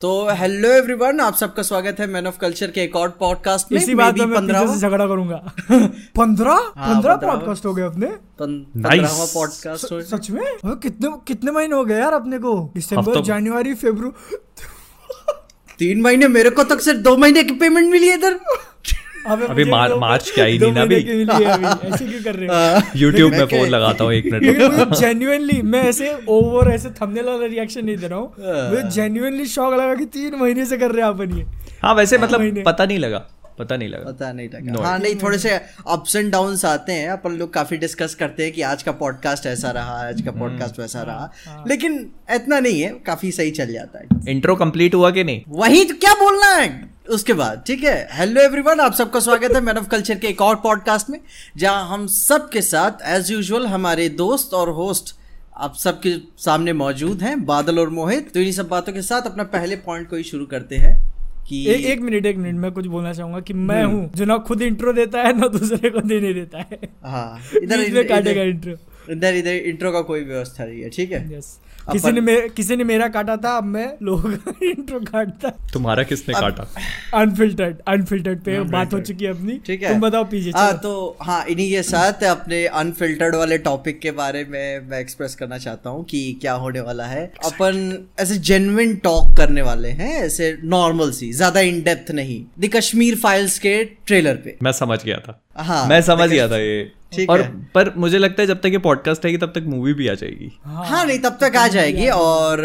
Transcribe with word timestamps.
तो 0.00 0.28
hello 0.30 0.68
everyone 0.68 1.20
आप 1.20 1.34
सबका 1.34 1.62
स्वागत 1.62 1.96
है 2.00 2.06
मैन 2.06 2.26
ऑफ़ 2.26 2.38
कल्चर 2.38 2.70
के 2.70 2.80
एक 2.80 2.96
और 2.96 3.08
पॉडकास्ट 3.08 3.72
में। 3.72 3.80
इसी 3.80 3.94
बात 3.94 4.18
में 4.18 4.26
मैं 4.26 4.74
से 4.74 4.80
झगड़ा 4.80 5.06
करूँगा। 5.06 5.52
पंद्रह? 6.16 6.50
हाँ, 6.50 6.94
पंद्रह 6.94 7.16
पॉडकास्ट 7.16 7.66
हो 7.66 7.74
गए 7.74 7.82
अपने. 7.82 8.06
पॉडकास्ट 9.34 10.02
सच 10.02 10.30
में? 10.30 10.46
अबे 10.46 10.80
कितने 10.82 11.08
कितने 11.26 11.50
महीने 11.50 11.76
हो 11.76 11.84
गए 11.84 11.98
यार 11.98 12.12
अपने 12.12 12.38
को? 12.38 12.72
दिसंबर 12.74 13.22
जनवरी 13.22 13.74
फेबर 13.74 14.10
तीन 15.78 16.00
महीने 16.00 16.28
मेरे 16.28 16.50
को 16.50 16.64
तक 16.64 16.80
सिर्फ़ 16.80 17.00
दो 17.00 17.16
महीने 17.16 17.44
की 17.44 17.52
पेमेंट 17.52 17.92
मिली 17.92 18.08
है 18.08 18.14
इधर। 18.14 18.40
अभी 19.28 19.64
मार- 19.64 19.96
मार्च 19.98 20.30
क्या 20.34 20.44
ही 20.44 20.58
नहीं 20.58 20.72
ना 20.72 20.82
अभी। 20.82 20.94
है 20.94 21.02
ऐसे 21.92 22.04
क्यों 22.04 22.22
कर 22.24 22.34
रहे 22.34 22.48
हो? 22.48 22.82
यूट्यूब 22.96 23.32
में 23.32 23.44
फ़ोन 23.46 23.68
लगाता 23.68 24.04
हूँ 24.04 24.12
एक 24.12 24.24
मिनट। 24.32 24.42
जेन्युनली 24.44 24.96
जेन्युइनली 25.00 25.62
मैं 25.62 25.82
ऐसे 25.82 26.18
ओवर 26.28 26.70
ऐसे 26.70 26.90
थंबनेल 26.90 27.24
वाला 27.24 27.46
रिएक्शन 27.46 27.84
नहीं 27.84 27.96
दे 27.96 28.08
रहा 28.08 28.18
हूँ। 28.18 28.32
मुझे 28.70 28.82
जेन्युइनली 28.90 29.46
शौक 29.46 29.74
लगा 29.74 29.94
कि 29.94 30.04
तीन 30.04 30.34
महीने 30.34 30.64
से 30.64 30.76
कर 30.76 30.90
रहे 30.90 31.04
हैं 31.06 31.12
अपन 31.12 31.38
ये। 31.38 31.44
हाँ 31.82 31.94
वैसे 31.94 32.18
मतलब 32.18 32.62
पता 32.66 32.84
नहीं 32.84 32.98
लगा। 32.98 33.26
पता 33.58 33.76
नहीं 33.76 33.88
लगा। 33.88 34.10
पता 34.12 34.32
नहीं 34.32 34.48
लगा। 34.48 34.74
No 34.74 34.84
हाँ 34.84 34.98
नहीं 34.98 35.14
थोड़े 35.14 35.38
से 35.38 35.50
अप्स 35.88 36.16
एंड 36.16 36.32
डाउन्स 36.32 36.64
आते 36.64 36.92
हैं 36.92 37.08
अपन 37.10 37.32
लोग 37.32 37.52
काफ़ी 37.52 37.76
डिस्कस 37.76 38.14
करते 38.14 38.42
हैं 38.42 38.52
कि 38.52 38.62
आज 38.62 38.82
का 38.82 38.92
पॉडकास्ट 38.92 39.46
ऐसा 39.46 39.70
रहा 39.70 40.08
आज 40.08 40.22
का 40.22 40.30
पॉडकास्ट 40.30 40.78
वैसा 40.78 41.02
रहा। 41.02 41.64
लेकिन 41.68 42.10
इतना 42.30 42.60
नहीं 42.60 42.80
है 42.80 42.90
काफ़ी 43.06 43.32
सही 43.32 43.50
चल 43.50 43.72
जाता 43.72 43.98
है। 43.98 44.06
इंट्रो 44.28 44.56
कंप्लीट 44.56 44.94
हुआ 44.94 45.10
कि 45.10 45.24
नहीं? 45.24 45.42
वही 45.48 45.84
तो 45.84 45.94
क्या 45.94 46.14
बोलना 46.14 46.46
है? 46.46 46.90
उसके 47.08 47.32
बाद 47.32 47.62
ठीक 47.66 47.84
है? 47.84 48.08
हेलो 48.12 48.40
एवरीवन 48.40 48.80
आप 48.80 48.94
सबका 48.94 49.20
स्वागत 49.20 49.54
है 49.54 49.60
मैन 49.60 49.78
ऑफ़ 49.78 49.88
कल्चर 49.88 50.14
के 50.14 50.26
एक 50.26 50.40
और 50.40 50.56
पॉडकास्ट 50.56 51.10
में 51.10 51.20
जहाँ 51.56 51.88
हम 51.88 52.06
सब 52.06 52.48
के 52.48 52.62
साथ 52.62 52.90
एज 53.04 53.30
यूजुअल 53.30 53.66
हमारे 53.66 54.08
दोस्त 54.08 54.54
और 54.54 54.70
होस्ट 54.70 55.14
आप 55.56 55.76
सबके 55.76 56.14
सामने 56.38 56.72
मौजूद 56.72 57.22
हैं 57.22 57.46
बादल 57.46 57.78
और 57.78 57.88
मोहित। 57.88 58.32
तो 58.32 58.40
इन्हीं 58.40 58.52
सब 58.52 58.68
बातों 58.68 58.92
के 58.92 59.02
साथ 59.02 59.22
अपना 59.22 59.42
पहले 59.42 59.76
पॉइंट 59.76 60.08
को 60.10 60.16
ही 60.16 60.22
शुरू 60.22 60.46
करते 60.46 60.76
हैं। 60.76 61.07
कि 61.48 61.64
ए, 61.68 61.74
एक 61.92 62.00
मिनट 62.00 62.26
एक 62.26 62.36
मिनट 62.36 62.60
मैं 62.60 62.70
कुछ 62.72 62.86
बोलना 62.86 63.12
चाहूँगा 63.12 63.40
कि 63.40 63.54
मैं 63.54 63.82
हूँ 63.84 64.10
जो 64.16 64.24
ना 64.24 64.36
खुद 64.48 64.62
इंट्रो 64.62 64.92
देता 64.92 65.22
है 65.22 65.38
ना 65.40 65.48
दूसरे 65.48 65.90
को 65.90 66.00
देने 66.00 66.32
देता 66.34 66.58
है। 66.58 66.78
हाँ 67.04 67.40
इधर 67.62 68.02
काटेगा 68.08 68.42
इंट्रो 68.42 68.74
इधर 69.12 69.34
इधर 69.34 69.54
इंट्रो 69.70 69.92
का 69.92 70.00
कोई 70.02 70.24
व्यवस्था 70.24 70.64
नहीं 70.64 70.80
है 70.82 70.88
ठीक 70.90 71.12
है? 71.12 71.22
यस 71.38 71.58
किसी 71.92 72.12
ने 72.12 72.20
मेरे 72.20 72.48
किसी 72.48 72.76
ने 72.76 72.84
मेरा 72.84 73.06
काटा 73.08 73.36
था 73.36 73.56
अब 73.56 73.64
मैं 73.66 73.86
लोगों 74.02 74.30
का 74.36 74.52
इंट्रो 74.66 75.00
काटता। 75.00 75.50
तुम्हारा 75.72 76.02
किसने 76.02 76.34
काटा? 76.34 76.66
अनफिल्टर्ड 77.14 77.76
अनफिल्टर्ड 77.88 78.40
पे 78.44 78.60
बात 78.72 78.94
हो 78.94 79.00
चुकी 79.00 79.24
है 79.24 79.30
अपनी। 79.30 79.58
ठीक 79.66 79.82
है। 79.82 79.92
तुम 79.92 80.00
बताओ 80.00 80.24
पीछे 80.24 80.50
हाँ 80.56 80.72
तो 80.78 80.92
हाँ 81.22 81.44
इन्हीं 81.44 81.70
के 81.70 81.82
साथ 81.82 82.24
अपने 82.24 82.64
अनफिल्टर्ड 82.82 83.34
वाले 83.34 83.58
टॉपिक 83.68 84.00
के 84.00 84.10
बारे 84.20 84.44
में 84.48 84.88
मैं 84.88 85.00
एक्सप्रेस 85.00 85.34
करना 85.34 85.58
चाहता 85.58 85.90
हूँ 85.90 86.04
कि 86.04 86.20
क्या 86.40 86.52
होने 86.64 86.80
वाला 86.80 87.06
है। 87.06 87.24
अपन 87.44 88.06
ऐसे 88.20 88.38
जेन्युइन 88.50 88.94
टॉक 89.04 89.36
करने 89.36 89.62
वाले 89.62 89.88
हैं 90.02 90.12
ऐसे 90.22 90.56
नॉर्मल 90.66 91.10
सी 91.12 91.32
ज़्यादा 91.32 91.60
इन 91.70 91.82
डेप्थ 91.82 92.10
नहीं। 92.12 92.42
द 92.60 92.70
कश्मीर 92.74 93.16
फाइल्स 93.18 93.58
के 93.58 93.82
ट्रेलर 93.84 94.34
पे। 94.44 94.56
मैं 94.62 94.72
समझ 94.74 95.02
गया 95.04 95.18
था। 95.18 95.40
हाँ 95.58 95.86
मैं 95.88 96.00
समझ 96.02 96.28
गया 96.30 96.48
था 96.48 96.56
ये। 96.56 96.90
और 97.30 97.40
है। 97.40 97.50
पर 97.74 97.92
मुझे 97.96 98.18
लगता 98.18 98.42
है 98.42 98.46
जब 98.46 98.60
तक 98.60 98.66
ये 98.66 98.78
पॉडकास्ट 98.78 99.26
आएगी 99.26 99.38
तब 99.38 99.52
तक 99.54 99.64
मूवी 99.66 99.92
भी 99.94 100.08
आ 100.08 100.14
जाएगी। 100.14 100.50
हाँ 100.64 101.04
नहीं 101.06 101.18
तब 101.18 101.38
तक 101.40 101.56
आ 101.56 101.66
जाएगी 101.68 102.08
और 102.08 102.62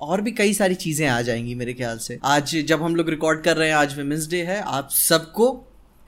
और 0.00 0.20
भी 0.20 0.32
कई 0.32 0.52
सारी 0.54 0.74
चीज़ें 0.74 1.06
आ 1.08 1.20
जाएँगी 1.22 1.54
मेरे 1.54 1.74
ख्याल 1.74 1.98
से। 1.98 2.18
आज 2.24 2.56
जब 2.68 2.82
हम 2.82 2.96
लोग 2.96 3.08
रिकॉर्ड 3.10 3.42
कर 3.42 3.56
रहे 3.56 3.68
हैं 3.68 3.74
आज 3.74 3.96
वेमेंस 3.96 4.28
डे 4.30 4.42
है 4.42 4.60
आप 4.60 4.88
सबको 4.90 5.52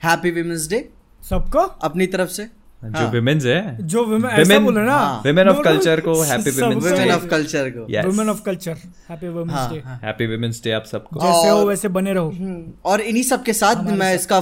हैप्पी 0.01 0.31
वेमेंस 0.31 0.67
डे 0.69 0.87
सबको? 1.21 1.59
अपनी 1.59 2.07
तरफ़ 2.07 2.29
से। 2.29 2.47
जो 2.83 3.09
विमेन्स 3.09 3.45
है। 3.45 3.87
जो 3.87 4.03
women- 4.03 4.29
ऐसा 4.29 4.53
Women- 4.53 4.77
ना 4.77 4.97
हाँ। 4.97 5.23
Women 5.23 5.43
of 5.43 5.55
No, 5.55 5.57
no, 5.57 5.63
culture 5.63 5.99
को 6.01 6.25
happy 6.25 6.47
सबको- 6.47 6.71
Women's 6.71 6.91
वुमेन 6.91 7.11
ऑफ़ 7.11 7.27
कल्चर 7.27 7.69
को। 7.69 7.87
Yes 7.89 8.05
women 8.05 8.29
of 8.29 8.41
culture 8.41 8.71
happy 9.09 9.27
women's 9.27 9.71
day 9.71 9.83
happy 9.87 10.25
women's 10.25 10.63
day 10.63 10.71
आप 10.71 10.83
सबको। 10.85 11.19
जैसे 11.19 11.49
हो 11.49 11.57
और- 11.57 11.67
वैसे 11.67 11.87
बने 11.87 12.13
रहो। 12.13 12.29
हम्म, 12.29 12.63
और 12.85 13.01
इन्हीं 13.01 13.23
सब 13.23 13.43
के 13.43 13.53
साथ 13.53 13.75
मैं 13.91 14.15
इसका 14.15 14.39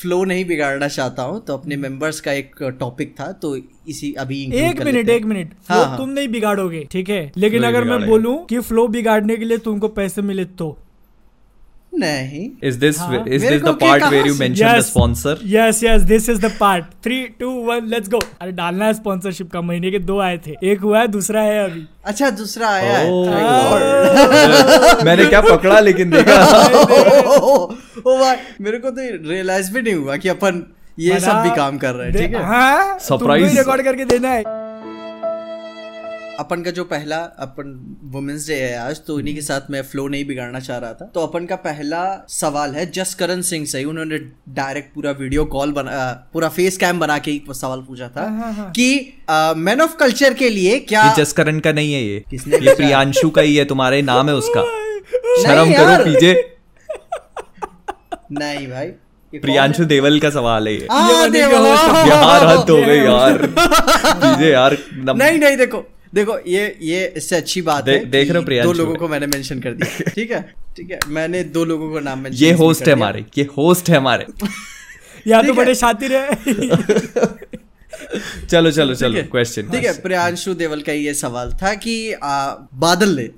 फ्लो 0.00 0.24
नहीं 0.24 0.44
बिगाड़ना 0.44 0.88
चाहता 0.88 1.22
हूँ 1.22 1.44
तो 1.44 1.54
अपने 1.54 1.76
मेंबर्स 1.76 2.20
का 2.20 2.32
एक 2.32 2.76
टॉपिक 2.80 3.20
था 3.20 3.32
तो 3.32 3.56
इसी 3.88 4.12
अभी 4.12 4.50
एक 4.54 4.82
मिनट 4.82 5.08
एक 5.08 5.24
मिनट 5.24 5.52
हाँ, 5.68 5.84
हाँ। 5.84 5.96
तुम 5.96 6.08
नहीं 6.08 6.28
बिगाड़ोगे 6.28 6.88
ठीक 6.90 7.08
है? 7.08 7.32
लेकिन 7.36 7.62
अगर 7.62 7.84
मैं। 7.84 8.08
बोलूँ 8.08 8.46
कि 8.46 8.60
फ्लो 8.60 8.88
बिगाड़ने 8.88 9.36
के 9.36 9.44
लिए 9.44 9.58
तुमको 9.58 9.88
पैसे 9.88 10.22
मिले 10.22 10.44
तो। 10.44 10.78
नहीं। 11.92 12.50
इज़ 12.62 12.78
दिस 12.78 12.98
हाँ। 12.98 13.24
Is 13.28 13.46
this 13.48 13.62
the 13.62 13.68
part 13.80 14.04
where 14.04 14.26
you 14.26 14.34
mention 14.34 14.78
the 14.78 14.80
sponsor 14.80 15.38
yes 15.44 15.82
yes 15.84 16.02
this 16.02 16.28
is 16.28 16.40
the 16.46 16.50
part 16.60 16.84
three 17.04 17.22
two 17.40 17.50
one 17.50 17.86
let's 17.86 18.08
go 18.08 18.18
अरे 18.40 18.52
डालना 18.52 18.84
है 18.84 18.94
स्पॉन्सरशिप 18.94 19.50
का 19.52 19.60
महीने 19.60 19.90
के 19.90 19.98
दो 19.98 20.18
आए 20.20 20.38
थे। 20.46 20.54
एक 20.72 20.80
हुआ 20.80 21.00
है 21.00 21.08
दूसरा 21.08 21.42
है 21.42 21.64
अभी। 21.64 21.86
अच्छा 22.04 22.30
दूसरा 22.30 22.68
आया 22.68 22.98
है। 22.98 23.10
Oh. 23.10 23.24
Thank 23.28 23.48
God. 23.48 25.04
मैंने 25.04 25.24
क्या 25.24 25.40
पकड़ा 25.40 25.80
लेकिन 25.80 26.10
देखा? 26.10 26.38
ओ 27.36 28.18
भाई 28.18 28.36
मेरे 28.60 28.78
को 28.78 28.90
तो 28.90 29.28
रियलाइज़ 29.28 29.72
भी 29.72 29.82
नहीं 29.82 29.94
हुआ 29.94 30.16
कि 30.16 30.28
अपन 30.28 30.62
ये 30.98 31.20
सब 31.20 31.42
भी 31.42 31.50
काम 31.56 31.78
कर 31.78 31.94
रहे 31.94 32.10
हैं 32.10 32.16
ठीक 32.16 32.34
है? 32.36 32.44
हाँ 32.44 32.98
Surprise. 32.98 33.58
रिकॉर्ड 33.58 33.82
करके 33.82 34.04
देना 34.04 34.28
है। 34.28 34.42
अपन 36.38 36.62
का 36.62 36.70
जो 36.70 36.82
पहला 36.84 37.16
अपन 37.38 37.70
वुमेन्स 38.04 38.46
डे 38.48 38.54
है 38.54 38.76
आज 38.78 39.00
तो 39.06 39.18
इन्हीं 39.20 39.34
के 39.34 39.40
साथ 39.40 39.70
मैं 39.70 39.82
फ्लो 39.82 40.06
नहीं 40.08 40.24
बिगाड़ना 40.26 40.60
चाह 40.60 40.76
रहा 40.78 40.92
था। 40.92 41.10
तो 41.14 41.20
अपन 41.20 41.46
का 41.46 41.56
पहला 41.56 42.02
सवाल 42.28 42.74
है 42.74 42.84
जसकरण 42.90 43.40
सिंह 43.40 43.64
से 43.66 43.82
उन्होंने 43.84 44.18
डायरेक्ट 44.54 44.94
पूरा 44.94 45.10
वीडियो 45.20 45.44
कॉल 45.54 45.72
बना 45.72 45.96
पूरा 46.32 46.48
फेस 46.48 46.76
कैम 46.76 47.00
बना 47.00 47.18
के 47.18 47.40
सवाल 47.52 47.80
पूछा 47.80 48.08
था 48.08 48.26
कि 48.76 48.86
मैन 49.58 49.80
ऑफ़ 49.80 49.96
कल्चर 49.96 50.34
के 50.34 50.48
लिए 50.50 50.78
क्या 50.84 51.02
ये 51.02 51.16
जसकरण 51.16 51.60
का 51.60 51.72
नहीं 51.72 51.92
है 51.94 52.02
ये। 52.02 52.22
किसने 52.30 52.58
ये 52.58 52.74
प्रियांशु 52.74 53.30
का 53.30 53.42
ही 53.42 53.56
है 53.56 53.64
तुम्हारे 53.64 54.00
नाम 54.02 54.28
है 54.28 54.34
उसका। 54.34 54.62
शर्म। 55.42 55.72
करो 55.72 56.04
पीजे। 56.04 56.32
नहीं 58.32 58.66
भाई 58.68 58.86
प्रियांशु 59.32 59.84
देवल 59.86 60.18
का 60.20 60.30
सवाल 60.30 60.68
है 60.68 60.74
ये। 60.74 60.80
है? 60.80 60.86
हाँ, 60.90 61.28
host। 61.28 62.08
यार 62.08 62.46
हद 62.46 62.70
हो 62.70 62.76
गई 62.78 62.98
यार। 62.98 64.42
यार 64.44 64.76
नहीं 64.94 65.38
नहीं 65.38 65.56
देखो 65.56 65.86
देखो 66.14 66.38
ये 66.46 66.78
ये 66.82 67.04
इससे 67.16 67.36
अच्छी 67.36 67.62
बात 67.62 67.84
दे- 67.84 67.98
है 67.98 68.04
देख 68.10 68.28
रहे 68.28 68.38
हो 68.38 68.44
प्रियांशु। 68.44 68.72
दो 68.72 68.78
लोगों 68.78 68.94
को 68.96 69.08
मैंने 69.08 69.26
मेंशन 69.26 69.60
कर 69.60 69.72
दिया। 69.72 70.10
ठीक 70.14 70.30
है? 70.30 70.40
ठीक 70.76 70.90
है 70.90 70.98
मैंने 71.08 71.42
दो 71.56 71.64
लोगों 71.64 71.92
का 71.94 72.00
नाम 72.00 72.18
मेंशन 72.18 72.44
ये 72.44 72.52
होस्ट 72.52 72.86
है 72.88 72.92
हमारे 72.92 73.24
ये 73.38 73.44
होस्ट 73.56 73.90
है 73.90 73.96
हमारे। 73.96 74.26
या 75.26 75.42
तो 75.42 75.54
बड़े 75.54 75.74
शातिर 75.74 76.16
है। 76.16 76.34
चलो 78.50 78.70
चलो 78.70 78.94
चलो 78.94 79.22
क्वेश्चन 79.30 79.70
ठीक 79.70 79.84
है 79.84 80.00
प्रियांशु 80.02 80.54
देवल 80.54 80.80
का 80.82 80.92
ये 80.92 81.14
सवाल 81.14 81.52
था 81.62 81.74
कि 81.74 82.12
आ, 82.12 82.54
बादल 82.74 83.16
ने 83.16 83.28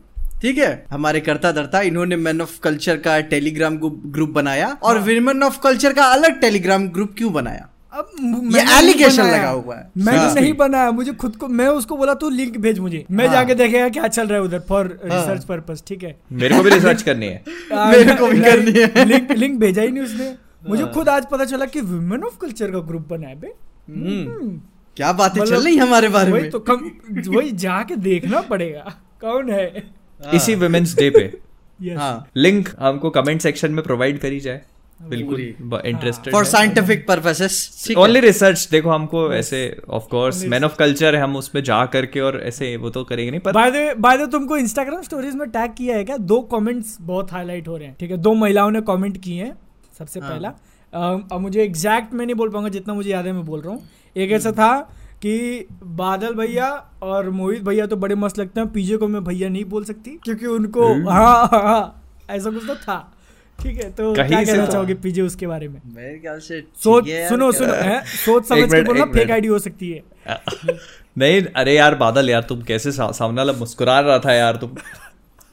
ठीक 0.42 0.58
है 0.58 0.86
हमारे 0.90 1.20
करता 1.20 1.52
धरता 1.52 1.80
इन्होंने 1.80 2.16
मैन 2.16 2.40
ऑफ़ 2.40 2.58
कल्चर 2.62 2.96
का 2.96 3.20
टेलीग्राम 3.32 3.78
ग्रुप 3.84 4.30
बनाया 4.30 4.78
और। 4.82 4.98
विमेन 4.98 5.42
ऑफ़ 5.42 5.60
कल्चर 5.60 5.92
का 5.92 6.04
अलग 6.04 6.40
टेलीग्राम 6.40 6.88
ग्रुप 6.88 7.14
क्यों 7.18 7.32
बनाया? 7.32 7.68
अब 7.92 8.10
ये 8.16 9.08
बनाया। 9.08 9.36
लगा 9.36 9.48
हुआ 9.50 9.76
है। 9.76 9.90
मैंने 9.96 10.18
हाँ। 10.18 10.34
नहीं 10.34 10.52
बनाया 10.52 10.90
मुझे 10.90 11.12
खुद 11.12 11.36
को 11.36 11.48
मैं 11.48 11.68
उसको 11.68 11.96
बोला 11.96 12.14
तू 12.14 12.30
लिंक 12.30 12.58
भेज 12.58 12.78
मुझे। 12.78 13.04
मैं 13.10 13.26
हाँ। 13.26 13.34
जाके 13.34 13.54
देखेगा 13.54 13.88
क्या 13.88 14.08
चल 14.08 14.26
रहा 14.26 14.38
है 14.38 14.44
उधर 14.44 14.60
फॉर 14.60 15.00
रिसर्च 15.04 15.44
पर्पस 15.44 15.82
ठीक 15.86 16.02
है। 16.02 16.20
मेरे 16.32 16.56
को 16.56 16.62
भी 16.62 16.70
रिसर्च 16.70 17.02
करनी 17.02 17.26
है। 17.26 17.44
मेरे 17.72 18.14
को 18.14 18.26
भी 18.26 18.40
करनी 18.40 18.80
है। 18.80 19.04
लिंक 19.04 19.32
लिंक 19.32 19.60
भेजा 19.60 19.82
ही 19.82 19.88
नहीं 19.88 20.04
उसने। 20.04 20.34
मुझे 20.68 20.84
खुद 20.84 21.08
आज 21.08 21.26
पता 21.26 21.44
चला 21.44 21.64
कि 21.64 21.80
वुमेन 21.80 22.24
ऑफ़ 22.24 22.38
कल्चर 22.38 22.70
का 22.70 22.78
ग्रुप 22.78 23.08
बना 23.08 23.28
है 23.28 23.40
बे। 23.40 23.46
हम्म, 23.90 24.60
क्या 24.96 25.12
बातें 25.12 25.40
चल 25.44 25.52
मतलब 25.52 25.64
रही 25.64 25.76
हमारे 25.76 26.08
बारे 26.08 26.32
में? 26.32 26.50
तो 26.50 26.58
कम 26.58 26.90
वही 27.28 27.50
जाके 27.50 27.96
देखना 27.96 28.40
पड़ेगा। 28.40 28.94
कौन 29.20 29.50
है? 29.50 29.90
इसी 30.34 30.54
वुमेन्स 30.54 30.94
डे 30.96 31.10
पे। 31.10 31.38
हाँ। 31.94 32.28
लिंक 32.36 32.68
हमको 32.78 33.10
कमेंट 33.10 33.40
सेक्शन 33.40 33.70
में 33.70 33.84
प्रोवाइड 33.84 34.20
करी 34.20 34.40
जाए। 34.40 34.62
बिल्कुल 35.00 35.40
interested 35.86 36.32
for 36.32 36.44
scientific 36.44 37.06
purposes 37.08 37.94
only 37.98 38.20
research 38.20 38.66
देखो 38.70 38.90
हमको 38.90 39.32
ऐसे 39.32 39.60
of 39.90 40.04
course 40.10 40.44
man 40.44 40.64
of 40.64 40.76
culture 40.76 41.14
है 41.16 41.22
हम 41.22 41.36
उसमें 41.36 41.62
जा 41.64 41.84
करके 41.86 42.20
और 42.20 42.40
ऐसे 42.42 42.76
वो 42.76 42.90
तो 42.90 43.04
करेंगे 43.04 43.30
नहीं 43.30 43.40
पर 43.40 43.52
बाय 43.52 43.70
द 43.70 43.94
बाय 43.98 44.16
द 44.18 44.30
तुमको 44.32 44.56
इंस्टाग्राम 44.56 45.02
स्टोरीज 45.02 45.34
में 45.34 45.48
टैग 45.50 45.72
किया 45.72 45.96
है 45.96 46.04
क्या? 46.04 46.16
दो 46.16 46.40
कमेंट्स 46.52 46.96
बहुत 47.00 47.32
हाईलाइट 47.32 47.68
हो 47.68 47.76
रहे 47.76 47.88
हैं 47.88 47.96
ठीक 48.00 48.10
है? 48.10 48.16
दो 48.16 48.34
महिलाओं 48.34 48.70
ने 48.70 48.80
कमेंट 48.80 49.16
किए 49.16 49.42
हैं 49.44 49.56
सबसे 49.98 50.20
हाँ। 50.20 50.30
पहला। 50.30 50.48
अब 50.92 51.40
मुझे 51.40 51.62
एग्जैक्ट 51.64 52.14
मैं 52.14 52.26
नहीं 52.26 52.36
बोल 52.36 52.48
पाऊँगा 52.48 52.68
जितना 52.68 52.94
मुझे 52.94 53.10
याद 53.10 53.26
है 53.26 53.32
मैं 53.32 53.44
बोल 53.44 53.60
रहा 53.60 53.72
हूँ। 53.72 53.82
एक 54.16 54.30
ऐसा 54.32 54.52
था 54.52 54.72
कि 55.22 55.66
बादल 55.84 56.34
भैया 56.34 56.68
और 57.02 57.30
मोहित 57.30 57.62
भैया 57.62 57.86
तो 57.86 57.96
बड़े 57.96 58.14
मस्त 58.14 58.38
लगते 58.38 58.60
हैं 58.60 58.68
पीजे 58.72 58.96
को 58.96 59.08
मैं 59.08 59.22
भैया 59.24 59.48
नहीं 59.48 59.64
बोल 59.64 59.84
सकती 59.84 60.10
क्योंकि 60.24 60.46
उनको 60.46 60.86
हाँ 61.10 61.34
हाँ 61.46 61.62
हाँ 61.62 62.26
ऐसा 62.30 62.50
कुछ 62.50 62.66
तो 62.66 62.74
था। 62.74 62.98
ठीक 63.62 63.76
है 63.84 63.90
तो 63.90 64.12
कहीं 64.14 64.28
क्या 64.28 64.42
कहना 64.44 64.64
तो- 64.64 64.72
चाहोगे 64.72 64.94
पीजे 64.94 65.22
उसके 65.22 65.46
बारे 65.46 65.68
में? 65.68 65.80
मेरे 65.94 66.18
ख्याल 66.18 66.38
से 66.38 66.60
सोच 66.84 67.08
सुनो 67.28 67.52
सुनो 67.52 67.72
है? 67.72 68.00
सोच 68.06 68.48
समझ 68.48 68.72
के 68.74 68.82
बोलना 68.82 69.04
एक 69.04 69.12
फेक 69.14 69.30
आईडी 69.30 69.48
हो 69.48 69.58
सकती 69.58 69.90
है। 69.90 70.02
नहीं 71.18 71.42
अरे 71.56 71.74
यार 71.74 71.94
बादल 71.94 72.30
यार 72.30 72.42
तुम 72.42 72.62
कैसे 72.62 72.92
सामने 72.92 73.36
वाला 73.36 73.52
मुस्कुरा 73.52 74.00
रहा 74.00 74.18
था 74.18 74.32
यार 74.32 74.56
तुम। 74.56 74.74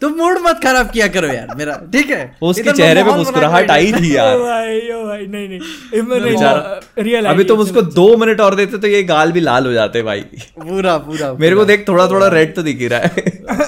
तुम 0.01 0.11
मूड 0.13 0.37
मत 0.41 0.59
खराब 0.63 0.89
किया 0.91 1.07
करो 1.07 1.27
यार 1.27 1.53
मेरा 1.57 1.75
ठीक 1.93 2.09
है? 2.09 2.37
उसके 2.41 2.71
चेहरे 2.71 3.03
पे 3.03 3.15
मुस्कुराहट 3.17 3.71
आई 3.71 3.91
थी 3.93 4.09
ओ 4.09 4.15
यार 4.15 4.37
भाई 4.39 4.79
ओ 4.91 5.03
भाई 5.05 5.25
नहीं 5.27 5.47
नहीं 5.49 5.59
इमरान 5.99 6.21
नहीं। 6.23 7.03
रियल 7.03 7.25
अभी 7.25 7.43
तुम 7.43 7.59
उसको 7.59 7.81
दो 7.93 8.05
मिनट 8.17 8.41
और 8.41 8.55
देते 8.55 8.77
तो 8.77 8.87
ये 8.87 9.01
गाल 9.05 9.31
भी 9.31 9.39
लाल 9.39 9.65
हो 9.67 9.73
जाते 9.73 10.01
भाई। 10.03 10.21
पूरा 10.59 10.97
पूरा 11.07 11.31
मेरे 11.39 11.55
को 11.55 11.65
देख 11.65 11.87
थोड़ा 11.87 12.07
थोड़ा 12.07 12.27
रेड 12.27 12.55
तो 12.55 12.63
दिख 12.63 12.79
ही 12.79 12.87
रहा 12.87 12.99
है। 12.99 13.07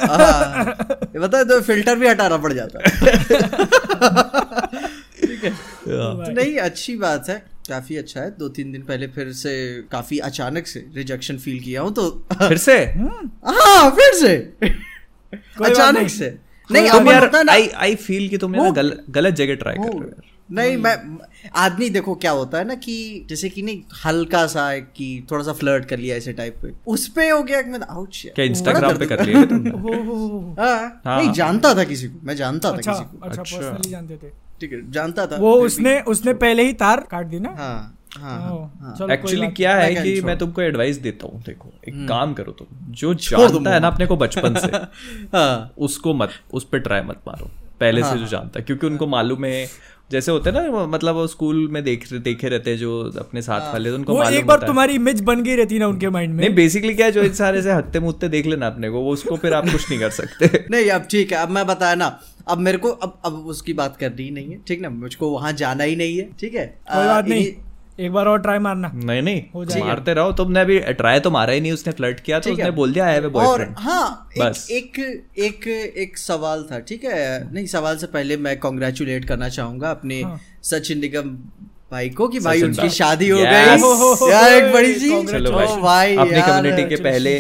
हाँ, 0.08 0.76
बता 1.16 1.44
तो 1.44 1.60
फ़िल्टर 1.62 1.96
भी 1.96 2.08
हटाना 2.08 2.38
पड़ 2.38 2.54
जाता 2.54 2.80
है। 2.80 2.90
तो 5.86 6.32
नहीं 6.32 6.56
अच्छी 6.60 6.96
बात 6.98 7.30
है। 7.30 7.38
काफ़ी 7.70 7.98
अच्छा 7.98 8.20
है। 8.22 8.30
दो 8.38 8.48
तीन 8.50 8.72
दिन 8.72 8.82
पहले 8.84 9.08
फिर 9.16 9.32
से 9.34 9.52
काफ़ी 9.92 10.18
अचानक 10.28 10.68
से 10.68 10.80
रिजेक्शन 10.96 11.38
फील 11.38 11.60
किया 11.60 11.82
हूँ 11.82 11.94
तो 11.94 12.10
फिर 12.34 12.58
से? 12.60 12.78
हाँ 13.48 13.90
फिर 13.92 14.14
से। 14.16 14.34
अचानक 15.66 15.98
नहीं। 15.98 16.08
से। 16.08 16.38
नहीं 16.72 16.90
तुम 16.90 17.12
यार 17.12 17.50
आई 17.50 17.68
आई 17.68 17.96
फील 17.96 18.30
कि 18.30 18.38
तुम 18.38 18.56
वो- 18.56 18.76
गल, 18.76 19.00
गलत 19.10 19.34
जगह 19.34 19.56
ट्राई 19.56 19.76
कर 19.76 19.82
रहे 19.82 19.92
हो 19.92 20.04
यार। 20.04 20.24
नहीं 20.52 20.78
मैं 20.78 21.18
आदमी 21.56 21.90
देखो 21.90 22.16
क्या 22.16 22.32
होता 22.32 22.58
है 22.58 22.64
ना 22.68 22.76
कि 22.76 23.26
जैसे 23.30 23.50
कि 23.50 23.62
नहीं 23.62 23.82
हल्का 24.06 24.48
सा 24.48 24.70
है 24.70 24.82
कि 24.82 25.28
थोड़ा 25.32 25.44
सा 25.44 25.54
फ्लर्ट 25.54 25.86
कर 25.86 25.98
लिया 25.98 26.16
ऐसे 26.16 26.34
टाइप 26.34 26.56
पे। 26.62 26.72
उस 26.88 27.08
पे 27.08 27.30
हो 27.30 27.44
गया 27.44 27.62
कि 27.62 27.70
मैं 27.70 27.80
आउच 27.90 28.28
क्या 28.36 28.46
इंस्टाग्राम 28.46 28.98
पे 28.98 29.06
कर 29.06 29.26
लिया 29.26 29.46
तुमने? 29.46 29.70
हो 29.80 30.04
हो। 30.04 30.56
नहीं 31.08 31.32
जानता 31.32 31.76
था 31.76 31.84
किसी 31.84 32.08
को। 32.08 32.20
मैं 32.24 32.36
जानता 32.36 32.72
था 32.72 32.76
अच्छा 32.76 32.92
किसी 32.92 33.04
को। 33.04 33.26
अच्छा 33.26 33.42
अच्छा। 33.42 33.58
पर्सनली 33.58 33.90
जानते 33.90 34.16
थे। 34.16 34.30
ठीक 34.62 34.72
है 34.74 34.92
जानता 34.92 35.28
था। 35.28 35.36
वो 35.36 35.54
उसने 35.54 36.02
उसने 36.02 36.34
पहले 36.34 36.64
ही 36.64 36.74
तार 36.74 37.08
काट 37.12 37.26
दी 37.26 37.40
ना? 37.40 37.50
हाँ। 37.50 37.99
एक्चुअली 38.18 39.46
बात 39.48 39.56
क्या 39.56 39.76
है 39.76 39.92
क्या 39.94 40.04
कि 40.04 40.22
मैं 40.22 40.38
तुमको 40.38 40.62
एडवाइस 40.62 40.98
देता 40.98 41.28
हूँ 41.28 41.42
देखो 41.44 41.72
एक 41.88 41.94
हम्म। 41.94 42.08
काम 42.08 42.34
करो 42.34 42.52
तुम 42.52 42.92
जो 42.92 43.14
जानता 43.24 43.74
है 43.74 43.80
ना 43.80 43.88
अपने 43.88 44.06
को 44.06 44.18
बचपन 44.18 44.56
से 44.56 44.68
हाँ। 45.38 45.74
उसको 45.78 46.14
मत 46.14 46.30
उस 46.54 46.64
पर 46.64 46.80
ट्राई 46.80 47.02
मत 47.02 47.22
मारो 47.28 47.52
पहले 47.80 48.02
हाँ। 48.02 48.14
से 48.14 48.20
जो 48.20 48.26
जानता 48.26 48.60
है 48.60 48.66
क्योंकि 48.66 48.88
उनको 48.88 49.08
मालूम 49.08 49.46
है 49.46 49.68
जैसे 50.12 50.32
होते 50.32 50.50
हैं 50.50 50.62
ना 50.62 50.86
मतलब 50.86 51.16
वो 51.16 51.28
स्कूल 51.28 51.68
में 51.72 51.84
देख 51.84 52.14
देखे 52.14 52.50
रहते 52.50 52.72
हैं 52.72 52.78
जो 52.78 53.12
अपने 53.20 53.42
साथ 53.42 53.74
वाले 53.74 53.90
तो 53.90 53.96
उनको 53.96 54.18
हाँ। 54.18 54.30
वो 54.32 54.38
एक 54.38 54.48
बार 54.48 54.58
तुम्हारी 54.68 54.94
इमेज 54.94 55.22
बन 55.22 55.44
गई 55.44 55.56
रहती 55.56 55.76
है 55.76 55.80
ना 55.80 55.88
उनके 55.88 56.10
माइंड 56.10 56.34
में। 56.34 56.44
नहीं 56.44 56.56
बेसिकली 56.56 56.94
क्या 56.94 57.06
है 57.06 57.12
जो 57.12 57.24
इंसान 57.24 57.56
ऐसे 57.56 57.72
हत्ते 57.72 58.00
मुत्ते 58.00 58.30
देख 58.30 58.46
लेना 58.46 58.68
अपने 58.68 58.90
को 58.90 59.02
वो 59.02 59.12
उसको 59.14 59.36
फिर 59.36 59.54
आप 59.54 59.70
कुछ 59.70 59.90
नहीं 59.90 60.00
कर 60.00 60.10
सकते। 60.10 60.66
नहीं 60.72 60.90
अब 60.90 61.08
ठीक 61.12 61.32
है 61.32 61.38
अब 61.38 61.50
मैं 61.50 61.68
बताया 61.68 61.96
ना 61.96 62.20
अब 62.48 62.58
मेरे 62.58 62.78
को 62.78 62.90
अब 62.90 63.20
अब 63.26 63.34
उसकी 63.34 63.74
बात 63.74 63.98
करनी 63.98 64.24
ही 64.24 64.32
नहीं 64.32 64.52
है 64.52 64.62
ठीक 64.68 64.82
ना 64.82 64.90
मुझको 64.90 65.30
वहाँ 65.30 65.54
जाना 65.54 65.84
ही 65.84 65.96
नहीं 65.96 66.18
है 66.18 66.30
ठीक 66.40 66.56
है? 66.56 66.66
कोई 66.94 67.06
बात 67.06 67.28
नहीं। 67.28 67.69
एक 68.00 68.12
बार 68.12 68.26
और 68.26 68.40
ट्राई 68.42 68.60
मारना। 68.60 68.92
नहीं 68.96 69.22
नहीं 69.22 69.42
हो 69.56 69.64
जाएगा। 69.66 69.86
मारते 69.86 70.14
रहो। 70.14 70.32
तुमने 70.32 70.60
अभी 70.60 70.80
ट्राई 70.80 71.20
तो 71.20 71.32
मारा 71.32 71.54
ही 71.54 71.62
नहीं 71.62 71.72
उसने 71.72 71.94
फ्लर्ट 71.94 72.20
किया 72.20 72.40
तो 72.40 72.52
उसने 72.52 72.72
बोल 72.72 72.94
दिया 72.94 73.06
आई 73.06 73.14
हैव 73.14 73.24
और 73.24 73.30
बॉयफ्रेंड 73.30 73.76
हाँ 73.80 74.30
बस। 74.40 74.68
एक 74.72 75.00
एक 75.40 75.68
एक 75.98 76.18
सवाल 76.18 76.64
था 76.72 76.80
ठीक 76.80 77.04
है? 77.04 77.54
नहीं 77.54 77.66
सवाल 77.66 77.98
से 77.98 78.08
पहले 78.08 78.38
मैं 78.38 78.58
कॉन्ग्रेचुलेट 78.60 79.26
करना 79.26 79.50
चाहूँगा 79.50 79.92
अपने 79.92 80.22
हाँ। 80.22 80.40
सचिन 80.64 81.00
निगम 81.00 81.30
भाई 81.92 82.10
को 82.10 82.28
कि 82.28 82.40
भाई 82.40 82.62
उनकी 82.62 82.90
शादी 82.90 83.30
हो 83.30 83.38
गई। 83.38 83.44
यार 84.32 84.54
एक 84.54 84.74
बड़ी 84.74 84.94
सी 84.94 85.24
चलो 85.28 85.52
भाई 85.82 86.16
अपनी 86.16 86.42
कम्युनिटी 86.42 86.90
के 86.90 87.04
पहले 87.04 87.38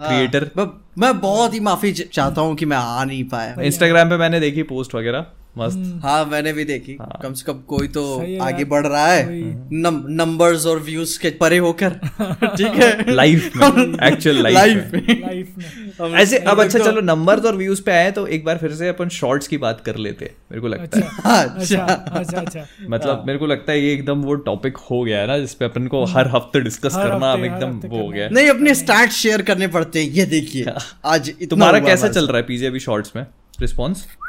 हाँ, 0.00 0.08
क्रिएटर 0.08 0.50
मैं- 0.56 0.68
मैं 0.98 1.18
बहुत 1.20 1.54
ही 1.54 1.60
माफ़ी 1.60 1.92
चाहता 1.92 2.40
हूँ 2.40 2.54
कि 2.56 2.64
मैं 2.64 2.76
आ 2.76 3.04
नहीं 3.04 3.24
पाया। 3.24 3.56
इंस्टाग्राम 3.62 4.10
पे 4.10 4.16
मैंने 4.16 4.40
देखी 4.40 4.62
पोस्ट 4.62 4.94
वगैरह। 4.94 5.26
मस्त। 5.58 6.00
हाँ 6.02 6.24
मैंने 6.24 6.52
भी 6.52 6.64
देखी। 6.64 6.96
हाँ। 7.00 7.18
कम 7.22 7.32
से 7.32 7.44
कम 7.46 7.58
कोई 7.68 7.88
तो 7.88 8.02
आगे 8.44 8.64
बढ़ 8.64 8.86
रहा 8.86 9.06
है। 9.06 9.24
नम, 9.72 10.02
नंबर्स 10.08 10.66
और 10.66 10.78
व्यूज़ 10.80 11.18
के 11.20 11.30
परे 11.30 11.58
होकर। 11.58 11.90
ठीक 12.56 12.74
है। 12.74 13.12
लाइफ 13.12 13.56
में। 13.56 13.96
एक्चुअल 14.08 14.42
लाइफ 14.42 14.90
में। 14.94 16.14
ऐसे 16.14 16.38
अब 16.38 16.60
अच्छा 16.60 16.78
चलो 16.78 17.00
नंबर्स 17.00 17.44
और 17.44 17.56
व्यूज़ 17.56 17.82
पे 17.82 17.92
आए 17.92 18.10
तो 18.10 18.26
एक 18.26 18.44
बार 18.44 18.58
फिर 18.58 18.72
से 18.72 18.88
अपन 18.88 19.08
शॉर्ट्स 19.08 19.48
की 19.48 19.58
बात 19.58 19.80
कर 19.86 19.96
लेते 19.96 20.24
हैं। 20.24 20.34
मेरे 20.50 20.60
को 20.60 20.68
लगता 20.68 20.98
है। 20.98 21.06
अच्छा। 21.06 21.82
अच्छा 21.82 22.18
अच्छा। 22.18 22.40
अच्छा 22.40 22.64
मतलब 22.90 23.24
मेरे 23.26 23.38
को 23.38 23.46
लगता 23.46 23.72
है 23.72 23.80
ये 23.80 23.92
एकदम 23.94 24.22
वो 24.22 24.34
टॉपिक 24.34 24.76
हो 24.90 25.02
गया 25.04 25.18
है 25.20 25.26
ना 25.26 25.38
जिसपे 25.38 25.64
अपन 25.64 25.86
को 25.86 26.04
हर 26.04 26.28
हफ़्ते 26.28 26.60
डिस्कस 26.60 26.94
करना 26.94 27.32
अब 27.32 27.44
एकदम 27.44 27.80
वो 27.88 28.02
हो 28.02 28.08
गया। 28.08 28.28
नहीं 28.28 28.48
अपने 28.48 28.74
स्टार्ट 28.74 29.10
शेयर 29.12 29.42
करने 29.42 29.68
पड़ते 29.68 30.02
हैं। 30.02 30.10
ये 30.10 30.24
देखिए 30.26 30.72
आज 31.04 31.32
तुम्हारा 31.50 31.80
कैसा 31.80 32.08
चल 32.08 32.26
रहा 32.26 32.36
है 32.36 32.42
पीजे 32.42 32.66
अभी 32.66 32.80
शॉर्ट्स 32.80 33.12
में? 33.16 33.26
रिस्पॉन्स 33.60 34.06
हम्म। 34.06 34.26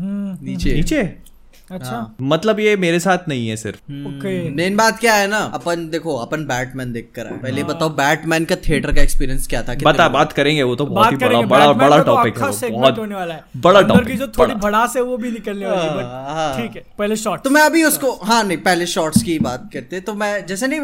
नीचे। 0.00 0.74
नीचे? 0.74 1.02
अच्छा। 1.70 1.96
मतलब 2.22 2.60
ये 2.60 2.74
मेरे 2.76 2.98
साथ 3.00 3.28
नहीं 3.28 3.48
है 3.48 3.56
सिर्फ़। 3.56 3.76
ओके। 4.06 4.30
मेन 4.50 4.76
बात 4.76 4.98
क्या 4.98 5.14
है 5.14 5.26
ना 5.28 5.38
अपन 5.54 5.88
देखो 5.88 6.14
अपन 6.16 6.44
बैटमैन 6.44 6.92
देख 6.92 7.10
कर 7.14 7.26
आए। 7.26 7.36
पहले 7.42 7.64
बताओ 7.64 7.88
बैटमैन 7.96 8.44
का 8.44 8.56
थिएटर 8.58 8.92
का 8.92 9.02
एक्सपीरियंस 9.02 9.46
क्या 9.46 9.62
था? 9.62 9.74
बता 9.82 10.08
बात 10.08 10.32
करेंगे 10.32 10.62
वो 10.62 10.74
तो 10.76 10.86
बहुत 10.86 11.12
ही 11.12 11.16
बड़ा 11.16 11.40
बड़ा 11.42 11.72
बड़ा 11.74 11.98
तो 11.98 12.04
टॉपिक 12.04 12.38
अच्छा 12.38 12.66
है 12.66 12.72
बहुत 12.72 12.98
होने 12.98 13.14
वाला 13.14 13.34
है। 13.34 13.44
बड़ा 13.56 13.82
टॉपिक 13.82 14.06
की 14.06 14.16
जो 14.16 14.26
थोड़ी 14.28 14.54
बड़ा। 14.54 14.60
भड़ास 14.60 14.96
है 14.96 15.02
वो 15.02 15.16
भी 15.16 15.30
निकलने 15.30 15.66
वाली 15.66 15.80
है 15.80 16.04
हाँ, 16.04 16.34
हाँ। 16.34 16.56
ठीक 16.56 16.76
है 16.76 16.84
पहले 16.98 17.16
शॉर्ट 17.16 17.42
तो 17.42 17.50
मैं 17.50 17.62
अभी 17.62 17.84
उसको 17.84 18.12
हाँ 18.22 18.42
नहीं 18.44 18.58
पहले 18.58 18.86
शॉर्ट्स 18.88 19.22
की 19.22 19.38
बात 19.38 19.70
करते 19.72 20.00
तो 20.00 20.14
मैं 20.14 20.46
जैसे 20.46 20.66
नहीं 20.66 20.80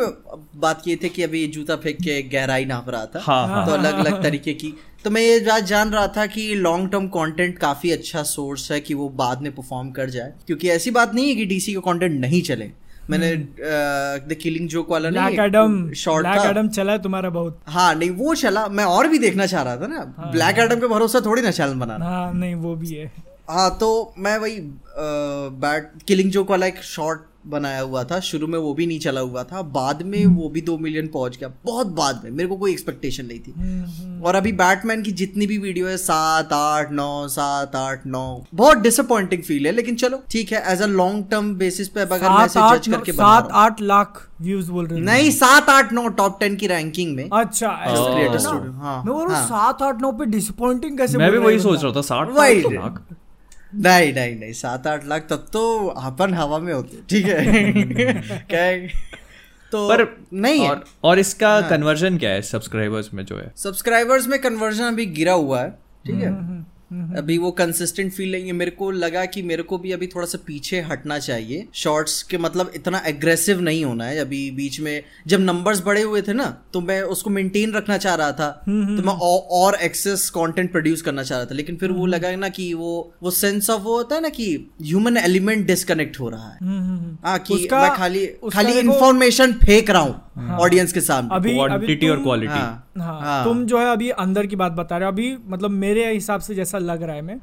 बात 0.56 0.82
किए 0.84 0.96
थे 0.96 1.08
कि 1.08 1.22
अभी 1.22 1.46
जूता 1.48 1.76
फेंक 1.76 1.96
के 1.96 2.22
गहराई 2.32 2.64
नाप 2.64 2.90
रहा 2.90 3.06
था। 3.06 3.22
हाँ 3.22 3.46
हाँ। 3.48 3.66
तो 3.66 3.72
अलग 3.72 3.98
अलग 3.98 4.22
तरीके 4.22 4.52
की 4.54 4.74
तो 5.06 5.10
मैं 5.10 5.20
ये 5.22 5.38
बात 5.40 5.64
जान 5.64 5.90
रहा 5.90 6.06
था 6.08 6.24
कि 6.26 6.54
लॉन्ग 6.56 6.90
टर्म 6.92 7.06
कंटेंट 7.08 7.58
काफ़ी 7.58 7.90
अच्छा 7.90 8.22
सोर्स 8.22 8.70
है 8.72 8.80
कि 8.80 8.94
वो 8.94 9.08
बाद 9.18 9.42
में 9.42 9.50
परफॉर्म 9.54 9.90
कर 9.90 10.08
जाए। 10.10 10.32
क्योंकि 10.46 10.68
ऐसी 10.68 10.90
बात 10.90 11.14
नहीं 11.14 11.28
है 11.28 11.34
कि 11.34 11.44
डीसी 11.46 11.74
का 11.74 11.80
कंटेंट 11.80 12.20
नहीं 12.20 12.40
चले। 12.42 12.70
मैंने 13.10 13.34
द 13.36 14.36
किलिंग 14.42 14.68
जोक 14.68 14.90
वाला 14.90 15.10
Black 15.10 15.38
Adam 15.40 15.92
short 15.94 16.26
Black 16.26 16.46
Adam 16.46 16.68
चला 16.68 16.92
है 16.92 17.02
तुम्हारा 17.02 17.30
बहुत। 17.30 17.60
हाँ 17.66 17.94
नहीं 17.94 18.10
वो 18.12 18.34
चला। 18.34 18.66
मैं 18.68 18.84
और 18.86 19.08
भी 19.08 19.18
देखना 19.18 19.46
चाह 19.46 19.62
रहा 19.62 19.76
था 19.76 19.86
ना। 19.86 20.30
ब्लैक 20.32 20.58
एडम 20.58 20.80
पे 20.80 20.88
भरोसा 20.88 21.20
थोड़ी 21.26 21.42
ना 21.42 21.50
चैनल 21.50 21.74
बनाना। 21.80 22.04
हाँ 22.04 22.32
नहीं 22.34 22.54
वो 22.56 22.74
भी 22.74 22.94
है। 22.94 23.06
हाँ 23.50 23.70
तो 23.80 24.14
मैं 24.18 24.36
वही 24.38 24.58
बैट 25.62 25.90
किलिंग 26.08 26.30
जोक 26.30 26.50
वाला 26.50 26.66
एक 26.66 26.82
शॉर्ट 26.84 27.20
बनाया 27.48 27.80
हुआ 27.80 28.02
था 28.04 28.18
शुरू 28.20 28.46
में 28.46 28.58
वो 28.58 28.72
भी 28.74 28.86
नहीं 28.86 28.98
चला 29.00 29.20
हुआ 29.20 29.42
था 29.44 29.62
बाद 29.72 30.02
में 30.02 30.24
वो 30.26 30.48
भी 30.48 30.60
दो 30.60 30.76
मिलियन 30.78 31.08
पहुँच 31.08 31.36
गया 31.36 31.50
बहुत 31.64 31.86
बाद 31.96 32.20
में 32.24 32.30
मेरे 32.30 32.48
को 32.48 32.56
कोई 32.56 32.72
एक्सपेक्टेशन 32.72 33.26
नहीं 33.26 33.38
थी। 33.38 33.52
हम्म, 33.52 33.84
हम्म। 33.84 34.22
और 34.22 34.34
अभी 34.34 34.52
बैटमैन 34.52 35.02
की 35.02 35.12
जितनी 35.12 35.46
भी 35.46 35.58
वीडियो 35.58 35.86
है 35.86 35.96
सात 35.96 36.52
आठ 36.52 36.92
नौ 36.92 37.26
सात 37.28 37.76
आठ 37.76 38.06
नौ 38.06 38.24
बहुत 38.54 38.78
डिसअपॉइंटिंग 38.78 39.42
फील 39.42 39.66
है 39.66 39.72
लेकिन 39.72 39.96
चलो 39.96 40.22
ठीक 40.30 40.52
है 40.52 40.62
as 40.72 40.82
a 40.82 40.86
long 40.86 41.24
term 41.30 41.54
basis 41.54 41.88
पे 41.88 42.00
अगर 42.00 42.28
मैं 42.30 42.46
सात 42.48 42.72
आठ 42.72 42.80
जज 42.80 42.92
करके 42.94 43.12
सात 43.12 43.48
आठ 43.52 43.82
लाख 43.82 44.22
व्यूज़ 44.42 44.70
बोल 44.70 44.86
रहे 44.86 45.00
नहीं 45.00 45.30
सात 45.30 45.70
आठ 45.70 45.92
नौ 45.92 46.08
टॉप 46.16 46.40
टेन 46.40 46.56
की 46.56 46.66
रैंकिंग 46.66 47.14
में। 47.16 47.28
अच्छा 47.32 47.68
रहा 48.46 48.52
हूँ 48.52 49.28
हाँ। 49.30 49.46
सात 49.46 49.82
आठ 49.82 50.02
नौ 50.02 50.12
पे 50.12 50.26
डिसअपॉइंटिंग 50.26 50.98
कैसे 50.98 51.18
मैं 51.18 51.30
भी 51.32 51.38
वही 51.38 51.58
सोच 51.60 51.84
रहा 51.84 51.92
था 51.92 52.00
साठ 52.02 52.28
लाख। 52.28 53.00
नहीं 53.76 54.14
नहीं 54.14 54.38
नहीं 54.40 54.52
सात 54.52 54.86
आठ 54.86 55.06
लाख 55.06 55.26
तब 55.30 55.46
तो 55.52 55.86
अपन 55.86 56.34
हवा 56.34 56.58
में 56.58 56.72
होते 56.74 56.96
ठीक 57.10 57.26
है? 57.26 57.44
क्या 58.50 58.88
तो 59.72 59.88
पर 59.88 60.26
नहीं 60.32 60.60
है। 60.60 60.70
और, 60.70 60.84
और 61.04 61.18
इसका 61.18 61.60
कन्वर्जन 61.60 62.18
क्या 62.18 62.30
है 62.30 62.42
सब्सक्राइबर्स 62.42 63.14
में 63.14 63.24
जो 63.24 63.36
है? 63.38 63.52
सब्सक्राइबर्स 63.56 64.26
में 64.26 64.38
कन्वर्जन 64.40 64.84
अभी 64.84 65.06
गिरा 65.06 65.32
हुआ 65.32 65.62
है 65.62 65.70
ठीक 66.06 66.14
है? 66.14 66.28
हम्म, 66.28 66.64
अभी 66.92 67.38
वो 67.38 67.50
कंसिस्टेंट 67.50 68.12
फील 68.12 68.32
नहीं 68.32 68.46
है 68.46 68.52
मेरे 68.52 68.70
को 68.70 68.90
लगा 68.90 69.24
कि 69.24 69.42
मेरे 69.42 69.62
को 69.62 69.78
भी 69.78 69.92
अभी 69.92 70.06
थोड़ा 70.06 70.26
सा 70.26 70.38
पीछे 70.46 70.80
हटना 70.80 71.18
चाहिए। 71.18 71.68
शॉर्ट्स 71.74 72.22
के 72.22 72.38
मतलब 72.38 72.72
इतना 72.74 72.98
एग्रेसिव 73.06 73.60
नहीं 73.60 73.84
होना 73.84 74.04
है 74.04 74.18
अभी 74.18 74.50
बीच 74.50 74.80
में। 74.80 75.02
जब 75.26 75.40
नंबर्स 75.40 75.82
बड़े 75.86 76.02
हुए 76.02 76.22
थे 76.22 76.32
ना 76.32 76.62
तो 76.72 76.80
मैं 76.80 77.02
उसको 77.02 77.30
मेंटेन 77.30 77.72
रखना 77.72 77.98
चाह 77.98 78.14
रहा 78.14 78.32
था। 78.32 78.50
तो 78.96 79.02
मैं 79.02 79.14
औ- 79.14 79.42
और 79.50 79.74
एक्सेस 79.74 80.30
कंटेंट 80.30 80.70
प्रोड्यूस 80.70 81.02
करना 81.02 81.22
चाह 81.22 81.38
रहा 81.38 81.46
था। 81.46 81.54
लेकिन 81.54 81.76
फिर 81.76 81.92
वो 81.92 82.06
लगा 82.06 82.36
ना 82.36 82.48
कि 82.48 82.74
वो 82.74 83.14
वो 83.22 83.30
सेंस 83.30 83.70
ऑफ़ 83.70 83.82
वो 83.82 83.96
होता 83.96 84.14
है 84.14 84.22
ना 84.22 84.28
कि 84.28 84.70
ह्यूमन 84.82 85.16
एलिमेंट 85.16 85.66
डिस्कनेक्ट 85.66 86.20
हो 86.20 86.28
रहा 86.28 86.48
है। 86.48 86.58
हाँ 87.24 87.38
कि 87.38 87.54
मैं 87.54 87.90
खाली 87.96 88.26
खाली 88.26 88.72
इंफॉर्मेशन 88.94 89.52
फेंक 89.52 89.90
रहा 89.90 90.02
हूँ। 90.02 90.25
ऑडियंस 90.36 90.92
के 90.92 91.00
सामने 91.00 91.34
अभी 91.34 91.50
अभी 91.50 91.56
क्वांटिटी 91.56 92.08
और 92.08 92.22
क्वालिटी 92.22 92.52
हाँ 92.52 92.92
हाँ, 92.98 93.20
हाँ। 93.20 93.44
तुम 93.44 93.64
जो 93.66 93.78
है 93.78 93.86
अभी 93.92 94.08
अंदर 94.10 94.46
की 94.46 94.56
बात 94.56 94.72
बता 94.72 94.96
रहे 94.98 95.06
हो। 95.06 95.12
अभी 95.12 95.36
मतलब 95.48 95.70
मेरे 95.70 96.12
हिसाब 96.12 96.40
से 96.40 96.54
जैसा 96.54 96.78
लग 96.78 97.02
रहा 97.02 97.16
है 97.16 97.22
मैं। 97.22 97.34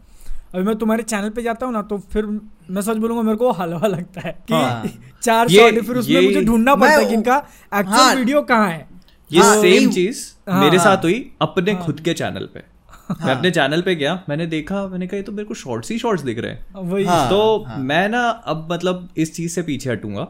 अभी 0.56 0.64
मैं 0.64 0.76
तुम्हारे 0.76 1.04
चैनल 1.04 1.30
पे 1.30 1.42
जाता 1.42 1.66
हूँ 1.66 1.74
ना 1.74 1.82
तो 1.82 1.98
फिर 1.98 2.26
मैं 2.26 2.82
सच 2.82 2.98
बोलूँगा 2.98 3.22
मेरे 3.22 3.38
को 3.38 3.52
हलवा 3.52 3.88
लगता 3.88 4.22
है 4.22 4.36
कि 4.48 4.54
हाँ। 4.54 4.84
चार 5.24 5.50
शॉट 5.50 5.80
फिर 5.86 5.96
उसमें 5.96 6.22
मुझे 6.22 6.42
ढूंढना 6.42 6.76
पड़ता 6.76 6.94
है 6.94 7.06
कि 7.06 7.14
इनका 7.14 7.38
एक्चुअल 7.76 7.98
हाँ। 7.98 8.16
वीडियो 8.16 8.42
कहाँ 8.42 8.70
है। 8.70 8.88
ये 9.32 9.42
हाँ, 9.42 9.56
सेम 9.62 9.90
चीज़ 9.92 10.26
हाँ, 10.50 10.62
मेरे 10.64 10.78
हाँ। 10.78 10.86
साथ 10.86 11.04
हुई 11.04 11.32
अपने 11.42 11.76
खुद 11.76 12.00
के 12.00 12.14
चैनल 12.14 12.48
पे। 12.54 12.60
हाँ, 12.90 13.18
मैं 13.28 13.36
अपने 13.36 13.52
चैनल 13.52 13.82
पे 13.82 13.96
गया 13.96 14.24
मैंने 14.30 14.46
देखा 14.46 14.88
मैंने 14.88 15.08
कहा 15.08 15.18
ये 15.18 15.24
तो 15.24 15.32
मेरे 15.32 15.46
को 15.46 15.54
शॉर्ट्स 15.54 15.92
ही 15.92 15.98
शॉर्ट्स 16.00 16.24
दिख 16.24 16.40
रहे 16.40 16.52
हैं। 16.52 17.06
हाँ। 17.06 17.30
तो 17.30 17.66
मैं 17.80 18.08
ना 18.10 18.28
अब 18.30 18.68
मतलब 18.72 19.10
इस 19.18 19.36
चीज़ 19.36 19.52
से 19.52 19.62
पीछे 19.62 19.90
हटूँगा। 19.90 20.28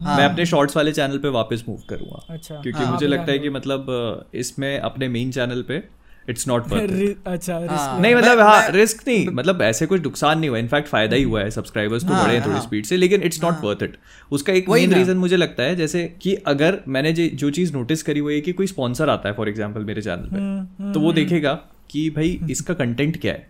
मैं 0.00 0.24
अपने 0.24 0.46
शॉर्ट्स 0.46 0.76
वाले 0.76 0.92
चैनल 0.92 1.18
पे 1.18 1.28
वापस 1.30 1.64
मूव 1.68 1.82
करूँगा। 1.88 2.24
अच्छा। 2.30 2.54
क्योंकि 2.54 2.78
हाँ, 2.78 2.92
मुझे 2.92 3.06
लगता 3.06 3.32
है 3.32 3.38
कि 3.38 3.50
मतलब 3.50 4.30
इसमें 4.34 4.78
अपने 4.78 5.08
मेन 5.08 5.30
चैनल 5.30 5.62
पे 5.68 5.82
इट्स 6.30 6.46
नॉट 6.48 6.68
वर्थ 6.68 7.26
अच्छा 7.26 7.58
risk 7.60 7.70
हाँ। 7.70 8.00
नहीं। 8.00 8.14
मतलब 8.14 8.40
हाँ 8.40 8.68
रिस्क 8.70 9.02
नहीं। 9.08 9.26
मतलब 9.28 9.62
ऐसे 9.62 9.86
कुछ 9.86 10.02
नुकसान 10.02 10.38
नहीं 10.38 10.50
हुआ। 10.50 10.58
इनफैक्ट 10.58 10.88
फ़ायदा 10.88 11.16
ही 11.16 11.22
हुआ 11.22 11.40
है 11.40 11.50
सब्सक्राइबर्स 11.50 12.04
तो 12.04 12.12
हाँ, 12.12 12.22
बढ़े 12.22 12.34
हैं 12.34 12.44
थोड़ी 12.44 12.54
हाँ। 12.54 12.62
स्पीड 12.62 12.84
से 12.84 12.96
लेकिन 12.96 13.22
इट्स 13.22 13.42
नॉट 13.42 13.64
वर्थ 13.64 13.82
इट 13.82 13.96
उसका 14.30 14.52
एक 14.52 14.68
मेन 14.68 14.94
रीजन 14.94 15.16
मुझे 15.16 15.36
लगता 15.36 15.62
है 15.62 15.76
जैसे 15.76 16.04
कि 16.22 16.34
अगर 16.46 16.78
मैंने 16.88 17.12
जो 17.12 17.50
चीज़ 17.50 17.72
नोटिस 17.72 18.02
करी 18.02 18.20
हुई 18.20 18.34
है 18.34 18.40
कि 18.40 18.52
कोई 18.52 18.66
स्पॉन्सर 18.66 19.08
आता 19.08 19.28
है 19.28 19.34
फॉर 19.34 19.48
एग्ज़ाम्पल 19.48 19.84
मेरे 19.84 20.02
चैनल 20.02 20.28
हम्म, 20.32 20.64
पे 20.64 20.92
तो 20.92 21.00
वो 21.00 21.12
देखेगा 21.12 21.52
कि 21.90 22.08
भाई 22.10 22.38
इसका 22.50 22.74
कंटेंट 22.74 23.20
क्या 23.20 23.32
है? 23.32 23.46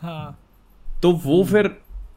हाँ। 0.00 0.38
तो 1.02 1.12
वो 1.24 1.42
फिर 1.44 1.70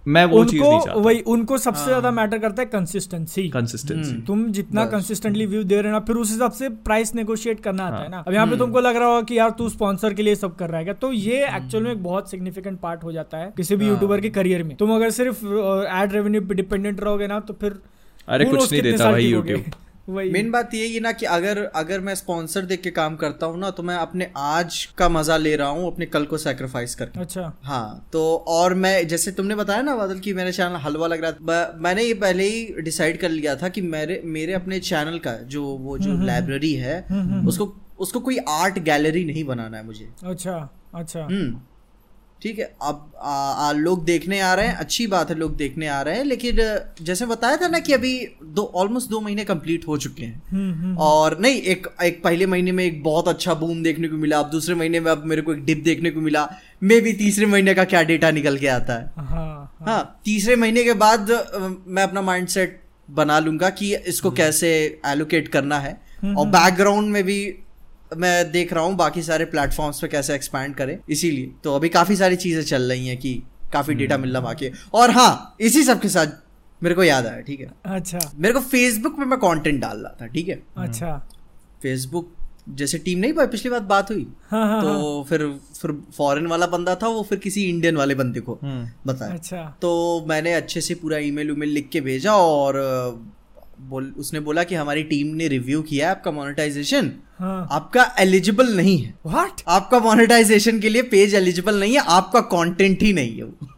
मैं 0.05 0.23
वो 0.25 0.43
चीज़ 0.45 0.61
नहीं 0.61 0.71
उनको 0.71 0.85
चाहता। 0.85 0.99
वही 0.99 1.19
उनको 1.27 1.57
सबसे 1.57 1.79
हाँ। 1.79 1.87
ज़्यादा 1.87 2.11
मैटर 2.11 2.37
करता 2.39 2.61
है 2.61 2.67
कंसिस्टेंसी 2.67 3.47
कंसिस्टेंसी 3.49 4.11
तुम 4.27 4.45
जितना 4.51 4.85
कंसिस्टेंटली 4.87 5.45
व्यू 5.45 5.63
दे 5.63 5.75
रहे 5.75 5.91
हो 5.91 5.97
ना 5.97 6.05
फिर 6.05 6.15
उस 6.17 6.31
हिसाब 6.31 6.51
से 6.51 6.69
प्राइस 6.85 7.13
नेगोशिएट 7.15 7.59
करना 7.59 7.85
आता 7.85 7.95
हाँ। 7.95 8.03
है। 8.03 8.09
ना 8.09 8.23
अब 8.27 8.33
यहाँ 8.33 8.47
पे 8.47 8.57
तुमको 8.57 8.79
लग 8.79 8.95
रहा 8.95 9.07
होगा 9.07 9.21
कि 9.23 9.37
यार 9.37 9.49
तू 9.57 9.69
स्पॉन्सर 9.69 10.13
के 10.13 10.23
लिए 10.23 10.35
सब 10.35 10.55
कर 10.55 10.69
रहा 10.69 10.77
है 10.77 10.83
क्या? 10.83 10.93
तो 10.95 11.11
ये 11.13 11.45
एक्चुअल 11.47 11.83
में 11.83 11.91
एक 11.91 12.03
बहुत 12.03 12.31
सिग्निफिकेंट 12.31 12.79
पार्ट 12.79 13.03
हो 13.03 13.11
जाता 13.11 13.37
है 13.37 13.51
किसी 13.57 13.75
भी 13.75 13.85
हाँ। 13.85 13.93
यूट्यूबर 13.93 14.21
के 14.21 14.29
करियर 14.31 14.63
में। 14.63 14.75
तुम 14.77 14.95
अगर 14.95 15.09
सिर्फ़ 15.11 15.45
एड 15.45 16.13
रेवेन्यू 16.13 16.41
पे 16.41 16.55
डिपेंडेंट 16.55 16.99
रहोगे 16.99 17.27
ना 17.27 17.39
तो 17.41 17.53
फिर 17.61 17.79
अरे 18.27 18.45
कुछ 18.45 18.71
नहीं 18.71 18.81
देता 18.81 19.11
भाई। 19.11 19.25
यूट्यूब 19.25 19.63
मेन 20.09 20.49
बात 20.51 20.73
ये 20.73 20.87
है 20.87 20.99
ना 20.99 21.11
कि 21.11 21.25
अगर 21.27 21.57
अगर 21.75 21.99
मैं 21.99 22.15
स्पॉन्सर 22.15 22.65
देख 22.65 22.81
के 22.81 22.91
काम 22.91 23.15
करता 23.15 23.45
हूँ 23.45 23.59
ना 23.59 23.69
तो 23.71 23.83
मैं 23.83 23.95
अपने 23.97 24.29
आज 24.37 24.83
का 24.97 25.09
मज़ा 25.09 25.37
ले 25.37 25.55
रहा 25.55 25.67
हूँ 25.67 25.87
अपने 25.87 26.05
कल 26.05 26.25
को 26.25 26.37
सेक्रीफाइस 26.37 26.95
करके। 26.95 27.19
अच्छा। 27.19 27.51
हाँ 27.63 28.09
तो 28.13 28.23
और 28.47 28.73
मैं 28.75 29.07
जैसे 29.07 29.31
तुमने 29.31 29.55
बताया 29.55 29.81
ना 29.81 29.95
बादल 29.95 30.19
की 30.19 30.33
मेरा 30.33 30.51
चैनल 30.51 30.75
हलवा 30.75 31.07
लग 31.07 31.21
रहा 31.23 31.31
था 31.31 31.77
मैंने 31.79 32.03
ये 32.03 32.13
पहले 32.15 32.43
ही 32.43 32.81
डिसाइड 32.81 33.19
कर 33.21 33.29
लिया 33.29 33.55
था 33.55 33.69
कि 33.69 33.81
मेरे 33.81 34.21
मेरे 34.25 34.53
अपने 34.53 34.79
चैनल 34.81 35.19
का 35.19 35.35
जो 35.47 35.63
वो 35.63 35.97
जो 35.97 36.17
लाइब्रेरी 36.25 36.73
है 36.75 36.99
उसको 37.47 37.73
उसको 37.99 38.19
कोई 38.19 38.37
आर्ट 38.49 38.79
गैलरी 38.79 39.23
नहीं 39.25 39.43
बनाना 39.43 39.77
है 39.77 39.85
मुझे। 39.85 40.09
अच्छा 40.23 40.57
अच्छा। 40.95 41.23
हम्म। 41.23 41.59
ठीक 42.41 42.59
है 42.59 42.65
अब 42.81 43.11
आ, 43.17 43.31
आ, 43.31 43.71
लोग 43.71 44.03
देखने 44.05 44.39
आ 44.39 44.53
रहे 44.53 44.67
हैं 44.67 44.75
अच्छी 44.75 45.05
बात 45.07 45.29
है 45.29 45.35
लोग 45.37 45.55
देखने 45.57 45.87
आ 45.87 46.01
रहे 46.01 46.17
हैं 46.17 46.23
लेकिन 46.25 46.57
जैसे 47.01 47.25
बताया 47.25 47.57
था 47.57 47.67
ना 47.67 47.79
कि 47.79 47.93
अभी 47.93 48.13
दो 48.55 48.63
ऑलमोस्ट 48.75 49.09
दो 49.09 49.19
महीने 49.21 49.43
कंप्लीट 49.45 49.87
हो 49.87 49.97
चुके 49.97 50.23
हैं। 50.23 50.41
हम्म 50.51 50.73
हम्म 50.73 50.97
और 50.97 51.37
नहीं 51.39 51.61
एक 51.73 51.87
एक 52.03 52.23
पहले 52.23 52.45
महीने 52.45 52.71
में 52.71 52.83
एक 52.85 53.03
बहुत 53.03 53.27
अच्छा 53.27 53.53
बूम 53.53 53.83
देखने 53.83 54.07
को 54.07 54.17
मिला 54.17 54.39
अब 54.39 54.49
दूसरे 54.51 54.75
महीने 54.75 54.99
में 54.99 55.11
अब 55.11 55.25
मेरे 55.25 55.41
को 55.41 55.53
एक 55.53 55.65
डिप 55.65 55.83
देखने 55.83 56.11
को 56.11 56.21
मिला 56.21 56.47
मे 56.83 56.99
भी 57.01 57.13
तीसरे 57.13 57.45
महीने 57.45 57.73
का 57.73 57.83
क्या 57.85 58.03
डेटा 58.03 58.31
निकल 58.31 58.57
के 58.57 58.67
आता 58.67 58.93
है। 58.93 59.11
हाँ 59.17 59.25
हाँ। 59.29 59.85
हाँ 59.87 60.19
तीसरे 60.25 60.55
महीने 60.55 60.83
के 60.83 60.93
बाद 61.05 61.31
मैं 61.87 62.03
अपना 62.03 62.21
माइंडसेट 62.21 62.81
बना 63.09 63.39
लूँगा 63.39 63.69
कि 63.69 63.95
इसको 63.95 64.31
कैसे 64.31 64.69
एलोकेट 65.07 65.47
करना 65.47 65.79
है। 65.79 65.97
और 66.37 66.47
बैकग्राउंड 66.47 67.11
में 67.11 67.23
भी 67.23 67.43
मैं 68.11 68.51
देख 68.51 68.73
रहा 68.73 68.83
हूँ 68.83 68.95
बाकी 68.95 69.21
सारे 69.23 69.45
प्लेटफॉर्म्स 69.45 69.99
पे 70.01 70.07
कैसे 70.07 70.35
एक्सपैंड 70.35 70.75
करें 70.75 70.97
इसीलिए। 71.09 71.51
तो 71.63 71.75
अभी 71.75 71.89
काफ़ी 71.89 72.15
सारी 72.15 72.35
चीज़ें 72.35 72.63
चल 72.63 72.89
रही 72.89 73.07
हैं 73.07 73.17
कि 73.17 73.41
काफ़ी 73.73 73.93
डेटा 73.93 74.17
मिल 74.17 74.31
रहा 74.31 74.41
बाकी 74.41 74.65
है। 74.65 74.71
और 74.93 75.11
हाँ 75.11 75.55
इसी 75.61 75.83
सब 75.83 76.01
के 76.01 76.09
साथ 76.09 76.27
मेरे 76.81 76.95
को 76.95 77.03
याद 77.03 77.25
आया 77.27 77.41
ठीक 77.41 77.59
है? 77.59 77.69
अच्छा। 77.85 78.19
मेरे 78.35 78.53
को 78.53 78.59
फेसबुक 78.61 79.17
पे 79.17 79.25
मैं 79.25 79.39
कंटेंट 79.39 79.81
डाल 79.81 79.97
रहा 79.97 80.15
था 80.21 80.27
ठीक 80.27 80.47
है? 80.47 80.61
अच्छा। 80.77 81.17
फेसबुक 81.83 82.35
जैसे 82.69 82.97
टीम 82.97 83.19
नहीं 83.19 83.33
भाई 83.33 83.47
पिछली 83.47 83.69
बार 83.71 83.79
बात 83.81 84.11
हुई? 84.11 84.27
हाँ 84.49 84.65
हाँ 84.67 84.81
हाँ, 84.81 84.81
तो 84.81 85.23
फिर 85.29 85.45
फिर 85.81 85.91
फॉरेन 86.17 86.47
वाला 86.47 86.67
बंदा 86.67 86.95
था 86.95 87.07
वो 87.07 87.23
फिर 87.23 87.39
किसी 87.39 87.63
इंडियन 87.69 87.95
वाले 87.97 88.15
बंदे 88.15 88.39
को 88.39 88.57
हम्म। 88.63 88.89
बताया। 89.05 89.33
अच्छा। 89.33 89.63
तो 89.81 90.25
मैंने 90.29 90.53
अच्छे 90.53 90.81
से 90.81 90.95
पूरा 90.95 91.17
ईमेल 91.17 91.51
उमेल 91.51 91.69
लिख 91.69 91.89
के 91.89 92.01
भेजा 92.01 92.35
और 92.35 92.77
बोल 93.89 94.13
उसने 94.17 94.39
बोला 94.39 94.63
कि 94.63 94.75
हमारी 94.75 95.03
टीम 95.03 95.27
ने 95.35 95.47
रिव्यू 95.47 95.81
किया 95.81 96.07
है 96.07 96.15
आपका 96.15 96.31
मोनेटाइजेशन 96.31 97.11
हाँ। 97.39 97.67
आपका 97.71 98.03
एलिजिबल 98.19 98.75
नहीं 98.75 98.97
है। 98.97 99.13
व्हाट 99.25 99.61
आपका 99.67 99.99
मोनेटाइजेशन 99.99 100.79
के 100.79 100.89
लिए 100.89 101.01
पेज 101.11 101.35
एलिजिबल 101.35 101.79
नहीं 101.79 101.93
है 101.93 102.03
आपका 102.07 102.39
कंटेंट 102.53 103.03
ही 103.03 103.13
नहीं 103.13 103.37
है 103.37 103.43
वो। 103.43 103.69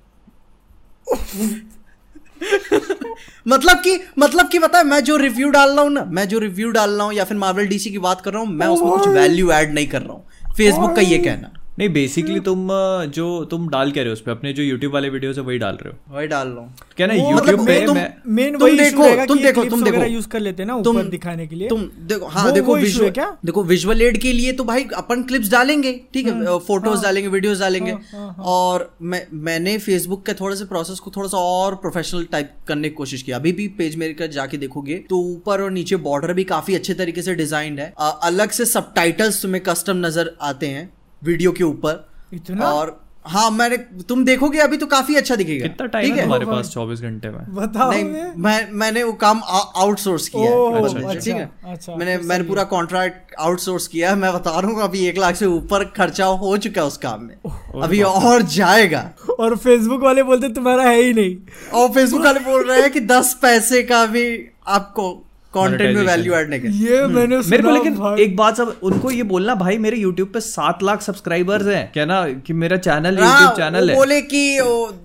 मतलब 3.47 3.77
कि 3.77 3.99
मतलब 4.19 4.49
कि 4.49 4.59
पता 4.59 4.77
है 4.77 4.83
मैं 4.83 4.99
जो 5.03 5.17
रिव्यू 5.17 5.49
डाल 5.49 5.71
रहा 5.71 5.81
हूँ 5.81 5.91
ना 5.91 6.03
मैं 6.09 6.27
जो 6.27 6.39
रिव्यू 6.39 6.71
डाल 6.71 6.91
रहा 6.91 7.05
हूँ 7.05 7.13
या 7.13 7.23
फिर 7.23 7.37
मार्वल 7.37 7.67
डीसी 7.67 7.89
की 7.91 7.97
बात 7.99 8.21
कर 8.21 8.33
रहा 8.33 8.41
हूँ 8.41 8.49
मैं 8.49 8.67
उसमें 8.67 8.91
कुछ 8.91 9.07
वैल्यू 9.07 9.51
ऐड 9.51 9.73
नहीं 9.73 9.87
कर 9.87 10.01
रहा 10.01 10.13
हूँ। 10.13 10.53
फेसबुक 10.57 10.95
का 10.95 11.01
ये 11.01 11.17
कहना। 11.17 11.51
नहीं 11.79 11.89
बेसिकली 11.89 12.39
तुम 12.39 12.67
जो 13.05 13.45
तुम 13.45 13.69
डाल 13.69 13.91
क्या 13.91 14.03
रहे 14.03 14.09
हो 14.09 14.13
उस 14.13 14.21
पे 14.21 14.31
अपने 14.31 14.53
जो 14.53 14.63
यूट्यूब 14.63 14.93
वाले 14.93 15.09
वीडियोस 15.09 15.37
है 15.37 15.43
वही 15.43 15.57
डाल 15.57 15.75
रहे 15.75 15.89
हो। 15.89 16.17
वही 16.17 16.27
डाल 16.27 16.47
रहा 16.47 16.59
हूँ। 16.59 16.75
क्या 16.97 17.07
ना 17.07 17.13
यूट्यूब 17.13 17.35
मतलब 17.35 17.67
पे 17.67 17.85
तुम- 17.85 17.97
मैं 17.97 18.13
मेन 18.27 18.57
तुम 18.57 18.67
वही 18.67 18.77
देखो, 18.77 19.25
तुम 19.25 19.39
देखो, 19.39 19.65
तुम 19.65 19.83
देखो। 19.83 20.03
यूज़ 20.03 20.27
कर 20.27 20.39
लेते 20.39 20.65
ना 20.65 20.81
तुम 20.81 20.97
ऊपर 20.97 21.07
दिखाने 21.07 21.47
के 21.47 21.55
लिए। 21.55 21.69
तुम 21.69 21.81
देखो 21.81 22.25
हाँ 22.25 22.53
देखो 22.53 22.75
विजुअल 22.75 23.09
क्या? 23.09 23.37
देखो 23.45 23.63
विजुअल 23.63 24.01
एड 24.01 24.17
के 24.17 24.33
लिए 24.33 24.53
तो 24.53 24.63
भाई 24.63 24.87
अपन 24.97 25.23
क्लिप्स 25.23 25.51
डालेंगे 25.51 26.01
ठीक 26.13 26.27
है? 26.27 26.59
फ़ोटोज़ 26.59 27.03
डालेंगे 27.03 27.29
वीडियोस 27.29 27.59
डालेंगे। 27.59 27.91
हाँ, 27.91 28.01
हाँ, 28.13 28.35
और 28.39 28.95
मैं 29.01 29.27
मैंने 29.33 29.77
फेसबुक 29.77 30.25
के 30.25 30.33
थोड़े 30.33 30.55
से 30.55 30.65
प्रोसेस 30.65 30.99
को 30.99 31.11
थोड़ा 31.15 31.27
सा 31.27 31.37
और 31.37 31.75
प्रोफेशनल 31.75 32.23
टाइप 32.23 32.53
करने 32.67 32.89
की 32.89 32.95
कोशिश 32.95 33.21
की। 33.21 33.31
अभी 33.31 33.51
भी 33.51 33.67
पेज 33.67 33.95
मेरे 33.95 34.13
का 34.13 34.27
जाके 34.27 34.57
देखोगे 34.57 34.95
तो 34.95 35.17
ऊपर 35.17 35.61
और 35.61 35.71
नीचे 35.71 35.95
बॉर्डर 35.95 36.33
भी 36.33 36.43
काफ़ी 36.43 36.75
अच्छे 36.75 36.93
तरीके 36.93 37.21
से 37.21 37.35
डिजाइंड 37.35 37.79
है। 37.79 37.93
अलग 38.23 38.49
से 38.49 38.65
सब 38.65 38.93
तुम्हें 39.41 39.63
कस्टम 39.63 40.05
नज़र 40.05 40.35
आते 40.41 40.67
हैं। 40.67 40.89
वीडियो 41.21 41.51
के 41.51 41.63
ऊपर। 41.63 42.05
इतना? 42.33 42.65
और 42.65 42.99
हाँ 43.25 43.49
मैंने 43.51 43.77
तुम 44.09 44.23
देखोगे 44.25 44.59
अभी 44.59 44.77
तो 44.77 44.85
काफ़ी 44.85 45.15
अच्छा 45.15 45.35
दिखेगा। 45.35 45.67
कितना 45.67 45.87
टाइम 45.87 46.05
ठीक 46.05 46.15
है 46.15 46.21
तुम्हारे 46.21 46.45
पास 46.45 46.69
चौबीस 46.69 47.01
घंटे 47.01 47.29
में? 47.29 47.39
बताओ 47.55 47.91
नहीं 47.91 48.03
मैं 48.37 48.71
मैंने 48.73 49.03
वो 49.03 49.11
काम 49.13 49.41
आउटसोर्स 49.45 50.27
किया 50.29 50.43
है। 50.43 50.55
ओह, 50.55 50.77
अच्छा, 50.79 50.99
अच्छा, 50.99 51.19
ठीक 51.19 51.35
है? 51.35 51.49
अच्छा, 51.65 51.95
मैंने 51.95 52.17
फिर 52.17 52.25
मैंने 52.27 52.43
पूरा 52.43 52.63
कॉन्ट्रैक्ट 52.63 53.35
आउटसोर्स 53.39 53.87
किया 53.87 54.09
है। 54.09 54.15
मैं 54.15 54.33
बता 54.33 54.59
रहा 54.59 54.71
हूँ 54.71 54.81
अभी 54.83 55.05
एक 55.07 55.17
लाख 55.17 55.35
से 55.35 55.45
ऊपर 55.47 55.83
खर्चा 55.97 56.25
हो 56.25 56.57
चुका 56.57 56.81
है 56.81 56.87
उस 56.87 56.97
काम 56.97 57.23
में। 57.23 57.35
अभी 57.83 58.01
और 58.01 58.41
जाएगा। 58.41 59.09
और 59.39 59.55
फेसबुक 59.57 60.03
वाले 60.03 60.23
बोलते 60.23 60.49
तुम्हारा 60.53 60.83
है 60.83 61.01
ही 61.01 61.13
नहीं। 61.13 61.35
और 61.73 61.89
फेसबुक 61.89 62.21
वाले 62.21 62.39
बोल 62.41 62.63
रहे 62.63 62.81
हैं 62.81 62.91
कि 62.91 62.99
दस 63.07 63.37
पैसे 63.41 63.83
का 63.83 64.05
भी 64.05 64.25
आपको 64.69 65.11
कंटेंट 65.53 65.95
में 65.97 66.05
वैल्यू 66.05 66.33
ऐड 66.33 66.49
नहीं 66.49 66.69
ये 66.81 67.05
मैंने 67.07 67.37
मेरे 67.39 67.63
को 67.63 67.71
लेकिन 67.71 68.15
एक 68.19 68.35
बात 68.35 68.57
सब 68.57 68.75
उनको 68.83 69.11
ये 69.11 69.23
बोलना 69.31 69.55
भाई 69.55 69.77
मेरे 69.77 69.97
यूट्यूब 69.97 70.29
पे 70.33 70.39
सात 70.41 70.83
लाख 70.83 71.01
सब्सक्राइबर्स 71.01 71.67
हैं। 71.67 71.91
क्या 71.93 72.05
ना 72.05 72.21
कि 72.47 72.53
मेरा 72.55 72.77
चैनल 72.79 73.19
यूट्यूब 73.19 73.51
चैनल 73.57 73.89
है। 73.89 73.95
बोले 73.95 74.21
कि 74.23 74.41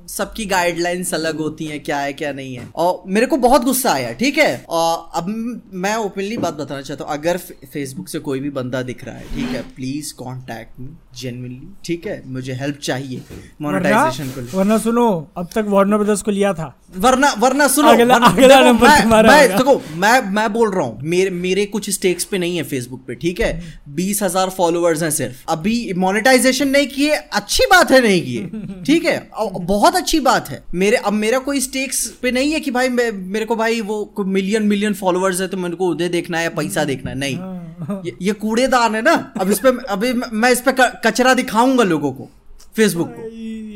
सबकी 0.09 0.47
गाइडलाइंस 0.47 1.12
अलग 1.15 1.38
होती 1.38 1.65
हैं 1.67 1.83
क्या 1.83 1.99
है 1.99 2.12
क्या 2.12 2.33
नहीं 2.33 2.55
है। 2.55 2.69
और 2.76 3.03
मेरे 3.07 3.26
को 3.26 3.37
बहुत 3.38 3.65
गुस्सा 3.65 3.93
आया 3.93 4.12
ठीक 4.21 4.38
है? 4.38 4.65
और 4.69 5.11
अब 5.15 5.26
मैं 5.75 5.95
ओपनली 5.97 6.37
बात 6.37 6.55
बताना 6.55 6.83
चाहता 6.83 7.05
हूँ 7.05 7.12
अगर 7.12 7.37
फेसबुक 7.73 8.09
से 8.09 8.19
कोई 8.21 8.41
भी 8.41 8.50
बंदा 8.53 8.83
दिख 8.83 9.05
रहा 9.05 9.15
है 9.15 9.35
ठीक 9.35 9.49
है 9.49 9.62
प्लीज़ 9.76 10.15
कॉन्टेक्ट 10.15 10.81
मी 10.81 10.88
जेनविनली 11.21 11.69
ठीक 11.85 12.07
है? 12.07 12.23
मुझे 12.26 12.53
हेल्प 12.55 12.79
चाहिए 12.83 13.23
मोनेटाइजेशन 13.62 14.31
को 14.31 14.59
वरना 14.59 14.79
सुनो 14.79 15.07
अब 15.37 15.49
तक 15.55 15.65
वार्नर 15.69 15.97
ब्रदर्स 15.97 16.23
को 16.23 16.31
लिया 16.31 16.53
था। 16.55 16.75
वरना 16.99 17.35
वरना 17.38 17.69
सुनो 17.69 17.88
अगला- 17.88 18.65
नंबर 18.65 18.88
मैं- 18.88 19.03
तुम्हारा 19.03 19.31
मैं 19.33 19.57
देखो 19.57 19.83
मैं 19.95 20.31
मैं 20.31 20.53
बोल 20.53 20.71
रहा 20.71 20.85
हूँ 20.85 20.99
मेरे 21.03 21.31
मेरे 21.31 21.67
कुछ 21.67 21.91
स्टेक्स 21.91 22.25
पे 22.25 22.38
नहीं 22.38 22.57
है 22.57 22.62
फेसबुक 22.62 23.05
पे 23.07 23.15
ठीक 23.15 23.41
है? 23.41 23.81
बीस 23.88 24.23
हज़ार 24.23 24.50
फॉलोअर्स 24.50 25.03
हैं 25.03 25.11
सिर्फ़। 25.11 25.35
अभी 25.49 25.93
मोनेटाइजेशन 25.97 26.69
नहीं 26.69 26.87
किए 26.87 27.11
अच्छी 27.11 27.65
बात 27.65 27.91
है 27.91 28.00
नहीं 28.00 28.23
किए 28.23 28.47
ठीक 28.87 29.05
है? 29.05 29.31
बहुत 29.61 29.97
अच्छी 29.97 30.21
बात 30.21 30.49
है। 30.49 30.65
मेरे 30.75 30.97
अब 30.97 31.12
मेरा 31.12 31.38
कोई 31.38 31.61
स्टेक्स 31.61 32.07
पे 32.23 32.31
नहीं 32.31 32.53
है 32.53 32.61
कि 32.61 32.71
भाई 32.71 32.88
मेरे 32.88 33.45
को 33.45 33.57
भाई 33.57 33.81
वो 33.81 34.15
मिलियन 34.19 34.62
मिलियन 34.62 34.95
फॉलोअर्स 34.95 35.41
है 35.41 35.49
तो 35.49 35.57
मेरे 35.57 35.76
को 35.76 35.88
उदय 35.88 36.09
देखना 36.09 36.38
है 36.38 36.49
पैसा 36.49 36.85
देखना 36.85 37.11
है। 37.11 37.19
नहीं। 37.19 37.37
हाँ। 37.37 38.03
ये, 38.07 38.12
ये 38.23 38.33
कूड़ेदान 38.33 38.95
है 38.95 39.03
ना? 39.03 39.33
अब 39.41 39.50
इस 39.50 39.59
पे 39.59 39.69
अभी 39.88 40.12
मैं- 40.12 40.53
इस 40.53 40.61
पे 40.61 40.73
क- 40.73 41.00
कचरा 41.07 41.35
दिखाऊँगा 41.35 41.85
लोगों 41.85 42.12
को 42.12 42.31
फेसबुक 42.76 43.09
को। 43.09 43.23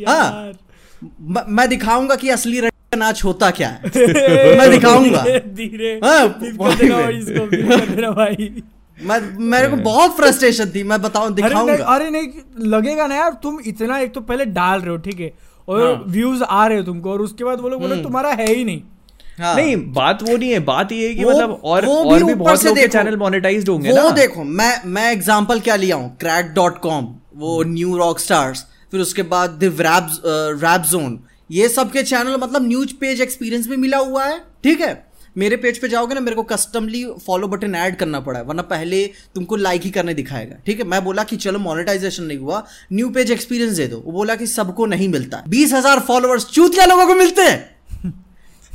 यार। 0.00 0.59
म- 1.23 1.67
दिखाऊँगा 1.67 2.15
कि 2.15 2.29
असली 2.29 2.61
नाच 2.97 3.23
होता 3.25 3.51
क्या 3.51 3.69
है? 3.69 3.81
मैं 4.59 4.71
दिखाऊँगा। 4.71 5.23
धीरे 5.25 5.39
धीरे 5.57 5.93
हाँ, 6.05 6.29
भाई। 8.15 8.63
मैं- 8.99 9.23
मेरे 9.41 9.69
को 9.69 9.77
बहुत 9.77 10.17
फ्रस्ट्रेशन 10.17 10.71
थी 10.75 10.83
मैं 10.83 11.01
बताऊँ 11.03 11.27
अरे 11.27 11.35
नहीं 11.35 11.49
दिखाऊँगा। 11.49 11.85
अरे 11.95 12.11
नहीं 12.11 12.29
लगेगा 12.67 13.07
ना 13.07 13.15
यार 13.15 13.31
तुम 13.43 13.59
इतना 13.67 13.99
एक 13.99 14.13
तो 14.15 14.21
पहले 14.21 14.45
डाल 14.45 14.81
रहे 14.81 14.91
हो 14.91 14.97
ठीक 14.97 15.21
है? 15.21 15.33
और 15.69 16.05
व्यूज़ 16.09 16.43
आ 16.43 16.67
रहे 16.67 16.79
हो 16.79 16.85
तुमको 16.85 17.11
और 17.13 17.21
उसके 17.21 17.45
बाद 17.45 17.61
वो 17.61 17.69
लोग 17.69 17.81
बोले 17.81 18.03
तुम्हारा 18.03 18.31
है 18.33 18.53
ही 18.55 18.65
नहीं। 18.65 18.81
हाँ। 19.41 19.55
नहीं 19.57 19.77
बात 19.93 20.23
वो 20.23 20.37
नहीं 20.37 20.51
है 20.51 20.59
बात 20.61 20.93
ये 20.93 21.09
है 21.09 21.15
कि 21.15 21.25
वो- 21.25 21.35
मतलब 21.35 21.61
और 21.65 21.87
वो 21.87 22.03
भी 22.05 22.11
और 22.11 22.25
भी 22.25 22.35
बहुत 22.35 22.61
से 22.61 22.69
लोग 22.69 22.77
देखो। 22.77 22.93
चैनल 22.93 23.17
मोनेटाइज्ड 23.17 23.69
होंगे 23.69 23.91
वो 23.91 23.97
ना। 23.97 24.11
देखो 24.11 24.45
मैं 24.45 24.75
मैं 24.87 25.11
एग्जांपल 25.13 25.61
क्या 25.61 25.77
लिया 25.77 25.97
हूँ? 25.97 26.17
क्रैक 26.21 26.53
डॉट 26.55 26.79
कॉम 26.79 27.09
वो 27.37 27.63
न्यू 27.63 27.97
रॉक 27.97 28.19
स्टार्स 28.19 28.65
फिर 28.91 29.01
उसके 29.01 29.23
बाद 29.23 29.51
द 29.51 29.65
रैप 29.81 30.09
रैप 30.65 30.81
जोन 30.83 31.19
ये 31.50 31.69
सब 31.69 31.92
के 31.92 32.02
चैनल 32.02 32.37
मतलब 32.37 32.66
न्यूज़ 32.66 32.92
पेज 33.00 33.21
एक्सपीरियंस 33.21 33.66
भी 33.69 33.76
मिला 33.76 33.99
हुआ 33.99 34.25
है, 34.25 34.38
ठीक 34.64 34.80
है? 34.80 35.11
मेरे 35.38 35.57
पेज 35.57 35.78
पे 35.78 35.88
जाओगे 35.88 36.14
ना, 36.14 36.21
मेरे 36.21 36.37
को 36.37 36.42
कस्टमली 36.42 37.04
फॉलो 37.26 37.49
बटन 37.49 37.75
ऐड 37.75 37.97
करना 37.97 38.21
पड़ा 38.21 38.38
है, 38.38 38.45
वरना 38.45 38.62
पहले 38.62 39.04
तुमको 39.35 39.57
लाइक 39.57 39.83
ही 39.83 39.90
करने 39.90 40.14
दिखाएगा, 40.14 40.57
ठीक 40.66 40.78
है? 40.78 40.85
मैं 40.85 41.02
बोला 41.04 41.25
कि 41.25 41.37
चलो 41.37 41.59
मोनेटाइजेशन 41.59 42.25
नहीं 42.25 42.38
हुआ 42.38 42.62
न्यू 42.92 43.09
पेज 43.11 43.30
एक्सपीरियंस 43.30 43.76
दे 43.76 43.87
दो। 43.87 44.02
वो 44.07 44.12
बोला 44.12 44.35
कि 44.35 44.47
सबको 44.47 44.87
नहीं 44.87 45.09
मिलता। 45.09 45.42
बीस 45.49 45.73
हज़ार 45.73 46.00
फॉलोअर्स 46.00 46.47
चूतिया 46.47 46.87
लोगों 46.87 47.07
को 47.07 47.14
मिलते 47.14 47.42
हैं। 47.42 47.80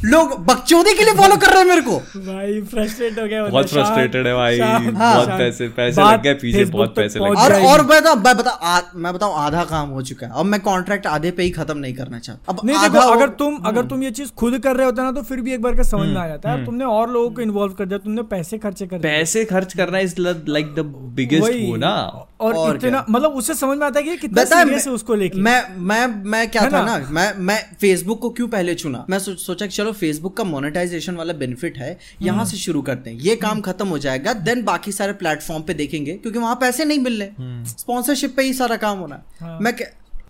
लोग 0.04 0.46
बकचोदी 0.46 0.94
के 0.94 1.04
लिए 1.04 1.14
फॉलो 1.14 1.36
कर 1.38 1.48
रहे 1.48 1.60
हैं 1.60 1.66
मेरे 1.66 1.82
को। 1.82 1.98
भाई 2.00 2.62
फ्रस्ट्रेट 2.62 3.20
हो 3.20 3.28
गया 3.28 3.44
बहुत 3.48 3.66
frustrated 3.70 4.16
है 4.16 4.34
भाई, 4.36 4.60
बहुत 4.92 5.28
पैसे- 5.38 5.72
पैसे 5.72 6.02
लग 6.02 6.24
गए 6.24 6.34
पीछे, 6.34 6.58
बहुत 6.72 6.96
पैसे 6.96 7.20
लग। 7.20 7.26
गए। 7.26 7.42
और 7.44 7.52
और 7.66 7.86
मैं 7.86 8.02
बता 8.02 8.16
मैं 8.16 8.38
बता 8.38 8.50
आ, 8.50 8.82
मैं 8.96 9.14
बताऊँ 9.14 9.34
आधा 9.36 9.64
काम 9.64 9.90
हो 9.90 10.02
चुका 10.02 10.28
है। 10.28 10.34
अब 10.36 10.46
मैं 10.46 10.60
कॉन्ट्रैक्ट 10.62 11.08
आधे 11.08 11.32
पे 11.32 11.44
ही 11.44 11.50
खत्म 11.50 11.78
नहीं 11.78 11.94
करना 11.94 12.20
चाहता। 12.20 12.46
अब 12.50 12.60
नहीं 12.66 12.78
देखो 12.90 13.06
अगर 13.12 13.30
तुम 13.30 13.56
अगर 13.66 13.82
तुम 13.88 14.04
ये 14.04 14.12
चीज़ 14.12 14.32
खुद 14.32 14.60
कर 14.60 14.76
रहे 14.76 14.86
होते 14.86 15.02
ना 15.02 15.12
तो 15.12 15.22
फिर 15.22 15.42
भी 15.42 15.54
एक 15.54 15.62
बार 15.62 15.76
का 15.76 15.84
समझ 15.84 16.08
में 16.08 16.22
आ 16.22 16.28
जाता 16.28 16.50
है। 16.50 16.56
तुमने 16.66 16.86
और 16.86 17.10
लोगों 17.10 17.30
को 17.30 17.42
इन्वॉल्व 17.42 17.74
कर 17.74 17.86
दिया 17.86 17.98
तुमने 17.98 18.22
पैसे 18.22 18.58
खर्चे 18.58 18.88
कर 18.88 18.98
दिए। 18.98 19.12
पैसे 19.12 19.46
खर्च 19.46 19.74
करना 19.74 20.00
इज़ 20.00 20.16
लाइक 20.20 20.66
द 20.66 20.80
बिगेस्ट 21.16 21.44
वो 21.44 21.76
ना। 21.76 22.26
और, 22.40 22.54
और 22.54 22.76
इतना 22.76 23.06
मतलब 23.10 23.32
उससे 23.32 23.54
समझ 23.54 23.78
में 23.78 23.86
आता 23.88 24.00
है 24.00 24.06
कि 24.06 24.18
कितना 24.18 24.44
सीरियस 24.44 24.88
है 24.88 24.94
उसको 24.94 25.16
लेके। 25.16 25.40
मैं 25.40 25.76
मैं 25.78 26.08
मैं 26.08 26.48
क्या 26.52 26.62
था 26.62 26.82
ना? 26.82 26.98
ना? 26.98 27.08
मैं 27.12 27.34
मैं 27.38 27.58
फेसबुक 27.82 28.20
को 28.22 28.30
क्यों 28.30 28.48
पहले 28.48 28.76
चुना? 28.76 29.06
मैं 29.10 29.20
सो, 29.20 29.36
सोचा 29.36 29.66
कि 29.66 29.72
चलो 29.72 29.92
फेसबुक 29.92 30.38
का 30.38 30.44
मोनेटाइजेशन 30.44 31.16
वाला 31.16 31.34
बेनिफिट 31.34 31.78
है 31.78 31.98
यहाँ 32.22 32.38
हम्म। 32.38 32.50
से 32.50 32.58
शुरू 32.58 32.82
करते 32.82 33.10
हैं। 33.10 33.18
ये 33.18 33.36
काम 33.36 33.62
खत्म 33.62 33.88
हो 33.88 33.98
जाएगा 33.98 34.34
देन 34.34 34.64
बाकी 34.64 34.92
सारे 34.92 35.14
प्लेटफॉर्म 35.14 35.64
पे 35.64 35.74
देखेंगे 35.74 36.14
क्योंकि 36.14 36.40
वहाँ 36.40 36.56
पैसे 36.56 36.86
नहीं 36.86 37.00
मिल 37.00 37.22
रहे 37.22 37.66
स्पॉन्सरशिप 37.66 38.36
पे 38.38 38.44
ही 38.44 38.54
सारा 38.54 38.76
काम 38.78 38.98
होना। 38.98 39.24
हाँ। 39.40 39.58
मैं 39.62 39.76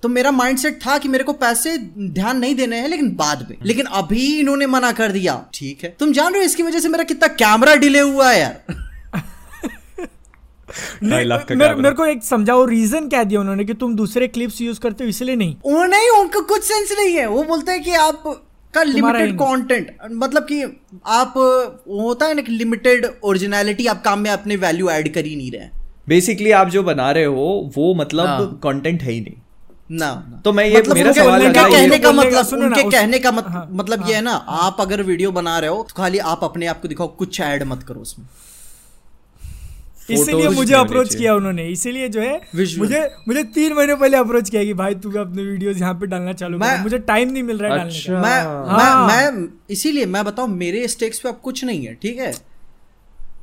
तो 0.03 0.09
मेरा 0.09 0.31
माइंडसेट 0.31 0.79
था 0.81 0.97
कि 0.97 1.07
मेरे 1.07 1.23
को 1.23 1.33
पैसे 1.33 1.77
ध्यान 1.99 2.37
नहीं 2.37 2.55
देने 2.55 2.79
हैं 2.79 2.87
लेकिन 2.87 3.09
बाद 3.15 3.47
में। 3.49 3.57
लेकिन 3.65 3.85
अभी 3.85 4.25
इन्होंने 4.39 4.65
मना 4.67 4.91
कर 4.91 5.11
दिया। 5.11 5.45
ठीक 5.53 5.83
है। 5.83 5.95
तुम 5.99 6.11
जान 6.13 6.31
रहे 6.31 6.41
हो 6.41 6.45
इसकी 6.45 6.63
वजह 6.63 6.79
से 6.79 6.89
मेरा 6.89 7.03
कितना 7.03 7.27
कैमरा 7.35 7.75
डिले 7.75 7.99
हुआ 7.99 8.31
है 8.31 8.39
यार। 8.39 8.83
मेरे। 11.03 11.75
मेरे 11.75 11.95
को 11.95 12.05
एक 12.05 12.23
समझाओ 12.23 12.65
रीजन 12.65 13.07
क्या 13.09 13.23
दिया 13.23 13.39
उन्होंने 13.39 13.65
कि 13.65 13.73
तुम 13.73 13.95
दूसरे 13.95 14.27
क्लिप्स 14.27 14.61
यूज़ 14.61 14.79
करते 14.79 15.03
हो 15.03 15.09
इसलिए 15.09 15.35
नहीं? 15.35 15.55
वो 15.65 15.85
नहीं 15.85 16.09
उनको 16.11 16.41
कुछ 16.43 16.63
सेंस 16.63 16.95
नहीं 16.99 17.15
है। 17.15 17.27
वो 17.27 17.43
बोलते 17.43 17.71
हैं 17.71 17.83
कि 17.83 17.93
आप 17.99 18.23
का 18.73 18.83
लिमिटेड 18.83 19.25
ही 19.25 19.37
कंटेंट 19.37 19.91
मतलब 20.13 20.43
कि 20.43 20.61
आप 21.05 21.33
वो 21.37 22.01
होता 22.01 22.25
है 22.25 22.33
ना 22.33 22.41
कि 22.41 22.51
लिमिटेड 22.51 23.05
ओरिजिनलिटी 23.23 23.85
आप 23.87 24.01
काम 24.03 24.19
में 24.19 24.29
अपने 24.31 24.55
वैल्यू 24.55 24.89
ऐड 24.89 25.13
कर 25.13 25.25
ही 25.25 25.35
नहीं 25.35 25.51
रहे 25.51 25.69
बेसिकली 26.07 26.51
आप 26.51 26.69
जो 26.69 26.83
बना 26.83 27.09
रहे 27.11 27.25
हो 27.25 27.71
वो 27.75 27.93
मतलब 27.95 28.27
हाँ। 28.27 28.59
कंटेंट 28.63 29.01
है 29.03 29.11
ही 29.11 29.21
नहीं। 29.21 29.35
ना। 29.91 30.41
तो 30.45 30.51
मैं 30.53 30.65
ये 30.65 30.79
मतलब 30.79 30.95
मेरा 30.95 31.11
सवाल 31.11 31.45
उनके 31.45 31.63
कहने 31.71 31.97
का 31.99 32.11
मतलब 32.11 32.45
सुनो 32.45 32.65
उनके 32.65 32.83
कहने 32.83 33.19
का 33.19 33.31
मत, 33.31 33.45
हाँ, 33.47 33.67
मतलब 33.71 34.07
ये 34.09 34.15
है 34.15 34.21
ना 34.21 34.31
आप 34.31 34.77
अगर 34.79 35.01
वीडियो 35.03 35.31
बना 35.31 35.57
रहे 35.59 35.69
हो 35.69 35.85
तो 35.89 35.93
खाली 35.97 36.17
आप 36.33 36.43
अपने 36.43 36.65
आप 36.67 36.81
को 36.81 36.87
दिखाओ 36.87 37.07
कुछ 37.17 37.39
ऐड 37.41 37.63
मत 37.63 37.83
करो 37.83 38.01
उसमें। 38.01 38.25
इसीलिए 40.09 40.49
मुझे 40.49 40.73
अप्रोच 40.75 41.13
किया 41.15 41.33
उन्होंने 41.35 41.67
इसीलिए 41.67 42.07
जो 42.09 42.21
है 42.21 42.33
मुझे 42.55 42.99
मुझे 43.27 43.43
तीन 43.43 43.73
महीने 43.73 43.95
पहले 43.95 44.17
अप्रोच 44.17 44.49
किया 44.49 44.63
कि 44.63 44.73
भाई 44.73 44.95
तू 44.95 45.11
अपने 45.11 45.43
वीडियोस 45.43 45.77
यहाँ 45.77 45.93
पे 45.93 46.07
डालना 46.07 46.33
चालू 46.33 46.59
कर। 46.59 46.65
मैं- 46.65 46.81
मुझे 46.83 46.97
टाइम 46.97 47.31
नहीं 47.31 47.43
मिल 47.43 47.57
रहा 47.57 47.75
है 47.75 47.85
अच्छा। 47.85 48.13
का। 48.13 48.21
मैं 48.21 48.41
हाँ। 48.71 49.07
मैं 49.07 49.31
मैं 49.31 49.47
इसीलिए 49.69 50.05
मैं 50.05 50.23
बताऊँ 50.25 50.49
मेरे 50.49 50.87
स्टेक्स 50.87 51.19
पे 51.19 51.29
अब 51.29 51.39
कुछ 51.43 51.63
नहीं 51.65 51.85
है 51.85 51.93
ठीक 52.01 52.19
है? 52.19 52.33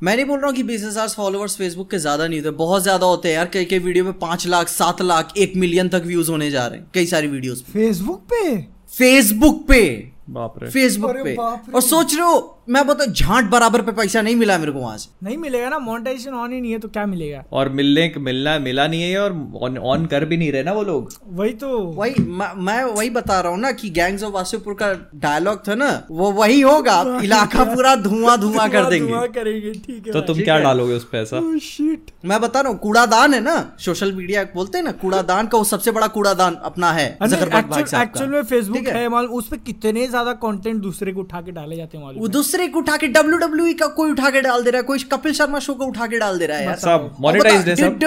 मैं 0.03 0.15
नहीं 0.15 0.25
बोल 0.25 0.39
रहा 0.39 0.47
हूँ 0.47 0.55
कि 0.55 0.63
बीस 0.63 0.83
हज़ार 0.83 1.07
फॉलोअर्स 1.09 1.55
फेसबुक 1.57 1.89
के 1.91 1.97
ज़्यादा 1.97 2.27
नहीं 2.27 2.39
होते 2.39 2.51
बहुत 2.57 2.83
ज़्यादा 2.83 3.05
होते 3.05 3.29
हैं 3.29 3.35
यार। 3.35 3.49
कई 3.53 3.65
कई 3.65 3.79
वीडियो 3.79 4.05
में 4.05 4.13
पाँच 4.19 4.47
लाख 4.47 4.67
सात 4.67 5.01
लाख 5.01 5.33
एक 5.37 5.53
मिलियन 5.55 5.89
तक 5.89 6.03
व्यूज़ 6.05 6.31
होने 6.31 6.49
जा 6.51 6.65
रहे 6.67 6.79
हैं 6.79 6.87
कई 6.93 7.05
सारी 7.05 7.27
वीडियोस 7.27 7.63
फेसबुक 7.73 8.19
पे? 8.33 8.57
फेसबुक 8.97 9.65
पे। 9.67 10.12
बाप 10.29 10.53
रे। 10.63 10.69
फेसबुक 10.69 11.11
पे। 11.23 11.35
और 11.35 11.81
सोच 11.81 12.13
रहे 12.15 12.25
हो 12.25 12.49
मैं 12.69 12.85
बताऊँ 12.87 13.11
झांट 13.11 13.49
बराबर 13.49 13.81
पे 13.81 13.91
पैसा 13.91 14.21
नहीं 14.21 14.35
मिला 14.35 14.57
मेरे 14.57 14.71
को 14.71 14.79
वहाँ 14.79 14.97
से। 14.97 15.09
नहीं 15.25 15.37
मिलेगा 15.37 15.69
ना 15.69 15.79
मोनेटाइजेशन 15.79 16.33
ऑन 16.33 16.51
ही 16.53 16.59
नहीं 16.61 16.71
है 16.71 16.77
तो 16.79 16.87
क्या 16.87 17.05
मिलेगा? 17.05 17.43
और 17.53 17.69
मिलने 17.69 18.11
मिलना 18.17 18.57
मिला 18.59 18.85
नहीं 18.87 19.01
है 19.01 19.17
और 19.19 19.31
ऑन 19.61 19.77
ऑन 19.77 20.05
कर 20.05 20.25
भी 20.25 20.37
नहीं 20.37 20.51
रहे 20.51 20.63
ना 20.63 20.71
वो 20.73 20.83
लोग। 20.83 21.09
वही 21.29 21.53
तो। 21.53 21.79
वही 21.93 22.13
मैं 22.19 22.47
मैं 22.63 22.83
वही 22.83 23.09
बता 23.09 23.39
रहा 23.41 23.51
हूँ 23.51 23.59
ना 23.59 23.71
कि 23.71 23.89
गैंग्स 23.89 24.23
ऑफ़ 24.23 24.33
वासेपुर 24.33 24.73
का 24.73 24.91
डायलॉग 25.15 25.67
था 25.67 25.75
ना 25.75 25.89
वो 26.11 26.31
वही 26.31 26.61
होगा 26.61 27.19
इलाका 27.23 27.63
पूरा 27.63 27.95
धुआँ 27.95 28.37
धुआँ 28.41 28.69
कर 28.69 28.89
देंगे। 28.89 29.27
करेंगे 29.33 29.71
ठीक 29.71 30.07
है 30.07 30.13
तो 30.13 30.21
तुम 30.21 30.39
क्या 30.41 30.57
डालोगे 30.59 30.93
उस 30.93 31.07
पे 31.11 31.17
ऐसा? 31.17 31.39
Oh, 31.39 31.97
मैं 32.25 32.39
बता 32.41 32.61
रहा 32.61 32.71
हूँ 32.71 32.79
कूड़ादान 32.79 33.33
है 33.33 33.39
ना 33.39 33.55
सोशल 33.79 34.13
मीडिया 34.13 34.43
बोलते 34.55 34.77
हैं 34.77 34.85
ना 34.85 34.91
कूड़ादान 35.01 35.47
का 35.47 35.57
वो 35.57 35.63
सबसे 35.63 35.91
बड़ा 35.91 36.07
कूड़ादान 36.07 36.55
अपना 36.63 36.91
है 36.91 37.07
एक्चुअल 37.23 38.27
में 38.29 38.41
फेसबुक 38.43 38.87
है। 38.87 39.07
उस 39.07 39.47
पे 39.47 39.57
कितने 39.57 40.07
ज़्यादा 40.15 40.33
कंटेंट 40.45 40.81
दूसरे 40.81 41.11
को 41.13 41.19
उठा 41.21 41.41
के 41.41 41.51
डाले 41.59 41.75
जाते 41.77 41.97
हैं 41.97 42.13
वो 42.19 42.27
दूसरे 42.37 42.67
को 42.67 42.79
उठा 42.79 42.97
के 43.03 43.07
डब्ल्यू 43.17 43.37
डब्ल्यू 43.45 43.73
का 43.79 43.87
कोई 43.99 44.11
उठा 44.11 44.29
के 44.37 44.41
डाल 44.49 44.63
दे 44.63 44.71
रहा 44.71 44.81
है 44.81 44.83
कोई 44.93 44.99
कपिल 45.13 45.33
शर्मा 45.41 45.59
शो 45.67 45.73
को 45.81 45.85
उठा 45.93 46.07
के 46.13 46.19
डाल 46.25 46.39
दे 46.39 46.45
रहा 46.53 46.57
है 46.57 46.75
सब 46.85 47.09
मोनेटाइज्ड 47.21 47.69
है 47.69 47.75
सब। 47.75 47.97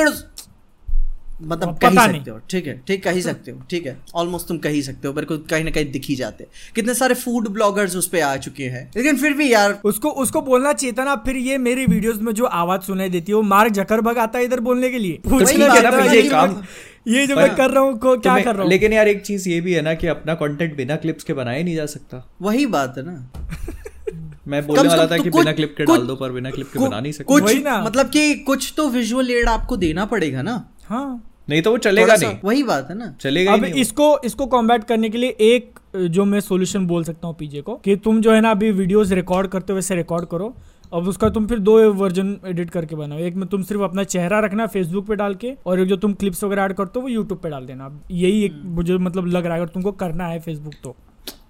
मतलब 1.42 1.78
कह 1.78 1.88
ही 1.88 1.96
सकते 1.96 2.30
हो 2.30 2.40
ठीक 2.50 2.66
है 2.66 2.82
ठीक 2.86 3.04
कह 3.04 3.10
ही 3.10 3.22
सकते 3.22 3.50
हो 3.50 3.62
ठीक 3.70 3.86
है 3.86 3.96
ऑलमोस्ट 4.14 4.48
तुम 4.48 4.58
कह 4.58 4.68
ही 4.68 4.82
सकते 4.82 5.08
हो 5.08 5.14
मेरे 5.14 5.26
को 5.26 5.38
कहीं 5.38 5.64
ना 5.64 5.70
कहीं 5.70 5.92
दिख 5.92 6.04
ही 6.04 6.14
जाते 6.14 6.46
कितने 6.74 6.94
सारे 6.94 7.14
फ़ूड 7.14 7.48
ब्लॉगर्स 7.48 7.96
उस 7.96 8.08
पे 8.08 8.20
आ 8.20 8.36
चुके 8.36 8.64
हैं। 8.64 8.90
लेकिन 8.96 9.16
फिर 9.16 9.32
भी 9.32 9.52
यार 9.52 9.80
उसको 9.84 10.10
उसको 10.10 10.40
बोलना 10.40 10.72
चाहिए 10.72 10.92
था 10.98 11.04
ना 11.04 11.14
फिर 11.16 11.36
ये 11.36 11.58
मेरी 11.58 11.86
वीडियोस 11.86 12.16
में 12.16 12.32
जो 12.32 12.44
आवाज़ 12.44 12.80
सुनाई 12.80 13.08
देती 13.08 13.32
है 13.32 13.36
वो 13.36 13.42
मार्क 13.42 13.72
जकरबर्ग 13.72 14.18
आता 14.18 14.38
है 14.38 14.44
इधर 14.44 14.60
बोलने 14.60 14.90
के 14.90 14.98
लिए। 14.98 15.12
पूछना 15.12 15.64
है 15.74 16.16
ये 16.16 16.22
कि 16.22 16.28
काम- 16.28 16.64
ये 17.08 17.26
जो 17.26 17.36
मैं 17.36 17.56
कर 17.56 17.70
रहा 17.70 17.82
हूँ 17.82 17.98
को- 17.98 18.22
क्या 18.22 18.38
कर 18.38 18.52
रहा 18.52 18.62
हूँ? 18.62 18.70
लेकिन 18.70 18.92
यार 18.92 19.08
एक 19.08 19.22
चीज़ 19.22 19.48
ये 19.48 19.60
भी 19.60 19.72
है 19.72 19.82
ना 19.82 19.94
कि 19.94 20.06
अपना 20.06 20.34
कंटेंट 20.34 20.76
बिना 20.76 20.96
क्लिप्स 20.96 21.24
के 21.24 21.32
बनाया 21.32 21.64
नहीं 21.64 21.76
जा 21.76 21.86
सकता। 21.86 22.34
वही 22.42 22.66
बात 22.66 22.94
है 22.98 23.04
ना। 23.06 23.32
मैं 24.48 24.66
बोलने 24.66 24.88
वाला 24.88 25.06
था 25.06 25.16
तो 25.16 25.22
कि 25.22 25.30
बिना 25.30 25.52
क्लिप 25.52 25.74
के 25.78 25.84
डाल 25.84 25.98
दो 25.98 26.16
पर 26.16 26.32
बिना 26.32 26.50
क्लिप 26.50 26.66
के 26.72 26.78
बना 26.78 27.00
नहीं 27.00 27.12
सकते। 27.12 27.24
कुछ 27.24 27.56
ना। 27.64 27.82
मतलब 27.82 28.06
कि 28.08 28.34
कुछ 28.34 28.74
तो 28.76 28.88
विजुअल 28.88 29.30
एड 29.30 29.48
आपको 29.48 29.76
देना 29.76 30.04
पड़ेगा 30.04 30.42
ना। 30.42 30.68
हाँ। 30.88 31.32
नहीं 31.48 31.62
तो 31.62 31.70
वो 31.70 31.78
चलेगा 31.78 32.14
नहीं। 32.16 32.36
वही 32.44 32.62
बात 32.62 32.88
है 32.90 32.96
ना। 32.98 33.06
चलेगा 33.20 33.52
अब 33.52 33.64
इसको 33.64 34.06
इसको 34.24 34.46
कॉम्बैट 34.46 34.84
करने 34.84 35.08
के 35.08 35.18
लिए 35.18 35.36
एक 35.40 35.78
जो 35.96 36.24
मैं 36.24 36.40
सॉल्यूशन 36.40 36.86
बोल 36.86 37.04
सकता 37.04 37.26
हूँ 37.28 37.36
पीजे 37.38 37.60
को 37.60 37.74
कि 37.76 37.96
तुम 37.96 38.20
जो 38.20 38.32
है 38.32 38.40
ना 38.40 38.50
अभी 38.50 38.70
वीडियोस 38.72 39.12
रिकॉर्ड 39.12 39.48
करते 39.48 39.72
हो 39.72 39.74
वैसे 39.74 39.94
रिकॉर्ड 39.94 40.26
करो। 40.28 40.54
अब 40.92 41.08
उसका 41.08 41.28
तुम 41.30 41.46
फिर 41.46 41.58
दो 41.58 41.78
वर्जन 41.92 42.36
एडिट 42.46 42.70
करके 42.70 42.96
बनाओ। 42.96 43.18
एक 43.18 43.34
में 43.34 43.46
तुम 43.48 43.62
सिर्फ़ 43.62 43.82
अपना 43.82 44.04
चेहरा 44.04 44.40
रखना 44.40 44.66
फेसबुक 44.66 45.06
पे 45.06 45.16
डाल 45.16 45.34
के 45.34 45.52
और 45.66 45.80
एक 45.80 45.88
जो 45.88 45.96
तुम 45.96 46.12
क्लिप्स 46.14 46.44
वगैरह 46.44 46.62
ऐड 46.62 46.72
करते 46.72 46.98
हो 46.98 47.02
वो 47.02 47.08
यूट्यूब 47.08 47.40
पे 47.40 47.50
डाल 47.50 47.66
देना। 47.66 47.90
यही 48.10 48.44
एक 48.44 48.60
मुझे 48.64 48.98
मतलब 48.98 49.26
लग 49.26 49.46
रहा 49.46 49.54
है 49.54 49.60
अगर 49.60 49.72
तुमको 49.72 49.92
करना 49.92 50.26
है 50.26 50.40
फेसबुक 50.40 50.74
तो। 50.84 50.96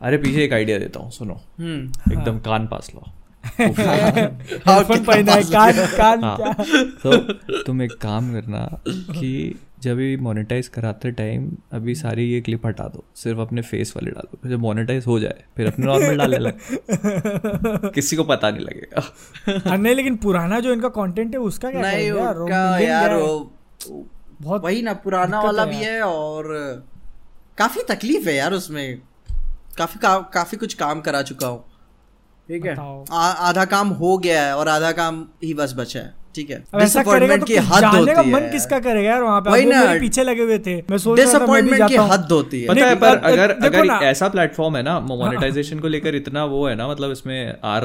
अरे 0.02 0.18
पीछे 0.18 0.44
एक 0.44 0.52
आइडिया 0.52 0.78
देता 0.78 1.00
हूँ 1.00 1.10
सुनो। 1.10 1.40
हम्म। 1.58 2.12
एकदम 2.12 2.38
कान 2.38 2.66
पास 2.66 2.90
लो। 2.94 3.02
हेडफोन 3.60 5.04
पहना 5.04 5.32
है 5.32 5.42
कान 5.42 5.72
कान 5.72 6.24
हाँ। 6.24 6.36
क्या? 6.36 6.52
तो 6.84 7.18
तुम 7.62 7.82
एक 7.82 7.92
काम 7.92 8.32
करना 8.32 8.82
कि 8.88 9.60
जब 9.80 9.96
भी 9.96 10.16
मोनेटाइज 10.16 10.68
कराते 10.68 11.10
टाइम 11.10 11.56
अभी 11.72 11.94
सारी 11.94 12.24
ये 12.32 12.40
क्लिप 12.40 12.66
हटा 12.66 12.84
दो। 12.84 13.04
सिर्फ़ 13.16 13.40
अपने 13.40 13.62
फेस 13.62 13.92
वाले 13.96 14.10
डालो 14.10 14.48
जब 14.48 14.58
मोनेटाइज 14.58 15.04
हो 15.06 15.20
जाए 15.20 15.44
फिर 15.56 15.66
अपने 15.66 15.86
नॉर्मल 15.86 16.16
डालने 16.16 16.38
लग 16.38 16.60
किसी 17.94 18.16
को 18.16 18.24
पता 18.24 18.50
नहीं 18.50 18.60
लगेगा। 18.60 19.12
हाँ, 19.70 19.78
नहीं 19.78 19.94
लेकिन 19.94 20.16
पुराना 20.16 20.60
जो 20.60 20.72
इनका 20.72 20.88
कंटेंट 20.88 21.32
है 21.34 21.40
उसका 21.40 21.70
क्या 21.70 21.80
नहीं 21.82 22.06
यार? 22.06 22.82
यार 22.82 23.14
वो 23.14 23.56
बहुत 24.40 24.64
वही 24.64 24.82
ना 24.82 24.92
पुराना 24.92 25.40
वाला 25.40 25.64
भी 25.64 25.76
है 25.76 26.02
और 26.02 26.48
काफ़ी 27.58 27.82
तकलीफ़ 27.82 28.28
है 28.28 28.34
यार 28.34 28.52
उसमें। 28.52 28.98
काफ़ी 29.78 30.00
का, 30.00 30.18
काफ़ी 30.18 30.58
कुछ 30.58 30.74
काम 30.74 31.00
करा 31.00 31.22
चुका 31.22 31.46
हूँ। 31.46 31.64
ठीक 32.48 32.66
है? 32.66 32.76
आ- 33.12 33.30
आधा 33.48 33.64
काम 33.64 33.88
हो 33.88 34.18
गया 34.18 34.42
है 34.46 34.56
और 34.56 34.68
आधा 34.68 34.92
काम 34.92 35.24
ही 35.44 35.54
बस 35.54 35.74
बचा 35.76 36.00
है 36.00 36.14
ठीक 36.34 36.50
है? 36.50 36.64
डिसअपॉइंटमेंट 36.78 37.40
तो 37.40 37.46
की 37.46 37.56
हद 37.56 37.84
होती 37.84 38.10
है। 38.10 38.32
मन 38.32 38.40
किसका 38.40 38.78
करेगा 38.78 39.10
यार 39.10 39.22
वहाँ 39.22 39.40
पे? 39.40 39.50
वही 39.50 39.64
ना। 39.64 39.94
पीछे 40.00 40.22
लगे 40.24 40.42
हुए 40.42 40.58
थे। 40.58 40.76
मैं 40.90 40.98
सोच 40.98 41.20
रहा 41.20 41.32
था 41.32 41.38
मैं 41.38 41.62
भी 41.62 41.70
डिसअपॉइंटमेंट 41.70 41.90
की 41.90 41.96
हद 42.12 42.32
होती 42.32 42.62
है। 42.62 42.68
पता 42.68 42.86
है 42.86 42.96
पर 42.96 43.06
अब- 43.06 43.24
अब 43.24 43.32
अगर 43.32 43.50
अगर 43.50 44.04
ऐसा 44.04 44.28
प्लेटफॉर्म 44.28 44.76
है 44.76 44.82
ना 44.82 45.00
मोनेटाइजेशन 45.00 45.78
को 45.78 45.88
लेकर 45.88 46.14
इतना 46.14 46.44
वो 46.44 46.68
है 46.68 46.74
ना 46.74 46.88
मतलब 46.88 47.10
इसमें 47.10 47.56
आर 47.64 47.84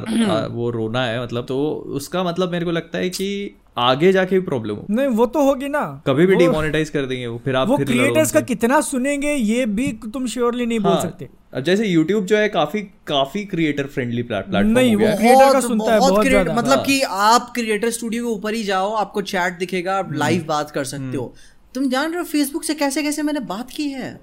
वो 0.52 0.70
रोना 0.70 1.06
है 1.06 1.24
मतलब 1.24 1.46
तो 1.46 1.72
उसका 1.88 2.24
मतलब 2.24 2.52
मेरे 2.52 2.66
को 2.66 2.72
लगता 2.72 2.98
है 2.98 3.10
कि 3.10 3.56
आगे 3.78 4.12
जाके 4.12 4.40
भी 4.40 4.46
प्रॉब्लम 4.46 4.76
हो। 4.76 4.86
नहीं 4.90 5.08
वो 5.08 5.26
तो 5.26 5.44
होगी 5.44 5.68
ना। 5.68 6.04
कभी 6.08 6.26
भी 6.26 6.36
डिमोनेटाइज 6.36 6.90
कर 6.90 7.06
देंगे 7.06 7.28
वो 7.28 7.42
फिर 7.46 7.56
आप 7.56 7.68
वो 7.68 7.78
फिर 7.78 7.86
क्रिएटर्स 7.86 8.32
का 8.32 8.42
कितना 8.42 8.82
सुनेंगे 8.82 9.34
ये 9.34 9.66
भी 9.66 9.92
तुम 10.14 10.28
श्योरली 10.28 10.66
नहीं 10.66 10.80
हाँ, 10.80 10.94
बोल 10.94 11.02
सकते। 11.02 11.30
अब 11.54 11.64
जैसे 11.64 11.96
YouTube 11.96 12.22
जो 12.22 12.38
है 12.38 12.50
काफ़ी 12.50 12.82
काफ़ी 13.08 13.46
क्रिएटर 13.46 13.86
फ्रेंडली 13.86 14.24
प्लेटफॉर्म 14.24 14.68
नहीं, 14.68 14.96
वो- 14.96 15.08
है। 15.08 15.18
creator 15.18 15.54
का 15.54 15.60
सुनता 15.60 15.94
है 15.94 16.00
बहुत 16.00 16.26
ज़्यादा। 16.26 16.54
मतलब 16.54 16.78
हाँ। 16.78 16.84
कि 16.86 17.02
आप 17.02 17.52
क्रिएटर 17.56 17.90
स्टूडियो 17.90 18.24
के 18.24 18.30
ऊपर 18.30 18.54
ही 18.54 18.64
जाओ 18.64 18.94
आपको 18.94 19.22
चैट 19.22 19.58
दिखेगा 19.58 19.98
आप 19.98 20.14
लाइव 20.14 20.46
बात 20.48 20.72
कर 20.72 20.84
सकते 20.84 21.18
हो। 21.18 21.34
तुम 21.74 21.90
जान 21.90 22.10
रहे 22.10 22.20
हो 22.20 22.26
फेसबुक 22.26 22.64
से 22.64 22.74
कैसे 22.74 23.04
कैसे 23.04 23.22
मैंने 23.22 23.40
बात 23.40 23.70
की 23.70 23.90
है? 23.90 24.20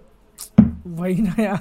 वही 0.86 1.14
ना 1.14 1.42
यार। 1.42 1.60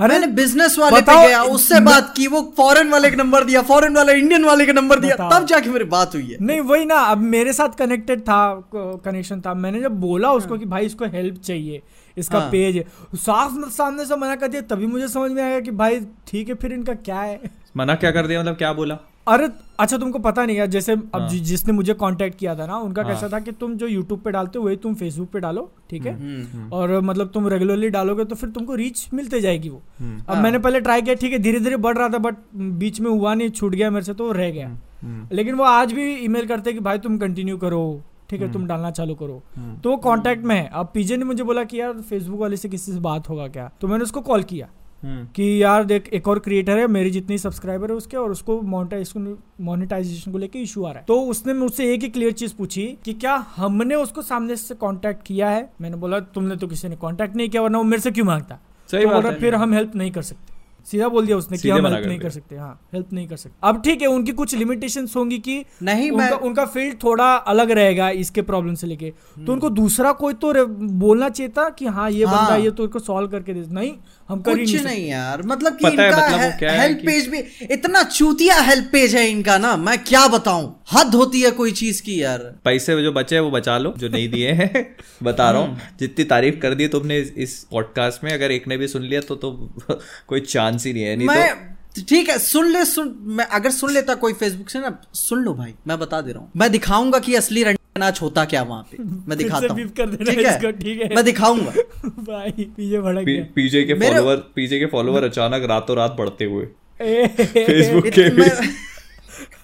अरे 0.00 0.12
मैंने 0.12 0.26
बिज़नेस 0.32 0.78
वाले 0.78 1.00
पे 1.00 1.14
गया 1.26 1.42
उससे 1.54 1.80
बात 1.80 2.12
की 2.16 2.26
वो 2.26 2.40
फॉरेन 2.56 2.90
वाले 2.90 3.10
का 3.10 3.16
नंबर 3.16 3.44
दिया 3.44 3.62
फॉरेन 3.62 3.96
वाले 3.96 4.12
इंडियन 4.12 4.44
वाले 4.44 4.66
का 4.66 4.72
नंबर 4.72 4.98
दिया 4.98 5.16
तब 5.30 5.46
जाके 5.46 5.70
मेरी 5.70 5.84
बात 5.86 6.14
हुई 6.14 6.26
है। 6.26 6.36
नहीं 6.40 6.60
वही 6.60 6.84
ना 6.84 6.98
अब 7.06 7.18
मेरे 7.28 7.52
साथ 7.52 7.76
कनेक्टेड 7.78 8.20
था 8.20 8.38
कनेक्शन 8.74 9.40
था। 9.40 9.54
मैंने 9.54 9.80
जब 9.80 10.00
बोला 10.00 10.32
उसको 10.32 10.58
कि 10.58 10.66
भाई 10.66 10.86
इसको 10.86 11.04
हेल्प 11.08 11.40
चाहिए 11.42 11.82
इसका 12.16 12.38
हाँ। 12.38 12.50
पेज 12.50 12.84
साफ़ 13.16 13.58
सामने 13.70 14.04
से 14.06 14.16
मना 14.16 14.36
कर 14.36 14.48
दिया 14.48 14.62
तभी 14.70 14.86
मुझे 14.86 15.08
समझ 15.08 15.30
में 15.30 15.42
आया 15.42 15.60
कि 15.60 15.70
भाई 15.82 16.00
ठीक 16.28 16.48
है 16.48 16.54
फिर 16.54 16.72
इनका 16.72 16.94
क्या 16.94 17.20
है? 17.20 17.40
मना 17.76 17.94
क्या 17.94 18.10
कर 18.10 18.26
दिया 18.26 18.40
मतलब 18.40 18.56
क्या 18.56 18.72
बोला? 18.72 18.98
अरे 19.30 19.48
अच्छा 19.80 19.96
तुमको 19.98 20.18
पता 20.18 20.44
नहीं 20.46 20.56
है 20.56 20.66
जैसे 20.68 20.92
अब 20.92 21.10
हाँ। 21.14 21.28
जि- 21.28 21.40
जिसने 21.44 21.72
मुझे 21.72 21.94
कांटेक्ट 21.94 22.38
किया 22.38 22.54
था 22.54 22.66
ना 22.66 22.76
उनका 22.78 23.02
हाँ। 23.02 23.10
कैसा 23.10 23.28
था 23.28 23.38
कि 23.40 23.52
तुम 23.52 23.74
जो 23.76 23.86
यूट्यूब 23.86 24.20
पे 24.20 24.30
डालते 24.30 24.58
हो 24.58 24.64
वही 24.64 24.76
तुम 24.76 24.94
फेसबुक 24.94 25.28
पे 25.28 25.40
डालो 25.40 25.70
ठीक 25.90 26.06
है 26.06 26.14
हम्म, 26.14 26.68
और 26.72 27.00
मतलब 27.00 27.30
तुम 27.34 27.48
रेगुलरली 27.48 27.88
डालोगे 27.90 28.24
तो 28.24 28.34
फिर 28.34 28.50
तुमको 28.50 28.74
रीच 28.74 29.08
मिलते 29.14 29.40
जाएगी 29.40 29.68
वो 29.68 29.82
हम्म। 30.00 30.18
अब 30.18 30.34
हाँ। 30.34 30.42
मैंने 30.42 30.58
पहले 30.58 30.80
ट्राई 30.80 31.02
किया 31.02 31.14
ठीक 31.14 31.32
है 31.32 31.38
धीरे 31.38 31.60
धीरे 31.60 31.76
बढ़ 31.78 31.96
रहा 31.98 32.08
था 32.08 32.18
बट 32.18 32.36
बीच 32.78 33.00
में 33.00 33.10
हुआ 33.10 33.34
नहीं 33.34 33.50
छूट 33.52 33.74
गया 33.74 33.90
मेरे 33.90 34.04
से 34.04 34.14
तो 34.14 34.30
रह 34.32 34.50
गया 34.50 34.68
हम्म। 35.02 35.28
लेकिन 35.32 35.54
वो 35.54 35.64
आज 35.66 35.92
भी 35.92 36.12
ईमेल 36.16 36.46
करते 36.46 36.72
कि 36.72 36.80
भाई 36.80 36.98
तुम 36.98 37.18
कंटिन्यू 37.18 37.56
करो 37.58 37.82
ठीक 38.30 38.40
है 38.42 38.52
तुम 38.52 38.66
डालना 38.66 38.90
चालू 38.90 39.14
करो 39.14 39.42
हम्म। 39.56 39.76
तो 39.76 39.90
वो 39.90 39.96
कांटेक्ट 40.00 40.44
में 40.44 40.54
है 40.56 40.68
अब 40.72 40.90
पीजे 40.94 41.16
ने 41.16 41.24
मुझे 41.24 41.42
बोला 41.44 41.64
कि 41.64 41.80
यार 41.80 42.00
फेसबुक 42.00 42.40
वाले 42.40 42.56
से 42.56 42.68
किसी 42.68 42.92
से 42.92 43.00
बात 43.00 43.28
होगा 43.28 43.46
क्या 43.48 43.70
तो 43.80 43.88
मैंने 43.88 44.04
उसको 44.04 44.20
कॉल 44.22 44.42
किया 44.42 44.66
हम्म। 44.66 44.78
कि 45.04 45.62
यार 45.62 45.84
देख 45.84 46.08
एक 46.08 46.28
और 46.28 46.38
क्रिएटर 46.38 46.78
है 46.78 46.86
मेरी 46.88 47.10
जितनी 47.10 47.38
सब्सक्राइबर 47.38 47.90
है 47.90 47.96
उसके 47.96 48.16
और 48.16 48.30
उसको 48.30 48.60
मोनेटाइजेशन 48.62 50.32
को 50.32 50.38
लेके 50.38 50.58
इशू 50.58 50.84
आ 50.84 50.90
रहा 50.90 50.98
है। 50.98 51.04
तो 51.08 51.20
उसने 51.22 51.54
मुझसे 51.54 51.92
एक 51.94 52.02
ही 52.02 52.08
क्लियर 52.08 52.32
चीज़ 52.32 52.54
पूछी 52.54 52.86
कि 53.04 53.12
क्या 53.14 53.34
हमने 53.56 53.94
उसको 53.94 54.22
सामने 54.22 54.56
से 54.56 54.74
कांटेक्ट 54.74 55.26
किया 55.26 55.50
है? 55.50 55.68
मैंने 55.80 55.96
बोला 55.96 56.20
तुमने 56.30 56.56
तो 56.56 56.66
किसी 56.66 56.88
ने 56.88 56.96
कांटेक्ट 56.96 57.36
नहीं 57.36 57.48
किया 57.48 57.62
वरना 57.62 57.78
वो 57.78 57.84
मेरे 57.84 58.02
से 58.02 58.10
क्यों 58.10 58.26
माँगता? 58.26 58.58
सही 58.88 59.04
तो 59.04 59.10
बात 59.10 59.24
है। 59.24 59.38
फिर 59.40 59.54
हम 59.54 59.74
हेल्प 59.74 59.96
नहीं 59.96 60.10
कर 60.10 60.22
सकते। 60.22 60.58
सीधा 60.86 61.08
बोल 61.08 61.26
दिया 61.26 61.36
उसने 61.36 61.58
कि 61.58 61.70
हम 61.70 61.86
हेल्प 61.86 62.06
नहीं 62.06 62.18
कर 62.18 62.30
सकते 62.30 62.56
हाँ 62.56 62.88
हेल्प 62.92 63.12
नहीं 63.12 63.26
कर 63.28 63.36
सकते। 63.36 63.56
अब 63.62 63.80
ठीक 63.82 64.02
है 64.02 64.08
उनकी 64.08 64.32
कुछ 64.32 64.54
लिमिटेशन 64.54 65.06
होंगी 65.16 65.38
कि 65.38 65.64
नहीं 65.82 66.10
उनका 66.10 66.24
मैं 66.24 66.38
उनका 66.38 66.64
फ़ील्ड 66.66 66.96
थोड़ा 67.02 67.24
अलग 67.52 67.70
रहेगा 67.70 68.08
इसके 68.18 68.42
प्रॉब्लम 68.42 68.74
से 68.74 68.86
लेके। 68.86 69.12
तो 69.46 69.52
उनको 69.52 69.70
दूसरा 69.70 70.12
कोई 70.12 70.34
तो 70.34 70.66
बोलना 70.66 71.28
चाहिए 71.28 71.52
था 71.58 71.68
कि 71.70 71.86
हाँ 71.86 72.10
ये 72.10 72.24
हाँ। 72.24 72.36
बंदा 72.36 72.56
ये 72.56 72.70
तो 72.70 72.84
इसको 72.84 72.98
सॉल्व 72.98 73.28
करके 73.28 73.54
दे। 73.54 73.64
नहीं 73.70 73.92
हम 74.30 74.40
कर 74.40 74.58
कुछ 74.58 74.74
नहीं 74.74 74.84
नहीं 74.84 75.06
यार 75.08 75.42
मतलब 75.42 75.76
कि 75.76 75.86
है, 75.86 75.92
इनका 75.92 76.28
मतलब 76.28 76.58
क्या 76.58 76.72
है 76.72 76.80
हेल्प 76.80 76.98
कि- 76.98 77.06
पेज 77.06 77.28
भी 77.28 77.38
इतना 77.74 78.02
चूतिया 78.02 78.60
हेल्प 78.60 78.88
पेज 78.92 79.14
है 79.14 79.26
इनका 79.30 79.56
ना 79.58 79.76
मैं 79.76 79.98
क्या 80.04 80.26
बताऊँ? 80.28 80.64
हद 80.92 81.14
होती 81.14 81.40
है 81.40 81.50
कोई 81.50 81.72
चीज़ 81.72 82.02
की 82.02 82.22
यार। 82.22 82.38
पैसे 82.64 83.02
जो 83.02 83.12
बचे 83.12 83.34
हैं 83.34 83.42
वो 83.42 83.50
बचा 83.50 83.78
लो 83.78 83.94
जो 83.98 84.08
नहीं 84.08 84.28
दिए 84.28 84.52
हैं 84.52 84.96
बता 85.22 85.50
रहा 85.50 85.60
हूँ। 85.62 85.80
जितनी 86.00 86.24
तारीफ़ 86.24 86.58
कर 86.58 86.74
दी 86.74 86.88
तुमने 86.88 87.18
इस, 87.18 87.66
पॉडकास्ट 87.70 88.24
में 88.24 88.32
अगर 88.32 88.50
एक 88.50 88.68
ने 88.68 88.76
भी 88.76 88.88
सुन 88.88 89.02
लिया 89.02 89.20
तो 89.20 89.36
तो 89.36 89.52
कोई 90.28 90.40
चांस 90.40 90.86
ही 90.86 90.92
नहीं 90.92 91.04
है 91.04 91.16
नहीं 91.16 91.28
तो 91.28 91.34
मैं 91.34 92.04
ठीक 92.08 92.28
है 92.28 92.38
सुन 92.38 92.70
ले 92.70 92.84
सुन 92.84 93.14
मैं 93.30 93.44
अगर 93.44 93.70
सुन 93.70 93.92
लेता 93.92 94.14
कोई 94.14 94.32
फेसबुक 94.32 94.70
से 94.70 94.78
ना 94.78 94.96
सुन 95.14 95.42
लो 95.42 95.54
भाई 95.54 95.74
मैं 95.86 95.98
बता 95.98 96.20
दे 96.20 96.32
रहा 96.32 96.40
हूँ। 96.42 96.50
मैं 96.56 96.70
दिखाऊँगा 96.72 97.18
कि 97.18 97.34
असली 97.34 97.62
नाच 97.96 98.20
होता 98.22 98.44
क्या 98.44 98.62
वहाँ 98.62 98.82
पे? 98.90 99.02
मैं 99.28 99.36
दिखाता 99.38 99.72
हूँ। 99.72 99.86
ठीक 99.88 100.38
है? 100.38 100.72
ठीक 100.72 101.00
है। 101.00 101.14
मैं 101.14 101.24
दिखाऊँगा। 101.24 101.70
भाई 102.24 102.50
पीछे 102.76 103.00
भड़क 103.00 103.24
गया। 103.24 103.44
पीजे 103.54 103.82
के 103.84 103.94
फॉलोवर 103.94 104.36
पीजे 104.56 104.78
के 104.78 104.86
फॉलोवर 104.86 105.24
अचानक 105.24 105.66
रातों 105.70 105.96
रात 105.96 106.14
बढ़ते 106.18 106.44
हुए। 106.44 106.64
फेसबुक 107.00 108.06
के 108.18 108.28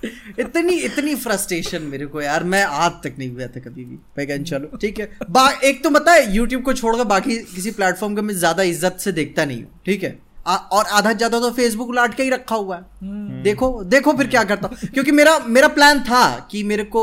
इतनी 0.41 0.75
इतनी 0.85 1.15
फ्रस्ट्रेशन 1.15 1.83
मेरे 1.83 2.07
को 2.07 2.21
यार 2.23 2.45
मैं 2.45 2.63
आज 2.65 2.93
तक 3.05 3.15
नहीं 3.19 3.31
हुआ 3.31 3.47
था 3.47 3.61
कभी 3.61 3.85
भी। 3.85 3.91
मैं 3.91 3.99
पैगन 4.17 4.45
चलो 4.45 4.77
ठीक 4.81 4.99
है। 5.01 5.11
बा 5.31 5.49
एक 5.65 5.83
तो 5.85 5.91
पता 5.91 6.13
है 6.13 6.35
यूट्यूब 6.35 6.63
को 6.63 6.73
छोड़कर 6.73 7.05
बाकी 7.05 7.37
किसी 7.55 7.71
प्लेटफॉर्म 7.71 8.15
का 8.17 8.23
मैं 8.23 8.35
ज़्यादा 8.35 8.63
इज़्ज़त 8.65 8.97
से 9.01 9.13
देखता 9.13 9.45
नहीं 9.45 9.63
हूँ 9.63 9.81
ठीक 9.87 10.03
है? 10.03 10.19
आ, 10.47 10.57
और 10.57 10.85
आधा 10.93 11.13
ज़्यादा 11.13 11.41
तो 11.41 11.51
फेसबुक 11.53 11.95
लाट 11.95 12.15
के 12.15 12.23
ही 12.23 12.31
रखा 12.31 12.57
हुआ 12.57 12.77
है। 12.77 12.83
हम्म। 13.03 13.43
देखो 13.43 13.83
देखो 13.85 14.13
फिर 14.17 14.27
क्या 14.27 14.45
करता 14.45 14.69
हूँ। 14.69 14.89
क्योंकि 14.89 15.13
मेरा 15.13 15.39
मेरा 15.49 15.69
प्लान 15.69 16.01
था 16.01 16.25
कि 16.51 16.63
मेरे 16.65 16.85
को 16.87 17.03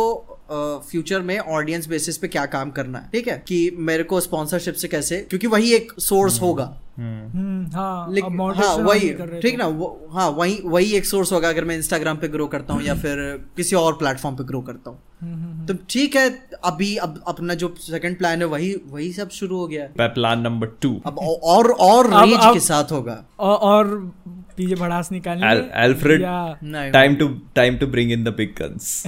फ्यूचर 0.91 1.21
में 1.21 1.39
ऑडियंस 1.39 1.87
बेसिस 1.87 2.17
पे 2.17 2.27
क्या 2.27 2.45
काम 2.45 2.71
करना 2.71 2.99
है? 2.99 3.09
ठीक 3.13 3.27
है? 3.27 3.43
कि 3.47 3.75
मेरे 3.79 4.03
को 4.03 4.19
स्पॉन्सरशिप 4.19 4.73
से 4.73 4.87
कैसे? 4.87 5.17
क्योंकि 5.17 5.47
वही 5.47 5.73
एक 5.73 5.91
सोर्स 5.99 6.41
होगा। 6.41 6.77
हम्म, 6.97 7.75
हाँ 7.75 8.11
लेकिन 8.11 8.41
हाँ 8.41 8.75
वही 8.75 9.09
ठीक। 9.41 9.55
ना 9.57 9.65
हाँ 10.11 10.29
वही 10.29 10.61
वही 10.65 10.91
एक 10.93 11.05
सोर्स 11.05 11.31
होगा 11.33 11.49
अगर 11.49 11.65
मैं 11.65 11.75
इंस्टाग्राम 11.75 12.17
पे 12.17 12.27
ग्रो 12.27 12.47
करता 12.47 12.73
हूँ 12.73 12.83
या 12.83 12.95
फिर 12.95 13.45
किसी 13.57 13.75
और 13.75 13.93
प्लेटफॉर्म 13.93 14.35
पे 14.35 14.43
ग्रो 14.43 14.61
करता 14.61 14.89
हूँ। 14.89 14.99
हम्म, 15.21 15.33
हम्म, 15.33 15.65
तो 15.65 15.73
ठीक 15.89 16.15
है 16.15 16.47
अभी 16.63 16.95
अब 16.95 17.23
अपना 17.27 17.53
जो 17.53 17.75
सेकंड 17.79 18.17
प्लान 18.17 18.39
है 18.39 18.45
वही 18.45 18.75
वही 18.87 19.13
सब 19.13 19.29
शुरू 19.29 19.57
हो 19.57 19.67
गया 19.67 19.83
है। 19.83 20.07
प्लान 20.09 20.39
नंबर 20.39 20.67
टू 20.81 21.01
अब 21.05 21.19
और 21.43 21.71
और 21.71 22.13
रेंज 22.13 22.53
के 22.53 22.59
साथ 22.59 22.91
होगा। 22.91 23.23
और, 23.39 24.11
और 24.59 24.75
भड़ास 24.75 25.11
निकालनी 25.11 25.43
है, 25.43 26.55
नहीं 26.63 26.91
time 26.91 27.15
to 27.15 27.27
time 27.55 27.77
to 27.77 27.87
bring 27.87 28.11
in 28.11 28.23
the 28.23 28.27
big 28.27 28.49
guns 28.61 29.03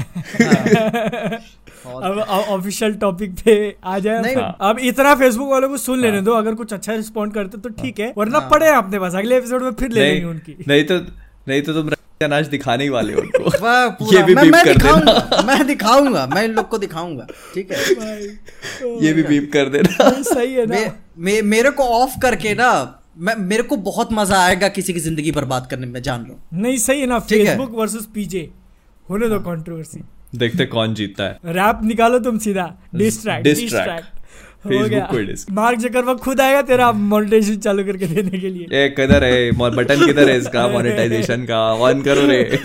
अब 1.85 2.19
ऑफिशियल 2.49 2.93
टॉपिक 2.93 3.31
पे 3.45 3.75
आ 3.83 3.99
जाए 3.99 4.21
नहीं, 4.21 4.35
अब- 4.35 4.57
अब 4.61 4.79
इतना 4.79 5.15
फेसबुक 5.15 5.49
वालों 5.49 5.69
को 5.69 5.77
सुन 5.77 5.99
लेने 5.99 6.21
दो 6.21 6.31
अगर 6.31 6.55
कुछ 6.55 6.73
अच्छा 6.73 6.93
रिस्पॉन्ड 6.93 7.33
करते 7.33 7.57
तो 7.57 7.69
ठीक 7.69 7.99
है 7.99 8.13
वरना 8.17 8.39
हाँ। 8.39 8.49
पड़े 8.49 8.67
हैं 8.67 8.75
अपने 8.75 8.99
पास 8.99 9.15
अगले 9.15 9.37
एपिसोड 9.37 9.63
में 9.63 9.71
फिर 9.71 9.91
ले 9.91 9.99
लेंगे 9.99 10.25
उनकी। 10.25 10.65
नहीं 10.67 10.83
तो 10.83 10.97
नहीं 11.47 11.61
तो 11.61 11.73
तुम 11.73 11.89
रंगा 11.89 12.27
नाच 12.27 12.45
दिखाने 12.45 12.83
ही 12.83 12.89
वाले 12.89 13.13
हो 13.13 13.21
उनको। 13.21 14.13
ये 14.13 14.23
भी 14.23 14.35
मैं, 14.35 14.43
बीप 14.45 14.53
मैं 14.53 14.65
कर 14.65 14.73
देना। 14.73 14.93
दिखाऊँगा 15.03 15.41
मैं 15.41 15.67
दिखाऊँगा 15.67 16.27
मैं 16.27 16.43
इन 16.43 16.51
लोग 16.51 16.69
को 16.69 16.77
दिखाऊँगा 16.77 17.27
ठीक 17.55 17.71
है? 17.71 17.95
ये 19.05 19.13
भी 19.13 19.23
बीप 19.23 19.49
कर 19.53 19.69
देना। 19.69 20.09
सही 20.21 20.53
है 20.53 20.65
ना। 20.65 20.75
मे, 20.75 20.91
मे, 21.17 21.41
मेरे 21.41 21.69
को 21.69 21.83
ऑफ़ 21.83 22.19
करके 22.21 22.53
ना 22.53 23.01
मैं 23.17 23.35
मेरे 23.35 23.63
को 23.63 23.75
बहुत 23.75 24.09
मज़ा 24.13 24.45
आएगा 24.45 24.67
किसी 24.67 24.93
की 24.93 24.99
ज़िंदगी 24.99 25.31
बर्बाद 25.31 25.67
करने 25.67 25.87
में 25.87 26.01
जान 26.01 26.25
हूँ 26.25 26.43
नहीं 26.53 26.77
सही 26.77 27.01
है 27.01 27.07
ना 27.07 27.19
फेसबुक 27.19 27.71
वर्सेस 27.71 28.05
पीजे 28.05 28.49
होने 29.09 29.29
दो 29.29 29.39
कंट्रोवर्सी 29.39 30.03
देखते 30.35 30.65
कौन 30.65 30.93
जीतता 30.93 31.23
है। 31.23 31.39
रैप 31.45 31.79
निकालो 31.83 32.19
तुम 32.19 32.37
सीधा। 32.37 32.77
डिस्ट्रैक्ट. 32.95 33.43
डिस्ट्रैक्ट 33.43 34.05
हो. 34.65 35.53
मार्क 35.53 35.79
जकरबर्ग 35.79 36.17
खुद 36.17 36.41
आएगा 36.41 36.61
तेरा 36.61 36.91
मोनेटाइजेशन 36.91 37.59
चालू 37.59 37.83
करके 37.83 38.07
देने 38.07 38.39
के 38.39 38.49
लिए। 38.49 38.83
ए 38.83 38.89
किधर 38.89 39.23
है? 39.23 39.51
बटन 39.51 40.05
किधर 40.05 40.29
है 40.29 40.37
इसका? 40.37 40.67
मोनेटाइजेशन 40.71 41.45
का। 41.45 41.73
ऑन 41.73 42.01
करो 42.01 42.25
रे। 42.27 42.43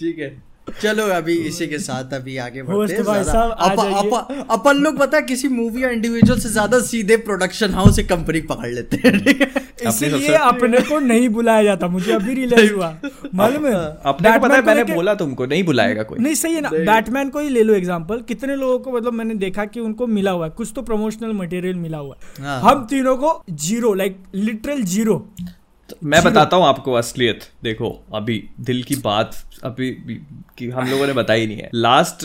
ठीक 0.00 0.18
है। 0.18 0.51
चलो 0.82 1.06
अभी 1.06 1.34
इसी 1.34 1.66
के 1.66 1.78
साथ 1.78 2.12
अभी 2.14 2.36
आगे 2.36 2.62
बढ़ते 2.62 2.94
हैं 2.94 3.04
भाई 3.04 3.24
साहब, 3.24 3.50
आ 3.50 3.68
अप- 3.68 4.46
अपन 4.50 4.76
लोग 4.76 4.98
पता 4.98 5.16
है 5.16 5.22
किसी 5.22 5.48
मूवी 5.48 5.82
या 5.84 5.88
इंडिविजुअल 5.90 6.38
से 6.40 6.48
ज़्यादा 6.48 6.80
सीधे 6.80 7.16
प्रोडक्शन 7.16 7.70
हाउस 7.70 7.96
से 7.96 8.02
कंपनी 8.02 8.40
पकड़ 8.40 8.68
लेते 8.68 8.96
हैं? 8.96 9.12
इसलिए 9.88 10.34
अपने 10.34 10.80
को 10.80 10.98
नहीं 10.98 11.28
बुलाया 11.28 11.62
जाता 11.62 11.86
मुझे 11.88 12.12
अभी 12.12 12.34
रियलाइज़ 12.34 12.72
हुआ। 12.72 12.96
मालूम 13.34 13.66
है? 13.66 13.74
अपने 14.06 14.32
को 14.32 14.38
पता 14.38 14.54
है 14.54 14.62
मैंने 14.62 14.84
बोला 14.94 15.14
तुमको 15.14 15.46
नहीं 15.46 15.64
बुलाएगा 15.64 16.02
कोई। 16.02 16.18
नहीं 16.18 16.34
सही 16.34 16.54
है 16.54 16.60
ना। 16.60 16.68
बैटमैन 16.68 17.28
को 17.28 17.38
ही 17.38 17.48
ले 17.48 17.62
लो 17.62 17.74
एग्जांपल 17.74 18.20
कितने 18.20 18.56
लोगों 18.56 18.78
को 18.78 18.92
मतलब 18.92 19.12
मैंने 19.12 19.34
देखा 19.34 19.64
कि 19.64 19.80
उनको 19.80 20.06
मिला 20.06 20.30
हुआ 20.30 20.44
है। 20.44 20.50
कुछ 20.50 20.72
तो 20.76 20.82
प्रमोशनल 20.82 21.32
मटेरियल 21.32 21.74
मिला 21.74 21.98
हुआ 21.98 22.16
है। 22.16 22.44
हाँ। 22.44 22.60
हम 22.60 22.86
तीनों 22.90 23.16
को 23.16 23.42
ज़ीरो 23.50 23.94
लाइक 23.94 24.16
लिटरल 24.34 24.82
ज़ीरो 24.82 25.34
मैं 26.04 26.24
बताता 26.24 26.56
हूँ 26.56 26.64
आपको 26.64 26.92
असलियत 26.92 27.40
देखो 27.62 28.06
अभी 28.14 28.48
दिल 28.60 28.82
की 28.82 28.96
बात 28.96 29.36
अभी 29.62 29.90
कि 30.58 30.70
हम 30.70 30.90
लोगों 30.90 31.06
ने 31.06 31.12
बताई 31.12 31.46
नहीं 31.46 31.56
है 31.56 31.70
लास्ट 31.74 32.24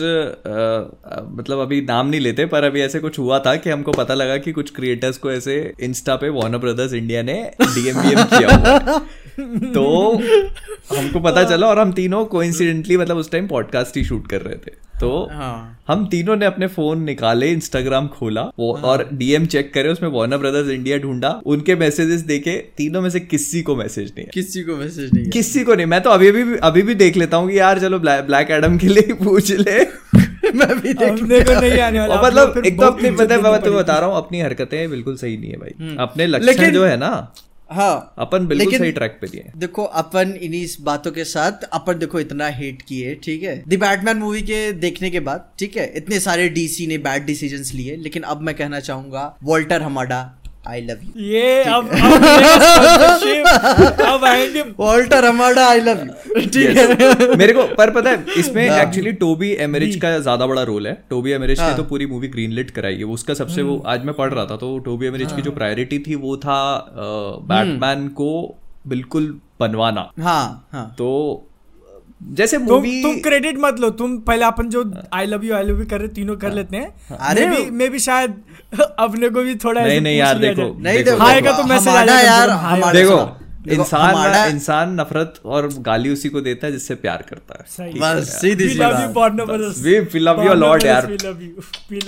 मतलब 1.32 1.58
अभी 1.58 1.80
नाम 1.80 2.06
नहीं 2.06 2.20
लेते 2.20 2.46
पर 2.46 2.64
अभी 2.64 2.80
ऐसे 2.80 3.00
कुछ 3.00 3.18
हुआ 3.18 3.38
था 3.38 3.56
कि 3.56 3.70
हमको 3.70 3.92
पता 3.92 4.14
लगा 4.14 4.36
कि 4.36 4.52
कुछ 4.52 4.70
क्रिएटर्स 4.70 5.18
को 5.18 5.32
ऐसे 5.32 5.74
इंस्टा 5.80 6.16
पे 6.16 6.28
वार्नर 6.28 6.58
ब्रदर्स 6.58 6.92
इंडिया 6.92 7.22
ने 7.22 7.50
डीएमबीएम 7.62 8.24
किया 8.24 8.56
हुआ। 8.56 8.98
तो 9.74 10.14
हमको 10.96 11.20
पता 11.20 11.44
चला 11.44 11.66
और 11.66 11.78
हम 11.78 11.92
तीनों 11.92 12.24
कोइंसिडेंटली 12.24 12.96
मतलब 12.96 13.16
उस 13.16 13.30
टाइम 13.30 13.48
पॉडकास्ट 13.48 13.96
ही 13.96 14.04
शूट 14.04 14.26
कर 14.26 14.42
रहे 14.42 14.56
थे 14.56 14.87
तो 15.00 15.28
हाँ। 15.32 15.84
हम 15.88 16.06
तीनों 16.06 16.36
ने 16.36 16.46
अपने 16.46 16.66
फ़ोन 16.66 17.02
निकाले 17.02 17.50
इंस्टाग्राम 17.50 18.08
खोला 18.08 18.42
वो 18.58 18.72
हाँ. 18.72 18.82
और 18.84 19.08
डीएम 19.12 19.46
चेक 19.46 19.72
करे 19.74 19.88
उसमें 19.88 20.08
वार्नर 20.10 20.38
ब्रदर्स 20.38 20.70
इंडिया 20.70 20.98
ढूंढा 20.98 21.30
उनके 21.46 21.76
मैसेजेस 21.76 22.20
देखे 22.20 22.56
तीनों 22.76 23.02
में 23.02 23.10
से 23.10 23.20
किसी 23.20 23.62
को 23.62 23.76
मैसेज 23.76 24.12
नहीं 24.18 24.26
किसी 24.26 24.62
को 24.62 24.76
मैसेज 24.76 25.14
नहीं 25.14 25.30
किसी 25.30 25.64
को 25.64 25.74
नहीं 25.74 25.86
मैं 25.86 26.00
तो 26.00 26.10
अभी 26.10 26.30
भी 26.32 26.56
अभी 26.62 26.82
भी 26.82 26.94
देख 26.94 27.16
लेता 27.16 27.36
हूँ 27.36 27.50
कि 27.50 27.58
यार 27.58 27.80
चलो 27.80 27.98
ब्लैक, 27.98 28.24
ब्लैक 28.24 28.50
एडम 28.50 28.78
के 28.78 28.88
लिए 28.88 29.12
पूछ 29.14 29.52
ले। 29.52 29.78
मैं 30.54 30.80
भी 30.80 30.92
देख 30.94 31.08
अपने 31.10 31.40
को 31.40 31.60
नहीं 31.60 31.78
आने 31.80 32.00
वाला 32.00 32.22
मतलब 32.22 32.62
एक 32.66 32.80
तो 32.80 32.86
अपनी 32.86 33.10
पता 33.10 33.36
मैं 33.40 33.60
तुम्हें 33.62 33.82
बता 33.82 33.98
रहा 33.98 34.08
हूँ 34.08 34.16
अपनी 34.16 34.40
हरकतें 34.40 34.90
बिल्कुल 34.90 35.16
सही 35.16 35.36
नहीं 35.36 35.50
है 35.50 35.56
भाई। 35.56 35.96
अपने 36.00 36.26
लक्षण 36.26 36.72
जो 36.72 36.84
है 36.84 36.96
ना 36.96 37.10
हाँ 37.70 38.14
अपन 38.18 38.46
बिल्कुल 38.46 38.58
लेकिन- 38.58 38.80
सही 38.80 38.92
ट्रैक 38.92 39.18
पे 39.20 39.26
दिए 39.26 39.50
देखो 39.56 39.82
अपन 40.02 40.30
इन्हीं 40.42 40.66
बातों 40.80 41.10
के 41.12 41.24
साथ 41.24 41.64
अपन 41.72 41.98
देखो 41.98 42.20
इतना 42.20 42.46
हेट 42.48 42.82
किए 42.82 43.14
ठीक 43.14 43.42
है? 43.42 43.56
द 43.68 43.78
बैटमैन 43.80 44.16
मूवी 44.16 44.42
के 44.42 44.60
देखने 44.72 45.10
के 45.10 45.20
बाद 45.20 45.48
ठीक 45.58 45.76
है? 45.76 45.86
इतने 45.96 46.20
सारे 46.20 46.48
डीसी 46.48 46.86
ने 46.86 46.98
बैड 46.98 47.24
डिसीजंस 47.26 47.72
लिए 47.74 47.96
लेकिन 47.96 48.22
अब 48.22 48.40
मैं 48.40 48.54
कहना 48.54 48.80
चाहूँगा 48.80 49.36
Walter 49.42 49.82
Hamada 49.82 50.20
I 50.68 50.80
love 50.80 50.98
you 51.04 51.24
ये 51.24 51.62
अब 51.64 51.88
अब 54.06 54.24
आएँगे 54.24 54.62
Walter 54.78 55.24
Hamada 55.24 55.66
I 55.68 55.80
love 55.80 56.00
you 56.00 56.40
ठीक 56.46 56.76
है। 56.76 57.36
मेरे 57.36 57.52
को 57.52 57.62
पर 57.74 57.90
पता 57.90 58.10
है 58.10 58.24
इसमें 58.38 58.68
हाँ। 58.68 58.78
एक्चुअली 58.80 59.12
टोबी 59.22 59.50
एमरिच 59.60 59.96
का 59.96 60.18
ज़्यादा 60.18 60.46
बड़ा 60.46 60.62
रोल 60.62 60.86
है। 60.86 60.92
टोबी 61.10 61.30
एमरिच 61.32 61.58
ने 61.58 61.64
हाँ। 61.64 61.76
तो 61.76 61.84
पूरी 61.84 62.06
मूवी 62.06 62.28
ग्रीनलिट 62.28 62.70
कराई 62.70 62.96
है। 62.96 63.04
उसका 63.14 63.34
सबसे 63.34 63.62
वो 63.62 63.76
आज 63.86 64.04
मैं 64.04 64.14
पढ़ 64.14 64.32
रहा 64.32 64.44
था 64.46 64.56
तो 64.56 64.78
टोबी 64.80 65.06
एमरिच 65.06 65.32
की 65.32 65.42
जो 65.42 65.50
प्रायोरिटी 65.52 65.98
थी 65.98 66.14
वो 66.16 66.36
था 66.36 66.60
बैटमैन 67.48 68.08
को 68.14 68.30
बिल्कुल 68.86 69.38
बनवाना। 69.60 70.10
हाँ 70.20 70.68
हाँ। 70.72 70.94
तो 70.98 71.08
जैसे 72.22 72.58
मूवी 72.58 73.02
तुम 73.02 73.16
क्रेडिट 73.16 73.58
मत 73.58 73.80
लो 73.80 73.90
तुम 73.90 74.18
पहले 74.18 74.44
अपन 74.44 74.68
जो 74.68 74.94
I 75.12 75.26
love 75.26 75.44
you 75.44 75.54
I 75.54 75.64
love 75.64 75.78
you 75.78 75.86
कर 75.86 75.98
रहे 75.98 76.08
तीनों 76.08 76.36
कर 76.36 76.52
लेते 76.52 76.76
हैं। 76.76 76.94
हाँ। 77.08 77.18
अरे 77.30 77.46
मैं 77.46 77.64
भी 77.64 77.70
मैं 77.70 77.90
भी 77.90 77.98
शायद 77.98 78.42
अपने 78.98 79.28
को 79.28 79.42
भी 79.42 79.54
थोड़ा 79.54 79.86
नहीं, 79.86 80.00
नहीं 80.00 80.18
यार, 80.18 80.38
देखो, 80.38 80.78
नहीं 80.78 81.04
देखो, 81.04 81.16
का 81.18 81.56
तो 81.56 81.64
मैसेज 81.64 81.88
आ 81.88 81.90
हमारा 81.90 82.06
जाएगा 82.06 82.30
यार 82.30 82.92
देखो 82.92 83.36
इंसान 83.68 84.50
इंसान 84.50 85.00
नफरत 85.00 85.34
और 85.44 85.68
गाली 85.78 86.10
उसी 86.10 86.28
को 86.28 86.40
देता 86.40 86.66
है 86.66 86.72
जिससे 86.72 86.94
प्यार 86.94 87.24
करता 87.30 87.56
है। 87.58 87.64
सही। 87.68 88.00
बस 88.00 88.28
सीधी 88.40 88.68
सी 88.68 88.78
बात। 88.78 88.94
you 88.94 89.04
a 89.04 90.48
Warner 90.48 90.56
lot, 90.56 90.60
Brothers, 90.60 90.86
यार। 90.86 91.06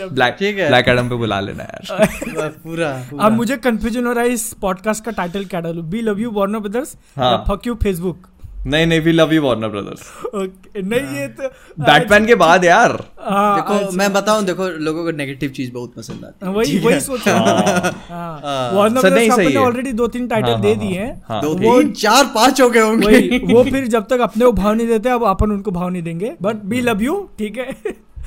ब्लैक 0.08 0.36
ब्लैक 0.68 0.88
एडम 0.88 1.08
पे 1.08 1.14
बुला 1.14 1.40
लेना 1.40 1.62
यार। 1.62 2.08
पूरा 2.48 3.06
अब 3.20 3.32
मुझे 3.32 3.56
कंफ्यूजन 3.56 4.06
हो 4.06 4.12
रहा 4.12 4.24
है 4.24 4.30
इस 4.30 4.52
पॉडकास्ट 4.52 5.04
का 5.04 5.10
टाइटल 5.10 5.44
क्या 5.44 5.60
डालूं? 5.60 5.90
We 5.90 6.02
love 6.02 6.20
you 6.20 6.30
Warner 6.30 6.58
Brothers 6.58 6.96
हाँ। 7.16 7.44
फक 7.48 7.66
यू 7.66 7.74
फेसबुक 7.74 8.26
नहीं 8.66 8.86
नहीं 8.86 9.00
we 9.00 9.12
love 9.12 9.32
you 9.32 9.42
Warner 9.42 9.68
Brothers 9.68 10.00
okay 10.26 10.82
नहीं 10.82 11.18
ये 11.18 11.26
तो 11.28 11.48
बैटमैन 11.84 12.26
के 12.26 12.34
बाद 12.34 12.64
यार। 12.64 12.92
हाँ 13.20 13.54
देखो 13.56 13.96
मैं 13.96 14.12
बताऊँ 14.12 14.44
देखो 14.44 14.68
लोगों 14.78 15.04
को 15.04 15.10
नेगेटिव 15.10 15.50
चीज़ 15.50 15.72
बहुत 15.72 15.94
पसंद 15.96 16.24
आती 16.24 16.46
है। 16.46 16.52
वही 16.52 16.78
वही 16.78 17.00
सोच 17.00 17.28
रहा 17.28 17.38
हूँ 17.38 17.92
हाँ। 18.08 18.72
वार्नर 18.72 19.02
नहीं, 19.02 19.28
ब्रदर्स 19.28 19.36
सही 19.36 19.48
ने 19.48 19.56
ऑलरेडी 19.56 19.92
दो 19.92 20.06
तीन 20.06 20.26
टाइटल 20.28 20.50
हाँ, 20.50 20.60
दे 20.60 20.74
हाँ, 20.74 20.78
दिए 20.78 20.98
हैं। 20.98 21.22
हाँ। 21.28 21.40
दो 21.42 21.48
वो- 21.54 21.80
तीन 21.80 21.92
चार 21.92 22.24
पाँच 22.24 22.60
हो 22.60 22.68
गए 22.70 22.80
होंगे। 22.80 23.38
वो 23.54 23.64
फिर 23.64 23.86
जब 23.86 24.06
तक 24.06 24.20
अपने 24.20 24.44
को 24.44 24.52
भाव 24.52 24.74
नहीं 24.74 24.86
देते 24.86 25.08
अब 25.08 25.24
अपन 25.24 25.50
उनको 25.50 25.70
भाव 25.70 25.88
नहीं 25.88 26.02
देंगे। 26.02 26.34
बट 26.42 26.64
वी 26.64 26.80
लव 26.80 27.02
यू 27.02 27.28
ठीक 27.38 27.58
है। 27.58 27.76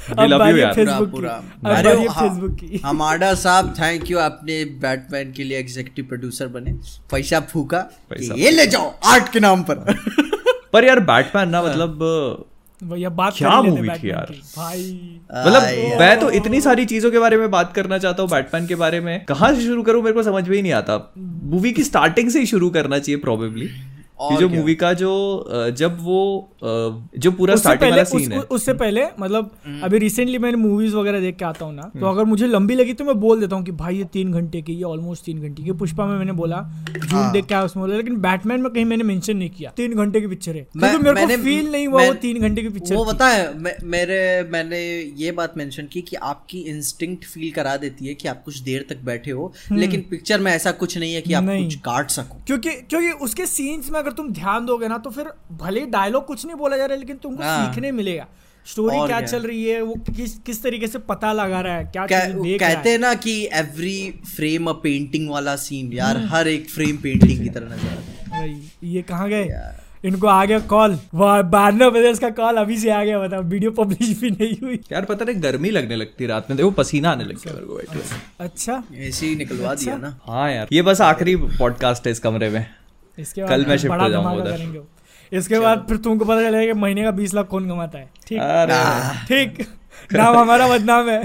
अब 0.09 0.29
love 0.29 0.41
you 0.43 0.57
यार। 0.57 0.73
पूरा 0.75 0.99
पूरा. 1.11 1.31
अरे 1.65 1.83
बारी 1.83 2.01
है 2.01 2.07
हाँ, 2.07 2.29
फेसबुक 2.29 2.55
की 2.59 2.81
हमारा 2.85 3.33
साहब 3.35 3.73
थैंक 3.79 4.09
यू 4.11 4.17
आपने 4.19 4.63
बैटमैन 4.81 5.31
के 5.31 5.43
लिए 5.43 5.59
एग्जीक्यूटिव 5.59 6.05
प्रोड्यूसर 6.05 6.47
बने. 6.47 6.71
पैसा 7.11 7.39
फूका 7.51 7.87
ये 8.21 8.51
ले 8.51 8.65
जाओ 8.67 8.93
आर्ट 9.05 9.31
के 9.33 9.39
नाम 9.39 9.63
पर. 9.63 9.95
पर 10.73 10.85
यार 10.85 10.99
बैटमैन 11.11 11.49
ना 11.49 11.61
मतलब 11.63 12.49
भैया 12.81 13.09
बात 13.09 13.33
क्या 13.37 13.49
ही 13.49 13.69
movie 13.71 14.03
थी 14.03 14.09
यार? 14.09 14.33
भाई. 14.57 15.19
मतलब 15.33 15.61
मैं 15.99 16.19
तो 16.19 16.29
इतनी 16.31 16.61
सारी 16.61 16.85
चीज़ों 16.85 17.11
के 17.11 17.19
बारे 17.19 17.37
में 17.37 17.49
बात 17.51 17.73
करना 17.73 17.97
चाहता 17.97 18.23
हूँ 18.23 18.29
बैटमैन 18.31 18.67
के 18.67 18.75
बारे 18.75 18.99
में. 18.99 19.25
कहाँ 19.25 19.53
से 19.55 19.61
शुरू 19.61 19.83
करूँ? 19.83 20.01
मेरे 20.01 20.13
को 20.13 20.23
समझ 20.23 20.47
में 20.49 20.55
ही 20.55 20.61
नहीं 20.61 20.73
आता. 20.73 20.97
मूवी 21.17 21.71
की 21.71 21.83
स्टार्टिंग 21.83 22.29
से 22.29 22.39
ही 22.39 22.45
शुरू 22.45 22.69
करना 22.69 22.99
चाहिए 22.99 23.21
प्रोबेबली 23.21 23.69
और 24.17 24.39
जो 24.39 24.47
मूवी 24.49 24.73
का 24.75 24.91
जो 24.93 25.11
जब 25.77 25.97
वो 26.01 26.19
जो 26.63 27.31
पूरा 27.31 27.53
उससे 27.53 27.61
स्टार्टिंग 27.61 27.81
पहले 27.81 28.01
वाला 28.01 28.17
उस, 28.17 28.31
है 28.31 28.39
उससे 28.51 28.73
पहले 28.75 29.05
मतलब 29.19 29.51
हम्म। 29.65 29.81
अभी 29.81 29.97
रिसेंटली 29.97 30.37
मैंने 30.37 30.57
मूवीज़ 30.57 30.95
वगैरह 30.95 31.19
देख 31.19 31.35
के 31.35 31.45
आता 31.45 31.65
हूँ 31.65 31.73
ना 31.75 31.89
तो 31.93 32.05
अगर 32.05 32.25
मुझे 32.25 32.47
लंबी 32.47 32.75
लगी 32.75 32.93
तो 32.93 33.05
मैं 33.05 33.19
बोल 33.19 33.39
देता 33.39 33.55
हूँ 33.55 33.65
कि 33.65 33.71
भाई 33.73 33.97
ये 33.97 34.03
तीन 34.13 34.31
घंटे 34.33 34.61
की 34.61 34.73
ये 34.73 34.83
ऑलमोस्ट 34.85 35.25
तीन 35.25 35.41
घंटे 35.41 35.63
की 35.63 35.71
पुष्पा 35.73 36.05
में 36.05 36.17
मैंने 36.17 36.31
बोला 36.33 36.61
जून 36.89 37.11
हाँ। 37.11 37.31
देख 37.33 37.45
के 37.45 37.55
आया 37.55 37.63
उसमें 37.63 37.83
बोला 37.83 37.97
लेकिन 37.97 38.19
बैटमैन 38.21 38.61
में 38.61 38.71
कहीं 38.71 38.85
मैंने 38.85 39.03
मेंशन 39.03 39.37
नहीं 39.37 39.49
किया 39.49 39.71
तीन 39.77 39.95
घंटे 39.95 40.21
की 40.21 40.27
पिक्चर 40.27 40.55
है 40.55 40.63
क्योंकि 40.73 40.97
मेरे 40.99 41.25
को 41.25 41.43
फील 41.43 41.71
नहीं 41.71 41.87
हुआ 41.87 42.05
वो 42.05 42.13
तीन 42.21 42.41
घंटे 42.41 42.61
की 42.61 42.69
पिक्चर 42.69 42.95
वो। 42.95 43.05
बता 43.05 43.27
है 43.27 43.75
मेरे 43.87 44.21
मैंने 44.49 44.83
ये 45.17 45.31
बात 45.33 45.57
मेंशन 45.57 45.87
की 45.87 46.01
कि 46.03 46.15
आपकी 46.23 46.59
इंस्टिंक्ट 46.69 47.25
फील 47.25 47.51
करा 47.51 47.75
देती 47.77 48.07
है 48.07 48.13
कि 48.13 48.27
आप 48.27 48.43
कुछ 48.45 48.59
देर 48.61 48.85
तक 48.89 49.03
बैठे 49.03 49.31
हो 49.31 49.51
लेकिन 49.73 50.05
पिक्चर 50.09 50.39
में 50.39 50.51
ऐसा 50.51 50.71
कुछ 50.77 50.97
नहीं 50.97 51.13
है 51.13 51.21
कि 51.21 51.33
आप 51.33 51.43
हम्म। 51.43 51.63
कुछ 51.63 51.75
काट 51.81 52.09
सको 52.11 52.41
क्योंकि 52.47 52.69
क्योंकि 52.83 53.11
उसके 53.23 53.45
सीन्स 53.47 53.91
में 53.91 53.99
अगर 54.03 54.11
तुम 54.13 54.31
ध्यान 54.33 54.65
दोगे 54.65 54.87
ना 54.87 54.97
तो 54.99 55.09
फिर 55.09 55.33
भले 55.57 55.79
ही 55.79 55.85
डायलॉग 55.91 56.25
कुछ 56.25 56.45
नहीं 56.45 56.55
बोला 56.57 56.77
जा 56.77 56.85
रहा 56.85 56.93
है 56.93 56.99
लेकिन 56.99 57.17
तुमको 57.23 57.43
हाँ। 57.43 57.65
सीखने 57.65 57.91
मिलेगा। 57.93 58.27
स्टोरी 58.65 58.95
क्या 58.97 59.05
क्या। 59.09 59.27
चल 59.27 59.41
रही 59.41 59.63
है 59.65 59.81
वो 59.81 59.93
किस 60.07 60.37
किस 60.45 60.61
तरीके 60.63 60.87
से 60.87 60.99
पता 61.05 61.31
लगा 61.33 61.59
रहा 61.61 61.75
है 61.75 61.83
क्या 61.85 62.05
कह, 62.07 62.25
देख 62.25 62.61
रहा 62.61 62.69
कहते 62.69 62.89
है। 62.89 62.95
हैं 62.95 62.99
ना 63.01 63.13
कि 63.15 63.33
एवरी 63.53 64.21
फ्रेम 64.27 64.67
अ 64.67 64.73
पेंटिंग 64.83 65.29
वाला 65.29 65.55
सीन 65.59 65.91
यार 65.93 66.17
हर 66.29 66.47
एक 66.47 66.69
फ्रेम 66.69 66.97
पेंटिंग 66.97 67.41
की 67.43 67.49
तरह 67.49 67.65
नज़र। 67.67 67.87
आता 67.89 68.35
है 68.35 68.51
ये 68.85 69.01
कहाँ 69.03 69.29
गए? 69.29 69.49
इनको 70.05 70.27
आ 70.27 70.43
गया 70.45 70.59
कॉल 70.69 70.97
बारह 71.15 71.89
बजे 71.89 72.13
का 72.21 72.29
कॉल 72.37 72.57
अभी 72.57 72.77
से 72.77 72.89
आ 72.91 73.03
गया 73.03 73.19
बताओ 73.19 73.41
वीडियो 73.43 73.71
पब्लिश 73.73 74.17
भी 74.21 74.29
नहीं 74.31 74.55
हुई। 74.63 74.79
यार 74.91 75.05
पता 75.05 75.25
नहीं 75.25 75.41
गर्मी 75.43 75.69
लगने 75.69 75.95
लगती 75.95 76.25
रात 76.27 76.49
में 76.49 76.57
देखो 76.57 76.71
पसीना 76.79 77.11
आने 77.11 77.23
लग 77.23 77.37
गया 77.37 77.53
मेरे 77.53 77.65
को 77.65 77.75
बैठे 77.75 77.99
अच्छा। 78.39 78.81
ऐसे 78.99 79.25
ही 79.25 79.35
निकलवा 79.35 79.73
दिया 79.75 79.97
ना। 79.97 80.15
हाँ 80.23 80.49
यार 80.51 80.67
ये 80.73 80.81
बस 80.81 81.01
आखिरी 81.01 81.35
पॉडकास्ट 81.35 82.07
है 82.07 82.11
इस 82.11 82.19
कमरे 82.19 82.49
में। 82.49 82.65
इसके 83.17 83.41
कल 83.41 83.65
मैं 83.65 83.77
बड़ा 83.87 84.03
हो 84.03 84.09
जाऊँगा 84.09 84.31
उधर। 84.31 84.81
इसके 85.31 85.59
बाद 85.59 85.85
फिर 85.87 85.97
तुमको 85.99 86.25
पता 86.25 86.41
चलेगा 86.41 86.73
कि 86.73 86.79
महीने 86.79 87.03
का 87.03 87.11
बीस 87.11 87.33
लाख 87.33 87.47
कौन 87.47 87.69
कमाता 87.69 87.99
है। 87.99 88.09
ठीक? 88.27 88.39
ठीक। 89.27 89.65
नाम 90.13 90.37
हमारा 90.37 90.67
बदनाम 90.67 91.09
है। 91.09 91.21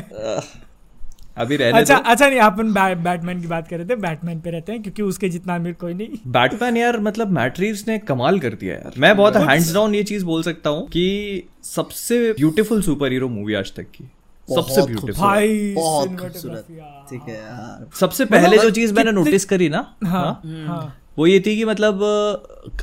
अभी 1.37 1.57
रहने 1.57 1.79
अच्छा 1.79 1.94
दो। 1.94 2.11
अच्छा 2.11 2.29
नहीं 2.29 2.38
अपन 2.40 2.72
बै, 2.72 2.94
बैटमैन 2.94 3.40
की 3.40 3.46
बात 3.46 3.68
कर 3.68 3.77
रहे 3.77 3.87
थे। 3.87 3.96
बैटमैन 3.96 4.40
पे 4.40 4.51
रहते 4.51 4.72
हैं 4.72 4.83
क्योंकि 4.83 5.03
उसके 5.03 5.29
जितना 5.29 5.55
अमीर 5.55 5.72
कोई 5.81 5.94
नहीं। 5.94 6.18
बैटमैन 6.33 6.77
यार 6.77 6.98
मतलब 7.01 7.31
मैट 7.33 7.61
रीव्स 7.61 7.87
ने 7.88 7.98
कमाल 8.09 8.38
कर 8.40 8.55
दिया 8.55 8.74
यार। 8.74 8.92
मैं 8.98 9.16
बहुत 9.16 9.37
हैंड्स 9.38 9.72
डाउन 9.74 9.94
ये 9.94 10.03
चीज़ 10.05 10.24
बोल 10.24 10.42
सकता 10.42 10.70
हूँ 10.70 10.87
कि 10.88 11.48
सबसे 11.64 12.33
ब्यूटीफुल 12.33 12.83
सुपर 12.83 13.12
हीरो 13.12 13.29
मूवी 13.29 13.55
आज 13.55 13.72
तक 13.77 13.90
की। 13.94 14.09
सबसे 14.48 14.83
ब्यूटीफुल 14.83 15.12
भाई 15.14 15.74
बहुत 15.74 16.16
खूबसूरत। 16.20 16.66
ठीक 17.11 17.29
है 17.29 17.35
यार। 17.35 17.87
सबसे 18.01 18.24
पहले 18.24 18.59
जो 18.59 18.70
चीज़ 18.70 18.94
मैंने 18.94 19.12
नोटिस 19.12 19.44
करी 19.44 19.68
ना 19.68 19.87
हाँ 20.05 20.11
हाँ, 20.12 20.66
हाँ। 20.66 20.94
वो 21.19 21.27
ये 21.27 21.39
थी 21.41 21.57
कि 21.57 21.65
मतलब 21.65 22.03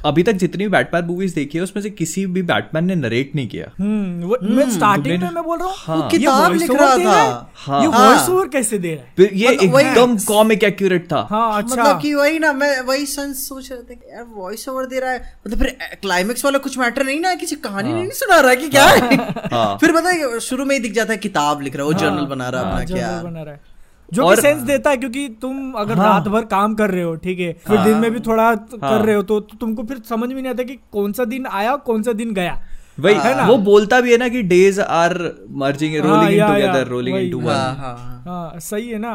अभी 0.05 0.23
तक 0.23 0.33
जितनी 0.33 0.67
बैटमैन 0.67 1.05
मूवीज़ 1.05 1.35
देखी 1.35 1.57
है 1.57 1.63
उसमें 1.63 1.81
से 1.83 1.89
किसी 1.91 2.25
भी 2.27 2.41
बैटमैन 2.41 2.85
ने 2.85 2.95
नरेट 2.95 3.31
नहीं 3.35 3.47
किया 3.47 3.65
हम्म 3.79 4.23
वो- 4.23 4.37
मैं 4.51 4.69
स्टार्टिंग 4.71 5.21
में 5.21 5.29
मैं 5.31 5.43
बोल 5.43 5.57
रहा 5.59 5.67
हूँ 5.67 5.75
हाँ। 5.77 6.09
किताब 6.09 6.53
लिख 6.53 6.71
रहा? 6.71 6.97
था। 6.97 7.51
हाँ। 7.57 7.81
ये 7.81 7.87
हाँ। 7.87 8.07
वॉइस 8.07 8.29
ओवर 8.29 8.47
कैसे 8.47 8.77
दे 8.77 8.93
रहा 8.95 9.03
है 9.03 9.13
फिर 9.17 9.33
ये 9.33 9.51
मतलब 9.53 9.79
एकदम 9.79 10.17
कॉमिक 10.25 10.63
एक्यूरेट 10.63 11.05
था 11.11 11.21
हाँ 11.29 11.47
अच्छा 11.57 11.75
मतलब 11.75 12.01
कि 12.01 12.13
वही 12.13 12.39
ना 12.39 12.51
मैं 12.53 12.79
वही 12.81 13.05
सेंस 13.05 13.47
सोच 13.49 13.71
रहा 13.71 13.81
था 13.81 13.93
कि 13.93 14.11
यार 14.13 14.25
वॉइस 14.35 14.67
ओवर 14.69 14.85
दे 14.85 14.99
रहा 14.99 15.11
है 15.11 15.19
मतलब 15.47 15.59
फिर 15.59 15.77
क्लाइमेक्स 16.01 16.45
वाला 16.45 16.57
कुछ 16.59 16.77
मैटर 16.79 17.05
नहीं 17.05 17.19
ना 17.19 17.33
किसी 17.35 17.55
कहानी 17.65 17.93
नहीं 17.93 18.09
सुना 18.15 18.39
रहा 18.39 18.55
कि 18.55 18.69
क्या 18.69 18.85
है 18.87 19.15
हाँ। 19.53 19.77
फिर 19.81 19.91
पता 19.91 20.09
है 20.09 20.39
शुरू 20.41 20.65
में 20.65 20.75
ही 20.75 20.81
दिख 20.81 20.93
जाता 20.93 21.13
है 21.13 21.17
किताब 21.19 21.61
लिख 21.61 21.75
रहा 21.75 21.87
है 21.87 21.93
वो 21.93 21.99
जर्नल 21.99 22.25
बना 22.25 22.49
रहा 22.49 22.61
है 22.61 22.71
अपना 22.83 22.95
क्या 22.95 23.21
बना 23.21 23.43
रहा 23.43 23.53
है 23.53 23.73
जो 24.09 24.23
और- 24.23 24.41
सेंस 24.41 24.61
देता 24.61 24.89
है 24.89 24.97
क्योंकि 24.97 25.27
तुम 25.41 25.71
अगर 25.77 25.97
हाँ। 25.97 26.07
रात 26.09 26.27
भर 26.27 26.45
काम 26.45 26.75
कर 26.75 26.91
रहे 26.91 27.03
हो 27.03 27.15
ठीक 27.15 27.39
है 27.39 27.51
फिर 27.67 27.77
दिन 27.83 27.97
में 27.97 28.11
भी 28.11 28.19
थोड़ा 28.19 28.43
हाँ। 28.43 28.55
कर 28.81 29.05
रहे 29.05 29.15
हो 29.15 29.21
तो, 29.21 29.39
तो 29.39 29.57
तुमको 29.57 29.83
फिर 29.83 30.01
समझ 30.09 30.29
में 30.29 30.41
नहीं 30.41 30.51
आता 30.51 30.63
कि 30.63 30.77
कौन 30.91 31.11
सा 31.13 31.25
दिन 31.25 31.45
आया 31.53 31.75
कौन 31.85 32.03
सा 32.03 32.13
दिन 32.13 32.33
गया 32.33 32.59
वही 32.99 33.15
है 33.15 33.35
ना? 33.37 33.45
वो 33.47 33.57
बोलता 33.63 33.99
भी 34.01 34.11
है 34.11 34.17
ना 34.17 34.27
कि 34.29 34.41
डेज़ 34.43 34.79
आर 34.81 35.13
मर्जिंग 35.53 35.95
हाँ, 35.95 36.03
रोलिंग 36.03 36.39
इन 36.39 36.47
टुगेदर 36.47 36.87
रोलिंग 36.87 37.15
वही। 37.15 37.25
इनटू 37.25 37.39
हाँ 37.39 37.47
वन 37.47 37.79
हाँ 37.79 37.95
हाँ। 37.97 38.23
हाँ 38.27 38.59
सही 38.59 38.87
है 38.89 38.99
ना 38.99 39.13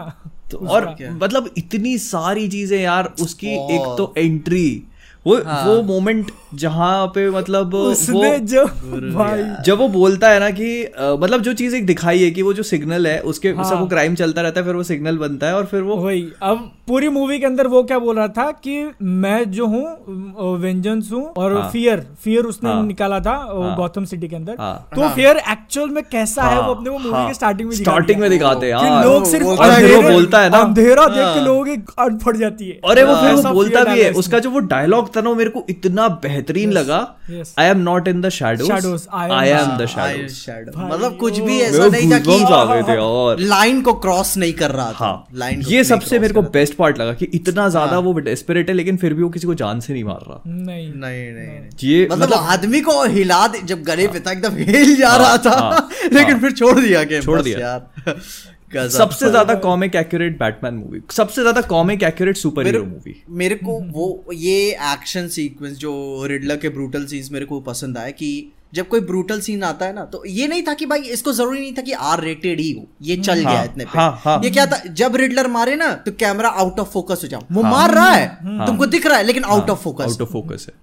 तो 0.51 0.59
और 0.67 0.87
मतलब 1.13 1.49
इतनी 1.59 1.97
सारी 1.99 2.49
चीज़ें 2.49 2.79
यार 2.81 3.13
उसकी 3.21 3.55
एक 3.75 3.95
तो 3.99 4.13
एंट्री 4.19 4.67
वो 5.27 5.37
हाँ। 5.37 5.65
वो 5.65 5.81
मोमेंट 5.83 6.31
जहाँ 6.55 7.07
पे 7.07 7.29
मतलब 7.31 7.73
वो 7.75 7.81
उसने 7.87 8.39
जो 8.53 8.65
भाई 9.15 9.43
जब 9.65 9.79
वो 9.79 9.89
बोलता 9.89 10.29
है 10.29 10.39
ना 10.41 10.49
कि 10.51 10.69
अ, 10.85 11.17
मतलब 11.21 11.41
जो 11.41 11.53
चीज़ 11.53 11.75
एक 11.77 11.87
दिखाई 11.87 12.23
है 12.23 12.31
कि 12.31 12.43
वो 12.43 12.53
जो 12.53 12.63
सिग्नल 12.63 13.07
है 13.07 13.19
उसके 13.23 13.49
हाँ। 13.51 13.65
सब 13.65 13.81
वो 13.81 13.87
क्राइम 13.87 14.15
चलता 14.15 14.43
रहता 14.43 14.61
है 14.61 14.67
फिर 14.67 14.75
वो 14.75 14.83
सिग्नल 14.83 15.19
बनता 15.19 15.47
है 15.47 15.55
और 15.55 15.67
फिर 15.67 15.83
वो 15.83 15.97
वही 15.97 16.27
अब 16.43 16.71
पूरी 16.89 17.09
मूवी 17.09 17.39
के 17.39 17.47
अंदर 17.47 17.67
वो 17.67 17.83
क्या 17.83 17.99
बोल 17.99 18.17
रहा 18.17 18.29
था 18.29 18.51
कि 18.65 18.77
मैं 19.03 19.51
जो 19.51 19.67
हूँ 19.67 20.57
वेंजेंस 20.61 21.11
हूँ 21.13 21.23
और 21.37 21.57
हाँ। 21.57 21.69
फियर 21.71 22.07
फियर 22.25 22.45
उसने 22.45 22.71
हाँ। 22.71 22.83
निकाला 22.87 23.21
था 23.21 23.35
हाँ। 23.35 23.75
गौतम 23.77 24.05
सिटी 24.05 24.29
के 24.29 24.37
अंदर 24.37 24.57
हाँ। 24.61 24.75
तो 24.97 25.09
फियर 25.09 25.37
एक्चुअल 25.51 25.91
में 25.91 26.03
कैसा 26.13 26.45
है 26.45 26.61
वो 26.63 26.75
अपने 26.75 26.91
वो 26.91 26.99
मूवी 26.99 27.15
हाँ, 27.15 27.27
के 27.29 27.35
स्टार्टिंग 27.35 27.69
में 27.69 27.77
स्टार्टिंग 27.77 28.21
में 28.21 28.29
दिखाते 28.31 28.67
हैं 28.67 28.75
हाँ। 28.77 29.05
लोग 29.05 29.25
सिर्फ़ 29.27 29.47
अंधेरे 29.61 30.01
बोलता 30.11 30.41
है 30.41 30.51
ना। 30.51 30.59
अंधेरा 30.59 31.07
देख 31.07 31.17
के 31.17 31.39
हाँ। 31.39 31.45
लोगों 31.47 31.65
की 31.65 31.77
अड़ 31.99 32.13
फट 32.25 32.37
जाती 32.37 32.69
है 32.69 32.81
अरे 32.91 33.03
वो 33.05 33.15
फिर 33.17 33.35
वो 33.37 33.53
बोलता 33.55 33.85
भी 33.85 34.01
है 34.03 34.11
उसका 34.25 34.39
जो 34.39 34.51
वो 34.51 34.59
डायलॉग 34.71 35.10
था 35.17 35.21
ना 35.21 35.33
मेरे 35.35 35.51
को 35.51 35.65
इतना 35.71 36.09
बेहतरीन 36.23 36.69
yes, 36.69 36.77
लगा। 36.77 36.99
I 37.59 37.67
am 37.67 37.79
not 37.81 38.09
in 38.09 38.21
the 38.21 38.31
Shadows, 38.31 38.67
shadows 38.69 39.07
I 39.13 39.49
am 39.49 39.77
the 39.79 39.87
shadows 39.87 40.73
मतलब 40.77 41.17
कुछ 41.17 41.39
भी 41.41 41.59
ऐसा 41.61 41.87
नहीं 41.87 42.11
था 42.11 42.19
थे 42.19 42.83
कि 42.85 42.97
और 42.99 43.41
लाइन 43.41 43.83
को 43.83 43.93
क्रॉस 44.01 44.37
नहीं 44.37 44.53
कर 44.53 44.71
रहा 44.71 44.93
था। 44.93 44.97
हाँ। 44.99 45.27
लाइन 45.35 45.63
ये 45.69 45.85
सबसे 45.85 46.19
मेरे 46.19 46.35
को 46.35 46.43
बेस्ट 46.51 46.75
पार्ट 46.77 46.99
लगा 46.99 47.13
कि 47.13 47.29
इतना 47.35 47.69
ज़्यादा 47.69 47.99
वो 48.01 48.13
डेस्परेट 48.21 48.69
है 48.69 48.75
लेकिन 48.75 48.97
फिर 48.97 49.15
भी 49.15 49.23
वो 49.23 49.29
किसी 49.31 49.47
को 49.47 49.55
जान 49.55 49.81
से 49.81 49.93
नहीं 49.93 50.05
मार 50.05 50.25
रहा। 50.29 50.43
नहीं 50.47 50.89
नहीं 50.95 51.31
नहीं 51.33 51.59
ये 51.85 52.05
मतलब, 52.05 52.23
मतलब 52.23 52.39
आदमी 52.51 52.81
को 52.81 53.03
हिला 53.09 53.47
दे 53.47 53.59
जब 53.65 53.83
गले 53.85 54.07
पे 54.09 54.21
था 54.21 54.33
एकदम 54.33 54.57
हिल 54.71 54.97
जा 54.97 55.15
रहा 55.17 55.37
था 55.39 55.59
हाँ, 55.59 55.89
लेकिन 56.13 56.39
फिर 56.41 56.53
छोड़ 56.53 56.79
दिया 56.81 57.03
गेम 57.05 57.23
छोड़ 57.23 57.41
दिया। 57.43 57.77
सबसे 58.71 59.31
ज़्यादा 59.31 59.55
कॉमिक 59.63 59.97
एक्यूरेट 59.97 60.39
बैटमैन 60.39 60.75
मूवी 60.75 61.01
सबसे 61.13 61.41
ज़्यादा 61.41 61.61
comic 61.71 62.03
accurate 62.03 62.37
super 62.37 62.67
hero 62.67 62.85
movie 62.85 63.15
मेरे 63.41 63.55
को 63.57 63.81
वो 63.93 64.33
ये 64.35 64.57
एक्शन 64.93 65.29
सीक्वेंस 65.29 65.77
जो 65.79 65.93
रिडलर 66.27 66.57
के 66.57 66.69
ब्रूटल 66.69 67.07
सीन्स 67.07 67.31
मेरे 67.33 67.47
को 67.47 67.61
पसंद 67.69 67.99
आया 67.99 68.11
कि 68.13 68.31
जब 68.75 68.89
कोई 68.89 69.01
ब्रूटल 69.01 69.41
सीन 69.41 69.63
आता 69.65 69.87
है 69.87 69.95
ना 69.95 70.05
तो 70.05 70.23
ये 70.29 70.47
नहीं 70.49 70.63
था 70.63 70.75
कि 70.75 70.87
भाई 70.87 71.01
इसको 71.15 71.33
ज़रूरी 71.33 71.61
नहीं 71.61 71.73
था 71.75 71.83
कि 71.83 71.93
आर 71.93 72.21
रेटेड 72.21 72.61
ही 72.61 72.71
हो। 72.73 72.85
ये 73.03 73.17
चल 73.17 73.33
हाँ, 73.35 73.43
गया 73.45 73.59
हाँ, 73.59 73.65
इतने 73.65 73.85
पे। 73.85 73.99
हाँ, 73.99 74.21
हाँ। 74.25 74.41
ये 74.45 74.51
क्या 74.51 74.67
था? 74.67 74.79
जब 74.91 75.17
रिडलर 75.17 75.47
मारे 75.49 75.75
ना 75.77 75.93
तो 76.05 76.13
कैमरा 76.21 76.49
आउट 76.49 76.79
ऑफ़ 76.81 76.89
फोकस 76.91 77.21
हो 77.25 77.29
जाओ। 77.29 77.43
वो 77.53 77.63
मार 77.63 77.95
रहा 77.95 78.11
है। 78.11 78.67
तुमको 78.67 78.87
दिख 78.87 79.07
रहा 79.07 79.19
है 79.19 79.25
लेकिन 79.25 79.45
out 79.47 79.71
of 79.71 79.83
focus 79.85 80.05
out 80.05 80.23
of 80.23 80.33
focus 80.33 80.67
है। 80.69 80.75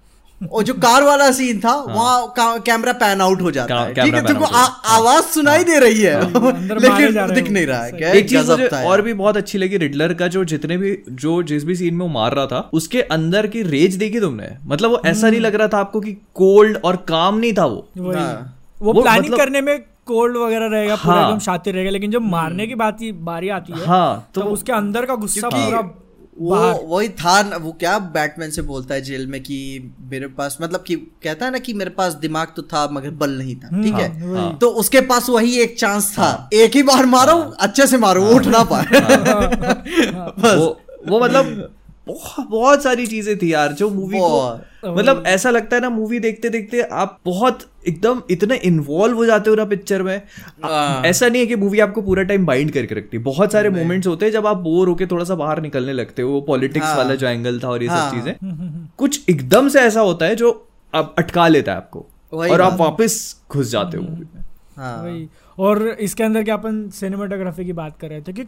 और 0.52 0.62
जो 0.62 0.74
कार 0.74 1.02
वाला 1.02 1.30
सीन 1.30 1.60
था 1.60 1.74
वहाँ 1.74 2.60
कैमरा 2.60 2.92
पैन 2.92 3.20
आउट 3.20 3.42
हो 3.42 3.50
जाता 3.50 3.80
है। 3.80 3.94
ठीक 3.94 4.14
है 4.14 4.26
तुमको 4.26 4.44
हो 4.44 4.56
आवाज़ 4.86 5.24
सुनाई 5.24 5.64
दे 5.64 5.78
रही 5.78 6.00
है। 6.00 6.14
अंदर 6.14 6.78
लेकिन 6.80 7.18
रहे 7.18 7.34
दिख 7.34 7.50
नहीं 7.50 7.66
रहा 7.66 7.82
है। 7.82 8.16
एक 8.16 8.28
चीज़ 8.28 8.50
मुझे 8.50 8.66
और 8.84 9.02
भी 9.02 9.14
बहुत 9.14 9.36
अच्छी 9.36 9.58
लगी 9.58 9.76
रिडलर 9.76 10.14
का 10.14 10.28
जो 10.28 10.44
जितने 10.44 10.76
भी 10.76 10.98
जो 11.10 11.42
जिस 11.42 11.64
भी 11.64 11.74
सीन 11.74 11.94
में 11.94 12.06
वो 12.06 12.12
मार 12.12 12.34
रहा 12.34 12.46
था 12.46 12.70
उसके 12.72 13.02
अंदर 13.02 13.46
की 13.46 13.62
रेज 13.62 13.94
देखी 13.94 14.20
तुमने? 14.20 14.48
मतलब 14.66 14.90
वो 14.90 15.02
ऐसा 15.06 15.30
नहीं 15.30 15.40
लग 15.40 15.54
रहा 15.54 15.68
था 15.68 15.78
आपको 15.78 16.00
कि 16.00 16.12
कोल्ड 16.34 16.78
और 16.84 16.96
काम 16.96 17.38
नहीं 17.38 17.52
था 17.52 17.64
वो? 17.64 17.88
हाँ। 17.98 18.58
वो 18.82 18.92
प्लानिंग 18.92 19.24
मतलब- 19.24 19.40
करने 19.40 19.60
में 19.60 19.78
कोल्ड 20.06 20.36
वगैरह 20.36 20.66
रहेगा 20.66 20.96
पूरा 20.96 21.16
हाँ। 21.16 21.26
एकदम 21.28 21.38
शातिर 21.38 21.74
रहेगा 21.74 21.90
लेकिन 21.90 22.10
जब 22.10 22.22
मारने 22.22 22.66
की 22.66 22.74
बात 22.74 22.98
बारी 23.02 23.48
आती 23.48 23.72
है 23.72 23.86
हाँ 23.86 24.28
तो 24.34 24.40
तो 24.40 24.46
उसके 24.48 24.72
अंदर 24.72 25.04
का 25.04 25.14
गुस्सा 25.14 25.48
पूरा 25.48 25.80
वो 26.40 26.56
वही 26.86 27.08
था 27.08 27.42
ना 27.42 27.56
वो 27.56 27.72
क्या 27.72 27.98
बैटमैन 27.98 28.50
से 28.50 28.62
बोलता 28.62 28.94
है 28.94 29.00
जेल 29.00 29.26
में 29.26 29.42
कि 29.42 29.90
मेरे 30.00 30.26
पास 30.26 30.58
मतलब 30.62 30.84
कि 30.86 30.94
कहता 30.96 31.46
है 31.46 31.52
ना 31.52 31.58
कि 31.58 31.72
मेरे 31.72 31.90
पास 31.90 32.12
दिमाग 32.12 32.48
तो 32.56 32.62
था 32.62 32.88
मगर 32.92 33.10
बल 33.10 33.30
नहीं 33.30 33.56
था 33.56 33.82
ठीक 33.82 33.92
हाँ, 33.92 34.02
है 34.02 34.36
हाँ, 34.36 34.58
तो 34.58 34.68
उसके 34.68 35.00
पास 35.00 35.28
वही 35.28 35.58
एक 35.60 35.78
चांस 35.78 36.12
था 36.12 36.50
एक 36.52 36.76
ही 36.76 36.82
बार 36.82 37.06
मारो 37.06 37.36
अच्छे 37.38 37.86
से 37.86 37.98
मारो 37.98 38.24
उठ 38.26 38.46
ना 38.46 38.64
पाए। 38.64 38.84
बस। 40.38 40.54
वो 40.54 40.80
वो 41.08 41.20
मतलब 41.20 41.74
बहुत 42.08 42.46
बहुत 42.50 42.82
सारी 42.82 43.06
चीज़ें 43.06 43.36
थी 43.38 43.52
यार 43.52 43.72
जो 43.72 43.88
मूवी 43.90 44.18
को 44.18 44.94
मतलब 44.96 45.22
ऐसा 45.26 45.50
लगता 45.50 45.76
है 45.76 45.82
ना 45.82 45.88
मूवी 45.90 46.18
देखते 46.18 46.48
देखते 46.48 46.80
आप 46.82 47.18
बहुत 47.26 47.60
एकदम 47.88 48.22
इतने 48.30 48.56
इन्वॉल्व 48.64 49.16
हो 49.16 49.26
जाते 49.26 49.50
हो 49.50 49.56
ना 49.56 49.64
पिक्चर 49.64 50.02
में। 50.02 50.16
हाँ। 50.64 51.02
ऐसा 51.04 51.28
नहीं 51.28 51.40
है 51.42 51.46
कि 51.46 51.56
मूवी 51.56 51.80
आपको 51.80 52.02
पूरा 52.02 52.22
टाइम 52.22 52.46
बाइंड 52.46 52.70
करके 52.72 52.94
रखती 52.94 53.16
है। 53.16 53.22
बहुत 53.22 53.52
सारे 53.52 53.70
मोमेंट्स 53.70 54.06
होते 54.06 54.26
हैं 54.26 54.32
जब 54.32 54.46
आप 54.46 54.56
बोर 54.56 54.88
होके 54.88 55.06
थोड़ा 55.06 55.24
सा 55.24 55.34
बाहर 55.34 55.60
निकलने 55.62 55.92
लगते 55.92 56.22
हो 56.22 56.30
वो 56.30 56.40
पॉलिटिक्स 56.40 56.86
हाँ। 56.86 56.96
वाला 56.96 57.14
जो 57.14 57.26
एंगल 57.26 57.60
था 57.60 57.68
और 57.68 57.82
ये 57.82 57.88
सब 57.88 57.94
हाँ। 57.94 58.10
चीज़ें। 58.10 58.88
कुछ 58.98 59.28
एकदम 59.30 59.68
से 59.68 59.80
ऐसा 59.80 60.00
होता 60.00 60.26
है 60.26 60.36
जो 60.36 60.52
आप 60.94 61.14
अटका 61.18 61.48
लेता 61.48 61.72
है 61.72 61.78
आपको। 61.78 62.06
और 62.32 62.60
आप। 62.60 62.78
वापस 62.80 63.14
घुस 63.50 63.70
जाते 63.70 63.96
हो 63.96 64.02
मूवी 64.02 64.26
में। 64.34 64.44
हाँ। 64.76 65.02
वही। 65.02 65.28
और 65.58 65.82
इसके 66.00 66.24
अंदर 66.24 66.42
क्या 66.44 66.54
अपन 66.54 66.88
सिनेमाटोग्राफी 66.94 67.64
की 67.64 67.72
बात 67.72 67.96
कर 68.00 68.08
रहे 68.08 68.20
थे 68.20 68.32
कि 68.32 68.44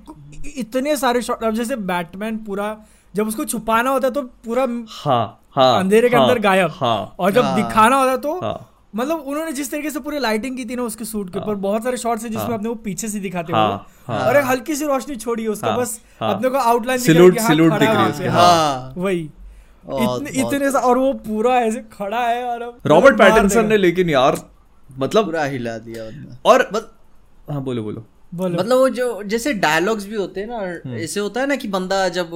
इतने 0.56 0.96
सारे 0.96 1.22
शॉट 1.22 1.42
अब 1.44 1.54
जैसे 1.54 1.76
बैटमैन 1.76 2.36
पूरा 2.36 2.66
जब 3.14 3.28
उसको 3.28 3.44
छुपाना 3.44 3.90
होता 3.90 4.08
है 4.08 4.12
तो 4.14 4.22
पूरा 4.44 4.66
हाँ 4.90 5.36
हाँ 5.56 5.78
अंधेरे 5.78 6.08
के 6.08 6.16
हाँ, 6.16 6.24
अंदर 6.28 6.38
गायब 6.40 6.70
हाँ 6.74 7.14
और 7.18 7.30
जब 7.32 7.44
हाँ। 7.44 7.56
दिखाना 7.56 7.96
होता 7.96 8.10
है 8.10 8.18
तो 8.18 8.38
हाँ 8.40 8.66
मतलब 8.96 9.18
उन्होंने 9.20 9.52
जिस 9.52 9.70
तरीके 9.70 9.90
से 9.90 10.00
पूरी 10.00 10.18
लाइटिंग 10.18 10.56
की 10.56 10.64
थी 10.64 10.76
ना 10.76 10.82
उसके 10.82 11.04
सूट 11.04 11.32
के 11.32 11.38
ऊपर 11.38 11.54
बहुत 11.64 11.82
सारे 11.84 11.96
शॉट्स 11.96 12.24
है 12.24 12.30
जिसमें 12.30 12.54
अपने 12.54 12.68
वो 12.68 12.74
पीछे 12.84 13.08
से 13.08 13.20
दिखाते 13.20 13.52
हाँ, 13.52 13.66
हुए 13.68 14.16
हाँ। 14.16 14.26
और 14.26 14.36
एक 14.36 14.44
हल्की 14.44 14.74
सी 14.74 14.86
रोशनी 14.86 15.16
छोड़ी 15.16 15.42
है 15.42 15.48
उसका 15.48 15.68
हाँ, 15.68 15.78
बस 15.78 16.00
हाँ। 16.20 16.34
अपने 16.34 16.48
को 16.48 16.58
आउटलाइन 16.58 17.00
Silhouette- 17.00 17.40
silhouette 17.50 17.78
दिख 17.78 17.88
रही 17.88 18.02
है 18.02 18.10
उसकी, 18.10 18.26
हाँ। 18.26 18.92
वही 18.96 19.20
इतने। 19.20 20.30
इतने 20.40 20.70
सा- 20.70 20.82
और 20.82 20.98
वो 20.98 21.12
पूरा 21.26 21.54
ऐसे 21.58 21.80
खड़ा 21.92 22.26
है 22.26 22.44
और 22.44 22.62
रॉबर्ट 22.86 23.18
पैटिंसन 23.18 23.66
ने 23.66 23.76
लेकिन 23.76 24.10
यार 24.10 24.38
मतलब 24.98 25.24
पूरा 25.24 25.44
हिला 25.44 25.76
दिया 25.78 26.04
बंदा 26.04 26.38
और 26.50 26.68
हाँ 27.50 27.62
बोलो 27.62 27.82
बोलो 27.82 28.04
मतलब 28.32 28.76
वो 28.78 28.88
जो 28.88 29.22
जैसे 29.26 29.52
डायलॉग्स 29.54 30.06
भी 30.06 30.14
होते 30.14 30.40
हैं 30.40 30.48
हम्म। 30.48 30.90
ना 30.90 30.96
ऐसे 30.96 31.20
होता 31.20 31.40
है 31.40 31.46
ना 31.46 31.56
कि 31.56 31.68
बंदा 31.68 32.08
जब 32.08 32.30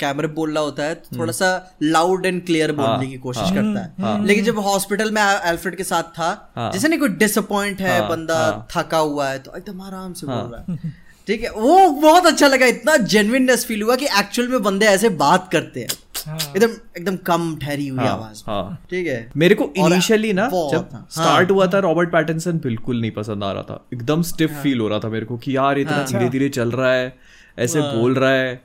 कैमरे 0.00 0.28
बोल 0.28 0.52
रहा 0.52 0.62
होता 0.64 0.82
है 0.82 0.90
हम्म। 0.90 1.08
तो 1.10 1.18
थोड़ा 1.18 1.32
सा 1.32 1.76
लाउड 1.82 2.26
एंड 2.26 2.44
क्लियर 2.46 2.70
हाँ, 2.70 2.76
बोलने 2.78 3.10
की 3.10 3.18
कोशिश 3.18 3.50
करता 3.50 3.80
है 3.80 4.24
लेकिन 4.26 4.44
जब 4.44 4.58
हॉस्पिटल 4.60 5.10
में 5.10 5.22
एल्फ्रेड 5.22 5.76
के 5.76 5.84
साथ 5.84 6.10
था 6.18 6.30
हाँ। 6.56 6.70
जैसे 6.72 6.88
ना 6.88 6.96
कोई 6.96 7.08
डिसअपॉइंट 7.18 7.80
है 7.80 7.98
हाँ, 7.98 8.08
बंदा 8.08 8.38
हाँ। 8.38 8.66
थका 8.76 8.98
हुआ 9.00 9.28
है 9.28 9.38
तो 9.38 9.56
एकदम 9.56 9.82
आराम 9.82 10.12
से 10.12 10.26
बोल 10.26 10.54
रहा 10.54 10.64
है 10.68 11.00
ठीक 11.26 11.42
है? 11.42 11.50
वो 11.50 11.88
बहुत 11.90 12.26
अच्छा 12.26 12.46
लगा 12.48 12.66
इतना 12.66 12.96
जेन्युइननेस 12.96 13.64
फील 13.66 13.82
हुआ 13.82 13.96
कि 13.96 14.06
एक्चुअल 14.18 14.48
में 14.48 14.62
बंदे 14.62 14.86
ऐसे 14.86 15.08
बात 15.20 15.48
करते 15.52 15.80
हैं। 15.80 15.88
हाँ। 16.26 16.38
एकदम 16.56 16.72
एकदम 16.98 17.16
कम 17.26 17.56
ठहरी 17.62 17.86
हुई 17.88 17.98
हाँ, 17.98 18.08
आवाज़। 18.08 18.42
हाँ। 18.46 18.78
ठीक 18.90 19.06
है? 19.06 19.30
मेरे 19.36 19.54
को 19.54 19.70
इनिशियली 19.76 20.32
ना 20.32 20.48
जब 20.52 20.88
हाँ। 20.92 21.06
स्टार्ट 21.10 21.50
हुआ 21.50 21.66
था 21.66 21.78
रॉबर्ट 21.78 22.12
पैटिंसन 22.12 22.58
बिल्कुल 22.64 23.00
नहीं 23.00 23.10
पसंद 23.10 23.44
आ 23.44 23.52
रहा 23.52 23.62
था। 23.62 23.84
एकदम 23.94 24.22
स्टिफ 24.22 24.50
फील 24.62 24.80
हो 24.80 24.88
रहा 24.88 24.98
था 24.98 25.08
मेरे 25.08 25.26
को 25.26 25.36
कि 25.36 25.56
यार 25.56 25.78
इतना 25.78 26.02
धीरे 26.02 26.28
धीरे 26.28 26.48
चल 26.48 26.70
रहा 26.70 26.92
है 26.92 27.14
ऐसे 27.58 27.80
बोल 27.80 28.14
रहा 28.14 28.30
है। 28.30 28.60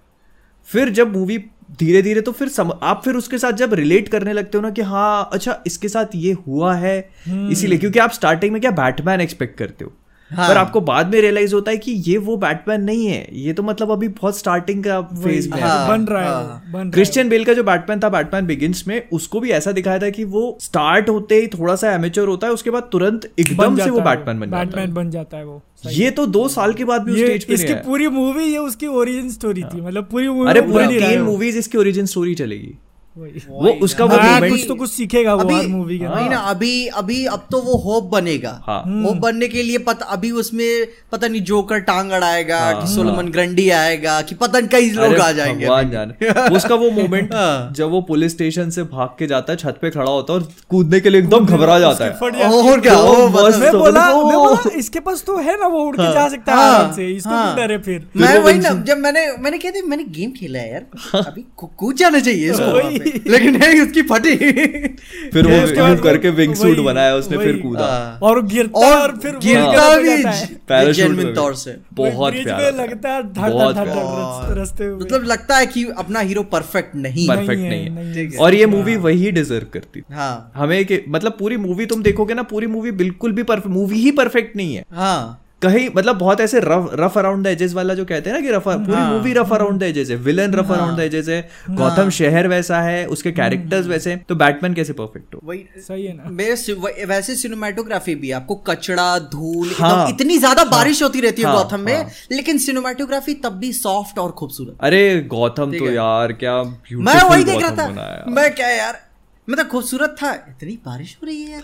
फिर 0.69 0.89
जब 0.89 1.15
मूवी 1.17 1.37
धीरे 1.79 2.01
धीरे 2.01 2.21
तो 2.21 2.31
फिर 2.31 2.49
सम, 2.49 2.71
आप 2.83 3.01
फिर 3.03 3.15
उसके 3.15 3.37
साथ 3.37 3.53
जब 3.53 3.73
रिलेट 3.73 4.07
करने 4.09 4.33
लगते 4.33 4.57
हो 4.57 4.61
ना 4.61 4.69
कि 4.69 4.81
हाँ 4.81 5.29
अच्छा 5.33 5.59
इसके 5.67 5.89
साथ 5.89 6.15
ये 6.15 6.31
हुआ 6.47 6.73
है 6.75 6.97
इसीलिए 7.27 7.77
क्योंकि 7.77 7.99
आप 7.99 8.11
स्टार्टिंग 8.11 8.51
में 8.53 8.61
क्या 8.61 8.71
बैटमैन 8.71 9.21
एक्सपेक्ट 9.21 9.57
करते 9.57 9.85
हो? 9.85 9.93
हाँ। 10.31 10.47
पर 10.49 10.57
आपको 10.57 10.79
बाद 10.81 11.13
में 11.13 11.19
रियलाइज़ 11.21 11.53
होता 11.55 11.71
है 11.71 11.77
कि 11.77 11.91
ये 12.07 12.17
वो 12.19 12.35
बैटमैन 12.37 12.81
नहीं 12.81 13.05
है। 13.07 13.27
ये 13.33 13.53
तो 13.53 13.63
मतलब 13.63 13.91
अभी 13.91 14.07
बहुत 14.07 14.37
स्टार्टिंग 14.37 14.83
का 14.83 15.01
फ़ेज़ 15.01 15.49
में 15.49 15.59
हाँ, 15.61 15.87
बन 15.89 16.05
रहा 16.05 16.21
है 16.21 16.29
हाँ। 16.29 16.63
है 16.75 16.89
क्रिश्चियन 16.91 17.29
बेल 17.29 17.45
का 17.45 17.53
जो 17.53 17.63
बैटमैन 17.63 17.99
था 17.99 18.09
बैटमैन 18.09 18.45
बिगिंस 18.45 18.83
में 18.87 19.01
उसको 19.09 19.39
भी 19.39 19.51
ऐसा 19.51 19.71
दिखाया 19.71 19.99
था 19.99 20.09
कि 20.09 20.23
वो 20.25 20.57
स्टार्ट 20.61 21.09
होते 21.09 21.35
ही 21.35 21.47
थोड़ा 21.49 21.75
सा 21.75 21.93
एमेच्योर 21.93 22.27
होता 22.27 22.47
है 22.47 22.53
उसके 22.53 22.69
बाद 22.69 22.89
तुरंत 22.91 23.29
एकदम 23.39 23.77
से 23.77 23.89
वो 23.89 23.99
बैटमैन 24.01 24.39
बन 24.39 24.49
जाता 24.49 24.63
बैटमैन 24.65 24.93
बन 24.93 25.09
जाता 25.09 25.37
है 25.37 25.45
वो। 25.45 25.61
ये 25.91 26.09
तो 26.11 26.25
दो 26.27 26.47
साल 26.47 26.73
के 26.73 26.85
बाद 26.85 27.01
भी 27.01 27.15
स्टेज 27.15 27.43
पे 27.43 27.53
इसकी 27.53 27.73
पूरी 27.85 28.07
मूवी 28.07 28.43
ये 28.43 28.57
उसकी 28.57 28.87
ओरिजिन 28.87 29.29
स्टोरी 29.29 29.63
थी। 29.63 29.81
मतलब 29.81 30.07
पूरी 30.11 30.27
मूवी 30.29 30.49
अरे 30.49 30.61
पूरी 30.61 30.85
ही 30.85 30.93
है 30.93 31.09
तीन 31.09 31.21
मूवीज़ 31.21 31.57
इसकी 31.57 31.77
ओरिजिन 31.77 32.05
स्टोरी 32.05 32.35
चलेगी। 32.35 32.77
वो 33.17 33.69
उसका 33.83 34.05
वो 34.05 34.17
हाँ, 34.17 34.39
कुछ 34.49 34.65
तो 34.67 34.75
कुछ 34.75 34.89
सीखेगा 34.91 35.33
वो 35.33 35.55
हर 35.55 35.67
मूवी 35.67 35.97
के 35.99 36.05
अंदर 36.05 36.29
ना 36.29 36.37
अभी 36.49 36.71
अभी 36.97 37.25
अब 37.25 37.45
तो 37.51 37.61
वो 37.61 37.77
होप 37.77 38.03
बनेगा। 38.11 38.49
हाँ। 38.67 38.81
होप 39.03 39.17
बनने 39.17 39.47
के 39.47 39.63
लिए 39.63 39.77
पता 39.87 40.05
अभी 40.05 40.31
उसमें 40.41 40.87
पता 41.11 41.27
नहीं 41.27 41.41
जोकर 41.43 41.79
टांग 41.79 42.11
अड़ाएगा 42.11 42.59
हाँ, 42.59 42.81
कि 42.81 42.87
सोलमन 42.87 43.29
ग्रंडी 43.31 43.69
आएगा 43.69 44.21
कि 44.21 44.35
पता 44.35 44.59
नहीं 44.59 44.69
कई 44.69 44.89
लोग 44.89 45.15
आ 45.15 45.31
जाएँगे 45.31 45.65
भगवान 45.65 45.89
जाने। 45.91 46.55
उसका 46.55 46.75
वो 46.75 46.89
मोमेंट 46.91 47.33
हाँ। 47.33 47.71
जब 47.75 47.89
वो 47.91 48.01
पुलिस 48.01 48.31
स्टेशन 48.31 48.69
से 48.69 48.83
भाग 48.83 49.15
के 49.19 49.27
जाता 49.27 49.53
है 49.53 49.57
छत 49.57 49.79
पे 49.81 49.89
खड़ा 49.89 50.11
होता 50.11 50.33
है 50.33 50.39
और 50.39 50.47
कूदने 50.69 50.99
के 50.99 51.09
लिए 51.09 51.21
एकदम 51.21 51.45
घबरा 51.45 51.79
जाता 51.79 52.05
है। 52.05 52.11
है। 52.35 52.51
और 52.51 52.79
क्या 52.81 52.93
तो 52.95 53.01
वो 53.03 53.27
मैं 53.49 53.71
तो 53.71 53.79
बोला 53.79 54.05
मैं 54.05 54.13
वो- 54.13 54.33
बोला 54.33 54.77
इसके 54.77 54.99
पास 54.99 55.23
तो 55.27 55.37
है 55.37 55.59
ना 55.61 55.67
वो 55.67 55.83
उड़ 55.85 55.95
के 55.95 56.11
जा 56.13 56.27
सकता 56.29 56.51
है 56.51 56.57
हाँ, 56.57 56.73
आराम 56.79 56.91
से 56.95 57.07
इसको 57.15 57.29
हाँ। 57.29 57.55
डरे 57.57 57.77
फिर। 57.77 58.07
मैं 58.17 58.37
वही 58.39 58.59
ना 58.59 58.69
जब 58.87 58.97
मैंने 58.97 59.25
मैंने 59.39 59.57
कहते 59.57 59.81
मैंने 59.81 60.03
गेम 60.17 60.31
खेला 60.31 60.59
है 60.59 60.71
यार 60.73 61.21
अभी 61.21 61.45
कूद 61.57 61.95
जाना 61.95 62.19
चाहिए 62.19 62.51
इसको। 62.51 62.65
लेकिन 63.27 63.57
नहीं 63.57 63.81
उसकी 63.81 64.01
फटी। 64.01 64.35
फिर 64.35 65.47
वो 65.47 65.57
move 65.67 66.03
करके 66.03 66.29
विंग 66.29 66.55
सूट 66.55 66.77
बनाया 66.77 67.15
उसने 67.15 67.37
फिर 67.37 67.57
कूदा। 67.57 67.85
हाँ। 67.85 68.19
और 68.23 68.45
गिरता 68.45 68.79
और 68.79 69.17
फिर 69.17 69.35
गिरता 69.35 69.97
भी 69.97 70.23
पैराशूट 70.67 71.35
तौर 71.35 71.55
से। 71.55 71.77
बहुत 71.93 72.33
प्यारा 72.33 72.69
लगता 72.69 73.09
है 73.09 73.33
धड़ 73.33 73.49
धड़ 73.49 73.73
धड़ 73.73 73.83
प्यारा। 73.83 74.65
में 74.81 74.97
मतलब 74.97 75.23
लगता 75.23 75.57
है 75.57 75.65
कि 75.65 75.85
अपना 75.97 76.19
हीरो 76.19 76.43
परफेक्ट 76.43 76.95
नहीं 76.95 77.27
परफेक्ट 77.27 77.61
नहीं 77.61 77.89
है 77.89 78.37
और 78.37 78.53
ये 78.53 78.65
मूवी 78.65 78.95
वही 78.95 79.31
डिजर्व 79.31 79.65
करती 79.73 80.03
हाँ। 80.11 80.51
हमें 80.55 80.85
मतलब 81.09 81.31
पूरी 81.31 81.57
मूवी 81.57 81.85
तुम 81.85 82.03
देखोगे 82.03 82.33
ना 82.33 82.43
पूरी 82.43 82.67
मूवी 82.67 82.91
बिल्कुल 82.91 83.31
भी 83.31 83.43
परफेक्ट 83.43 83.67
मूवी 83.67 83.99
ही 83.99 84.11
परफेक्ट 84.11 84.55
नहीं 84.55 84.75
है। 84.75 84.85
हाँ। 84.93 85.46
कहीं 85.61 85.87
मतलब 85.95 86.17
बहुत 86.17 86.41
ऐसे 86.41 86.59
rough 86.59 86.89
rough 86.93 87.17
around 87.17 87.43
the 87.43 87.47
edges 87.47 87.73
वाला 87.73 87.93
जो 87.93 88.03
कहते 88.05 88.29
हैं 88.29 88.37
ना 88.37 88.41
कि 88.41 88.51
रफ 88.51 88.63
पूरी 88.67 89.01
movie 89.03 89.33
rough 89.33 89.53
around 89.53 89.79
the 89.79 89.83
edges 89.83 90.09
है 90.09 90.15
villain 90.25 90.53
rough 90.53 90.71
around 90.71 90.97
the 90.97 90.99
edges 91.01 91.29
है 91.29 91.39
गौतम 91.71 92.09
शहर 92.17 92.47
वैसा 92.47 92.81
है 92.81 93.05
उसके 93.07 93.31
कैरेक्टर्स 93.31 93.87
वैसे 93.87 94.09
हैं, 94.09 94.23
तो 94.23 94.35
बैटमैन 94.35 94.73
कैसे 94.73 94.93
परफेक्ट 94.93 95.35
हो? 95.35 95.41
वही 95.43 95.65
सही 95.79 96.05
है 96.05 96.13
ना। 96.13 96.29
मेरे 96.31 97.05
वैसे 97.05 97.35
सिनेमाटोग्राफी 97.35 98.15
भी 98.15 98.31
आपको 98.31 98.55
कचड़ा 98.67 99.07
धूल 99.31 99.73
हाँ। 99.79 100.09
इतनी 100.09 100.37
ज़्यादा 100.37 100.61
हाँ, 100.61 100.71
बारिश 100.71 101.03
होती 101.03 101.21
रहती 101.21 101.41
है 101.41 101.47
हाँ, 101.47 101.57
गौतम 101.57 101.79
में 101.81 101.95
हाँ। 101.95 102.09
लेकिन 102.31 102.57
सिनेमाटोग्राफी 102.59 103.33
तब 103.43 103.57
भी 103.59 103.73
सॉफ्ट 103.73 104.19
और 104.19 104.31
खूबसूरत। 104.33 104.77
अरे 104.81 105.21
गौतम 105.29 105.77
तो 105.77 105.91
यार 105.91 106.33
क्या 106.35 106.61
मैं 106.63 107.21
वही 107.23 107.43
देख 107.43 107.61
रहा 107.61 107.71
था। 107.77 108.25
मैं 108.31 108.53
क्या 108.55 108.69
यार 108.69 109.05
मैं 109.47 109.57
तो 109.57 109.69
खूबसूरत 109.71 110.15
था 110.21 110.33
इतनी 110.49 110.77
बारिश 110.85 111.17
हो 111.21 111.27
रही 111.27 111.43
है 111.43 111.61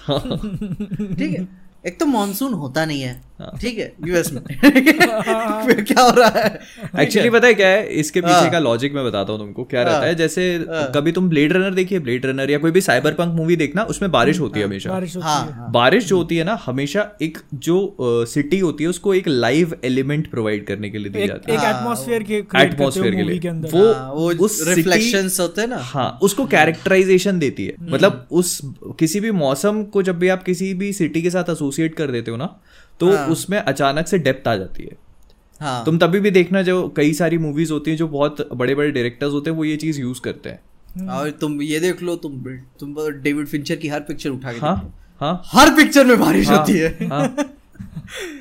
ठीक 1.16 1.32
है 1.32 1.48
एक 1.86 2.00
तो 2.00 2.06
मानसून 2.06 2.54
होता 2.56 2.84
नहीं 2.86 3.02
है 3.02 3.14
हाँ। 3.14 3.33
ठीक 3.42 3.78
है 3.80 3.94
यूएस 4.08 4.34
में। 4.34 4.42
फिर 5.66 5.82
क्या 5.84 6.02
हो 6.02 6.12
रहा 6.12 6.28
है? 6.28 6.60
एक्चुअली 7.00 7.30
पता 7.30 7.48
है 7.48 7.54
क्या 7.54 7.68
है? 7.68 7.88
इसके 7.88 8.22
पीछे 8.22 8.34
हाँ। 8.34 8.52
का 8.52 8.60
लॉजिक 8.60 8.94
मैं 8.94 9.06
बताता 9.06 9.32
हूँ 9.32 9.40
तुमको। 9.40 9.64
क्या 9.64 9.84
रहता 9.84 9.98
हाँ। 9.98 10.06
है। 10.06 10.16
जैसे 10.16 10.66
कभी 10.70 11.12
तुम 11.12 11.30
ब्लेड 11.30 11.54
रनर 11.54 11.74
देखिए 11.74 12.00
ब्लेड 12.00 12.26
रनर 12.26 12.52
या 12.52 12.58
कोई 12.58 12.72
भी 12.72 12.82
साइबर 12.82 13.12
पंक 13.12 13.34
मूवी 13.34 13.56
देखना 13.56 13.84
उसमें 13.84 14.12
बारिश 14.12 14.40
होती 14.40 14.60
है 14.60 14.66
हमेशा। 14.66 14.90
बारिश 14.90 15.16
होती 15.16 15.28
हाँ। 15.28 15.46
है 15.46 15.54
हाँ। 15.54 15.72
बारिश 15.72 16.06
जो 16.06 16.18
होती 16.18 16.38
है 16.38 16.44
ना 16.44 16.60
हमेशा 16.66 17.18
एक 17.22 17.38
जो 17.54 17.98
सिटी 18.02 18.60
होती 18.60 18.84
है 18.84 18.90
उसको 18.90 19.14
एक 19.14 19.28
लाइव 19.28 19.76
एलिमेंट 19.84 20.30
प्रोवाइड 20.32 20.68
करने 20.68 20.90
के 20.90 20.98
लिए 20.98 21.10
दी 21.10 21.28
जाती 21.28 21.52
है। 21.52 21.58
एक 21.58 21.64
हाँ, 21.64 21.74
के 22.24 22.36
हो 22.38 22.62
एटमॉस्फेयर 22.62 23.16
के 23.16 23.22
लिए। 23.24 23.52
वो 23.52 23.94
हाँ, 23.94 24.12
उस 24.12 24.64
city- 24.64 24.76
रिफ्लेक्शंस 24.78 25.40
होते 25.40 25.62
हैं 25.62 25.68
ना। 25.68 25.78
हाँ 25.78 26.20
उसको 26.22 26.46
कैरेक्टराइजेशन 26.46 27.40
देती 27.40 27.66
है। 27.66 27.74
मतलब 27.82 28.28
उस 28.32 28.62
किसी 29.00 29.20
भी 29.20 29.32
मौसम 29.32 29.84
को 29.84 30.04
जब 30.04 30.20
भी 30.20 30.30
आप 30.30 30.44
किसी 30.44 30.74
भी 30.74 30.94
सिटी 30.94 31.22
के 31.22 31.30
साथ 31.30 31.44
एसोसिएट 31.50 31.96
कर 31.96 32.08
देते 32.08 32.32
हो 32.32 32.38
ना 32.38 32.60
तो 33.00 33.12
हाँ. 33.12 33.28
उसमें 33.28 33.58
अचानक 33.60 34.08
से 34.08 34.18
डेप्थ 34.20 34.48
आ 34.48 34.56
जाती 34.56 34.84
है 34.84 34.98
हाँ 35.62 35.84
तुम 35.86 35.98
तभी 35.98 36.20
भी 36.20 36.32
देखना 36.32 36.62
जो 36.62 36.88
कई 36.98 37.14
सारी 37.14 37.38
मूवीज़ 37.38 37.72
होती 37.72 37.92
हैं 37.92 37.98
जो 37.98 38.08
बहुत 38.08 38.48
बड़े 38.54 38.76
बड़े 38.76 38.92
डायरेक्टर्स 38.92 39.34
होते 39.34 39.50
हैं 39.50 39.58
वो 39.58 39.66
ये 39.66 39.76
चीज़ 39.78 40.00
यूज़ 40.02 40.22
करते 40.22 40.50
हैं 40.50 41.08
और 41.10 41.30
तुम 41.32 41.62
ये 41.62 41.80
देख 41.80 42.02
लो 42.04 42.16
तुम 42.16 42.44
तुम 42.80 42.96
डेविड 43.22 43.48
फिंचर 43.48 43.76
की 43.76 43.88
हर 43.88 44.00
पिक्चर 44.02 44.30
उठा 44.30 44.54
के 44.54 44.60
हाँ 44.60 44.76
हाँ 45.22 45.42
हर 45.48 45.70
पिक्चर 45.76 46.06
में 46.06 46.20
बारिश 46.20 46.48
हाँ, 46.48 46.58
होती 46.58 46.74
है 46.74 47.08
हाँ। 47.08 47.28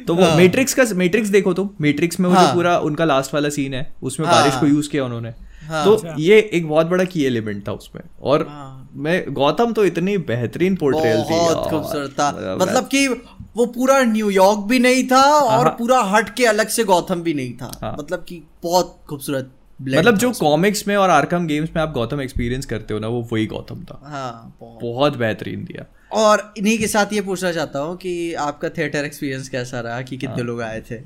तो 0.06 0.14
वो 0.14 0.36
मैट्रिक्स 0.36 0.74
का 0.74 0.84
मैट्रिक्स 0.94 1.28
देखो 1.28 1.52
तुम 1.54 1.68
मैट्रिक्स 1.80 2.20
में 2.20 2.28
वो 2.28 2.34
हाँ, 2.34 2.42
जो 2.42 2.46
हाँ। 2.46 2.54
पूरा 2.56 2.78
उनका 2.80 3.04
लास्ट 3.04 3.34
वाला 3.34 3.48
सीन 3.48 3.74
है 3.74 3.86
उसमें 4.02 4.26
हाँ। 4.26 4.34
बारिश 4.34 4.60
को 4.60 4.66
यूज़ 4.66 4.88
किया 4.90 5.04
उन्होंने 5.04 5.28
हाँ। 5.28 5.51
तो 5.74 5.94
अच्छा। 5.94 6.14
ये 6.18 6.38
एक 6.52 6.68
बहुत 6.68 6.86
बड़ा 6.86 7.04
की 7.04 7.24
एलिमेंट 7.24 7.66
था 7.68 7.72
उसमें 7.72 8.02
और 8.22 8.46
हाँ। 8.48 8.90
मैं 8.96 9.22
गौतम 9.34 9.72
तो 9.72 9.84
इतनी 9.84 10.16
बेहतरीन 10.26 10.76
पोर्ट्रेयल 10.76 11.22
थी 11.22 11.38
बहुत 11.38 11.70
खूबसूरत 11.70 12.10
था 12.10 12.30
मतलब 12.30 12.62
मतलब 12.62 12.88
कि 12.88 13.06
वो 13.56 13.66
पूरा 13.66 14.02
न्यूयॉर्क 14.02 14.58
भी 14.68 14.78
नहीं 14.78 15.06
था 15.08 15.22
और 15.22 15.66
हाँ। 15.66 15.74
पूरा 15.78 16.00
हट 16.10 16.34
के 16.34 16.46
अलग 16.46 16.68
से 16.68 16.84
गौतम 16.84 17.22
भी 17.22 17.34
नहीं 17.34 17.52
था 17.52 17.70
हाँ। 17.82 17.96
मतलब 17.98 18.24
कि 18.28 18.42
बहुत 18.62 18.98
खूबसूरत 19.08 19.50
मतलब 19.80 20.16
जो 20.16 20.30
कॉमिक्स 20.30 20.86
में 20.88 20.94
और 20.96 21.10
आर्कम 21.10 21.46
गेम्स 21.46 21.70
में 21.76 21.82
आप 21.82 21.92
गौतम 21.92 22.20
एक्सपीरियंस 22.20 22.66
करते 22.66 22.94
हो 22.94 23.00
ना 23.00 23.08
वो 23.08 23.22
वही 23.32 23.46
गौतम 23.46 23.82
था 23.84 24.00
हाँ 24.04 24.56
बहुत। 24.60 24.78
बहुत 24.82 25.16
बेहतरीन 25.16 25.64
दिया 25.64 25.84
और 26.12 26.52
इन्हीं 26.58 26.78
के 26.78 26.86
साथ 26.86 27.12
ये 27.12 27.20
पूछना 27.20 27.52
चाहता 27.52 27.78
हूँ 27.78 27.96
कि 27.96 28.32
आपका 28.40 28.68
थिएटर 28.68 29.04
एक्सपीरियंस 29.04 29.48
कैसा 29.48 29.80
रहा 29.80 30.00
कि 30.02 30.16
कितने 30.16 30.28
हाँ। 30.28 30.36
कितने 30.36 30.46
लोग 30.46 30.62
आए 30.62 30.80
थे 30.90 31.00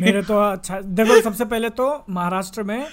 मेरे 0.00 0.22
तो 0.22 0.40
अच्छा 0.42 0.80
देखो 0.80 1.20
सबसे 1.20 1.44
पहले 1.44 1.70
तो 1.70 2.04
महाराष्ट्र 2.10 2.62
में 2.62 2.86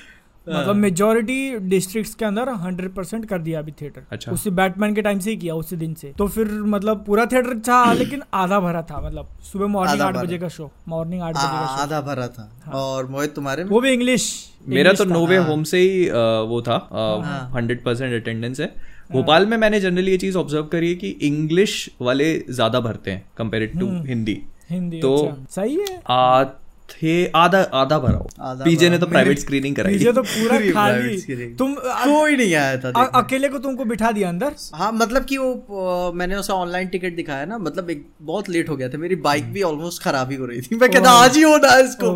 मतलब 0.50 0.76
मेजोरिटी 0.76 1.58
डिस्ट्रिक्ट्स 1.70 2.14
के 2.16 2.26
अंदर 2.26 2.50
हंड्रेड 2.62 2.94
परसेंट 2.94 3.26
कर 3.26 3.40
दिया 3.42 3.60
अभी 3.60 3.72
थिएटर 3.72 4.02
अच्छा। 4.12 4.32
उसी 4.32 4.50
बैटमैन 4.50 4.94
के 4.96 5.02
टाइम 5.02 5.20
से 5.20 5.30
ही 5.30 5.36
किया 5.38 5.56
उसी 5.56 5.76
दिन 5.76 5.94
से। 5.94 6.14
तो 6.18 6.28
फिर 6.28 6.48
मतलब 6.74 7.04
पूरा 7.08 7.26
थिएटर 7.26 7.60
था 7.68 7.82
लेकिन 8.02 8.24
आधा 8.34 8.60
भरा 8.60 8.82
था 8.82 9.00
मतलब 9.06 9.30
सुबह 9.52 9.68
मॉर्निंग 9.68 10.02
आठ 10.02 10.16
बजे 10.18 10.38
का 10.38 10.48
शो 10.48 10.72
मॉर्निंग 10.88 11.22
आठ 11.22 11.36
बजे 11.36 11.44
का 11.44 11.66
शो 11.66 11.82
आधा 11.84 12.02
भरा 12.02 12.28
था। 12.28 12.50
हाँ। 12.66 12.74
और 12.74 13.08
मोहित 13.08 13.36
तुम्हारे 13.36 13.64
में? 13.64 13.70
वो 13.72 13.82
भी 13.82 13.92
इंग्लिश 13.92 14.26
मेरा 14.68 14.94
तो 14.94 15.06
नोवे 15.06 15.38
हाँ। 15.38 15.48
होम 15.48 15.64
से 15.64 15.80
ही 15.80 16.10
वो 16.50 16.62
था 16.62 16.76
हंड्रेड 17.56 17.84
परसेंट 17.84 18.22
अटेंडेंस 18.22 18.60
है। 18.60 18.74
भोपाल 19.12 19.46
में 19.46 19.58
मैंने 19.58 19.80
जनरली 19.80 20.12
ये 20.12 20.18
चीज़ 20.18 20.38
ऑब्ज़र्व 20.38 20.64
करी 20.66 20.90
है 20.90 20.96
कि 20.96 21.10
इंग्लिश 21.22 21.90
वाले 22.02 22.34
ज़्यादा 22.50 22.80
भरते 22.80 23.12
हैं 23.12 23.26
टू 23.80 23.88
हम्म। 23.88 24.06
हिंदी। 24.08 24.42
हिंदी 24.70 25.00
तो- 25.00 25.28
अच्छा। 25.28 25.62
सही 25.62 25.76
है। 25.76 25.98
आधे 26.92 27.32
आधा 27.36 27.60
आधा 27.74 28.00
भरा। 28.00 28.20
पीजे 28.64 28.90
ने 28.90 28.98
तो 28.98 29.06
प्राइवेट 29.06 29.40
स्क्रीनिंग 29.40 29.76
कराई। 29.76 29.94
पीछे 29.94 30.12
तो 30.12 30.22
पूरा 30.24 30.58
खाली। 30.74 31.16
तुम 31.56 31.76
कोई 31.84 32.36
नहीं 32.38 32.56
आया 32.56 32.78
था 32.78 32.92
अ- 33.02 33.12
अकेले 33.16 33.48
को 33.48 33.58
तुमको 33.58 33.86
बिठा 33.86 34.12
दिया 34.12 34.30
अंदर? 34.30 34.52
हाँ 34.74 34.92
मतलब 34.92 35.26
कि 35.26 35.38
वो 35.38 35.54
अ, 35.54 36.16
मैंने 36.16 36.36
उसे 36.36 36.54
ऑनलाइन 36.54 36.88
टिकट 36.88 37.16
दिखाया 37.16 37.46
ना 37.46 37.58
मतलब 37.58 37.90
एक 37.90 38.08
बहुत 38.22 38.50
लेट 38.50 38.70
हो 38.70 38.76
गया 38.78 38.90
था। 38.90 38.98
मेरी 38.98 39.16
बाइक 39.16 39.54
भी 39.54 39.62
ऑलमोस्ट 39.62 40.04
खराब 40.04 40.32
ही 40.32 40.38
हो 40.38 40.46
रही 40.46 40.62
थी। 40.62 40.76
मैं 40.76 40.90
कहता 40.92 41.10
आज 41.12 41.36
ही 41.36 41.42
होना 41.42 41.72
है 41.72 41.86
इसको। 41.86 42.08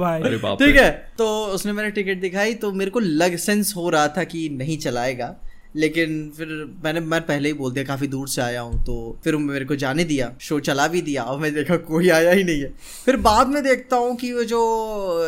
ठीक 0.65 0.75
है 0.75 1.11
तो 1.17 1.45
उसने 1.45 1.71
मैंने 1.71 1.91
टिकट 1.91 2.21
दिखाई 2.21 2.53
तो 2.53 2.71
मेरे 2.71 2.91
को 2.91 2.99
लग 2.99 3.37
सेंस 3.37 3.73
हो 3.75 3.89
रहा 3.89 4.07
था 4.07 4.23
कि 4.23 4.49
नहीं 4.49 4.77
चलाएगा। 4.77 5.35
लेकिन 5.77 6.13
फिर 6.37 6.47
मैंने 6.83 6.99
मैं 6.99 7.19
पहले 7.21 7.49
ही 7.49 7.53
बोल 7.53 7.71
दिया 7.71 7.83
काफ़ी 7.85 8.07
दूर 8.07 8.27
से 8.27 8.41
आया 8.41 8.61
हूँ 8.61 8.83
तो 8.85 8.93
फिर 9.23 9.35
मेरे 9.37 9.65
को 9.65 9.75
जाने 9.75 10.03
दिया 10.03 10.31
शो 10.41 10.59
चला 10.59 10.87
भी 10.87 11.01
दिया 11.01 11.23
और 11.23 11.39
मैं 11.39 11.53
देखा 11.53 11.75
कोई 11.89 12.09
आया 12.09 12.31
ही 12.31 12.43
नहीं 12.43 12.61
है। 12.61 12.69
फिर 13.05 13.17
बाद 13.17 13.47
में 13.47 13.61
देखता 13.63 13.95
हूँ 13.95 14.15
कि 14.15 14.31
वो 14.33 14.43
जो 14.43 14.61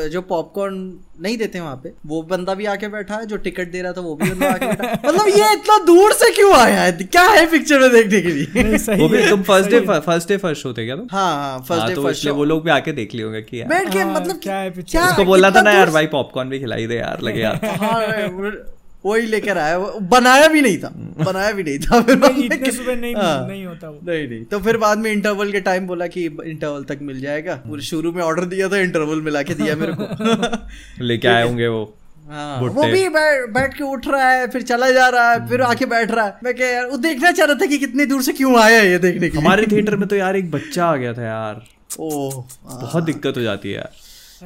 जो 0.09 0.21
पॉपकॉर्न 0.21 0.75
नहीं 1.21 1.37
देते 1.37 1.59
वहाँ 1.59 1.75
पे 1.83 1.91
वो 2.05 2.21
बंदा 2.23 2.53
भी 2.53 2.65
आके 2.65 2.87
बैठा 2.87 3.15
है 3.15 3.25
जो 3.25 3.37
टिकट 3.37 3.71
दे 3.71 3.81
रहा 3.81 3.93
था 3.93 4.01
वो 4.01 4.15
भी 4.15 4.29
बंदा 4.29 4.49
आके 4.49 4.65
बैठा 4.65 5.09
मतलब 5.09 5.27
ये 5.27 5.51
इतना 5.53 5.77
दूर 5.85 6.13
से 6.13 6.31
क्यों 6.31 6.53
आया 6.55 6.81
है? 6.81 6.91
क्या 6.91 7.23
है 7.23 7.45
पिक्चर 7.51 7.79
में 7.79 7.91
देखने 7.91 8.21
के 8.21 8.31
लिए? 8.63 8.77
सही 8.77 9.01
वो 9.01 9.09
भी 9.09 9.29
तुम 9.29 9.43
first 9.43 9.69
day 9.71 9.79
first 9.99 10.29
day 10.29 10.37
first 10.37 10.61
show 10.63 10.73
थे 10.73 10.85
क्या 10.85 10.95
तुम? 10.95 11.07
हाँ 11.11 11.33
हाँ 11.35 11.59
फ़र्स्ट 11.59 11.79
हाँ 11.79 11.87
डे 11.89 11.95
तो 11.95 12.03
फ़र्स्ट 12.03 12.27
वो 12.27 12.43
लोग 12.45 12.63
भी 12.63 12.71
आके 12.71 12.91
देख 12.93 13.13
लिए 13.15 13.23
होंगे 13.25 13.41
कि 13.41 13.63
बैठ 13.65 13.91
के 13.93 13.99
हाँ, 13.99 14.13
मतलब 14.15 14.39
क्या 14.43 14.57
है? 14.57 14.71
क्या 14.71 15.05
उसको 15.09 15.25
बोलना 15.25 15.51
था 15.51 15.61
ना 15.61 15.71
यार 15.71 15.89
भाई 15.91 16.07
पॉपकॉर्न 16.17 16.49
भी 16.49 16.59
खिलाई 16.59 16.87
दे 16.87 16.95
यार 16.95 17.21
लगे 17.21 17.41
यार। 17.41 17.65
हाँ, 17.81 18.27
वो- 18.29 18.78
वही 19.05 19.25
लेकर 19.27 19.57
आया। 19.57 19.79
बनाया 20.11 20.47
भी 20.47 20.61
नहीं 20.61 20.77
था। 20.77 20.89
बनाया 21.25 21.51
भी 21.51 21.63
नहीं 21.63 21.79
था। 21.79 22.01
फिर 22.01 22.15
में 22.17 22.29
इतने 22.29 22.71
सुबह 22.71 22.95
नहीं 22.95 23.15
हाँ, 23.15 23.47
नहीं 23.47 23.65
होता 23.65 23.89
वो। 23.89 23.99
नहीं 24.07 24.27
नहीं। 24.29 24.43
तो 24.45 24.59
फिर 24.59 24.77
बाद 24.77 24.97
में 24.97 25.11
इंटरवल 25.11 25.51
के 25.51 25.59
टाइम 25.59 25.87
बोला 25.87 26.07
कि 26.07 26.25
इंटरवल 26.25 26.83
तक 26.83 26.99
मिल 27.01 27.21
जाएगा। 27.21 27.55
पूरे 27.55 27.81
शुरू 27.81 28.11
में 28.11 28.23
ऑर्डर 28.23 28.45
दिया 28.45 28.69
था 28.69 28.77
इंटरवल 28.77 29.21
मिला 29.21 29.43
के 29.43 29.53
दिया 29.53 29.75
मेरे 29.75 29.93
को। 29.93 31.03
लेके 31.03 31.27
आए 31.27 31.43
होंगे 31.43 31.67
वो 31.67 31.95
हाँ, 32.31 32.61
वो 32.61 32.83
भी 32.83 33.07
बैठ 33.09 33.49
बैठ 33.49 33.73
के 33.73 33.83
उठ 33.83 34.07
रहा 34.07 34.29
है 34.29 34.47
फिर 34.47 34.61
चला 34.61 34.89
जा 34.91 35.07
रहा 35.09 35.31
है 35.31 35.47
फिर 35.49 35.61
आके 35.61 35.85
बैठ 35.85 36.11
रहा 36.11 36.25
है। 36.25 36.37
मैं 36.43 36.53
क्या 36.55 36.67
यार 36.67 36.85
वो 36.85 36.97
देखना 36.97 37.31
चाह 37.31 37.45
रहा 37.45 37.55
था 37.55 37.65
कि 37.65 37.77
कितनी 37.77 38.05
दूर 38.05 38.21
से 38.23 38.33
क्यों 38.33 38.59
आया 38.61 38.81
है 38.81 38.89
ये 38.91 38.99
देखने 38.99 39.29
के 39.29 39.37
हमारे 39.37 39.65
थिएटर 39.71 39.95
में 39.95 40.07
तो 40.07 40.15
यार 40.15 40.35
एक 40.35 40.51
बच्चा 40.51 40.85
आ 40.85 40.95
गया 40.95 41.13
था 41.13 41.23
यार। 41.23 41.63
ओह 41.99 42.43
बहुत 42.65 43.03
दिक्कत 43.03 43.37
हो 43.37 43.41
जाती 43.41 43.69
है 43.69 43.75
यार। 43.75 43.91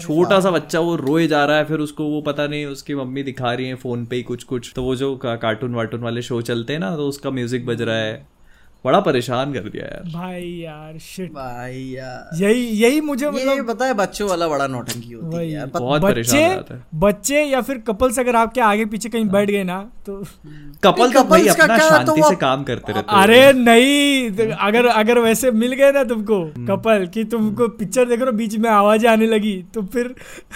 छोटा 0.01 0.39
सा 0.39 0.51
बच्चा 0.51 0.79
वो 0.79 0.95
रोए 0.95 1.27
जा 1.27 1.45
रहा 1.45 1.57
है 1.57 1.65
फिर 1.65 1.79
उसको 1.79 2.03
वो 2.03 2.21
पता 2.21 2.47
नहीं 2.47 2.65
उसकी 2.65 2.95
मम्मी 2.95 3.23
दिखा 3.23 3.53
रही 3.53 3.67
है 3.67 3.75
फ़ोन 3.75 4.05
पे 4.05 4.15
ही 4.15 4.23
कुछ 4.23 4.43
कुछ 4.43 4.71
तो 4.75 4.83
वो 4.83 4.95
जो 4.95 5.15
कार्टून 5.23 5.75
वार्टून 5.75 6.01
वाले 6.01 6.21
शो 6.21 6.41
चलते 6.41 6.73
हैं 6.73 6.79
ना 6.79 6.95
तो 6.95 7.07
उसका 7.07 7.29
म्यूज़िक 7.29 7.65
बज 7.65 7.81
रहा 7.81 7.95
है। 7.95 8.32
बड़ा 8.86 8.99
परेशान 8.99 9.53
कर 9.53 9.67
दिया 9.69 9.84
यार। 9.86 10.09
भाई 10.13 10.47
यार 10.61 10.97
शिट 11.01 11.31
भाई 11.34 11.81
यार। 11.89 12.41
यही 12.41 12.63
यही 12.79 12.99
मुझे 13.01 13.25
ये 13.25 13.31
मतलब 13.31 13.67
पता 13.67 13.86
है 13.86 13.93
बच्चों 13.93 14.27
वाला 14.29 14.47
बड़ा 14.47 14.67
नौटंकी 14.67 15.13
होती 15.13 15.38
है 15.38 15.49
यार 15.51 15.67
बहुत 15.75 16.01
बच्चे 16.01 16.43
हो 16.43 16.49
जाता 16.49 16.73
है। 16.75 16.81
बच्चे 16.99 17.43
या 17.43 17.61
फिर 17.61 17.77
कपल्स 17.88 18.19
अगर 18.19 18.36
आपके 18.36 18.61
आगे 18.61 18.86
पीछे 18.86 19.09
कहीं 19.09 19.25
बैठ 19.29 19.51
गए 19.51 19.63
ना 19.63 19.79
तो 20.05 20.15
कपल 20.84 21.11
तो 21.13 21.23
भाई 21.23 21.47
अपना 21.47 21.77
शांति 21.79 22.21
तो 22.21 22.29
से 22.29 22.36
काम 22.36 22.63
करते 22.63 22.93
रहते 22.93 23.15
हैं। 23.15 23.21
अरे 23.23 23.53
नहीं 23.53 24.31
तो 24.38 24.49
अगर 24.67 24.86
अगर 24.88 25.19
वैसे 25.19 25.51
मिल 25.53 25.73
गए 25.73 25.91
ना 25.91 26.03
तुमको 26.03 26.41
हम्म। 26.43 26.65
कपल 26.67 27.07
कि 27.13 27.23
तुमको 27.34 27.67
पिक्चर 27.79 28.05
देख 28.05 28.19
रहे 28.19 28.25
हो 28.25 28.38
बीच 28.38 28.55
में 28.57 28.69
आवाज़ 28.69 29.07
आने 29.07 29.27
लगी 29.27 29.55
तो 29.73 29.81
फिर 29.93 30.13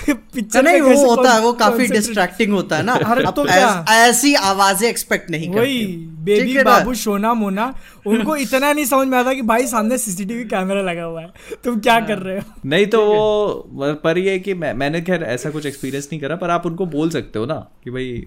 पिक्चर 0.09 0.63
नहीं 0.63 0.81
वो 0.81 0.95
होता 1.05 1.33
है 1.33 1.41
वो 1.41 1.53
काफ़ी 1.63 1.87
डिस्ट्रैक्टिंग 1.87 2.53
होता 2.53 2.77
है 2.77 2.83
ना। 2.83 2.93
अरे 2.93 3.23
अब 3.27 3.33
तो 3.35 3.43
क्या? 3.45 3.85
ऐसी 3.97 4.33
आवाज़ें 4.51 4.87
एक्सपेक्ट 4.89 5.29
नहीं 5.31 5.47
करते 5.47 5.59
वही 5.59 5.85
बेबी 6.27 6.57
बाबू 6.63 6.93
सोना 7.01 7.33
मोना 7.33 7.73
उनको 8.17 8.35
इतना 8.37 8.71
नहीं 8.73 8.85
समझ 8.85 9.07
में 9.07 9.17
आता 9.17 9.33
कि 9.33 9.41
भाई 9.43 9.67
सामने 9.67 9.97
सीसीटीवी 9.97 10.43
कैमरा 10.45 10.81
लगा 10.81 11.03
हुआ 11.03 11.21
है। 11.21 11.31
तुम 11.63 11.79
क्या 11.79 11.93
हाँ। 11.93 12.05
कर 12.07 12.17
रहे 12.19 12.37
हो? 12.37 12.43
नहीं 12.65 12.85
तो 12.87 13.05
वो 13.05 13.93
पर 14.03 14.17
ये 14.17 14.37
कि 14.39 14.53
मैं 14.55 14.73
मैंने 14.73 15.01
खैर 15.01 15.23
ऐसा 15.25 15.49
कुछ 15.49 15.65
एक्सपीरियंस 15.65 16.09
नहीं 16.11 16.21
करा 16.21 16.35
पर 16.35 16.49
आप 16.49 16.65
उनको 16.65 16.85
बोल 16.87 17.09
सकते 17.09 17.39
हो 17.39 17.45
ना 17.45 17.65
कि 17.83 17.91
भाई 17.91 18.25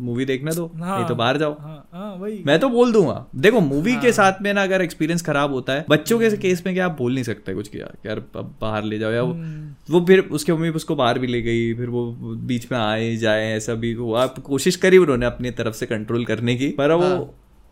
मूवी 0.00 0.24
देखने 0.24 0.52
दो 0.54 0.70
नहीं 0.76 1.04
तो 1.06 1.14
बाहर 1.14 1.36
जाओ। 1.38 1.52
हाँ 1.60 1.88
हाँ 1.92 2.14
वही। 2.16 2.42
मैं 2.46 2.58
तो 2.60 2.68
बोल 2.68 2.92
दूँगा। 2.92 3.14
देखो 3.36 3.60
मूवी 3.60 3.92
हाँ। 3.92 4.00
के 4.02 4.12
साथ 4.12 4.40
में 4.42 4.52
ना 4.54 4.62
अगर 4.62 4.82
एक्सपीरियंस 4.82 5.22
खराब 5.22 5.52
होता 5.52 5.72
है 5.72 5.84
बच्चों 5.88 6.18
के 6.18 6.30
केस 6.36 6.62
में 6.66 6.74
क्या 6.74 6.86
आप 6.86 6.96
बोल 6.98 7.14
नहीं 7.14 7.24
सकते 7.24 7.54
कुछ 7.54 7.68
किया 7.68 7.90
यार 8.06 8.22
अब 8.36 8.54
बाहर 8.60 8.84
ले 8.84 8.98
जाओ 8.98 9.10
या 9.10 9.22
वो 9.22 9.32
हम्म। 9.32 9.92
वो 9.92 10.04
फिर 10.06 10.20
उसके 10.30 10.52
मम्मी 10.52 10.68
उसको 10.70 10.94
बाहर 10.96 11.18
भी 11.18 11.26
ले 11.26 11.42
गई 11.42 11.72
फिर 11.74 11.88
वो 11.88 12.04
बीच 12.48 12.66
में 12.72 12.78
आए 12.78 13.14
जाए 13.16 13.52
ऐसा 13.52 13.74
भी 13.74 13.92
हुआ 13.92 14.22
आप 14.22 14.38
कोशिश 14.46 14.76
करी 14.76 14.98
उन्होंने 14.98 15.26
अपनी 15.26 15.50
तरफ़ 15.52 15.74
से 15.74 15.86
कंट्रोल 15.86 16.24
करने 16.24 16.56
की 16.56 16.68
पर 16.78 16.92
वो 16.92 17.02
हाँ। 17.02 17.18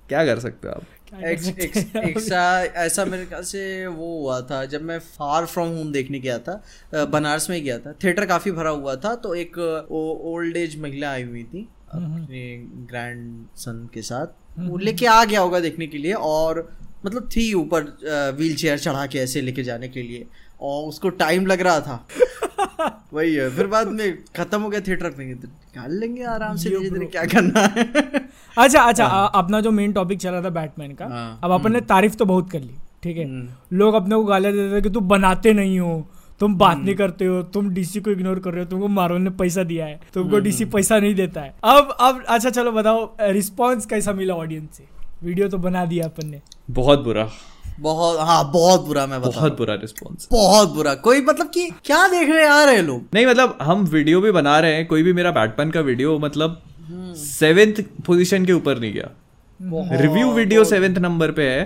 क्या 0.08 0.24
कर 0.24 0.38
सकते 0.38 0.68
हो 0.68 0.74
आप? 0.74 0.82
क्या 1.10 1.20
कर 1.20 1.26
एक, 1.26 1.40
सकते 1.40 1.62
एक, 1.64 1.76
हैं 1.76 2.02
एक 2.04 2.18
सा, 2.20 2.62
ऐसा 2.62 3.04
मेरे 3.04 3.24
ख्याल 3.26 3.42
से 3.44 3.86
वो 3.86 4.06
हुआ 4.12 4.40
था 4.50 4.64
जब 4.66 4.82
मैं 4.82 4.98
फार 4.98 5.46
फ्रॉम 5.46 5.68
होम 5.68 5.92
देखने 5.92 6.18
गया 6.20 6.38
था 6.38 7.04
बनारस 7.06 7.48
में 7.50 7.62
गया 7.62 7.78
था। 7.78 7.92
थिएटर 8.04 8.26
काफ़ी 8.26 8.52
भरा 8.52 8.70
हुआ 8.70 8.94
था 8.96 9.14
तो 9.16 9.34
एक 9.36 9.58
ओल्ड 9.58 10.56
एज 10.56 10.78
महिला 10.80 11.10
आई 11.10 11.22
हुई 11.24 11.42
थी 11.44 11.68
अपने 11.90 12.42
ग्रैंड 12.90 13.46
सन 13.56 13.88
के 13.94 14.02
साथ। 14.02 14.60
वो 14.60 14.78
लेके 14.78 15.06
आ 15.06 15.24
गया 15.24 15.40
होगा 15.40 15.60
देखने 15.60 15.86
के 15.86 15.98
लिए 15.98 16.12
और 16.14 16.68
मतलब 17.04 17.28
थी 17.36 17.52
ऊपर 17.54 17.82
व्हील 18.36 18.54
चेयर 18.56 18.78
चढ़ा 18.78 19.06
के 19.06 19.18
ऐसे 19.18 19.40
लेके 19.40 19.62
जाने 19.62 19.88
के 19.88 20.02
लिए। 20.02 20.26
और 20.60 20.88
उसको 20.88 21.08
टाइम 21.18 21.46
लग 21.46 21.60
रहा 21.60 21.80
था। 21.80 22.06
वही 23.12 23.34
है 23.34 23.48
फिर 23.50 23.66
बाद 23.66 23.88
में 23.88 24.18
खत्म 24.36 24.60
हो 24.60 24.68
गया 24.68 24.80
थिएटर 24.80 25.14
में 25.18 25.34
तो 25.36 25.48
निकाल 25.48 25.98
लेंगे 26.00 26.24
आराम 26.24 26.56
से 26.56 26.70
धीरे 26.70 26.90
धीरे 26.90 27.06
क्या 27.06 27.24
करना 27.24 27.60
है। 27.76 27.84
अच्छा 28.56 28.82
अच्छा 28.82 29.06
अपना 29.34 29.60
जो 29.60 29.70
मेन 29.70 29.92
टॉपिक 29.92 30.18
चला 30.18 30.42
था 30.42 30.50
बैटमैन 30.50 30.94
का 30.94 31.06
हाँ। 31.06 31.40
अब 31.44 31.50
अपन 31.50 31.72
ने 31.72 31.80
तारीफ़ 31.90 32.16
तो 32.16 32.24
बहुत 32.24 32.50
कर 32.50 32.60
ली 32.60 32.74
ठीक 33.02 33.16
है? 33.16 33.26
लोग 33.72 33.94
अपने 33.94 34.14
को 34.14 34.24
गालियाँ 34.24 34.52
देते 34.52 34.76
थे 34.76 34.82
कि 34.82 34.90
तुम 34.90 35.08
बनाते 35.08 35.52
नहीं 35.52 35.78
हो 35.80 36.06
तुम 36.40 36.54
बात 36.54 36.78
नहीं 36.78 36.94
करते 36.94 37.24
हो 37.24 37.42
तुम 37.54 37.68
डीसी 37.70 38.00
को 38.00 38.10
इग्नोर 38.10 38.38
कर 38.38 38.50
रहे 38.50 38.64
हो 38.64 38.70
तुमको 38.70 38.88
मार्वल 38.88 39.20
ने 39.20 39.30
पैसा 39.30 39.62
दिया 39.64 39.86
है 39.86 40.00
तुमको 40.14 40.38
डीसी 40.38 40.64
पैसा 40.66 40.98
नहीं 40.98 41.14
देता 41.14 41.40
है। 41.40 41.54
अब 41.64 41.96
अब 42.00 42.24
अच्छा 42.28 42.50
चलो 42.50 42.72
बताओ 42.72 43.10
रिस्पॉन्स 43.22 43.86
कैसा 43.86 44.12
मिला 44.12 44.34
ऑडियंस 44.34 44.76
से? 44.76 44.84
वीडियो 45.22 45.48
तो 45.48 45.58
बना 45.58 45.84
दिया 45.84 46.04
अपन 46.04 46.28
ने। 46.28 46.40
बहुत 46.70 47.04
बुरा। 47.04 47.28
बहुत 47.80 48.18
हाँ 48.28 48.50
बहुत 48.52 48.86
बुरा 48.86 49.06
मैं 49.06 49.20
बता 49.22 49.30
बहुत 49.30 49.56
बुरा 49.58 49.74
रिस्पॉन्स 49.74 50.28
बहुत 50.32 50.74
बुरा। 50.74 50.94
कोई 51.06 51.20
मतलब 51.20 51.50
कि 51.54 51.68
क्या 51.84 52.06
देख 52.08 52.28
रहे 52.30 52.46
आ 52.46 52.62
रहे 52.64 52.82
लोग? 52.82 53.06
नहीं 53.14 53.26
मतलब 53.26 53.58
हम 53.62 53.84
वीडियो 53.92 54.20
भी 54.20 54.30
बना 54.32 54.58
रहे 54.60 54.74
हैं 54.74 54.86
कोई 54.86 55.02
भी 55.02 55.12
मेरा 55.12 55.30
बैटमैन 55.30 55.70
का 55.70 55.80
वीडियो 55.80 56.18
मतलब 56.18 56.60
हम्म। 56.88 57.14
सेवेंथ 57.14 57.82
पोजीशन 58.06 58.44
के 58.44 58.52
ऊपर 58.52 58.78
नहीं 58.78 58.92
गया। 58.92 59.10
रिव्यू 60.00 60.30
वीडियो 60.32 60.64
सेवेंथ 60.64 60.98
नंबर 60.98 61.30
पे 61.32 61.48
है 61.48 61.64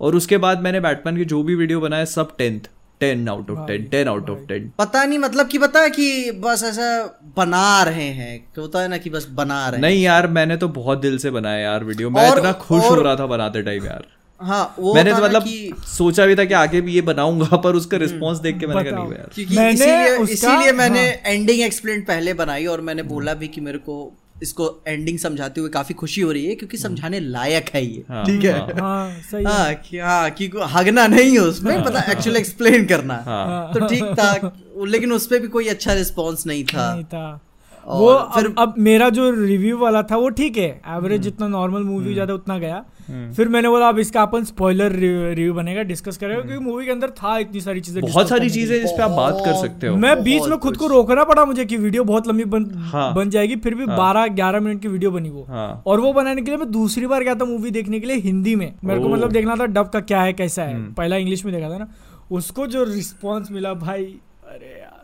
और 0.00 0.16
उसके 0.16 0.36
बाद 0.38 0.60
मैंने 0.62 0.80
बैटमैन 0.80 1.16
की 1.16 1.24
जो 1.24 1.42
भी 1.42 1.54
वीडियो 1.54 1.80
बनाया 1.80 2.04
सब 2.04 2.36
tenth 2.38 2.60
ten 3.00 3.28
out 3.28 3.50
of 3.50 3.66
ten 3.68 3.84
ten 3.84 4.08
out 4.08 4.30
of 4.30 4.38
ten 4.48 4.70
पता 4.78 5.04
नहीं 5.04 5.18
मतलब 5.18 5.48
कि 5.48 5.58
पता 5.58 5.80
है 5.80 5.90
कि 5.90 6.30
बस 6.44 6.62
ऐसा 6.64 6.88
बना 7.36 7.82
रहे 7.82 8.08
हैं 8.20 8.38
कि 8.40 8.60
होता 8.60 8.80
है 8.80 8.88
ना 8.88 8.96
कि 8.96 9.10
बस 9.10 9.26
बना 9.32 9.68
रहे 9.68 9.80
नहीं 9.80 10.02
यार 10.02 10.26
मैंने 10.36 10.56
तो 10.56 10.68
बहुत 10.78 11.00
दिल 11.00 11.18
से 11.18 11.30
बनाया 11.30 11.58
यार 11.58 11.84
वीडियो 11.84 12.10
मैं 12.10 12.28
इतना 12.32 12.52
खुश 12.52 12.82
हो 12.84 12.94
रहा 12.94 13.16
था 13.16 13.26
बनाते 13.26 13.62
टाइम 13.62 13.84
यार। 13.84 14.06
हाँ 14.40 14.74
वो 14.78 14.94
मैंने 14.94 15.12
तो 15.14 15.22
मतलब 15.22 15.44
सोचा 15.86 16.26
भी 16.26 16.34
था 16.36 16.44
कि 16.44 16.54
आगे 16.54 16.80
भी 16.80 16.94
ये 16.94 17.00
बनाऊँगा 17.02 17.56
पर 17.56 17.74
उसका 17.74 17.96
रिस्पॉन्स 17.96 18.38
देख 18.38 18.58
के 18.58 18.66
मैंने 18.66 18.90
कहा 18.90 18.92
बताओ। 18.92 19.08
नहीं 19.08 19.18
यार। 19.18 19.30
क्योंकि 19.34 19.56
मैंने 19.56 19.72
इसीलिए 19.72 20.32
इसीलिए 20.32 20.72
मैंने 20.72 21.00
हाँ। 21.00 21.32
एंडिंग 21.32 21.60
एक्सप्लेन 21.60 22.00
पहले 22.02 22.34
बनाई 22.34 22.66
और 22.66 22.80
मैंने 22.80 23.02
बोला 23.02 23.34
भी 23.34 23.48
कि 23.48 23.60
मेरे 23.60 23.78
को 23.78 24.12
इसको 24.42 24.82
एंडिंग 24.88 25.18
समझाते 25.18 25.60
हुए 25.60 25.70
काफ़ी 25.70 25.94
खुशी 25.94 26.20
हो 26.20 26.32
रही 26.32 26.46
है 26.46 26.54
क्योंकि 26.54 26.76
समझाने 26.76 27.20
लायक 27.20 27.70
है 27.74 27.84
ये। 27.84 28.04
हाँ, 28.10 28.24
ठीक 28.26 28.44
है? 28.44 28.52
हाँ। 28.52 28.74
हाँ 28.80 29.20
सही 29.30 29.44
हाँ। 29.44 29.74
कि 29.74 29.98
हाँ 29.98 30.30
कि 30.30 30.50
हगना 30.72 31.06
नहीं 31.06 31.32
है 31.32 31.38
उसमें 31.38 31.84
पता 31.84 32.00
एक्चुअली 32.12 32.38
एक्सप्लेन 32.38 32.86
करना। 32.86 33.14
हाँ। 33.26 33.72
तो 33.74 33.86
ठीक 33.86 34.04
था 34.04 34.52
लेकिन 34.86 35.12
उस 35.12 35.26
पे 35.26 35.38
भी 35.38 35.48
कोई 35.48 35.68
अच्छा 35.68 35.92
रिस्पॉन्स 35.92 36.46
नहीं 36.46 36.64
था। 36.64 36.94
नहीं 36.94 37.04
था। 37.04 37.26
और 37.28 37.40
वो 37.88 38.30
फिर- 38.34 38.46
अब, 38.46 38.54
अब 38.58 38.74
मेरा 38.78 39.08
जो 39.08 39.30
रिव्यू 39.30 39.78
वाला 39.78 40.02
था 40.02 40.16
वो 40.16 40.28
ठीक 40.28 40.56
है। 40.56 40.80
एवरेज 40.88 41.20
जितना 41.20 41.48
नॉर्मल 41.48 41.82
मूवी 41.82 42.12
ज़्यादा 42.12 42.34
उतना 42.34 42.58
गया। 42.58 42.84
फिर 43.10 43.48
मैंने 43.48 43.68
बोला 43.68 43.88
अब 43.88 43.98
इसका 43.98 44.22
अपन 44.22 44.44
स्पॉइलर 44.44 44.92
रिव्यू 44.92 45.54
बनेगा 45.54 45.82
डिस्कस 45.82 46.16
करेगा 46.16 46.40
क्योंकि 46.40 46.64
मूवी 46.64 46.84
के 46.84 46.90
अंदर 46.90 47.10
था 47.10 47.38
इतनी 47.38 47.60
सारी 47.60 47.80
चीज़ें 47.80 48.04
बहुत 48.04 48.28
सारी। 48.28 48.50
चीज़ें 48.50 48.80
जिस 48.80 48.90
पे 48.90 49.02
आप 49.02 49.10
बात 49.10 49.36
कर 49.44 49.54
सकते 49.54 49.86
हो। 49.86 49.96
मैं 49.96 50.22
बीच 50.24 50.42
में 50.42 50.58
खुद 50.58 50.76
को 50.76 50.86
रोकना 50.86 51.24
पड़ा 51.24 51.44
मुझे 51.44 51.64
कि 51.64 51.76
वीडियो 51.76 52.04
बहुत 52.04 52.28
लंबी 52.28 52.44
बन 52.44 52.70
हाँ। 52.74 53.14
बन 53.14 53.30
जाएगी 53.30 53.56
फिर 53.56 53.74
भी 53.74 53.86
बारह 53.86 54.26
ग्यारह 54.26 54.60
मिनट 54.60 54.82
की 54.82 54.88
वीडियो 54.88 55.10
बनी 55.10 55.30
वो। 55.30 55.46
हाँ। 55.48 55.82
और 55.86 56.00
वो 56.00 56.12
बनाने 56.12 56.42
के 56.42 56.50
लिए 56.50 56.56
मैं 56.56 56.70
दूसरी 56.70 57.06
बार 57.06 57.22
गया 57.22 57.34
था 57.34 57.44
मूवी 57.44 57.70
देखने 57.70 58.00
के 58.00 58.06
लिए 58.06 58.16
हिंदी 58.16 58.56
में। 58.56 58.72
मेरे 58.84 59.00
को 59.00 59.08
मतलब 59.08 59.32
देखना 59.32 59.56
था 59.56 59.66
डब 59.66 59.88
का 59.88 60.00
क्या 60.00 60.22
है 60.22 60.32
कैसा 60.32 60.62
है। 60.62 60.74
हम्म। 60.74 60.92
पहला 60.92 61.16
इंग्लिश 61.16 61.44
में 61.44 61.54
देखा 61.54 61.70
था 61.70 61.78
ना। 61.78 61.88
उसको 62.30 62.66
जो 62.66 62.84
रिस्पॉन्स 62.84 63.50
मिला 63.50 63.74
भाई 63.74 64.04
अरे 64.48 64.78
यार। 64.80 64.95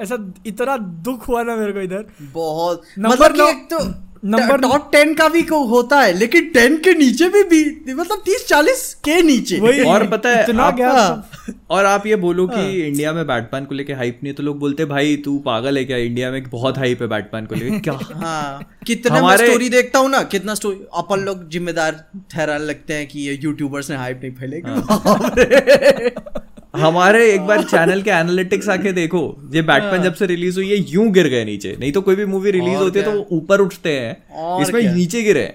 ऐसा 0.00 0.32
इतना 0.46 0.76
दुख 0.76 1.28
हुआ 1.28 1.42
ना 1.42 1.56
मेरे 1.56 1.72
को 1.72 1.80
इधर। 1.80 2.04
बहुत। 2.20 2.82
नंबर 2.98 3.32
मतलब 3.32 3.68
तो 3.72 4.04
नंबर 4.24 4.58
टॉप 4.58 4.88
टेन 4.92 5.14
का 5.14 5.28
भी 5.28 5.42
को 5.42 5.64
होता 5.64 6.00
है 6.00 6.12
लेकिन 6.12 6.44
टेन 6.48 6.76
के 6.76 6.94
नीचे 6.94 7.28
भी, 7.28 7.42
भी 7.42 7.94
मतलब 7.94 8.18
तीस 8.24 8.46
चालीस 8.48 8.94
के 8.94 9.22
नीचे। 9.22 9.60
वही। 9.60 9.80
और 9.80 10.06
पता 10.08 10.28
है 10.28 10.44
इतना 10.44 10.62
आप- 10.62 10.76
गया 10.76 10.90
हाँ। 10.90 11.30
और 11.70 11.84
आप 11.84 12.06
ये 12.06 12.16
बोलो 12.16 12.46
कि 12.46 12.82
इंडिया 12.86 13.12
में 13.12 13.26
बैटमैन 13.26 13.64
को 13.64 13.74
लेके 13.74 13.92
हाइप 13.92 14.20
नहीं 14.22 14.32
है 14.32 14.36
तो 14.36 14.42
लोग 14.42 14.58
बोलते 14.58 14.84
भाई 14.84 15.16
तू 15.16 15.38
पागल 15.38 15.78
है 15.78 15.84
क्या? 15.84 15.96
इंडिया 15.96 16.30
में 16.30 16.42
बहुत 16.50 16.78
हाइप 16.78 17.02
है 17.02 17.08
बैटमैन 17.08 17.46
को 17.46 17.54
लेके। 17.54 17.78
क्या? 17.88 17.98
हाँ। 18.14 18.76
कितना 18.86 19.14
मैं 19.14 19.20
हमारे- 19.20 19.50
स्टोरी 19.50 19.68
देखता 19.68 19.98
हूँ 19.98 20.10
ना 20.10 20.22
कितना 20.22 20.54
स्टोरी 20.54 20.80
अपन 20.94 21.20
लोग 21.20 21.48
जिम्मेदार 21.48 22.04
ठहराने 22.30 22.64
लगते 22.64 22.94
हैं 22.94 23.06
कि 23.06 23.20
ये 23.20 23.38
यूट्यूबर्स 23.42 23.90
ने 23.90 23.96
हाइप 23.96 24.20
नहीं 24.24 24.32
फैलेगी। 24.32 24.70
हमारे 26.74 27.30
एक 27.32 27.40
बार 27.46 27.62
चैनल 27.64 28.02
के 28.02 28.10
एनालिटिक्स 28.10 28.68
आके 28.68 28.92
देखो 28.92 29.20
ये 29.54 29.62
बैटमैन 29.62 30.02
जब 30.02 30.14
से 30.14 30.26
रिलीज़ 30.26 30.56
हुई 30.58 30.68
है 30.70 30.76
यूँ 30.90 31.08
गिर 31.12 31.28
गए 31.28 31.44
नीचे। 31.44 31.76
नहीं 31.80 31.92
तो 31.92 32.00
कोई 32.00 32.16
भी 32.16 32.24
मूवी 32.26 32.50
रिलीज़ 32.50 32.78
होती 32.78 32.98
है 32.98 33.04
तो 33.04 33.12
वो 33.12 33.26
ऊपर 33.32 33.60
उठते 33.60 33.92
हैं 33.92 34.60
इसमें 34.62 34.82
नीचे 34.94 35.22
गिरे। 35.22 35.46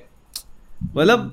मतलब 0.96 1.32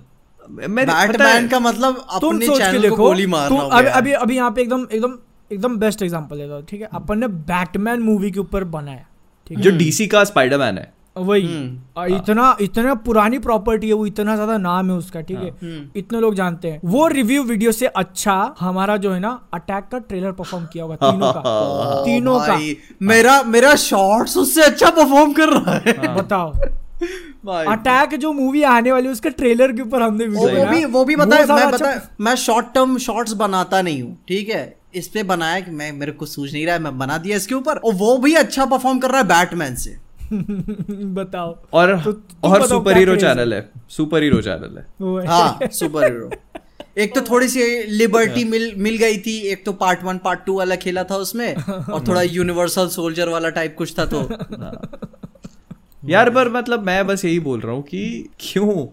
मैं 0.50 0.86
बैटमैन 0.86 1.48
का 1.48 1.60
मतलब 1.60 2.04
अपने 2.10 2.46
चैनल 2.48 2.88
को 2.88 2.96
गोली 2.96 3.26
मार 3.26 3.48
तुम 3.48 3.58
रहा 3.58 3.66
हूँ 3.66 3.72
अभी 3.72 3.90
अभी 3.90 4.12
अभी 4.12 4.36
यहाँ 4.36 4.50
पे 4.50 4.62
एकदम 4.62 4.86
एकदम 4.92 5.18
एकदम 5.50 5.76
बेस्ट 5.78 6.02
एग्जांपल 6.02 6.36
देता 6.36 6.54
हूँ 6.54 6.64
ठीक 6.70 6.80
है? 6.80 6.88
अपन 6.92 7.18
ने 7.18 7.28
बैटमैन 7.28 8.00
मूवी 8.00 8.30
के 8.30 8.40
ऊपर 8.40 8.64
बनाया 8.72 9.04
ठीक 9.46 9.58
है? 9.58 9.64
जो 9.64 9.70
डीसी 9.78 10.06
का 10.06 10.24
स्पाइडरमैन 10.24 10.78
है। 10.78 10.92
वही। 11.24 11.46
हम्म। 11.46 12.14
इतना 12.16 12.56
इतना 12.60 12.94
पुरानी 12.94 13.38
प्रॉपर्टी 13.38 13.88
है 13.88 13.94
वो 13.94 14.06
इतना 14.06 14.34
ज़्यादा 14.34 14.56
नाम 14.58 14.90
है 14.90 14.96
उसका 14.96 15.20
ठीक 15.20 15.38
है? 15.38 15.50
हम्म। 15.62 15.86
इतने 15.96 16.20
लोग 16.20 16.34
जानते 16.34 16.70
हैं। 16.70 16.80
वो 16.84 17.06
रिव्यू 17.06 17.42
वीडियो 17.42 17.72
से 17.72 17.86
अच्छा 17.86 18.54
हमारा 18.60 18.96
जो 18.96 19.12
है 19.12 19.20
ना 19.20 19.38
अटैक 19.54 19.88
का 19.92 19.98
ट्रेलर 19.98 20.32
परफॉर्म 20.32 20.66
किया 20.72 20.84
होगा 20.84 20.96
तीनों 20.96 21.32
का। 21.32 21.42
तीनों 22.04 22.38
का। 22.40 22.58
मेरा 23.02 23.42
मेरा 23.42 23.74
शॉर्ट्स 23.76 24.36
उससे 24.36 24.62
अच्छा 24.62 24.90
परफॉर्म 24.90 25.32
कर 25.32 25.48
रहा 25.48 25.74
है। 25.86 26.14
बताओ। 26.16 26.52
अटैक 27.48 28.14
जो 28.14 28.32
मूवी 28.32 28.62
आने 28.62 28.92
वाली 28.92 29.06
है 29.06 29.12
उसके 29.12 29.30
ट्रेलर 29.30 29.72
के 29.72 29.82
ऊपर 29.82 30.02
हमने 30.02 30.26
वो 30.26 30.48
वो 30.48 30.66
भी 30.66 30.84
वो 30.84 31.04
भी 31.04 31.14
है 31.14 31.26
ज़्यादा 31.26 31.54
मैं 31.54 31.62
अच्छा- 31.62 31.94
पता 31.94 32.08
मैं 32.20 32.34
शॉर्ट 32.36 32.66
टर्म 32.74 32.98
शॉर्ट्स 32.98 33.32
बनाता 33.32 33.82
नहीं 33.82 34.02
हूँ 34.02 34.16
ठीक 34.28 34.48
है? 34.48 34.76
इस 34.94 35.08
पे 35.08 35.22
बनाया 35.22 35.60
कि 35.60 35.70
मैं 35.70 35.92
मेरे 35.92 36.12
को 36.12 36.26
सूझ 36.26 36.52
नहीं 36.52 36.66
रहा 36.66 36.74
है 36.74 36.80
मैं 36.82 36.98
बना 36.98 37.18
दिया 37.18 37.36
इसके 37.36 37.54
ऊपर। 37.54 37.76
और 37.76 37.94
वो 37.94 38.16
भी 38.18 38.34
अच्छा 38.34 38.64
परफॉर्म 38.64 38.98
कर 38.98 39.10
रहा 39.10 39.18
है 39.18 39.26
बैटमैन 39.26 39.74
से। 39.74 39.96
बताओ। 41.14 41.56
और 41.72 42.00
तो 42.00 42.12
और 42.44 42.66
सुपर 42.66 42.96
हीरो 42.96 43.16
चैनल 43.16 43.54
है? 43.54 43.68
सुपर 43.88 44.22
हीरो 44.22 44.40
चैनल 44.42 44.78
है। 44.78 44.86
हाँ। 45.26 45.68
सुपर 45.72 46.04
हीरो 46.04 46.30
एक 46.98 47.14
तो 47.14 47.20
थोड़ी 47.20 47.48
सी 47.48 47.82
लिबर्टी 47.86 48.44
मिल 48.44 48.74
मिल 48.76 48.96
गई 48.96 49.18
थी। 49.18 49.36
एक 49.48 49.64
तो 49.64 49.72
पार्ट 49.72 50.02
वन 50.04 50.18
पार्ट 50.18 50.40
टू 50.46 50.56
वाला 50.58 50.76
खेला 50.76 51.04
था 51.04 51.16
उसमें 51.16 51.54
और 51.54 52.04
थोड़ा 52.08 52.22
यूनिवर्सल 52.22 52.88
सोल्जर 52.88 53.28
वाला 53.28 53.48
टाइप 53.48 53.74
कुछ 53.78 53.98
था 53.98 54.04
तो। 54.04 54.22
यार 56.08 56.30
पर 56.30 56.48
मतलब 56.48 56.86
मैं 56.86 57.06
बस 57.06 57.24
यही 57.24 57.40
बोल 57.40 57.60
रहा 57.60 57.72
हूँ 57.72 57.82
कि 57.82 58.28
क्यों? 58.40 58.86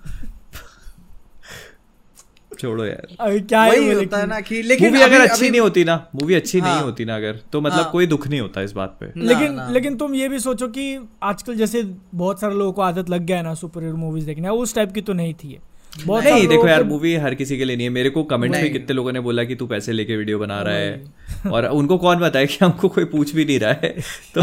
छोड़ो 2.59 2.85
यार 2.85 3.07
अभी 3.19 3.39
क्या 3.41 3.61
है 3.61 3.69
वही 3.71 3.87
है 3.87 3.93
होता 3.93 3.99
लेकिन- 3.99 4.19
है 4.19 4.27
ना 4.27 4.39
कि 4.41 4.61
लेकिन 4.61 4.87
मूवी 4.87 5.01
अगर 5.01 5.21
अच्छी 5.21 5.49
नहीं 5.49 5.61
होती 5.61 5.83
ना 5.83 5.95
मूवी 6.15 6.33
अच्छी 6.33 6.59
हाँ, 6.59 6.73
नहीं। 6.73 6.83
होती 6.83 7.05
ना 7.05 7.15
अगर 7.15 7.39
तो 7.53 7.61
मतलब 7.61 7.81
हाँ। 7.81 7.91
कोई 7.91 8.07
दुख 8.07 8.27
नहीं 8.27 8.41
होता 8.41 8.61
इस 8.61 8.71
बात 8.71 8.97
पे 8.99 9.05
ना, 9.17 9.25
लेकिन 9.25 9.53
ना। 9.53 9.69
लेकिन 9.69 9.95
तुम 9.95 10.15
ये 10.15 10.29
भी 10.29 10.39
सोचो 10.39 10.67
कि 10.67 11.07
आजकल 11.23 11.55
जैसे 11.55 11.83
बहुत 12.15 12.39
सारे 12.41 12.55
लोगों 12.55 12.71
को 12.73 12.81
आदत 12.81 13.09
लग 13.09 13.25
गया 13.25 13.37
है 13.37 13.43
ना 13.43 13.53
सुपर 13.53 13.83
हीरो 13.83 13.97
मूवीज़ 13.97 14.25
देखने 14.25 14.49
उस 14.49 14.75
टाइप 14.75 14.91
की 14.91 15.01
तो 15.01 15.13
नहीं 15.13 15.33
थी 15.33 15.47
ये 15.47 15.59
बहुत 16.05 16.23
नहीं 16.23 16.47
देखो 16.47 16.67
यार 16.67 16.83
मूवी 16.83 17.15
हर 17.15 17.35
किसी 17.35 17.57
के 17.57 17.65
लिए 17.65 17.75
नहीं 17.75 17.87
है। 17.87 17.93
मेरे 17.93 18.09
को 18.09 18.23
कमेंट 18.23 18.55
में 18.55 18.71
कितने 18.71 18.93
लोगों 18.95 19.11
ने 19.11 19.19
बोला 19.19 19.43
कि 19.43 19.55
तू 19.55 19.67
पैसे 19.67 19.91
लेके 19.91 20.17
वीडियो 20.17 20.39
बना 20.39 20.61
रहा 20.61 20.73
है। 20.73 21.03
और 21.51 21.65
उनको 21.65 21.97
कौन 21.97 22.17
बताए 22.17 22.45
कि 22.45 22.57
हमको 22.61 22.89
कोई 22.89 23.05
पूछ 23.05 23.35
भी 23.35 23.45
नहीं 23.45 23.59
रहा 23.59 23.71
है? 23.71 23.89
तो 24.37 24.41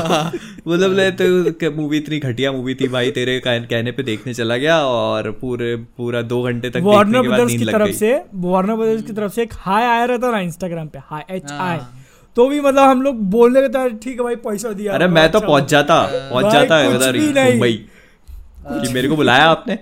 मतलब 0.70 1.10
तो 1.22 1.70
मूवी 1.70 1.96
इतनी 1.96 2.18
घटिया 2.18 2.52
मूवी 2.52 2.74
थी 2.74 2.88
भाई 2.88 3.10
तेरे 3.10 3.40
कहने 3.46 3.92
पे 3.92 4.02
देखने 4.02 4.34
चला 4.34 4.56
गया 4.56 4.78
और 4.80 5.30
पूरे 5.30 5.76
पूरा 5.76 6.22
दो 6.22 6.42
घंटे 6.42 6.70
तक 6.70 6.80
वार्नर 6.82 7.22
ब्रदर्स 7.22 7.52
की 7.52 7.64
तरफ़ 7.64 7.92
से 7.92 8.22
वार्नर 8.34 8.74
ब्रदर्स 8.74 9.02
की 9.02 9.12
तरफ़ 9.12 9.32
से 9.32 9.42
एक 9.42 9.52
हाई 9.54 9.82
आया 9.82 10.04
रहता 10.04 10.30
ना 10.30 10.38
इंस्टाग्राम 10.38 10.88
पे 10.88 10.98
हाई 10.98 11.36
एच 11.36 11.50
आई 11.50 11.76
हाँ। 11.78 12.00
तो 12.36 12.48
भी 12.48 12.60
मतलब 12.60 12.82
हम 12.82 13.02
लोग 13.02 13.16
बोलने 13.16 13.60
के 13.60 13.68
था 13.68 13.88
ठीक 13.88 14.18
है 14.18 14.24
भाई 14.24 14.36
पैसा 14.36 14.72
दिया 14.72 14.92
अरे 14.92 15.06
तो 15.06 15.12
मैं 15.12 15.30
तो 15.32 15.38
अच्छा 15.38 15.48
पहुँच 15.48 15.68
जाता 15.68 16.30
पहुँच 16.30 16.52
जाता 16.52 17.10
नहीं। 17.10 17.50
मुंबई। 17.50 17.84
कि 18.68 18.92
मेरे 18.92 19.08
को 19.08 19.16
बुलाया 19.16 19.44
आपने? 19.44 19.78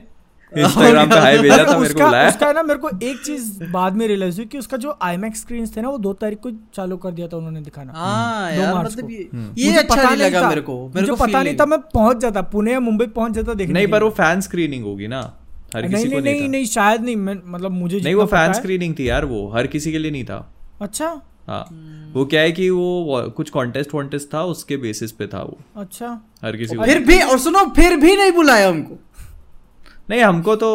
इंस्टाग्राम 0.58 1.10
पे 1.10 1.18
हाई 1.18 1.38
भेजा 1.38 1.56
था 1.64 1.78
मेरे 1.78 1.94
को 1.94 2.00
बुलाया। 2.00 2.28
उसका 2.28 2.46
है 2.46 2.52
ना 2.54 2.62
मेरे 2.62 2.78
को 2.78 2.90
एक 3.02 3.20
चीज़ 3.24 3.64
बाद 3.72 3.96
में 3.96 4.06
रियलाइज़ 4.08 4.36
हुई 4.36 4.46
कि 4.46 4.58
उसका 4.58 4.76
जो 4.76 4.96
आईमैक्स 5.02 5.40
स्क्रीन 5.40 5.66
थे 5.76 5.82
ना 5.82 5.88
वो 5.88 5.98
दो 5.98 6.12
तारीख 6.22 6.38
को 6.38 6.50
चालू 6.74 6.96
कर 6.96 7.10
दिया 7.10 7.28
था 7.28 7.36
उन्होंने 7.36 7.60
दिखाना। 7.60 7.92
हाँ 7.92 8.52
यार 8.52 8.84
मतलब 8.84 9.10
ये 9.10 9.28
हम्म। 9.34 9.54
ये 9.58 9.76
अच्छा 9.76 10.02
नहीं 10.02 10.16
लगा 10.16 10.48
मेरे 10.48 10.60
को। 10.60 10.76
मेरे 10.94 11.06
को 11.06 11.16
पता 11.16 11.42
नहीं 11.42 11.56
था 11.56 11.66
मैं 11.66 11.78
पहुँच 11.94 12.16
जाता 12.16 12.42
पुणे 12.52 12.72
या 12.72 12.80
मुंबई 12.80 13.06
पहुँच 13.16 13.32
जाता 13.32 13.54
देखने 13.54 13.74
नहीं 13.74 13.88
पर 13.88 14.02
वो 14.02 14.10
फ़ैन 14.20 14.40
स्क्रीनिंग 14.40 14.84
होगी 14.84 15.08
ना 15.08 15.20
हर 15.76 15.82
नहीं 15.82 15.94
किसी 15.94 16.08
को 16.10 16.20
नहीं 16.20 16.38
नहीं 16.40 16.48
नहीं 16.48 16.64
शायद 16.66 17.02
नहीं 17.02 17.16
मैं 17.16 17.36
मतलब 17.46 17.70
मुझे 17.72 18.00
नहीं 18.00 18.14
वो 18.14 18.26
फ़ैन 18.26 18.52
स्क्रीनिंग 18.52 18.94
थी 18.98 19.08
यार 19.08 19.24
वो 19.24 19.46
हर 19.56 19.66
किसी 19.66 19.92
के 19.92 19.98
लिए 19.98 20.10
नहीं 20.10 20.24
था। 20.24 20.46
अच्छा। 20.82 21.20
हाँ। 21.48 21.64
वो 22.14 22.24
क्या 22.24 22.40
है 22.40 22.50
कि 22.52 22.68
वो 22.70 23.22
कुछ 23.36 23.48
कॉन्टेस्ट 23.50 23.94
वॉन्टेस्ट 23.94 24.28
था 24.34 24.42
उसके 24.50 24.76
बेसिस 24.76 25.12
पे 25.12 25.26
था 25.26 25.42
वो। 25.42 25.56
अच्छा। 25.76 26.08
हर 26.44 26.56
किसी 26.56 26.76
को 26.76 26.84
फिर 26.84 26.98
भी 27.04 27.18
और 27.22 27.38
सुनो 27.38 27.64
फिर 27.76 27.96
भी 27.96 28.16
नहीं 28.16 28.32
बुलाया 28.32 28.68
हमको 28.68 28.98
नहीं 30.08 30.20
हमको 30.22 30.56
तो 30.56 30.70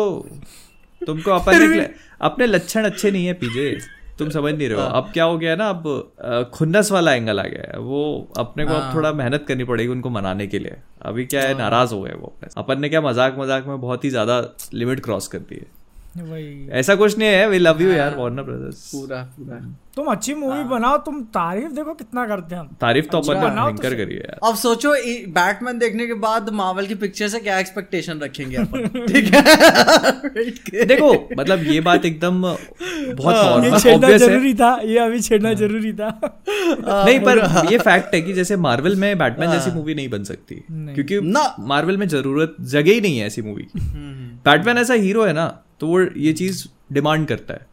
तुमको 1.02 1.32
अपन 1.40 1.86
अपने 2.22 2.46
लक्षण 2.46 2.86
अच्छे 2.86 3.12
नहीं 3.12 3.26
है 3.26 3.34
पीजे। 3.34 3.78
तुम 4.20 4.30
समझ 4.30 4.54
नहीं 4.54 4.68
रहे 4.70 4.78
हो। 4.78 4.84
अब 4.84 5.10
क्या 5.14 5.24
हो 5.24 5.38
गया 5.38 5.52
है 5.52 5.58
ना 5.58 5.70
अब 5.70 6.52
खुन्नस 6.54 6.92
वाला 6.92 7.14
एंगल 7.14 7.40
आ 7.40 7.44
गया 7.44 7.72
है। 7.72 7.80
वो 7.80 8.34
अपने 8.38 8.66
को 8.66 8.74
अब 8.74 8.94
थोड़ा 8.96 9.12
मेहनत 9.14 9.46
करनी 9.48 9.64
पड़ेगी 9.64 9.92
उनको 9.92 10.10
मनाने 10.10 10.48
के 10.48 10.60
लिए। 10.60 10.78
अभी 11.02 11.26
क्या 11.26 11.42
है 11.42 11.58
नाराज़ 11.58 11.94
हो 11.94 12.02
गए 12.02 12.14
वो 12.14 12.28
अपने 12.28 12.50
अपन 12.58 12.82
ने 12.82 12.90
क्या 12.90 13.02
मज़ाक 13.02 13.36
मज़ाक 13.40 13.68
में 13.68 13.80
बहुत 13.82 14.06
ही 14.06 14.10
ज़्यादा 14.10 14.42
लिमिट 14.74 15.00
क्रॉस 15.00 15.28
कर 15.28 15.40
दी 15.40 15.56
है। 15.56 15.77
ऐसा 16.20 16.96
कुछ 16.96 17.18
नहीं 17.18 17.30
है 17.30 17.48
वी 17.50 17.58
लव 17.60 17.82
यू 17.82 17.92
यार 17.92 18.16
वार्नर 18.18 18.44
ब्रदर्स 18.44 18.90
पूरा 18.92 19.22
पूरा। 19.38 19.58
तुम 19.96 20.06
अच्छी 20.06 20.34
मूवी 20.34 20.64
बनाओ 20.64 20.98
तुम 20.98 21.22
तारीफ़ 21.36 21.72
देखो 21.72 21.94
कितना 21.94 22.26
करते 22.28 22.56
हैं 22.56 22.64
तारीफ़ 22.82 23.06
तो 23.06 23.18
अपन 23.18 23.34
ने 23.34 23.42
बनाओ 23.42 23.68
तो 23.68 23.74
भयंकर 23.74 23.96
करी 23.96 24.16
है 24.16 24.20
यार। 24.20 24.40
अब 24.50 24.56
सोचो 24.56 24.92
बैटमैन 25.34 25.80
देखने 25.80 26.08
के 26.08 26.14
बाद 26.14 26.50
मार्वल 26.54 26.86
की 26.86 26.96
पिक्चर 26.96 27.28
से 27.28 27.40
क्या 27.40 27.60
एक्सपेक्टेशन 27.60 28.20
रखेंगे 28.20 28.58
अपन? 28.62 29.06
ठीक 29.08 29.34
है? 29.34 30.86
देखो 30.86 31.12
मतलब 31.40 31.64
ये 31.64 31.80
बात 31.82 32.06
एकदम 32.06 32.42
बहुत 32.42 33.36
ऑब्वियस 33.36 33.86
है। 33.86 34.18
ज़रूरी 34.18 34.54
था 34.54 34.74
ये 34.86 35.00
अभी 35.00 35.22
छेड़ना 35.22 35.54
ज़रूरी 35.54 35.94
था। 35.94 36.10
नहीं 36.50 37.20
पर 37.20 37.40
ये 37.72 37.78
फैक्ट 37.78 38.14
है 38.16 38.22
कि 38.22 38.34
जैसे 38.34 38.56
मार्वल 38.58 38.96
में 38.96 39.18
बैटमैन 39.18 39.52
जैसी 39.52 39.72
मूवी 39.72 39.96
नहीं 39.96 40.10
बन 40.10 40.24
सकती। 40.24 40.64
क्योंकि 40.72 41.20
ना। 41.22 41.56
मार्वल 41.60 41.98
में 41.98 42.08
ज़रूरत 42.08 42.56
जगह 42.62 42.92
ही 42.92 43.02
नहीं 43.02 43.18
है 43.20 43.28
ऐसी 43.28 43.42
मूवी 43.42 43.64
की। 43.64 44.27
बैटमैन 44.48 44.78
ऐसा 44.78 44.94
हीरो 44.94 45.26
है 45.26 45.34
ना 45.34 45.48
तो 45.80 45.88
वो 45.88 46.02
ये 46.18 46.34
चीज़ 46.34 46.68
डिमांड 46.94 47.28
करता 47.28 47.54
है। 47.54 47.66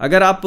अगर 0.00 0.22
आप 0.22 0.42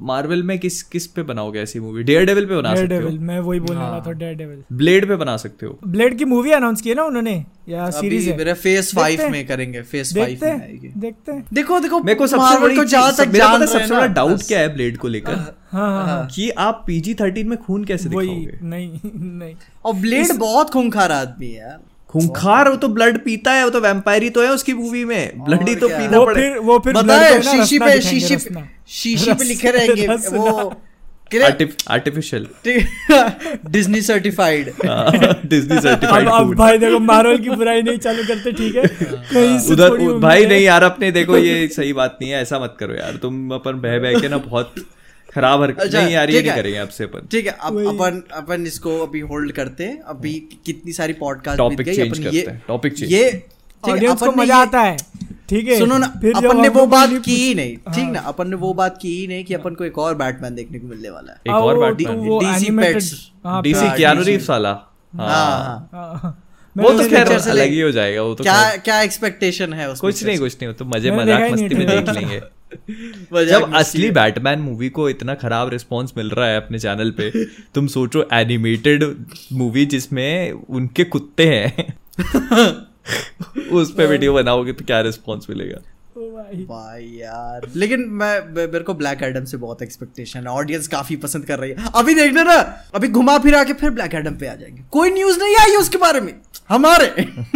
मार्वल 0.00 0.42
में 0.42 0.58
किस 0.58 0.82
किस 0.82 1.06
पे 1.06 1.22
बनाओगे 1.22 1.60
ऐसी 1.60 1.80
मूवी 1.80 2.02
डेयर 2.02 2.26
डेविल 2.26 2.46
पे 2.46 2.56
बना 2.56 2.74
डेयर 2.74 2.86
सकते 2.86 2.98
डेविल 2.98 3.16
हो 3.18 3.24
मैं 3.24 3.38
वही 3.40 3.60
बोलने 3.60 3.80
वाला 3.82 4.00
था 4.06 4.12
डेयर 4.12 4.34
डेविल 4.34 4.62
ब्लेड 4.72 5.06
पे 5.08 5.16
बना 5.16 5.36
सकते 5.36 5.66
हो। 5.66 5.78
ब्लेड 5.86 6.18
की 6.18 6.24
मूवी 6.24 6.50
अनाउंस 6.50 6.80
की 6.80 6.88
है 6.88 6.94
ना 6.94 7.04
उन्होंने 7.04 7.34
या 7.68 7.88
सीरीज़ 7.90 8.28
है? 8.30 8.36
मेरे 8.36 8.52
फेस 8.54 8.84
देखते 8.84 9.00
फाइव 9.00 9.20
हैं। 9.20 9.30
में 9.30 9.46
करेंगे 9.46 9.82
फेस 9.82 10.14
फाइव 10.14 10.26
देखते 10.26 10.52
में 10.52 10.60
आएगी। 10.62 10.88
देखते 10.96 11.32
हैं। 11.32 11.44
देखो 11.52 11.80
देखो 11.80 12.00
मेरे 12.00 12.18
को 12.18 12.26
सबसे 12.26 12.60
बड़ी 12.60 12.76
को 12.76 12.84
जहाँ 12.84 13.12
तक 13.16 13.28
मेरा 13.28 13.46
जान 13.48 13.58
रहे 13.60 13.66
सबसे 13.68 13.94
बड़ा 13.94 14.06
डाउट 14.06 14.42
क्या 14.42 14.60
है 14.60 14.74
ब्लेड 14.74 14.98
को 14.98 15.08
लेकर? 15.08 15.34
हाँ 15.34 15.90
हाँ 15.90 16.06
हाँ। 16.06 16.26
कि 16.34 16.50
आप 16.50 16.84
पीजी 16.86 17.14
थर्टीन 17.14 17.48
में 17.48 17.58
खून 17.58 17.84
कैसे 17.84 18.08
दिखाओगे? 18.08 18.58
नहीं 18.62 19.00
नहीं। 19.38 19.54
और 19.84 19.94
ब्लेड 19.94 20.32
बहुत 20.32 20.70
खूंखार 20.70 21.12
आदमी 21.12 21.46
है 21.46 21.58
यार। 21.60 21.80
खूंखार 22.14 22.68
वो 22.68 22.76
तो 22.76 22.88
ब्लड 22.88 23.18
पीता 23.20 23.52
है 23.52 23.64
वो 23.64 23.70
तो 23.70 23.80
वैम्पायर 23.80 24.22
ही 24.22 24.30
तो 24.30 24.42
है 24.42 24.50
उसकी 24.52 24.72
मूवी 24.74 25.04
में। 25.04 25.44
ब्लड 25.44 25.68
ही 25.68 25.74
तो 25.76 25.88
पीना 25.88 26.18
वो 26.18 26.34
फिर 26.34 26.58
वो 26.60 26.78
फिर 26.78 26.94
पता 26.94 27.14
है 27.18 27.40
शीशी 27.42 27.78
पे 27.78 28.00
शीशी 28.02 28.36
शीशी 28.92 29.32
पे 29.32 29.44
लिखे 29.44 29.70
रहेंगे। 29.70 30.06
वो 30.28 30.72
artificial 31.90 32.46
Disney 33.70 34.00
certified 34.02 34.72
Disney 35.46 35.80
certified 35.80 36.28
अब 36.30 36.54
भाई 36.56 36.78
देखो 36.78 36.98
मार्वल 37.02 37.38
की 37.38 37.50
बुराई 37.52 37.82
नहीं 37.82 37.98
चालू 37.98 38.22
करते 38.24 38.52
ठीक 38.52 38.76
है? 38.76 38.86
कहीं 38.86 39.58
से 39.58 39.72
उधर 39.72 40.18
भाई 40.20 40.46
नहीं 40.46 40.64
यार 40.64 40.82
अपने 40.84 41.10
देखो 41.12 41.38
ये 41.38 41.68
सही 41.68 41.92
बात 41.92 42.18
नहीं 42.20 42.30
है 42.30 42.42
ऐसा 42.42 42.58
मत 42.58 42.76
करो 42.80 42.94
यार। 42.94 43.18
तुम 43.22 43.50
अपन 43.54 43.80
बह 43.80 43.98
बह 43.98 44.20
के 44.20 44.28
ना 44.28 44.38
बहुत 44.40 44.74
खराब 45.34 45.62
हरकत 45.62 45.80
अच्छा, 45.80 46.00
नहीं 46.00 46.14
यार 46.14 46.30
ये 46.30 46.40
नहीं 46.40 46.50
है। 46.50 46.56
करेंगे 46.56 46.78
आपसे 46.78 47.04
अपन। 47.04 47.28
ठीक 47.30 47.46
है 47.46 47.56
अब 47.60 47.78
अपन 47.86 48.22
अपन 48.32 48.66
इसको 48.66 48.98
अभी 48.98 49.20
होल्ड 49.20 49.52
करते 49.52 49.84
हैं। 49.84 50.00
अभी 50.02 50.32
कितनी 50.66 50.92
सारी 50.92 51.12
पॉडकास्ट 51.12 51.60
Topic 51.60 51.88
change 51.88 52.18
करते 52.18 52.38
हैं, 52.38 52.64
topic 52.70 52.90
change। 52.90 53.12
ये 53.12 53.30
ठीक 53.30 53.86
है, 53.86 53.92
ऑडियंस 53.92 54.20
को 54.20 54.30
अपन 54.30 54.40
मज़ा 54.40 54.56
आता 54.56 54.80
है। 54.80 54.96
ठीक 55.48 55.68
है 55.68 55.78
सुनो 55.78 55.98
ना 55.98 56.06
फिर 56.06 56.34
अपन 56.34 56.60
ने 56.60 56.68
वो 56.68 56.86
बात 56.86 57.10
की 57.24 57.36
ही 57.36 57.54
नहीं। 57.54 57.76
ठीक 57.76 58.10
ना 58.10 58.20
अपन 58.20 58.48
ने 58.48 58.56
वो 58.56 58.74
बात 58.74 58.98
की 59.02 59.20
ही 59.20 59.26
नहीं 59.26 59.44
कि 59.44 59.54
अपन 59.54 59.74
को 59.74 59.84
एक 59.84 59.98
और 59.98 60.14
बैटमैन 60.14 60.54
देखने 60.54 60.78
को 60.78 60.86
मिलने 60.86 61.10
वाला 61.10 61.32
है। 61.32 61.38
एक 61.46 61.50
हाँ, 61.50 61.60
और 61.60 61.94
animated- 61.94 62.94
Pets। 62.94 63.12
हाँ, 63.44 63.62
डीसी 63.62 63.86
हाँ, 63.86 63.96
कियानो 63.96 64.22
रीव्स 64.22 64.50
वाला। 64.50 64.70
हाँ 64.70 65.28
हाँ। 65.28 65.28
हाँ। 65.38 65.88
हाँ, 65.92 66.20
हाँ। 66.22 66.40
वो 66.76 66.90
तो 66.90 67.08
खैर 67.08 67.38
से 67.38 67.50
अलग 67.50 67.68
ही 67.68 67.80
हो 67.80 67.90
जाएगा 67.90 68.22
वो 68.22 68.34
तो 68.34 68.44
क्या 68.44 68.76
क्या 68.76 69.00
एक्सपेक्टेशन 69.02 69.72
है 69.72 69.90
उस 69.90 70.00
कुछ 70.00 70.24
नहीं 70.24 70.38
कुछ 70.38 70.56
नहीं 70.62 70.74
तो 70.74 70.84
मज़े 70.84 71.10
मज़ाक 71.10 71.42
ही 71.42 71.50
मस्ती 71.50 71.74
में 71.74 71.86
देख 71.86 72.08
लेंगे। 72.08 72.42
जब 73.46 73.74
असली 73.74 74.10
बैटमैन 74.10 74.58
मूवी 74.58 74.88
को 74.88 75.08
इतना 75.08 75.34
खराब 75.34 75.68
रिस्पांस 75.68 76.12
मिल 76.16 76.30
रहा 76.30 76.46
है 76.46 76.56
अपने 76.56 76.78
चैनल 76.78 77.10
पे 77.10 77.44
तुम 77.44 77.86
सोचो 77.86 78.28
एनिमेटेड 78.32 79.26
मूवी 79.52 79.86
जिसमें 79.86 80.52
उनके 80.52 81.04
कुत्ते 81.04 81.46
हैं। 81.46 81.98
उस 83.72 83.94
पर 83.94 84.06
वीडियो 84.06 84.34
बनाओगे 84.34 84.72
तो 84.72 84.84
क्या 84.84 85.00
रिस्पांस 85.00 85.46
मिलेगा? 85.50 85.78
भाई। 86.16 86.56
भाई 86.64 87.04
यार। 87.20 87.66
लेकिन 87.76 88.00
मैं 88.10 88.40
मेरे 88.48 88.80
को 88.80 88.94
ब्लैक 88.94 89.22
एडम 89.22 89.44
से 89.44 89.56
बहुत 89.56 89.82
एक्सपेक्टेशन 89.82 90.40
है। 90.40 90.46
ऑडियंस 90.46 90.86
काफ़ी 90.88 91.16
पसंद 91.16 91.44
कर 91.44 91.58
रही 91.58 91.70
है। 91.70 91.90
अभी 91.94 92.14
देखना 92.14 92.42
ना 92.42 92.54
अभी 92.94 93.08
घुमा 93.08 93.38
फिरा 93.38 93.62
के 93.64 93.72
फिर 93.72 93.90
ब्लैक 93.90 94.14
एडम 94.14 94.34
पे 94.34 94.46
आ 94.46 94.54
जाएँगे। 94.54 94.82
कोई 94.90 95.10
न्यूज़ 95.10 95.38
नहीं 95.38 95.56
आई 95.56 95.76
उसके 95.76 95.98
बारे 95.98 96.20
में। 96.20 96.34
हमारे। 96.68 97.06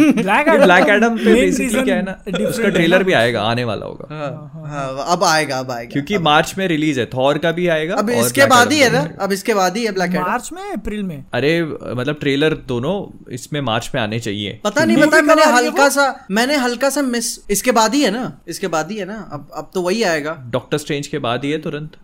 ब्लैक 0.01 0.49
ब्लैक 0.49 0.89
एडम 0.89 1.15
पे 1.17 1.33
बेसिकली 1.33 1.83
क्या 1.83 1.95
है 1.95 2.01
ना 2.01 2.47
उसका 2.49 2.69
ट्रेलर 2.69 3.03
भी 3.03 3.13
आएगा 3.13 3.41
आने 3.41 3.63
वाला 3.63 3.85
होगा। 3.85 4.07
हाँ, 4.09 4.65
हाँ, 4.65 5.05
अब 5.07 5.23
आएगा 5.23 5.59
अब 5.59 5.71
आएगा। 5.71 5.91
क्योंकि 5.91 6.17
मार्च 6.17 6.53
में 6.57 6.67
रिलीज़ 6.67 6.99
है 6.99 7.05
थॉर 7.05 7.37
का 7.37 7.51
भी 7.51 7.67
आएगा 7.67 7.95
अब 7.95 8.09
इसके 8.09 8.45
बाद 8.45 8.71
ही 8.71 8.79
है 8.79 8.91
ना 8.91 9.07
अब 9.21 9.31
इसके 9.31 9.53
बाद 9.53 9.77
ही 9.77 9.85
है 9.85 9.91
ब्लैक 9.91 10.11
एडम 10.11 10.21
मार्च 10.21 10.49
में 10.53 10.61
अप्रैल 10.63 11.03
में? 11.03 11.23
अरे 11.33 11.61
मतलब 11.63 12.17
ट्रेलर 12.19 12.53
दोनों 12.67 12.95
इसमें 13.33 13.59
मार्च 13.61 13.89
में 13.95 14.01
आने 14.01 14.19
चाहिए। 14.19 14.59
पता 14.63 14.85
नहीं 14.85 14.97
पता 14.97 15.21
मैंने 15.21 15.45
हल्का 15.45 15.89
सा 15.89 16.27
मैंने 16.31 16.55
हल्का 16.57 16.89
सा 16.89 17.01
मिस 17.01 17.27
इसके 17.49 17.71
बाद 17.71 17.93
ही 17.93 18.01
है 18.01 18.11
ना। 18.11 18.39
इसके 18.49 18.67
बाद 18.67 18.91
ही 18.91 18.97
है 18.97 19.05
ना? 19.05 19.29
अब 19.33 19.49
अब 19.55 19.71
तो 19.73 19.81
वही 19.81 20.03
आएगा। 20.03 20.43
डॉक्टर 20.49 20.77
स्ट्रेंज 20.77 21.07
के 21.07 21.19
बाद 21.19 21.45
ही 21.45 21.51
है 21.51 21.61
तुरंत। 21.61 21.97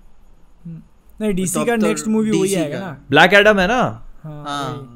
नहीं 1.22 1.34
डीसी 1.34 1.66
का 1.66 1.78
तो 1.78 1.88
नेक्स्ट 1.88 2.08
मूवी 2.08 2.32
वही 2.32 2.56
आएगा 2.56 2.80
ना? 2.80 3.06
ब्लैक 3.10 3.34
एडम 3.34 3.60
है 3.60 3.68
ना? 3.68 4.12
हाँ 4.24 4.92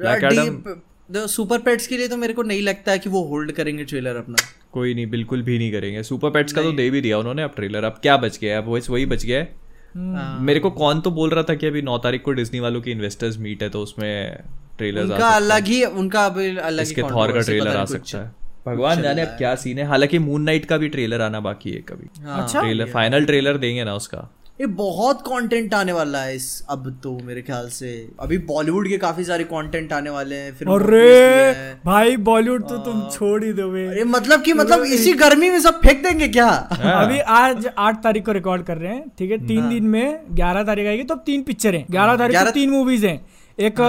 Black 0.00 0.24
Adam- 0.24 1.26
सुपर 1.28 1.58
पेट्स 1.58 1.86
के 1.86 1.96
लिए 1.96 2.08
तो 2.08 2.16
मेरे 2.16 2.34
को 2.34 2.42
नहीं 2.42 2.62
लगता 2.62 2.92
है 2.92 2.98
कि 2.98 3.10
वो 3.10 3.24
होल्ड 3.24 3.52
करेंगे 3.52 3.84
ट्रेलर 3.84 4.16
अपना। 4.16 4.36
कोई 4.72 4.94
नहीं 4.94 5.06
बिल्कुल 5.06 5.42
भी 5.42 5.58
नहीं 5.58 5.72
करेंगे। 5.72 6.02
सुपर 6.02 6.30
पेट्स 6.30 6.52
का 6.52 6.62
तो 6.62 6.72
दे 6.72 6.90
भी 6.90 7.00
दिया 7.00 7.18
उन्होंने 7.18 7.42
अब 7.42 7.52
ट्रेलर 7.56 7.84
अब 7.84 7.92
क्या 7.92 8.16
बच 8.16 8.38
गया? 8.38 8.56
है 8.56 8.62
अब 8.62 8.68
वही 8.68 8.82
वही 8.90 9.06
बच 9.06 9.24
गया 9.24 9.38
है। 9.38 9.54
हाँ। 9.96 10.38
मेरे 10.40 10.60
को 10.60 10.70
कौन 10.70 11.00
तो 11.00 11.10
बोल 11.10 11.30
रहा 11.30 11.42
था 11.42 11.54
कि 11.54 11.66
अभी 11.66 11.82
नौ 11.82 11.98
तारीख 11.98 12.22
को 12.22 12.32
डिज्नी 12.32 12.60
वालों 12.60 12.80
की 12.80 12.90
इन्वेस्टर्स 12.90 13.38
मीट 13.38 13.62
है 13.62 13.68
तो 13.68 13.80
उसमें 13.80 14.36
ट्रेलर 14.78 15.02
उनका 15.02 15.28
अलग 15.28 15.64
ही 15.64 15.84
उनका 15.84 16.26
अभी 16.26 16.56
अलग 16.56 16.76
ही 16.76 16.82
इसके 16.82 17.02
थॉर 17.02 17.32
का 17.32 17.40
ट्रेलर 17.40 17.76
आ 17.76 17.84
सकता 17.84 18.18
है। 18.18 18.41
भगवान 18.66 19.02
जाने 19.02 19.22
अब 19.22 19.28
क्या 19.38 19.54
सीन 19.54 19.78
है? 19.78 19.84
हालाँकि 19.86 20.18
मून 20.20 20.42
नाइट 20.42 20.64
का 20.64 20.76
भी 20.76 20.88
ट्रेलर 20.88 21.20
आना 21.22 21.40
बाकी 21.40 21.70
है 21.70 21.80
कभी। 21.88 22.08
हाँ। 22.22 22.42
अच्छा? 22.42 22.60
ट्रेलर 22.60 22.90
फाइनल 22.90 23.24
ट्रेलर 23.24 23.56
देंगे 23.58 23.84
ना 23.84 23.94
उसका। 23.94 24.28
ये 24.60 24.66
बहुत 24.68 25.20
कंटेंट 25.22 25.72
आने 25.74 25.92
वाला 25.92 26.18
है 26.18 26.34
इस 26.36 26.46
अब 26.70 26.88
तो 27.02 27.12
मेरे 27.24 27.42
ख्याल 27.42 27.68
से। 27.68 27.88
अभी 28.20 28.38
बॉलीवुड 28.50 28.88
के 28.88 28.96
काफ़ी 28.98 29.24
सारे 29.24 29.44
कंटेंट 29.44 29.92
आने 29.92 30.10
वाले 30.10 30.36
हैं 30.36 30.52
फिर 30.54 30.68
अरे 30.68 31.52
भाई 31.84 32.16
बॉलीवुड 32.26 32.68
तो 32.68 32.76
तुम 32.80 33.00
छोड़ 33.12 33.42
ही 33.44 33.52
दो 33.52 33.68
अरे 33.86 34.04
मतलब 34.06 34.42
कि 34.42 34.52
मतलब 34.52 34.84
इसी 34.94 35.12
गर्मी 35.22 35.50
में 35.50 35.58
सब 35.60 35.80
फेंक 35.80 36.02
देंगे 36.02 36.28
क्या? 36.28 36.48
अभी 36.48 37.18
आज 37.36 37.68
आठ 37.78 38.02
तारीख 38.02 38.24
को 38.26 38.32
रिकॉर्ड 38.32 38.62
कर 38.62 38.78
रहे 38.78 38.94
हैं 38.94 39.04
ठीक 39.18 39.30
है? 39.30 39.38
तीन 39.46 39.68
दिन 39.68 39.84
में 39.86 40.20
ग्यारह 40.32 40.62
तारीख 40.64 40.86
आएगी 40.86 41.02
तो 41.02 41.14
अब 41.14 41.22
तीन 41.26 41.42
पिक्चर 41.42 41.74
है। 41.74 41.84
ग्यारह 41.90 42.16
तारीख 42.16 42.38
को 42.38 42.50
तीन 42.50 42.70
मूवीज़ 42.70 43.06
है। 43.06 43.20
एक 43.58 43.80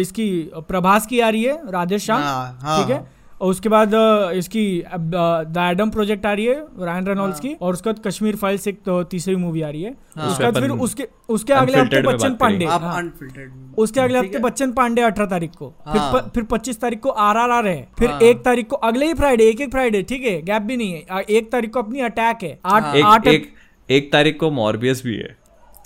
इसकी 0.00 0.30
प्रभास 0.68 1.06
की 1.06 1.20
आ 1.20 1.28
रही 1.28 1.42
है 1.42 1.58
राधे 1.72 1.98
श्याम 1.98 2.22
हाँ, 2.22 2.58
हाँ, 2.62 2.78
ठीक 2.78 2.94
है? 2.94 3.02
और 3.40 3.50
उसके 3.50 3.68
बाद 3.68 3.94
इसकी 4.34 4.62
द 4.86 5.54
एडम 5.70 5.90
प्रोजेक्ट 5.90 6.26
आ 6.26 6.32
रही 6.32 6.44
है 6.46 6.54
रायन 6.80 7.06
रेनॉल्ड्स 7.06 7.40
की 7.40 7.52
और 7.60 7.72
उसके 7.72 7.90
बाद 7.90 7.98
कश्मीर 8.06 8.36
फाइल्स 8.36 8.66
एक 8.68 8.78
तो 8.86 9.02
तीसरी 9.04 9.34
मूवी 9.36 9.62
आ 9.62 9.68
रही 9.68 9.82
है। 9.82 9.90
उसके 10.28 10.44
बाद 10.44 10.60
फिर 10.60 10.70
उसके 10.70 11.06
उसके 11.28 11.52
अगले 11.52 11.78
हफ़्ते 11.78 12.02
बच्चन 12.02 12.34
पांडे 12.34 12.64
हाँ। 12.64 12.96
अनफिल्टर्ड 12.96 13.78
उसके 13.78 14.00
अगले 14.00 14.18
हफ़्ते 14.18 14.38
बच्चन 14.38 14.72
पांडे 14.72 15.02
अठारह 15.02 15.26
तारीख 15.30 15.50
को। 15.58 15.68
फिर 15.92 16.00
हाँ। 16.00 16.30
फिर 16.34 16.42
पच्चीस 16.44 16.80
तारीख 16.80 17.00
को 17.00 17.08
आर 17.08 17.36
आर 17.36 17.50
आर 17.50 17.66
है। 17.66 17.88
फिर 17.98 18.10
एक 18.22 18.44
तारीख 18.44 18.68
को 18.68 18.76
अगले 18.88 19.06
ही 19.06 19.14
फ्राइडे 19.14 19.44
एक 19.44 19.60
एक 19.60 19.70
फ्राइडे 19.70 20.02
ठीक 20.02 20.24
है 20.24 20.40
गैप 20.42 20.62
भी 20.62 20.76
नहीं 20.76 20.92
है। 20.92 21.22
एक 21.30 21.50
तारीख 21.52 21.70
को 21.70 21.82
अपनी 21.82 22.00
अटैक 22.02 22.42
है। 22.42 22.58
आठ 22.66 22.94
एक 22.96 23.04
आठ 23.04 23.26
एक 23.26 23.52
एक 23.88 24.12
तारीख 24.12 24.38
को 24.40 24.50
मॉर्बियस 24.52 25.02
भी 25.06 25.16
है। 25.16 25.36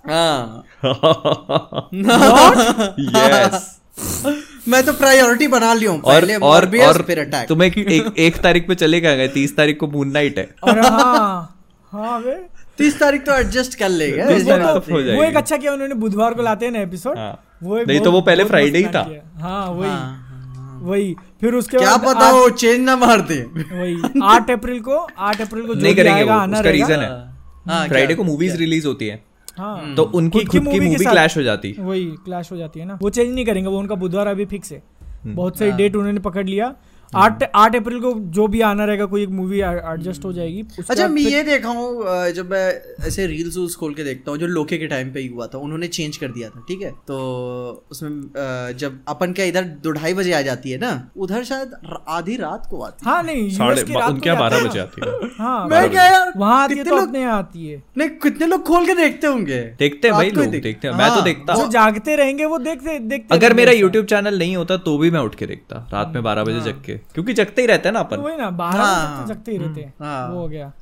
हाँ। 0.06 0.64
यस 3.00 3.74
मैं 4.68 4.82
तो 4.86 4.92
प्रायोरिटी 4.92 5.48
बना 5.48 5.72
लिया 5.74 5.92
और 5.92 6.30
और 6.42 6.66
और 6.78 7.02
फिर 7.02 7.18
अटैक 7.18 7.48
तुम 7.48 7.62
एक 7.62 7.78
एक, 7.78 8.14
एक 8.18 8.36
तारीख 8.36 8.68
पे 8.68 8.74
चले 8.74 9.00
गए 9.00 9.28
तीस 9.28 9.56
तारीख 9.56 9.78
को 9.80 9.86
मून 9.86 10.08
नाइट 10.08 10.38
है। 10.38 10.48
और 10.64 10.78
हाँ 10.78 11.54
हाँ 11.92 12.22
बे 12.22 12.34
तीस 12.78 12.98
तारीख 13.00 13.22
तो 13.22 13.32
एडजस्ट 13.32 13.74
कर 13.74 13.88
लेगा। 13.88 14.24
तो। 14.24 15.02
जाएगी। 15.02 15.16
वो 15.16 15.22
एक 15.24 15.36
अच्छा 15.36 15.56
किया 15.56 15.72
उन्होंने 15.72 15.94
बुधवार 15.94 16.34
को 16.34 16.42
लाते 16.42 16.66
हैं 16.66 16.72
ना 16.72 16.80
एपिसोड 16.80 17.18
हाँ। 17.18 17.58
वो 17.62 17.78
एक 17.78 17.88
नहीं 17.88 18.00
तो 18.00 18.12
वो 18.12 18.20
पहले 18.20 18.44
फ्राइडे 18.44 18.78
ही 18.78 18.84
था। 18.84 19.00
हाँ 19.36 19.66
वही। 19.66 19.90
हाँ, 19.90 20.80
वही। 20.82 21.14
फिर 21.40 21.54
उसके 21.54 21.78
क्या 21.78 21.96
पता 21.96 22.30
वो 22.30 22.48
चेंज 22.50 22.80
ना 22.80 22.96
मार 22.96 23.20
दे। 23.20 23.40
वही। 23.52 24.20
आठ 24.22 24.50
अप्रैल 24.50 24.80
को 24.80 24.98
आठ 25.18 25.40
अप्रैल 25.40 25.66
को 25.66 25.74
जो 25.74 25.80
नहीं 25.80 25.94
करेंगे 25.94 26.20
आएगा 26.20 26.34
आना 26.34 26.58
उसका 26.58 26.70
रीजन 26.70 27.00
है। 27.00 27.08
हाँ, 27.68 27.86
फ्राइडे 27.88 28.14
को 28.14 28.24
मूवीज़ 28.24 28.56
रिलीज़ 28.56 28.86
होती 28.86 29.06
है। 29.06 29.27
हाँ। 29.58 29.94
तो 29.94 30.02
उनकी 30.02 30.38
खुद 30.38 30.50
की 30.50 30.60
मूवी 30.60 30.94
क्लैश 30.94 31.36
हो 31.36 31.42
जाती। 31.42 31.76
वही 31.78 32.04
क्लैश 32.04 32.52
हो 32.52 32.56
जाती 32.56 32.80
है 32.80 32.86
ना। 32.86 32.98
वो 33.02 33.10
चेंज 33.10 33.34
नहीं 33.34 33.46
करेंगे 33.46 33.70
वो 33.70 33.78
उनका 33.78 33.94
बुधवार 33.94 34.26
अभी 34.26 34.44
फिक्स 34.44 34.72
है। 34.72 34.82
हम्म। 35.24 35.34
बहुत 35.34 35.58
सही 35.58 35.72
डेट 35.72 35.96
उन्होंने 35.96 36.20
पकड़ 36.20 36.46
लिया। 36.46 36.74
आठ 37.16 37.42
आठ 37.54 37.76
अप्रैल 37.76 38.00
को 38.00 38.12
जो 38.30 38.46
भी 38.48 38.60
आना 38.60 38.84
रहेगा 38.84 39.04
कोई 39.06 39.22
एक 39.22 39.28
मूवी 39.30 39.60
एडजस्ट 39.60 40.24
हो 40.24 40.32
जाएगी। 40.32 40.62
अच्छा 40.80 41.06
मैं 41.08 41.22
ये 41.22 41.42
देखा 41.42 41.68
हूँ 41.70 42.32
जब 42.34 42.50
मैं 42.50 42.66
ऐसे 43.06 43.26
रील्स 43.26 43.56
वूल्स 43.56 43.74
खोल 43.76 43.94
के 43.94 44.04
देखता 44.04 44.30
हूँ 44.30 44.38
जो 44.38 44.46
लोके 44.48 44.78
के 44.78 44.86
टाइम 44.86 45.12
पे 45.12 45.20
ही 45.20 45.26
हुआ 45.28 45.46
था 45.46 45.58
उन्होंने 45.58 45.86
चेंज 45.88 46.16
कर 46.16 46.28
दिया 46.28 46.48
था 46.48 46.64
ठीक 46.68 46.82
है? 46.82 46.90
तो 47.08 47.86
उसमें 47.90 48.10
जब 48.78 48.98
अपन 49.08 49.32
क्या 49.32 49.44
इधर 49.46 49.64
दो 49.82 49.90
ढाई 49.92 50.14
बजे 50.14 50.32
आ 50.32 50.40
जाती 50.42 50.70
है 50.70 50.78
ना 50.78 50.92
उधर 51.16 51.44
शायद 51.44 51.74
आधी 52.08 52.36
रात 52.36 52.66
को 52.70 52.82
आती 52.82 53.08
हाँ। 53.08 53.22
नहीं 53.22 53.58
उनके 54.08 54.34
बारह 54.34 54.64
बजे 54.66 54.78
आती 54.80 55.06
है। 55.06 55.28
हाँ 55.38 55.66
मैं 55.68 55.88
क्या 55.90 56.04
यार 56.04 56.32
वहाँ 56.36 56.62
आती 56.62 56.74
है 56.74 56.78
कितने 56.78 56.90
तो 56.90 56.96
लोग 56.96 57.08
अपने 57.08 57.24
आती 57.26 57.66
है। 57.66 57.82
नहीं 57.98 58.08
कितने 58.22 58.46
लोग 58.46 58.62
खोल 58.66 58.86
के 58.86 58.94
देखते 58.94 59.26
होंगे? 59.26 59.60
देखते 59.78 60.08
हैं 60.08 60.14
भाई 60.16 60.26
ही 60.26 60.32
लोग 60.32 60.46
देखते 60.52 60.88
हैं। 60.88 60.94
मैं 60.94 61.08
तो 61.08 61.14
हाँ, 61.14 61.24
देखता 61.24 61.52
हूँ। 61.52 61.68
जागते 61.70 62.16
रहेंगे 62.16 62.44
वो 62.44 62.58
देखते 62.60 62.98
देखते 63.00 63.34
अगर 63.34 63.54
मेरा 63.54 63.72
यूट्यूब 63.72 64.06
चैनल 64.06 64.38
नहीं 64.38 64.56
होता 64.56 64.76
तो 64.86 64.96
भी 64.98 65.10
मैं 65.10 65.20
उठ 65.20 65.34
के 65.34 65.46
देखता 65.46 65.86
रात 65.92 66.12
में 66.14 66.22
बारह 66.22 66.44
बजे 66.44 66.60
जग 66.62 66.82
के। 66.86 66.97
क्योंकि 67.14 67.32
जगते 67.34 67.62
ही 67.62 67.66
रहते 67.66 67.88
हैं 67.88 67.92
ना 67.94 68.02
तो 68.02 68.06
अपन। 68.06 68.22
वही 68.22 68.36
ना 68.36 68.50
बाहर 68.52 68.80
हाँ, 68.80 69.26
जगते 69.28 69.52
ही 69.52 69.58
रहते 69.58 69.80
हैं। 69.80 69.92
हाँ। 70.00 70.28
वो 70.32 70.40
हो 70.40 70.48
गया। 70.48 70.72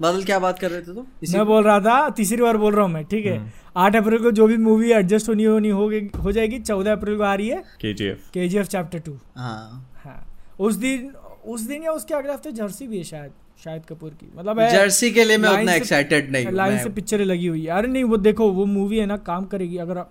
बादल 0.00 0.22
क्या 0.24 0.38
बात 0.38 0.58
कर 0.58 0.70
रहे 0.70 0.80
थे 0.80 0.94
तो 0.94 1.06
इसी 1.22 1.36
मैं 1.36 1.44
बोल 1.46 1.64
रहा 1.64 1.78
था 1.80 2.08
तीसरी 2.16 2.42
बार 2.42 2.56
बोल 2.56 2.74
रहा 2.74 2.84
हूँ 2.84 2.92
मैं 2.92 3.04
ठीक 3.04 3.26
है? 3.26 3.36
हम्म। 3.38 3.50
आठ 3.76 3.96
अप्रैल 3.96 4.22
को 4.22 4.30
जो 4.32 4.46
भी 4.46 4.56
मूवी 4.58 4.90
एडजस्ट 4.92 5.28
होनी 5.28 5.44
होनी 5.44 5.68
हो 5.70 5.90
हो 6.22 6.32
जाएगी 6.32 6.58
चौदह 6.60 6.92
अप्रैल 6.92 7.16
को 7.16 7.22
आ 7.24 7.34
रही 7.34 7.48
है 7.48 7.62
के 7.80 7.92
जी 7.94 8.04
एफ़ 8.06 8.30
के 8.34 8.48
जी 8.48 8.58
एफ़ 8.58 8.68
चैप्टर 8.68 8.98
टू 8.98 9.16
हाँ। 9.36 9.90
हाँ। 10.04 10.24
उस 10.60 10.74
दिन 10.76 11.10
उस 11.46 11.60
दिन 11.62 11.82
या 11.82 11.92
उसके 11.92 12.14
अगले 12.14 12.32
हफ़्ते 12.32 12.52
जर्सी 12.52 12.86
भी 12.86 12.98
है 12.98 13.04
शायद 13.04 13.30
शायद 13.64 13.82
कपूर 13.88 14.10
की। 14.10 14.26
मतलब 14.36 14.60
जर्सी 14.70 15.10
के 15.10 15.24
लिए 15.24 15.38
मैं 15.38 15.48
उतना 15.50 15.72
एक्साइटेड 15.74 16.30
नहीं 16.32 16.50
लाइन 16.52 16.78
से 16.78 16.88
पिक्चरें 16.90 17.24
लगी 17.24 17.46
हुई 17.46 17.64
है। 17.64 17.70
अरे 17.78 17.88
नहीं 17.88 18.04
वो 18.04 18.16
देखो 18.18 18.50
वो 18.52 18.64
मूवी 18.66 18.98
है 18.98 19.06
ना 19.06 19.16
काम 19.26 19.44
करेगी। 19.46 19.76
अगर 19.76 20.04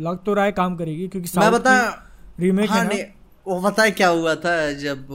लग 0.00 0.22
तो 0.26 0.34
रहा 0.34 0.44
है 0.44 0.52
काम 0.52 0.76
करेगी 0.76 1.08
क्योंकि 1.08 1.38
मैं 1.38 1.50
बता 1.52 1.76
रीमेक 2.40 2.70
हाँ 2.70 2.78
है 2.78 2.84
ना। 2.88 2.94
वो 3.46 3.60
पता 3.60 3.82
है 3.82 3.90
क्या 3.90 4.08
हुआ 4.08 4.34
था 4.34 4.54
जब 4.74 5.06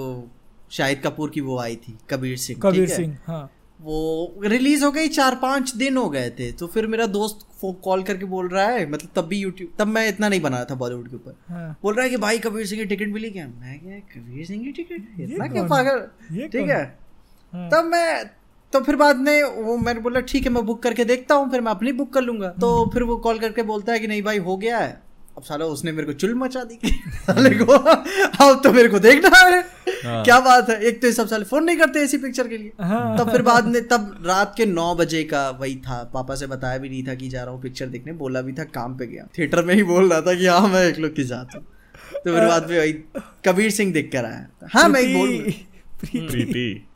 शाहिद 0.72 1.02
कपूर 1.04 1.30
की 1.30 1.42
वो 1.42 1.58
आई 1.60 1.76
थी 1.78 1.98
कबीर 2.10 2.38
सिंह 2.38 2.60
कबीर 2.64 2.88
सिंह 2.90 3.18
हाँ। 3.26 3.50
वो 3.80 4.34
रिलीज़ 4.44 4.84
हो 4.86 4.92
गई 4.92 5.08
चार 5.08 5.36
पाँच 5.36 5.76
दिन 5.76 5.98
हो 5.98 6.10
गए 6.10 6.30
थे। 6.30 6.52
तो 6.52 6.68
फिर 6.68 6.88
मेरा 6.88 7.06
दोस्त 7.08 7.40
कॉल 7.84 8.04
करके 8.04 8.26
बोल 8.26 8.48
रहा 8.50 8.66
है 8.66 8.90
मतलब 8.92 9.10
तब 9.16 9.28
भी 9.28 9.38
यूट्यूब 9.40 9.72
तब 9.80 9.88
मैं 9.88 10.08
इतना 10.10 10.30
नहीं 10.30 10.42
बना 10.42 10.64
था 10.66 10.76
बॉलीवुड 10.76 11.10
के 11.10 11.16
ऊपर। 11.16 11.36
हाँ। 11.50 11.76
बोल 11.84 11.94
रहा 11.96 12.04
है 12.04 12.10
कि 12.10 12.18
भाई 12.18 12.40
कबीर 12.40 12.66
सिंह 12.68 12.82
की 12.82 12.88
टिकट 12.88 13.14
मिली 13.14 13.30
क्या? 13.32 13.48
मैं 13.48 13.80
क्या 13.80 14.00
कबीर 14.14 14.46
सिंह 14.46 14.64
की 14.64 14.72
टिकट 14.72 15.20
इतना 15.22 15.48
क्या 15.48 15.64
पागल? 15.68 16.00
ठीक 16.48 16.70
है? 16.70 16.84
हाँ। 17.54 17.70
तब 17.70 17.86
मैं 17.86 18.26
तो 18.74 18.80
फिर 18.82 18.96
बाद 18.96 19.18
में 19.18 19.44
वो 19.44 19.78
मैंने 19.78 20.00
बोला 20.00 20.20
ठीक 20.22 20.44
है 20.44 20.52
मैं 20.52 20.66
बुक 20.66 20.82
करके 20.84 21.06
देखता 21.06 21.36
हूँ 21.36 21.50
फिर 21.52 21.62
मैं 21.62 21.72
अपनी 21.72 21.92
बुक 21.92 22.14
कर 22.14 22.22
लूँगा। 22.22 22.50
तो 22.62 22.76
हम्म। 22.76 22.92
फिर 22.92 23.04
वो 23.04 23.18
कॉल 23.18 23.40
करके 23.40 23.64
बोलता 23.64 23.94
है 23.94 24.00
कि 24.00 24.08
नहीं 24.08 24.22
भाई 24.24 24.38
हो 24.40 24.58
गया 24.58 24.78
है। 24.80 25.02
अब 25.38 25.44
साला 25.44 25.66
उसने 25.66 25.92
मेरे 25.92 26.06
को 26.06 26.14
चुल 26.14 26.36
मचा 26.36 26.64
दी। 26.64 26.80
साले 27.08 27.50
को। 27.50 27.74
अब 27.74 28.62
तो 28.64 28.74
मेरे 28.74 28.90
को 28.90 29.00
देखना 29.00 29.38
है। 29.38 29.66
हाँ। 30.06 30.24
क्या 30.24 30.40
बात 30.40 30.70
है? 30.70 30.84
एक 30.84 31.02
तो 31.02 31.08
ये 31.08 31.14
सब 31.14 31.28
साले 31.28 31.46
फ़ोन 31.46 31.64
नहीं 31.64 31.78
करते 31.78 32.00
ऐसी 32.00 32.18
पिक्चर 32.18 32.48
के 32.48 32.58
लिए। 32.58 32.72
हाँ। 32.82 33.18
तब 33.18 33.32
फिर 33.32 33.42
बाद 33.42 33.66
में 33.66 33.88
तब 33.88 34.24
रात 34.26 34.54
के 34.58 34.66
नौ 34.66 34.96
बजे 34.96 35.24
का 35.24 35.50
वही 35.50 35.76
था। 35.76 36.12
पापा 36.14 36.36
से 36.36 36.48
बताया 36.48 36.78
भी 36.78 36.90
नहीं 36.90 37.08
था 37.08 37.16
कि 37.16 37.30
जा 37.30 37.44
रहा 37.44 37.54
हूँ 37.54 37.62
पिक्चर 37.62 37.86
देखने। 37.86 38.14
बोला 38.14 38.42
भी 38.42 38.54
था 38.54 38.64
काम 38.64 38.98
पे 38.98 39.08
गया। 39.08 39.28
थिएटर 39.38 39.66
में 39.66 39.76
ही 39.76 39.84
बोल 39.84 40.10
रहा 40.10 40.22
था 40.22 40.36
कि 40.36 40.46
हाँ 40.46 40.68
मैं 40.68 40.88
एक 40.88 41.00
लोग 41.00 41.16
की 41.16 41.24
जाता 41.24 41.58
हूँ। 41.58 41.66
तो 42.14 42.36
फिर 42.36 42.48
बाद 42.48 42.70
में 42.70 42.80
वही 42.80 42.94
कबीर 43.46 43.72
सिंह 43.72 43.94
देख 43.94 44.10
कर 44.14 44.26
आया। 44.26 44.48
हाँ 44.74 44.90
मैं 44.90 45.18
बोल 45.18 45.38
प्रीति- 45.38 46.32
प्रीति। 46.32 46.88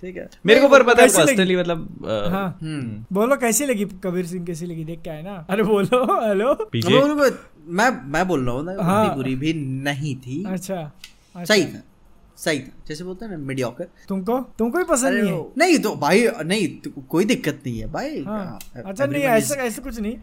ठीक 0.00 0.16
है। 0.16 0.28
मेरे 0.46 0.60
को 0.60 0.68
पर 0.68 0.82
पता 0.82 1.02
है 1.02 1.08
पर्सनली 1.08 1.56
मतलब 1.56 2.06
हाँ। 2.32 2.58
हम्म। 2.62 3.04
बोलो 3.12 3.36
कैसी 3.36 3.66
लगी 3.66 3.84
कबीर 3.84 4.26
सिंह? 4.26 4.44
कैसी 4.46 4.66
लगी? 4.66 4.84
देख 4.84 5.02
के 5.02 5.10
आए 5.10 5.22
ना। 5.22 5.46
अरे 5.50 5.62
बोलो 5.62 6.04
हेलो। 6.28 6.54
मैं 7.68 7.90
मैं 8.10 8.28
बोल 8.28 8.46
रहा 8.46 8.54
हूँ 8.54 8.64
ना 8.64 8.82
हाँ। 8.82 9.14
बुरी 9.14 9.34
भी 9.36 9.54
नहीं 9.54 10.16
थी। 10.16 10.44
अच्छा 10.44 10.92
अच्छा। 11.36 11.44
सही 11.44 11.64
था 11.64 11.82
सही 12.36 12.58
था। 12.58 12.72
जैसे 12.88 13.04
बोलते 13.04 13.24
हैं 13.24 13.32
ना 13.32 13.38
मीडियोकर 13.38 13.88
तुमको? 14.08 14.40
तुमको 14.58 14.78
भी 14.78 14.84
पसंद 14.84 15.14
नहीं 15.14 15.32
है? 15.32 15.46
नहीं 15.58 15.78
तो 15.78 15.94
भाई 15.96 16.26
नहीं 16.44 16.68
तो 16.80 16.90
कोई 16.90 17.24
दिक्कत 17.24 17.62
नहीं 17.66 17.78
है 17.78 17.92
भाई। 17.92 18.22
हाँ। 18.22 18.44
हाँ, 18.44 18.82
अच्छा 18.84 19.06
नहीं 19.06 19.22
ऐसा 19.22 19.54
ऐसा 19.54 19.82
कुछ 19.82 20.00
नहीं। 20.00 20.16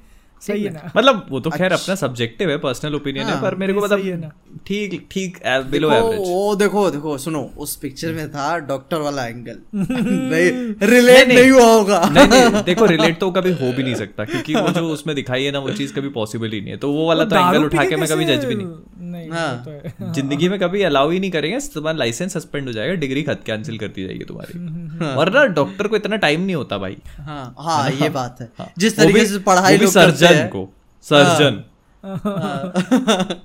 सही 0.44 0.64
है 0.64 0.72
ना? 0.74 0.92
मतलब 0.98 1.26
वो 1.30 1.40
तो 1.40 1.50
खैर 1.50 1.72
अपना 1.74 1.96
सब्जेक्टिव 1.96 2.50
है 2.50 2.58
पर्सनल 2.60 2.96
ओपिनियन 2.96 3.26
है 3.26 3.34
हाँ, 3.34 3.42
पर 3.42 3.56
मेरे 3.56 3.74
को 3.74 3.80
है 3.80 3.86
मतलब 3.86 4.20
ना। 4.22 4.32
ठीक 4.68 5.08
ठीक 5.12 5.38
बिलो 5.72 5.92
एवरेज 5.92 6.20
वो 6.20 6.56
देखो 6.56 6.90
देखो 6.92 7.18
सुनो 7.18 7.42
उस 7.58 7.76
पिक्चर 7.76 8.14
में 8.14 8.30
था 8.32 8.58
डॉक्टर 8.68 9.02
वाला 9.02 9.26
एंगल 9.26 9.58
नहीं 9.76 10.88
रिलेट 10.90 11.28
नहीं, 11.28 11.50
हुआ 11.52 11.66
होगा। 11.66 12.00
नहीं 12.14 12.28
नहीं 12.28 12.64
देखो 12.66 12.86
रिलेट 12.86 13.20
तो 13.20 13.32
कभी 13.32 13.52
हो 13.54 13.72
भी 13.74 13.84
नहीं 13.84 13.96
सकता 13.96 14.26
क्योंकि 14.26 14.56
वो 14.56 14.70
जो 14.70 14.88
उसमें 14.90 15.16
दिखाई 15.16 15.44
है 15.44 15.52
ना 15.52 15.60
वो 15.60 15.72
चीज़ 15.74 15.94
कभी 15.94 16.10
पॉसिबल 16.18 16.50
ही 16.50 16.62
नहीं 16.62 16.72
है। 16.72 16.78
तो 16.78 16.92
वो 16.94 17.08
वाला 17.08 17.26
तो 17.26 17.36
एंगल 17.36 17.66
उठा 17.66 17.86
के 17.86 17.96
मैं 17.96 18.10
कभी 18.10 18.26
जज 18.26 18.46
भी 18.46 18.56
नहीं। 18.56 19.12
नहीं 19.12 19.30
हाँ। 19.30 19.64
तो 19.66 19.72
है। 19.72 20.12
ज़िंदगी 20.14 20.50
में 20.50 20.58
कभी 20.60 20.82
अलाउ 20.84 21.10
ही 21.10 21.20
नहीं 21.20 21.32
करेंगे 21.32 21.60
तुम्हारा 21.74 21.98
लाइसेंस 21.98 22.34
सस्पेंड 22.34 22.68
हो 22.68 22.74
जाएगा 22.74 22.94
डिग्री 23.02 23.24
खत 23.24 23.42
कैंसिल 23.46 23.78
कर 23.78 23.88
दी 23.88 24.06
जाएगी 24.06 24.24
तुम्हारी। 24.24 25.06
और 25.08 25.34
ना 25.34 25.46
डॉक्टर 25.56 25.88
को 25.88 25.96
इतना 25.96 26.16
टाइम 26.18 26.42
नहीं 26.42 26.56
होता 26.56 26.78
भाई। 26.78 26.98
हाँ 27.20 27.44
हाँ 27.60 27.90
ये 27.92 28.10
बात 28.12 28.38
है। 28.42 28.50
हाँ, 28.60 28.72
जिस 28.78 28.98
तरीके 28.98 29.26
से 29.26 29.40
पढ़ाई 29.42 29.78
करते 29.78 30.33
सर्जन 30.34 30.42
हैं 30.42 30.50
को। 30.50 30.70
सर्जन 31.06 31.64
हाँ। 32.04 33.44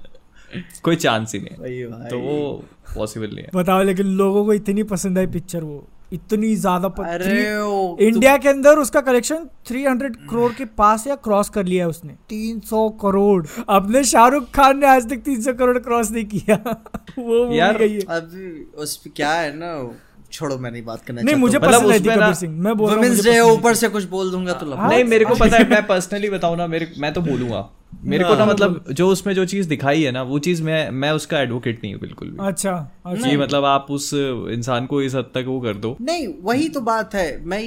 कोई 0.83 0.97
चांस 0.97 1.35
ही 1.35 1.41
नहीं 1.41 1.81
है। 1.81 2.09
तो 2.09 2.19
वो 2.19 2.65
पॉसिबल 2.97 3.27
नहीं 3.27 3.45
है। 3.45 3.51
बताओ 3.55 3.83
लेकिन 3.83 4.07
लोगों 4.07 4.45
को 4.45 4.53
इतनी 4.53 4.83
पसंद 4.83 5.19
आई 5.19 5.27
पिक्चर 5.27 5.65
वो। 5.65 5.87
इतनी 6.13 6.55
ज़्यादा 6.57 6.89
इंडिया 8.01 8.37
के 8.37 8.49
अंदर 8.49 8.79
उसका 8.79 9.01
कलेक्शन 9.01 9.45
300 9.67 10.15
करोड़ 10.31 10.53
के 10.53 10.65
पास 10.65 11.07
या 11.07 11.15
क्रॉस 11.15 11.49
कर 11.49 11.65
लिया 11.65 11.85
है 11.85 11.91
उसने। 11.91 12.15
300 12.29 12.89
करोड़। 13.03 13.47
अपने 13.69 14.05
शाहरुख 14.05 14.51
खान 14.51 14.79
ने 14.79 14.87
आज 14.87 15.09
तक 15.11 15.17
300 15.17 15.53
करोड़ 15.53 15.79
क्रॉस 15.79 16.11
नहीं 16.11 16.25
किया। 16.25 16.57
वो 17.19 17.53
यार, 17.55 17.79
गई 17.79 17.93
है। 17.93 18.01
अभी 18.01 18.65
उस 18.75 19.03
क्या 19.17 19.33
है 19.33 19.57
ना 19.57 19.75
छोड़ो 20.33 20.57
मैं 20.59 20.71
नहीं 20.71 20.85
बात 20.85 21.05
करना 21.05 21.23
नहीं 21.23 21.35
मुझे 21.37 21.59
मतलब 21.59 21.83
पसंद 21.83 22.07
ना- 22.07 22.17
कबीर 22.19 22.35
सिंह 22.35 22.55
मैं 22.55 22.77
बोल 22.77 22.87
रहा 22.87 22.97
हूँ 22.97 23.03
वुमेन्स 23.05 23.19
मुझे 23.19 23.33
डे 23.33 23.41
ऊपर 23.41 23.75
से 23.75 23.89
कुछ 23.89 24.05
बोल 24.05 24.31
दूँगा 24.31 24.53
तो 24.53 24.67
लफड़ा। 24.67 24.89
नहीं 24.89 25.05
मेरे 25.05 25.25
को 25.25 25.35
पता 25.41 25.57
है 25.57 25.69
मैं 25.71 25.87
पर्सनली 25.87 26.31
बताऊँ 26.31 26.57
ना 26.57 26.67
मेरे 26.67 26.93
मैं 26.99 27.13
तो 27.13 27.21
बोलूँगा। 27.21 27.69
मेरे 28.05 28.25
को 28.25 28.35
ना 28.35 28.45
हाँ, 28.45 28.47
मतलब 28.47 28.85
जो 28.93 29.09
उसमें 29.09 29.35
जो 29.35 29.45
चीज़ 29.45 29.69
दिखाई 29.69 30.03
है 30.03 30.11
ना 30.13 30.23
वो 30.23 30.39
चीज़ 30.39 30.63
मैं 30.63 30.91
मैं 30.91 31.11
उसका 31.11 31.41
एडवोकेट 31.41 31.81
नहीं 31.83 31.93
हूँ 31.95 32.01
बिल्कुल 32.01 32.29
भी। 32.29 32.47
अच्छा 32.47 32.73
अच्छा। 33.07 33.33
मतलब 33.39 33.65
आप 33.65 33.87
उस 33.91 34.11
इंसान 34.15 34.87
को 34.87 35.03
इस 35.03 35.15
हद 35.15 35.31
तक 35.35 35.45
वो 35.47 35.61
कर 35.61 35.75
दो। 35.77 35.97
नहीं 36.01 36.27
वही 36.43 36.69
तो 36.69 36.81
बात 36.81 37.15
है। 37.15 37.27
मैं 37.45 37.63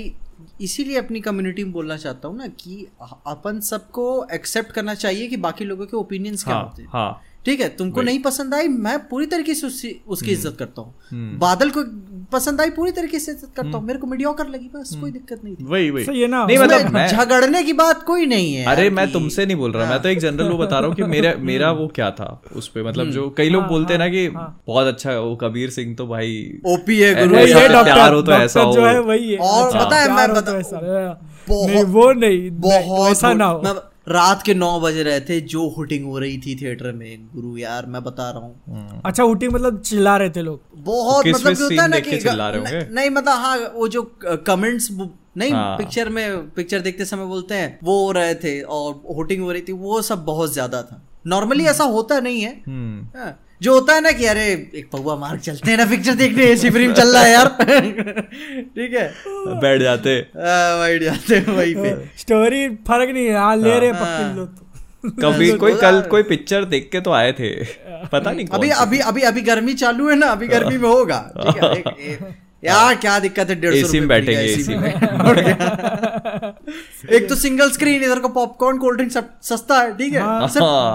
इसीलिए 0.62 0.98
अपनी 0.98 1.20
कम्युनिटी 1.20 1.64
में 1.64 1.72
बोलना 1.74 1.98
चाहता 1.98 2.28
हूँ 2.28 2.38
ना 2.38 2.48
कि 2.48 2.88
अपन 3.28 3.60
सबको 3.60 4.06
एक्सेप्ट 4.34 4.72
करना 4.72 4.94
चाहिए 4.96 5.28
कि 5.28 5.38
बाकी 5.38 5.66
लोगों 5.66 5.86
के 5.86 5.98
ओपिनियंस 5.98 6.44
क्या 6.44 6.56
हाँ 6.56 6.64
होते 6.64 6.82
हैं। 6.82 6.90
हाँ। 6.94 7.22
ठीक 7.46 7.62
है 7.62 7.68
तुमको 7.70 8.02
नहीं 8.02 8.20
पसंद 8.20 8.54
आई 8.54 8.68
मैं 8.68 8.98
पूरी 9.08 9.26
तरीके 9.26 9.54
से 9.54 9.68
उसकी 9.68 10.02
उसकी 10.08 10.32
इज़्ज़त 10.32 10.56
करता 10.60 10.82
हूँ। 10.82 10.94
हम्म। 11.12 11.38
बादल 11.40 11.70
को 11.70 11.84
पसंद 12.32 12.62
आई 12.62 12.70
पूरी 12.70 12.92
तरीके 12.92 13.20
से 13.20 13.32
इज़्ज़त 13.32 13.52
करता 13.56 13.78
हूँ। 13.78 13.86
मेरे 13.88 14.00
को 14.00 14.08
मीडियोकर 14.08 14.48
लगी 14.48 14.70
बस 14.76 14.96
कोई 15.02 15.12
दिक्कत 15.12 15.44
नहीं 15.44 15.56
वही 15.62 15.90
वही। 15.90 16.04
सही 16.06 16.22
है 16.22 16.28
ना? 16.28 16.46
नहीं 16.46 16.58
मतलब 16.58 17.08
झगड़ने 17.08 17.64
की 17.64 17.74
बात 17.74 18.04
कोई 18.04 18.26
नहीं 18.26 18.54
है 18.54 18.66
अरे 18.66 18.90
मैं 18.90 19.12
तुमसे 19.12 19.46
नहीं 19.46 19.58
बोल 19.58 19.72
रहा 19.72 19.90
मैं 19.90 20.02
तो 20.02 20.10
एक 20.10 20.20
जनरल 20.20 20.50
वो 20.50 20.58
बता 20.58 20.80
रहा 20.80 20.88
हूँ 20.88 20.96
कि 20.96 21.04
मेरा 21.04 21.34
मेरा 21.52 21.72
वो 21.72 21.88
क्या 21.88 22.12
था 22.12 22.42
उस 22.56 22.68
पर 22.68 22.84
मतलब 22.84 23.10
जो 23.12 23.30
कई 23.30 23.50
लोग 23.50 23.62
हाँ, 23.62 23.70
बोलते 23.70 23.94
हैं 23.94 24.00
ना 24.00 24.06
हाँ, 24.06 24.12
कि 24.12 24.26
हाँ। 24.28 24.64
बहुत 24.68 24.88
अच्छा 24.88 25.12
है 25.12 25.20
वो 25.22 25.36
कबीर 25.36 25.70
सिंह 25.70 25.96
तो 25.96 26.08
भाई 26.08 26.60
ओपी 26.68 27.00
है 27.00 27.28
गुरु 27.28 27.40
है 27.40 27.84
प्यार 27.84 28.14
हो 28.14 28.22
तो 28.22 28.32
ऐसा 28.32 28.62
हो। 28.62 28.74
वही 29.04 29.36
और 29.36 29.68
अच्छा, 29.68 29.86
पता 29.86 29.98
है, 29.98 30.16
मैं 30.16 30.28
तो 30.28 30.34
बता- 30.34 31.86
वो 31.88 32.12
नहीं 32.14 32.52
बहुत 32.52 33.12
ऐसा 33.12 33.34
ना 33.34 33.46
हो। 33.46 33.62
मैं 33.62 33.91
रात 34.12 34.42
के 34.44 34.54
नौ 34.54 34.80
बज 34.80 34.98
रहे 34.98 35.20
थे 35.22 35.40
जो 35.42 35.68
हुटिंग 35.70 36.06
हो 36.06 36.20
रही 36.20 36.38
थी 36.38 36.56
थिएटर 36.62 36.92
में। 36.92 37.28
गुरु 37.36 37.58
यार 37.58 37.86
मैं 37.86 38.04
बता 38.04 38.30
रहा 38.32 38.40
हूँ। 38.40 39.02
अच्छा 39.06 39.24
हुटिंग 39.24 39.54
मतलब 39.54 39.82
चिल्ला 39.82 40.18
रहे 40.18 40.30
थे 40.30 40.42
लोग? 40.42 40.62
बहुत 40.76 41.28
मतलब 41.28 41.54
जो 41.54 41.64
होता 41.64 41.82
है 41.82 41.88
ना 41.88 42.00
कि 42.00 42.18
चिल्ला 42.18 42.50
रहे 42.50 42.60
होंगे? 42.60 42.80
न- 42.80 42.94
नहीं 42.94 43.10
मतलब 43.10 43.34
हाँ 43.34 43.58
वो 43.76 43.88
जो 43.88 44.04
कमेंट्स 44.48 44.90
नहीं 45.38 45.52
हाँ। 45.52 45.78
पिक्चर 45.78 46.10
में 46.10 46.50
पिक्चर 46.50 46.80
देखते 46.80 47.06
समय 47.06 47.26
बोलते 47.26 47.56
हैं 47.56 47.80
वो 47.84 48.06
हो 48.06 48.12
रहे 48.12 48.36
थे 48.36 48.62
और 48.62 49.16
होटिंग 49.16 49.44
हो 49.44 49.52
रही 49.52 49.62
थी 49.62 49.72
वो 49.72 50.02
सब 50.02 50.26
बहुत 50.26 50.54
ज़्यादा 50.54 50.82
था। 50.82 51.02
नॉर्मली 51.28 51.66
ऐसा 51.66 51.84
होता 51.84 52.20
नहीं 52.20 52.42
है। 52.42 52.64
हम्म। 52.68 53.20
हाँ, 53.20 53.40
जो 53.62 53.74
होता 53.74 53.94
है 53.94 54.02
ना 54.02 54.12
कि 54.12 54.26
अरे 54.26 54.46
एक 54.76 54.88
पौवा 54.92 55.16
मार्ग 55.16 55.40
चलते 55.40 55.72
हैं 55.72 55.78
ना 55.78 55.86
पिक्चर 55.86 56.14
देखने 56.22 56.44
एसी 56.52 56.70
फ़िल्म 56.70 56.94
चल 56.94 57.08
रहा 57.14 57.24
है 57.24 57.32
यार। 57.32 57.48
ठीक 58.76 58.94
है? 58.94 59.08
बैठ 59.62 59.82
जाते। 59.82 60.16
बैठ 60.38 61.04
जाते 61.04 61.40
वही 61.52 61.74
वहीं 61.74 61.96
पे। 61.96 62.10
स्टोरी 62.18 62.68
फ़र्क 62.88 63.10
नहीं 63.14 63.26
है 63.26 63.36
हाँ 63.38 63.56
ले 63.58 63.80
रहे 63.80 63.92
पक्के 63.94 64.36
लो 64.36 64.46
तो। 64.46 64.68
कभी 65.22 65.52
कोई 65.58 65.74
कल 65.82 66.02
कोई 66.12 66.24
पिक्चर 66.24 66.66
देख 66.74 66.90
के 66.92 67.02
तो 67.02 67.12
आए 67.12 67.32
थे। 67.40 67.50
पता 68.12 68.32
नहीं 68.32 68.48
अभी 68.54 68.70
अभी 68.70 69.00
अभी 69.12 69.22
अभी 69.30 69.42
गर्मी 69.42 69.74
चालू 69.84 70.10
है 70.10 70.16
ना 70.16 70.28
अभी 70.28 70.48
गर्मी 70.48 70.78
में 70.78 70.90
होगा। 70.90 71.20
ठीक 71.38 71.64
है 71.64 71.72
एक- 71.72 71.88
एक- 72.00 72.24
यार 72.64 72.96
क्या 72.96 73.18
दिक्कत 73.20 73.50
है 73.50 73.56
डेढ़ 73.62 73.76
सौ 73.76 73.94
में 73.94 74.08
बैठेंगे, 74.08 74.56
AC 74.56 74.70
एक 77.14 77.28
तो 77.30 77.36
सिंगल 77.36 77.70
स्क्रीन 77.72 78.04
इधर 78.04 78.20
को 78.20 78.30
पॉपकॉर्न 78.30 78.78
कोल्ड 78.78 78.98
ड्रिंक 78.98 79.12
सब 79.12 79.30
सस्ता 79.44 79.78
है 79.82 79.96
ठीक 79.98 80.14
है? 80.14 80.20
हाँ। 80.20 80.48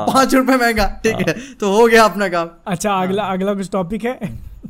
पाँच 0.06 0.34
रुपए 0.34 0.56
महँगा 0.56 0.86
ठीक 1.04 1.28
है? 1.28 1.34
तो 1.60 1.72
हो 1.72 1.86
गया 1.86 2.04
अपना 2.04 2.28
काम। 2.28 2.50
अच्छा 2.66 2.92
अगला 3.02 3.22
अगला 3.32 3.54
कुछ 3.54 3.70
टॉपिक 3.70 4.04
है? 4.04 4.18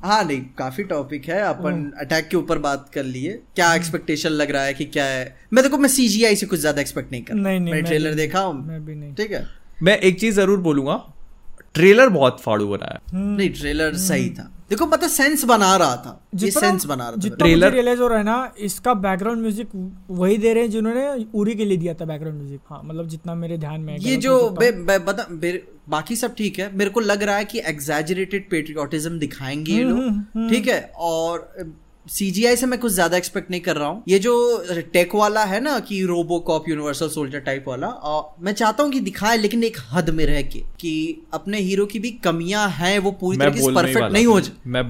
हाँ 0.04 0.22
नहीं 0.24 0.40
काफ़ी 0.58 0.84
टॉपिक 0.84 1.28
है। 1.28 1.40
अपन 1.42 1.92
अटैक 2.00 2.28
के 2.28 2.36
ऊपर 2.36 2.58
बात 2.58 2.88
कर 2.94 3.04
लिए। 3.04 3.32
क्या 3.56 3.74
एक्सपेक्टेशन 3.74 4.30
लग 4.30 4.50
रहा 4.50 4.62
है 4.62 4.74
कि 4.74 4.84
क्या 4.84 5.04
है? 5.04 5.36
मैं 5.52 5.62
देखो 5.64 5.78
मैं 5.78 5.88
सीजीआई 5.88 6.36
से 6.36 6.46
कुछ 6.46 6.60
ज़्यादा 6.60 6.80
एक्सपेक्ट 6.80 7.12
नहीं 7.12 7.22
कर 7.22 7.34
नहीं, 7.34 7.60
नहीं, 7.60 7.60
मैं 7.60 7.72
मैं 7.72 7.84
ट्रेलर 7.84 8.14
देखा 8.14 8.40
हूँ। 8.40 8.66
मैं 8.66 8.84
भी 8.84 8.94
नहीं। 8.94 9.14
ठीक 9.14 9.32
है? 9.32 9.46
मैं 9.82 9.98
एक 9.98 10.20
चीज़ 10.20 10.34
ज़रूर 10.34 10.58
बोलूँगा 10.60 11.02
ट्रेलर 11.74 12.08
बहुत 12.08 12.40
फाड़ू 12.42 12.68
बना 12.68 12.86
है। 12.86 13.00
नहीं 13.14 13.50
ट्रेलर 13.50 13.96
सही 13.96 14.28
था। 14.30 14.50
देखो 14.70 14.86
मतलब 14.86 15.08
सेंस 15.10 15.44
बना 15.44 15.76
रहा 15.76 15.96
था। 15.96 16.20
ये 16.34 16.50
सेंस 16.50 16.84
बना 16.84 17.08
रहा 17.08 17.28
था। 17.30 17.36
ट्रेलर 17.36 17.72
रियलाइज़ 17.72 18.00
हो 18.00 18.06
रहा 18.08 18.18
है 18.18 18.24
ना 18.24 18.52
इसका 18.58 18.94
बैकग्राउंड 18.94 19.40
म्यूज़िक 19.40 19.68
वही 20.10 20.38
दे 20.38 20.52
रहे 20.54 20.62
हैं 20.62 20.70
जिन्होंने 20.70 21.26
उरी 21.34 21.54
के 21.54 21.64
लिए 21.64 21.76
दिया 21.76 21.94
था 21.94 22.04
बैकग्राउंड 22.04 22.38
म्यूज़िक 22.38 22.60
हाँ 22.70 22.80
मतलब 22.84 23.08
जितना 23.08 23.34
मेरे 23.34 23.58
ध्यान 23.58 23.80
में 23.80 23.96
ये 23.98 24.16
जो 24.16 24.50
बे, 24.50 24.70
बे, 24.72 24.98
बता 24.98 25.26
मेरे- 25.30 25.62
बाकी 25.88 26.16
सब 26.16 26.34
ठीक 26.34 26.58
है। 26.58 26.76
मेरे 26.76 26.90
को 26.90 27.00
लग 27.00 27.22
रहा 27.22 27.36
है 27.36 27.44
कि 27.44 27.58
एग्जैजरेटेड 27.66 28.50
पेट्रियोटिज्म 28.50 29.18
दिखाएँगे 29.18 29.72
ये 29.72 29.82
हम्म, 29.82 30.00
लोग। 30.36 30.50
ठीक 30.50 30.68
है 30.68 30.80
और 30.96 31.52
सीजीआई 32.08 32.56
से 32.56 32.66
मैं 32.66 32.78
कुछ 32.80 32.92
ज़्यादा 32.92 33.16
एक्सपेक्ट 33.16 33.50
नहीं 33.50 33.60
कर 33.60 33.76
रहा 33.76 33.88
हूँ। 33.88 34.02
ये 34.08 34.18
जो 34.18 34.34
टेक 34.92 35.14
वाला 35.14 35.44
है 35.44 35.60
ना 35.60 35.78
कि 35.80 36.02
robo 36.02 36.38
corp 36.40 36.68
Universal 36.68 37.08
Soldier 37.08 37.40
type 37.40 37.64
वाला 37.68 37.86
आ, 37.86 38.20
मैं 38.40 38.52
चाहता 38.52 38.82
हूँ 38.82 38.92
कि 38.92 39.00
दिखाए 39.00 39.36
लेकिन 39.36 39.64
एक 39.64 39.76
हद 39.92 40.10
में 40.10 40.24
रह 40.26 40.42
के 40.42 40.58
कि 40.80 41.22
अपने 41.34 41.60
हीरो 41.60 41.86
की 41.86 41.98
भी 41.98 42.10
कमियाँ 42.24 42.68
हैं 42.68 42.98
वो 42.98 43.10
पूरी 43.10 43.38
तरह 43.38 43.50
तरीके 43.50 43.64
से 43.64 43.74
परफेक्ट 43.74 44.12
नहीं 44.12 44.26
हो 44.26 44.40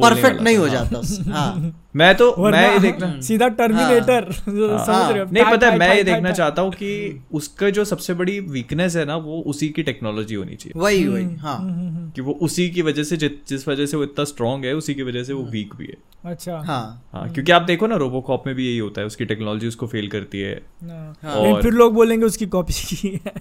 परफेक्ट 0.01 0.41
नहीं 0.41 0.57
हाँ। 0.57 0.69
जाता। 0.69 1.33
हाँ। 1.33 1.83
मैं 1.97 2.15
तो 2.15 2.35
मैं 2.39 2.73
ये 2.73 2.79
देखना। 2.79 3.21
सीधा 3.21 3.49
टर्मिनेटर 3.49 4.33
समझ 4.33 5.13
रहे 5.13 5.19
हो 5.19 5.31
नहीं 5.33 5.45
पता 5.51 5.71
है 5.71 5.79
मैं 5.79 5.97
ये 5.97 6.03
देखना 6.03 6.33
चाहता 6.33 6.63
हूँ 6.63 6.73
कि 6.73 7.21
उसका 7.33 7.71
जो 7.71 7.85
सबसे 7.85 8.15
बड़ी 8.15 8.41
वीकनेस 8.41 8.97
है 8.97 9.05
ना 9.05 9.17
वो 9.17 9.43
उसी 9.47 9.69
की 9.69 9.83
टेक्नोलॉजी 9.83 10.35
होनी 10.35 10.55
चाहिए। 10.55 10.81
वही 10.81 11.09
वही 11.09 11.25
हम्म, 11.25 11.37
हाँ। 11.37 12.13
कि 12.17 12.21
वो 12.21 12.33
उसी 12.33 12.71
की 12.71 12.83
वजह 12.83 13.03
से 13.03 13.17
जिस 13.17 13.69
वजह 13.69 13.87
से 13.87 13.97
वो 13.97 14.05
इतना 14.05 14.25
स्ट्रांग 14.25 14.65
है 14.65 14.75
उसी 14.75 14.95
की 14.95 15.03
वजह 15.03 15.25
से 15.25 15.33
वो 15.33 15.43
वीक 15.43 15.75
भी 15.75 15.87
है। 15.87 15.97
अच्छा। 16.25 16.57
हाँ। 16.57 17.09
हाँ 17.13 17.33
क्योंकि 17.33 17.53
आप 17.53 17.63
देखो 17.63 17.87
ना 17.87 17.97
रोबोकॉप 17.97 18.45
में 18.47 18.57
भी 18.57 18.67
यही 18.67 18.79
होता 18.79 19.01
है 19.01 19.07
उसकी 19.07 19.25
टेक्नोलॉजी 19.25 19.67
उसको 19.67 19.87
फेल 19.87 20.09
करती 20.09 20.41
है। 20.41 20.63
हाँ। 20.85 21.17
हाँ। 21.23 21.35
और- 21.35 21.63
फिर 21.63 21.73
लोग 21.73 21.95
बोलेंगे 21.95 22.27
उसकी 22.27 22.47
कॉपी 22.47 22.73
की 22.73 23.09
है। 23.09 23.33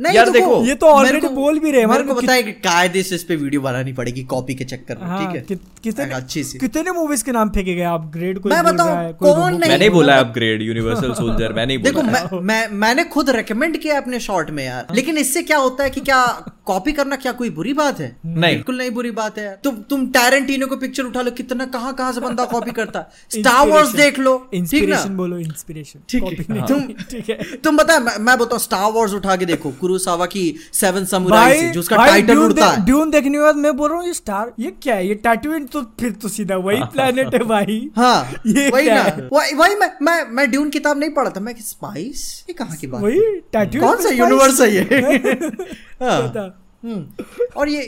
नहीं 0.00 0.14
यार 0.14 0.30
देखो, 0.30 0.64
ये 0.64 0.74
तो 0.74 0.86
को- 1.20 1.30
बोल 1.30 1.58
भी 1.58 1.70
रहे 1.70 1.86
मेरे 1.86 2.02
को 2.02 2.14
को 2.14 2.20
पता 2.20 2.32
है 2.32 2.42
कि 2.42 2.52
कायदे 2.52 3.02
से 3.02 3.14
इस 3.14 3.24
पे 3.24 3.36
वीडियो 3.36 3.60
बनानी 3.60 3.92
पड़ेगी 3.92 4.22
कॉपी 4.24 4.54
के 4.54 4.64
चक्कर 4.64 4.98
में 4.98 5.06
हाँ, 5.06 5.26
ठीक 5.26 5.36
है? 5.36 5.42
कि- 5.42 5.58
कितने 5.82 6.04
अच्छी 6.14 6.44
सी। 6.44 6.58
कितने 6.58 6.92
मूवीज़ 6.92 7.24
के 7.24 7.32
नाम 7.32 7.50
फेंके 7.50 7.74
गए 7.74 7.82
आप? 7.82 8.10
ग्रेड 8.12 8.38
कोई 8.38 8.52
मैं 8.52 8.64
बताऊँ, 8.64 8.96
है, 8.98 9.12
कौन 9.12 9.50
नहीं- 9.50 9.68
मैंने 9.68 9.88
बोला 9.88 10.16
अपग्रेड 10.16 10.62
यूनिवर्सल 10.62 11.12
सोल्जर 11.12 11.52
मैंने 11.52 11.72
ही 11.72 11.78
देखो 11.78 12.40
मैं, 12.40 12.68
मैंने 12.70 13.04
खुद 13.04 13.30
रेकमेंड 13.30 13.76
किया 13.76 13.96
अपने 13.96 14.20
शॉर्ट 14.20 14.50
में 14.50 14.64
यार 14.64 14.86
लेकिन 14.94 15.18
इससे 15.18 15.42
क्या 15.42 15.58
होता 15.58 15.84
है 15.84 15.90
कि 15.90 16.00
क्या 16.00 16.26
कॉपी 16.64 16.92
करना 16.92 17.16
क्या 17.16 17.32
कोई 17.32 17.50
बुरी 17.50 17.72
बात 17.72 18.00
है? 18.00 18.16
नहीं। 18.26 18.54
बिल्कुल 18.54 18.78
नहीं 18.78 18.90
बुरी 18.90 19.10
बात 19.10 19.38
है। 19.38 19.44
यार 19.44 19.58
तुम 19.64 19.76
तुम 19.90 20.06
टैरेंटिनो 20.06 20.66
को 20.66 20.76
पिक्चर 20.76 21.02
उठा 21.02 21.22
लो 21.22 21.30
कितना 21.30 21.64
कहाँ 21.66 21.94
कहाँ 21.94 22.12
से 22.12 22.20
बंदा 22.20 22.44
कॉपी 22.44 22.70
करता 22.70 23.04
स्टार 23.30 23.66
वॉर्स 23.68 23.94
देख 23.94 24.18
लो 24.18 24.36
ठीक 24.38 24.52
ना? 24.52 24.58
इंस्पिरेशन 24.58 25.16
बोलो 25.16 25.38
इंस्पिरेशन 25.38 26.00
ठीक 26.08 26.22
है। 26.50 26.66
तुम- 26.66 27.10
ठीक 27.10 27.30
है। 27.30 27.56
तुम 27.56 27.76
बता 27.76 27.98
मैं, 27.98 28.18
मैं 28.18 28.38
बताऊँ 28.38 28.60
स्टार 28.60 28.90
वॉर्स 28.92 29.12
उठा 29.12 29.36
के 29.36 29.46
देखो 29.46 29.70
कुरुसावा 29.90 30.26
की 30.32 30.42
सेवन 30.74 31.04
समुराई 31.12 31.58
से 31.60 31.68
जो 31.70 31.80
उसका 31.80 31.96
टाइटल 31.96 32.38
उड़ता 32.38 32.66
है। 32.66 32.84
ड्यून 32.84 33.10
देखने 33.10 33.30
के 33.30 33.38
बाद 33.42 33.56
मैं 33.56 33.76
बोल 33.76 33.88
रहा 33.90 33.98
हूँ 33.98 34.06
ये 34.06 34.12
स्टार 34.14 34.52
ये 34.60 34.70
क्या 34.82 34.94
है? 34.94 35.06
ये 35.08 35.14
टैटूइन 35.24 35.64
तो 35.72 35.82
फिर 36.00 36.12
तो 36.22 36.28
सीधा 36.28 36.56
वही 36.66 36.82
प्लेनेट 36.92 37.34
है 37.34 37.42
भाई। 37.44 37.90
हाँ 37.96 38.30
ये 38.46 38.68
वही 38.70 38.90
ना। 38.90 39.02
वही 39.32 39.54
वही 39.54 39.74
मैं 39.76 39.90
मैं 40.02 40.24
मैं 40.36 40.50
ड्यून 40.50 40.70
किताब 40.70 40.98
नहीं 40.98 41.10
पढ़ा 41.14 41.30
था 41.30 41.40
मैं 41.40 41.54
स्पाइस 41.60 42.44
ये 42.48 42.52
कहाँ 42.54 42.76
की 42.76 42.86
बात 42.86 43.02
है? 43.02 43.06
वही 43.08 43.20
टैटूइन 43.52 43.84
कौन 43.84 44.02
सा 44.02 44.08
यूनिवर्स 44.14 44.60
है 44.60 44.74
ये? 44.74 44.82
हाँ। 46.02 46.56
हम्म, 46.84 47.24
और 47.56 47.68
ये 47.68 47.80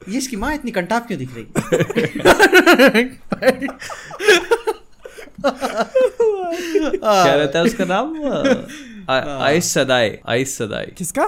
ये 0.00 0.18
इसकी 0.18 0.36
माँ 0.36 0.54
इतनी 0.54 0.70
कंटाप 0.70 1.06
क्यों 1.06 1.18
दिख 1.18 1.30
रही? 1.36 1.46
क्या 5.46 7.34
रहता 7.34 7.58
है 7.58 7.64
उसका 7.64 7.84
नाम? 7.84 8.14
आ- 9.10 9.44
आइस 9.46 9.72
सदाई 9.74 10.16
आइस 10.28 10.56
सदाई 10.58 10.86
किसका? 10.98 11.26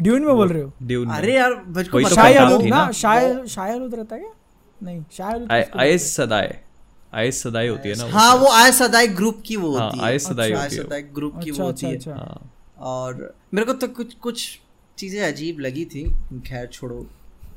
ड्यून 0.00 0.24
में 0.24 0.34
बोल 0.36 0.48
रहे 0.48 0.62
हो? 0.62 0.72
ड्यून 0.82 1.08
अरे 1.10 1.34
यार 1.34 1.54
मुझको 1.66 2.00
तो 2.00 2.08
कंटाप 2.16 2.62
ना। 2.62 2.90
शायर 2.92 3.46
शायर 3.46 3.80
उधर 3.82 3.96
रहता 3.96 4.14
है 4.16 4.20
क्या? 4.22 4.30
नहीं 4.82 5.02
शायद 5.12 5.34
आलूद 5.52 5.80
आइस 5.80 6.14
सदाई 6.16 6.48
आइस 7.14 7.42
सदाई 7.42 7.68
होती 7.68 7.88
है 7.88 7.94
ना 7.98 8.18
हाँ 8.18 8.34
वो 8.36 8.48
आय 8.52 8.72
सदाई 8.72 9.06
ग्रुप 9.08 9.42
की 9.46 9.56
वो 9.56 9.76
हाँ, 9.76 9.84
होती 9.84 9.98
है। 9.98 10.04
आय 10.04 10.18
सदाई 10.18 10.52
आय 10.52 10.62
होती 10.62 10.76
है। 10.76 10.82
सदाई 10.82 11.02
ग्रुप 11.02 11.40
की 11.44 11.50
अच्छा 11.50 11.62
वो 11.62 11.68
अच्छा 11.68 11.86
होती 11.86 12.08
है। 12.08 12.12
अच्छा। 12.12 12.12
हाँ। 12.12 12.50
और 12.78 13.34
मेरे 13.54 13.66
को 13.66 13.72
तो 13.72 13.88
कुछ 13.88 14.14
कुछ 14.14 14.58
चीज़ें 14.98 15.22
अजीब 15.22 15.60
लगी 15.60 15.84
थी। 15.84 16.04
खैर 16.46 16.66
छोड़ो। 16.66 17.06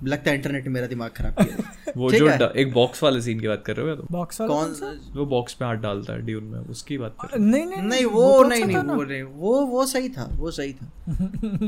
लगता 0.03 0.31
है 0.31 0.35
इंटरनेट 0.37 0.63
ने 0.63 0.69
मेरा 0.69 0.87
दिमाग 0.87 1.11
खराब 1.11 1.33
किया 1.41 1.93
वो 1.97 2.11
जो 2.11 2.27
एक 2.55 2.71
बॉक्स 2.73 3.03
वाले 3.03 3.21
सीन 3.21 3.39
की 3.39 3.47
बात 3.47 3.63
कर 3.65 3.75
रहे 3.75 3.89
हो 3.89 3.95
तुम 3.95 4.07
बॉक्स 4.11 4.39
वाला 4.41 4.53
कौन 4.53 4.73
सा? 4.73 4.91
वो 5.15 5.25
बॉक्स 5.25 5.57
में 5.61 5.67
हाथ 5.67 5.75
डालता 5.75 6.13
है 6.13 6.21
ड्यून 6.21 6.43
में 6.43 6.59
उसकी 6.59 6.97
बात 6.97 7.15
कर 7.21 7.37
नहीं 7.39 7.65
नहीं 7.65 7.81
नहीं 7.81 8.05
वो 8.05 8.31
तो 8.33 8.47
नहीं 8.49 8.63
अच्छा 8.63 8.81
नहीं 8.81 8.95
वो 8.95 9.03
नहीं 9.03 9.23
वो 9.23 9.59
वो 9.65 9.85
सही 9.85 10.09
था 10.09 10.27
वो 10.33 10.51
सही 10.51 10.73
था। 10.73 10.91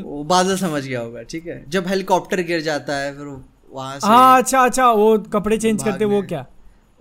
वो 0.03 0.23
बादल 0.23 0.57
समझ 0.57 0.83
गया 0.85 0.99
होगा 0.99 1.23
ठीक 1.23 1.47
है? 1.47 1.63
जब 1.69 1.87
हेलीकॉप्टर 1.87 2.41
गिर 2.43 2.61
जाता 2.61 2.95
है 2.95 3.15
फिर 3.17 3.25
वहाँ 3.71 3.99
से 3.99 4.07
हाँ 4.07 4.37
अच्छा 4.41 4.59
अच्छा 4.59 4.89
वो 4.91 5.17
कपड़े 5.33 5.57
चेंज 5.57 5.83
करते 5.83 6.05
वो 6.05 6.21
क्या? 6.23 6.45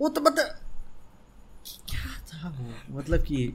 वो 0.01 0.09
तो 0.09 0.21
मतलब 0.21 0.45
क्या 1.89 2.21
था 2.33 2.49
वो? 2.49 2.97
मतलब 2.97 3.23
कि 3.23 3.53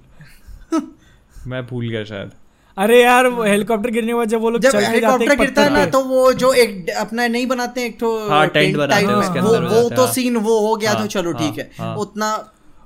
मैं 1.46 1.66
भूल 1.66 1.88
गया 1.88 2.04
शायद। 2.04 2.30
अरे 2.78 3.00
यार 3.02 3.26
हेलीकॉप्टर 3.42 3.90
गिरने 3.90 4.08
के 4.08 4.14
बाद 4.14 4.28
जब 4.28 4.40
वो 4.40 4.50
लोग 4.50 4.62
जब 4.62 4.70
चलते 4.70 4.86
हेलीकॉप्टर 4.86 5.34
गिरता 5.36 5.62
है 5.62 5.70
ना 5.72 5.84
तो 5.86 6.00
वो 6.04 6.32
जो 6.42 6.52
एक 6.54 6.90
अपना 6.98 7.26
नहीं 7.28 7.46
बनाते 7.46 7.80
हैं 7.80 7.88
एक 7.88 7.98
तो 8.00 8.10
हाँ, 8.28 8.46
टेंट 8.48 8.76
बनाते 8.76 9.04
हैं, 9.04 9.14
उसके 9.14 9.40
वो 9.40 9.50
अंदर 9.50 9.74
वो 9.74 9.88
तो 9.96 10.06
सीन 10.06 10.36
वो 10.36 10.58
हो 10.68 10.76
गया 10.76 10.92
हाँ, 10.92 11.00
तो 11.02 11.06
चलो 11.06 11.32
हाँ, 11.32 11.40
ठीक 11.40 11.58
है। 11.58 11.94
उतना 11.96 12.30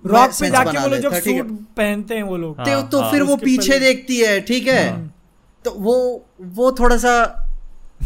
रॉक 0.05 0.31
पे 0.41 0.51
जाके 0.51 0.79
वो 0.79 0.87
लोग 0.89 0.99
जब। 1.01 1.15
सूट 1.19 1.51
पहनते 1.77 2.15
हैं 2.15 2.23
वो 2.23 2.37
लोग 2.37 2.59
तो, 2.59 2.81
तो। 2.83 3.11
फिर 3.11 3.23
वो 3.23 3.37
पीछे 3.37 3.79
देखती 3.79 4.19
है 4.21 4.41
ठीक 4.41 4.67
है 4.69 4.83
तो 5.65 5.71
वो 5.79 5.95
वो 6.55 6.73
थोड़ा 6.73 6.97
सा 6.97 7.15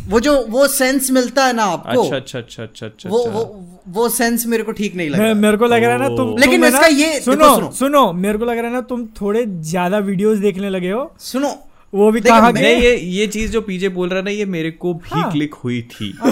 वो 0.08 0.20
जो 0.20 0.34
वो 0.48 0.66
सेंस 0.68 1.10
मिलता 1.10 1.44
है 1.44 1.52
ना 1.52 1.64
आपको 1.66 2.02
अच्छा 2.02 2.16
अच्छा 2.16 2.38
अच्छा 2.38 2.62
अच्छा 2.62 2.86
अच्छा 2.86 3.08
वो 3.08 3.18
अच्छा। 3.18 3.38
वो 3.38 3.44
वो 3.88 4.08
सेंस 4.08 4.46
मेरे 4.46 4.62
को 4.62 4.72
ठीक 4.72 4.94
नहीं 4.96 5.10
लगा 5.10 5.32
मेरे 5.34 5.56
को 5.56 5.66
लग 5.66 5.84
रहा 5.84 5.92
है 5.92 5.98
ना 5.98 6.08
तुम 6.08 6.36
लेकिन 6.38 6.60
तुम 6.60 6.68
इसका 6.68 6.86
ये- 6.86 7.22
सुनो 7.22 7.54
सुनो। 7.54 7.70
सुनो 7.70 8.12
मेरे 8.12 8.38
को 8.38 8.44
लग 8.44 8.58
रहा 8.58 8.66
है 8.66 8.72
ना 8.72 8.80
तुम 8.90 9.06
थोड़े 9.20 9.44
ज़्यादा 9.46 9.98
वीडियोस 10.08 10.38
देखने 10.38 10.70
लगे 10.70 10.90
हो 10.90 11.10
सुनो 11.20 11.54
वो 11.92 12.10
भी 12.12 12.20
कहा 12.20 12.50
मैं- 12.52 12.62
नहीं 12.62 12.82
ये 12.82 12.96
ये 12.96 13.26
चीज़ 13.26 13.52
जो 13.52 13.60
पीजे 13.60 13.88
बोल 13.88 14.08
रहा 14.08 14.18
है 14.18 14.24
ना 14.24 14.30
ये 14.30 14.44
मेरे 14.44 14.70
को 14.70 14.92
भी 14.94 15.08
हाँ। 15.10 15.30
क्लिक 15.32 15.54
हुई 15.54 15.80
थी 15.82 16.08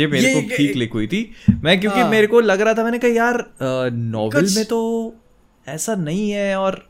ये 0.00 0.06
मेरे 0.06 0.28
ये- 0.28 0.34
को 0.34 0.56
भी 0.56 0.66
क्लिक 0.68 0.92
हुई 0.92 1.06
थी 1.06 1.20
मैं 1.64 1.80
क्योंकि 1.80 2.00
हाँ। 2.00 2.10
मेरे 2.10 2.26
को 2.26 2.40
लग 2.40 2.60
रहा 2.60 2.74
था 2.74 2.84
मैंने 2.84 2.98
कहा 2.98 3.10
यार 3.10 3.44
नॉवेल 3.92 4.48
में 4.56 4.64
तो 4.64 4.80
ऐसा 5.66 5.94
नहीं 5.94 6.30
है 6.30 6.56
और 6.58 6.84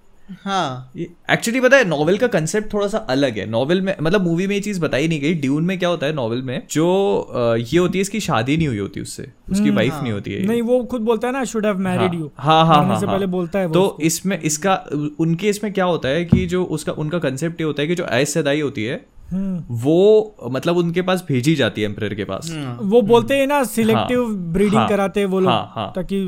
हाँ। 0.45 0.93
एक्चुअली 1.31 1.61
पता 1.61 1.77
है 1.77 1.85
नॉवल 1.85 2.17
का 2.19 2.27
कंसेप्ट 2.27 2.73
थोड़ा 2.73 2.87
सा 2.87 2.99
अलग 2.99 3.39
है। 3.39 3.47
नॉवल 3.47 3.81
में 3.81 3.95
मतलब 4.03 4.23
मूवी 4.23 4.47
में 4.47 4.55
ये 4.55 4.61
चीज़ 4.61 4.81
बताई 4.81 5.09
नहीं 5.09 5.21
गई। 5.21 5.35
ड्यून 5.35 5.65
में 5.65 5.79
क्या 5.79 5.89
होता 5.89 6.07
है 6.07 6.13
नॉवल 6.13 6.43
में? 6.43 6.63
जो 6.71 7.57
ये 7.59 7.79
होती 7.79 7.99
है 7.99 8.03
इसकी 8.03 8.21
शादी 8.21 8.57
नहीं 8.57 8.69
हुई 8.69 8.79
होती 8.79 9.01
उससे। 9.01 9.27
उसकी 9.51 9.71
वाइफ 9.71 9.93
हाँ। 9.93 10.03
नहीं 10.03 10.13
होती 10.13 10.33
है। 10.33 10.47
नहीं 10.47 10.63
वो 10.63 10.83
खुद 10.85 11.01
बोलता 11.01 11.27
है 11.27 11.33
ना 11.33 11.45
शुड 11.45 11.67
हैव 11.67 11.79
मैरिड 11.79 12.15
यू 12.15 12.31
हाँ। 12.39 12.65
हाँ 12.67 12.85
हाँ 12.85 13.01
से 13.01 13.07
हाँ। 13.07 13.15
पहले 13.15 13.27
बोलता 13.27 13.59
है 13.59 13.67
वो 13.67 13.75
तो 13.75 13.99
इसमें 14.03 14.41
इसका 14.41 14.75
उनके 15.21 15.49
इसमें 15.49 15.73
क्या 15.73 15.85
होता 15.85 16.09
है 16.09 16.25
कि 16.25 16.47
जो 16.47 16.65
उसका 16.65 16.93
उनका 16.93 17.19
कंसेप्ट 17.19 17.61
ये 17.61 17.67
होता 17.67 17.83
है 17.83 17.89
कि 17.89 17.95
जो 17.95 18.05
ऐसा 18.05 18.41
सदाई 18.41 18.61
होती 18.61 18.85
है 18.85 18.95
हम्म। 18.95 19.16
वो 19.33 20.51
मतलब 20.53 20.77
उनके 20.77 21.03
पास 21.03 21.25
भेजी 21.29 21.55
जाती 21.55 21.81
है 21.81 21.89
एम्प्रेयर 21.89 22.15
के 22.15 22.25
पास। 22.25 22.51
वो 22.83 23.03
बोलते 23.03 23.37
हैं 23.37 23.47
ना 23.47 23.63
सिलेक्टिव 23.65 24.25
हाँ, 24.25 24.35
ब्रीडिंग 24.53 24.77
हाँ, 24.77 24.89
कराते 24.89 25.21
हैं 25.21 25.27
वो 25.27 25.41
लोग 25.41 25.51
हाँ, 25.51 25.73
हाँ। 25.75 25.93
ताकि 25.97 26.21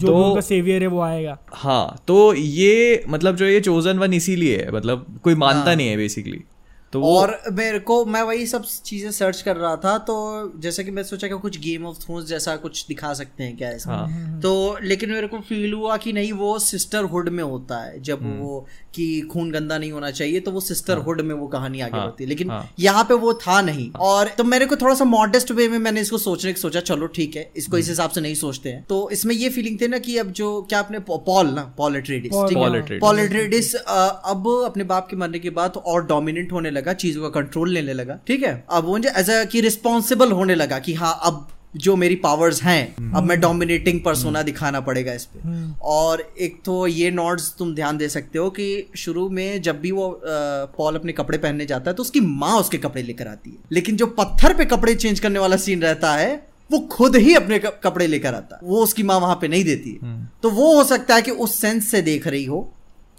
जो 0.00 0.06
तो- 0.06 0.24
उनका 0.26 0.40
सेवियर 0.40 0.82
है 0.82 0.88
वो 0.88 1.00
आएगा। 1.00 1.38
हाँ 1.52 2.02
तो 2.06 2.34
ये 2.34 3.04
मतलब 3.08 3.36
जो 3.36 3.44
ये 3.44 3.60
चोजन 3.60 3.98
वन 3.98 4.12
इसीलिए 4.14 4.56
है 4.56 4.70
मतलब 4.72 5.06
कोई 5.24 5.34
मानता 5.34 5.68
हाँ, 5.68 5.76
नहीं 5.76 5.88
है 5.88 5.96
बेसिकली 5.96 6.44
तो 6.92 7.02
और 7.06 7.38
मेरे 7.52 7.78
को 7.80 8.04
मैं 8.04 8.22
वही 8.22 8.46
सब 8.46 8.64
चीज़ें 8.84 9.10
सर्च 9.12 9.40
कर 9.42 9.56
रहा 9.56 9.76
था 9.76 9.96
तो 10.00 10.16
जैसे 10.56 10.84
कि 10.84 10.90
मैं 10.90 11.02
सोचा 11.02 11.28
कि 11.28 11.38
कुछ 11.38 11.58
गेम 11.60 11.86
ऑफ़ 11.86 11.98
थ्रोन्स 11.98 12.26
जैसा 12.26 12.56
कुछ 12.56 12.84
दिखा 12.88 13.12
सकते 13.14 13.44
हैं 13.44 13.56
क्या 13.56 13.70
इसमें 13.70 13.94
हाँ। 13.94 14.40
तो 14.40 14.52
लेकिन 14.82 15.10
मेरे 15.10 15.26
को 15.26 15.38
फील 15.40 15.72
हुआ 15.72 15.96
कि 15.96 16.12
नहीं 16.12 16.32
वो 16.34 16.58
सिस्टरहुड 16.60 17.28
में 17.28 17.42
होता 17.42 17.78
है 17.78 18.00
जब 18.02 18.22
हम्म। 18.22 18.38
वो 18.38 18.66
कि 18.94 19.20
खून 19.30 19.50
गंदा 19.50 19.78
नहीं 19.78 19.92
होना 19.92 20.10
चाहिए 20.10 20.40
तो 20.40 20.50
वो 20.50 20.60
सिस्टरहुड 20.60 21.20
में 21.20 21.34
वो 21.34 21.46
कहानी 21.46 21.80
आगे 21.80 21.96
हाँ, 21.96 22.06
बढ़ती 22.06 22.24
है 22.24 22.28
लेकिन 22.28 22.50
हाँ। 22.50 22.68
यहाँ 22.80 23.04
पे 23.04 23.14
वो 23.14 23.32
था 23.36 23.60
नहीं 23.60 23.90
और 24.00 24.28
तो 24.38 24.44
मेरे 24.44 24.66
को 24.66 24.76
थोड़ा 24.76 24.94
सा 24.94 25.04
मॉडेस्ट 25.06 25.52
वे 25.52 25.68
में 25.68 25.78
मैंने 25.78 26.00
इसको 26.00 26.18
सोचने 26.18 26.52
की 26.52 26.60
सोचा 26.60 26.80
चलो 26.82 27.06
ठीक 27.10 27.36
है 27.36 27.50
इसको 27.56 27.70
हम्म। 27.70 27.80
इस 27.80 27.88
हिसाब 27.88 28.10
से 28.10 28.20
नहीं 28.20 28.34
सोचते 28.34 28.68
हैं 28.68 28.84
तो 28.88 29.08
इसमें 29.10 29.34
ये 29.34 29.48
फीलिंग 29.48 29.80
थी 29.80 29.88
ना 29.88 29.98
कि 30.00 30.16
अब 30.18 30.32
जो 30.34 30.50
क्या 30.62 30.78
आपने 30.78 30.98
पॉल 31.08 31.46
ना 31.46 31.62
पॉल 31.76 31.96
एट्रेडिस 31.96 32.32
Paul, 32.32 32.48
ठीक 32.48 32.58
Paul 32.58 32.74
है 32.74 32.82
Atreides। 32.82 33.00
पॉल 33.00 33.18
एट्रेडिस 33.18 33.74
अब 33.74 34.48
अपने 34.66 34.84
बाप 34.84 35.08
के 35.08 35.16
मरने 35.16 35.38
के 35.38 35.50
बाद 35.52 35.76
और 35.86 36.06
डोमिनेंट 36.06 36.52
होने 36.52 36.70
लगा 36.72 36.81
चीज़ों 36.92 37.22
का 37.22 37.28
कंट्रोल 37.30 37.70
लेने 37.70 37.92
लगा 37.92 38.18
ठीक 38.26 38.42
है? 38.42 38.64
अब 38.70 38.84
वो 38.84 38.98
एज 38.98 39.30
अ 39.30 39.44
कि 39.44 39.60
रिस्पॉन्सिबल 39.60 40.32
होने 40.32 40.54
लगा 40.54 40.78
कि 40.78 40.94
हाँ 40.94 41.18
अब 41.24 41.48
जो 41.76 41.94
मेरी 41.96 42.14
पावर्स 42.16 42.62
हैं 42.62 43.12
अब 43.14 43.22
मैं 43.24 43.38
डोमिनेटिंग 43.40 44.00
पर्सोना 44.00 44.42
दिखाना 44.42 44.80
पड़ेगा 44.80 45.12
इस 45.12 45.24
पे। 45.26 45.40
और 45.82 46.22
एक 46.40 46.60
तो 46.64 46.86
ये 46.86 47.10
नॉट्स 47.10 47.54
तुम 47.58 47.74
ध्यान 47.74 47.98
दे 47.98 48.08
सकते 48.08 48.38
हो 48.38 48.50
कि 48.50 48.66
शुरू 48.96 49.28
में 49.30 49.62
जब 49.62 49.80
भी 49.80 49.90
वो 49.90 50.08
पॉल 50.24 50.96
अपने 50.96 51.12
कपड़े 51.12 51.38
पहनने 51.38 51.66
जाता 51.66 51.90
है 51.90 51.94
तो 51.96 52.02
उसकी 52.02 52.20
माँ 52.20 52.58
उसके 52.60 52.78
कपड़े 52.78 53.02
लेकर 53.02 53.28
आती 53.28 53.50
है। 53.50 53.56
लेकिन 53.72 53.96
जो 53.96 54.06
पत्थर 54.18 54.54
पे 54.54 54.64
कपड़े 54.64 54.94
चेंज 54.94 55.20
करने 55.20 55.38
वाला 55.38 55.56
सीन 55.56 55.82
रहता 55.82 56.12
है 56.14 56.34
वो 56.70 56.78
खुद 56.92 57.16
ही 57.16 57.34
अपने 57.34 57.58
कपड़े 57.58 58.06
लेकर 58.06 58.34
आता 58.34 58.56
है। 58.56 58.68
वो 58.68 58.82
उसकी 58.82 59.02
माँ 59.02 59.18
वहाँ 59.20 59.38
पे 59.40 59.48
नहीं 59.48 59.64
देती 59.64 59.98
है। 60.02 60.14
तो 60.42 60.50
वो 60.50 60.74
हो 60.76 60.84
सकता 60.84 61.14
है 61.14 61.22
कि 61.22 61.30
उस 61.30 61.58
सेंस 61.60 61.90
से 61.90 62.02
देख 62.02 62.26
रही 62.26 62.44
हो 62.44 62.60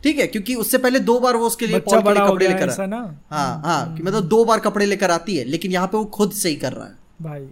ठीक 0.04 0.20
है 0.20 0.28
क्योंकि 0.28 0.56
उससे 0.56 0.78
पहले 0.78 1.00
दो 1.00 1.20
बार 1.20 1.36
वो 1.36 1.48
उसके 1.48 1.68
लिए 1.68 1.80
पॉल 1.80 2.02
के 2.02 2.14
लिए 2.14 2.28
कपड़े 2.28 2.48
लेकर 2.48 2.70
ऐसा 2.70 2.84
आ- 2.84 3.38
हाँ 3.38 3.62
हाँ 3.66 3.96
कि 3.98 4.04
मतलब 4.04 4.28
दो 4.28 4.44
बार 4.46 4.60
कपड़े 4.60 4.86
लेकर 4.86 5.12
आती 5.12 5.36
है 5.38 5.44
लेकिन 5.46 5.72
यहाँ 5.72 5.88
पे 5.88 5.98
वो 5.98 6.06
खुद 6.06 6.32
से 6.32 6.50
ही 6.50 6.56
कर 6.56 6.74
रहा 6.74 6.86
है। 6.86 6.94
भाई। 7.22 7.48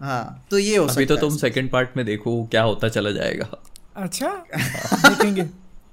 हाँ 0.00 0.46
तो 0.50 0.58
ये 0.58 0.76
हो 0.76 0.86
अभी 0.86 1.06
तो 1.06 1.16
तुम 1.16 1.36
सेकंड 1.36 1.70
पार्ट 1.70 1.96
में 1.96 2.04
देखो 2.06 2.42
क्या 2.50 2.62
होता 2.62 2.88
चला 2.88 3.10
जाएगा। 3.10 3.46
अच्छा? 3.96 4.28
देखेंगे। 5.08 5.46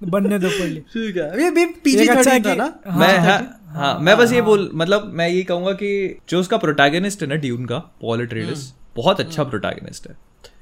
बनने 0.04 0.40
दो 0.40 0.50
पहले। 0.50 0.80
ठीक 0.80 1.18
है। 1.18 1.44
ये 1.44 1.50
भी 1.52 1.66
पीजी 1.84 2.08
अच्छा 2.08 2.40
था 2.40 2.54
ना? 2.56 2.64
हाँ, 2.88 3.00
मैं 3.00 3.18
हाँ, 3.18 3.60
हाँ 3.68 4.00
मैं 4.00 4.18
बस 4.18 4.32
ये 4.34 4.42
बोल 4.42 4.70
मतलब 4.74 5.12
मैं 5.14 5.28
ये 5.30 5.44
कहूँगा 5.44 5.72
कि 5.74 6.18
जो 6.30 6.40
उसका 6.40 6.58
प्रोटैगनिस्ट 6.58 7.22
है 7.22 7.28
ना 7.28 7.36
ड्यून 7.36 7.66
का 7.66 7.78
पॉल 8.02 8.22
एट्रेडिस 8.22 8.72
बहुत 8.96 9.20
अच्छा 9.20 9.44
प्रोटैगनिस्ट 9.44 10.08
है। 10.10 10.16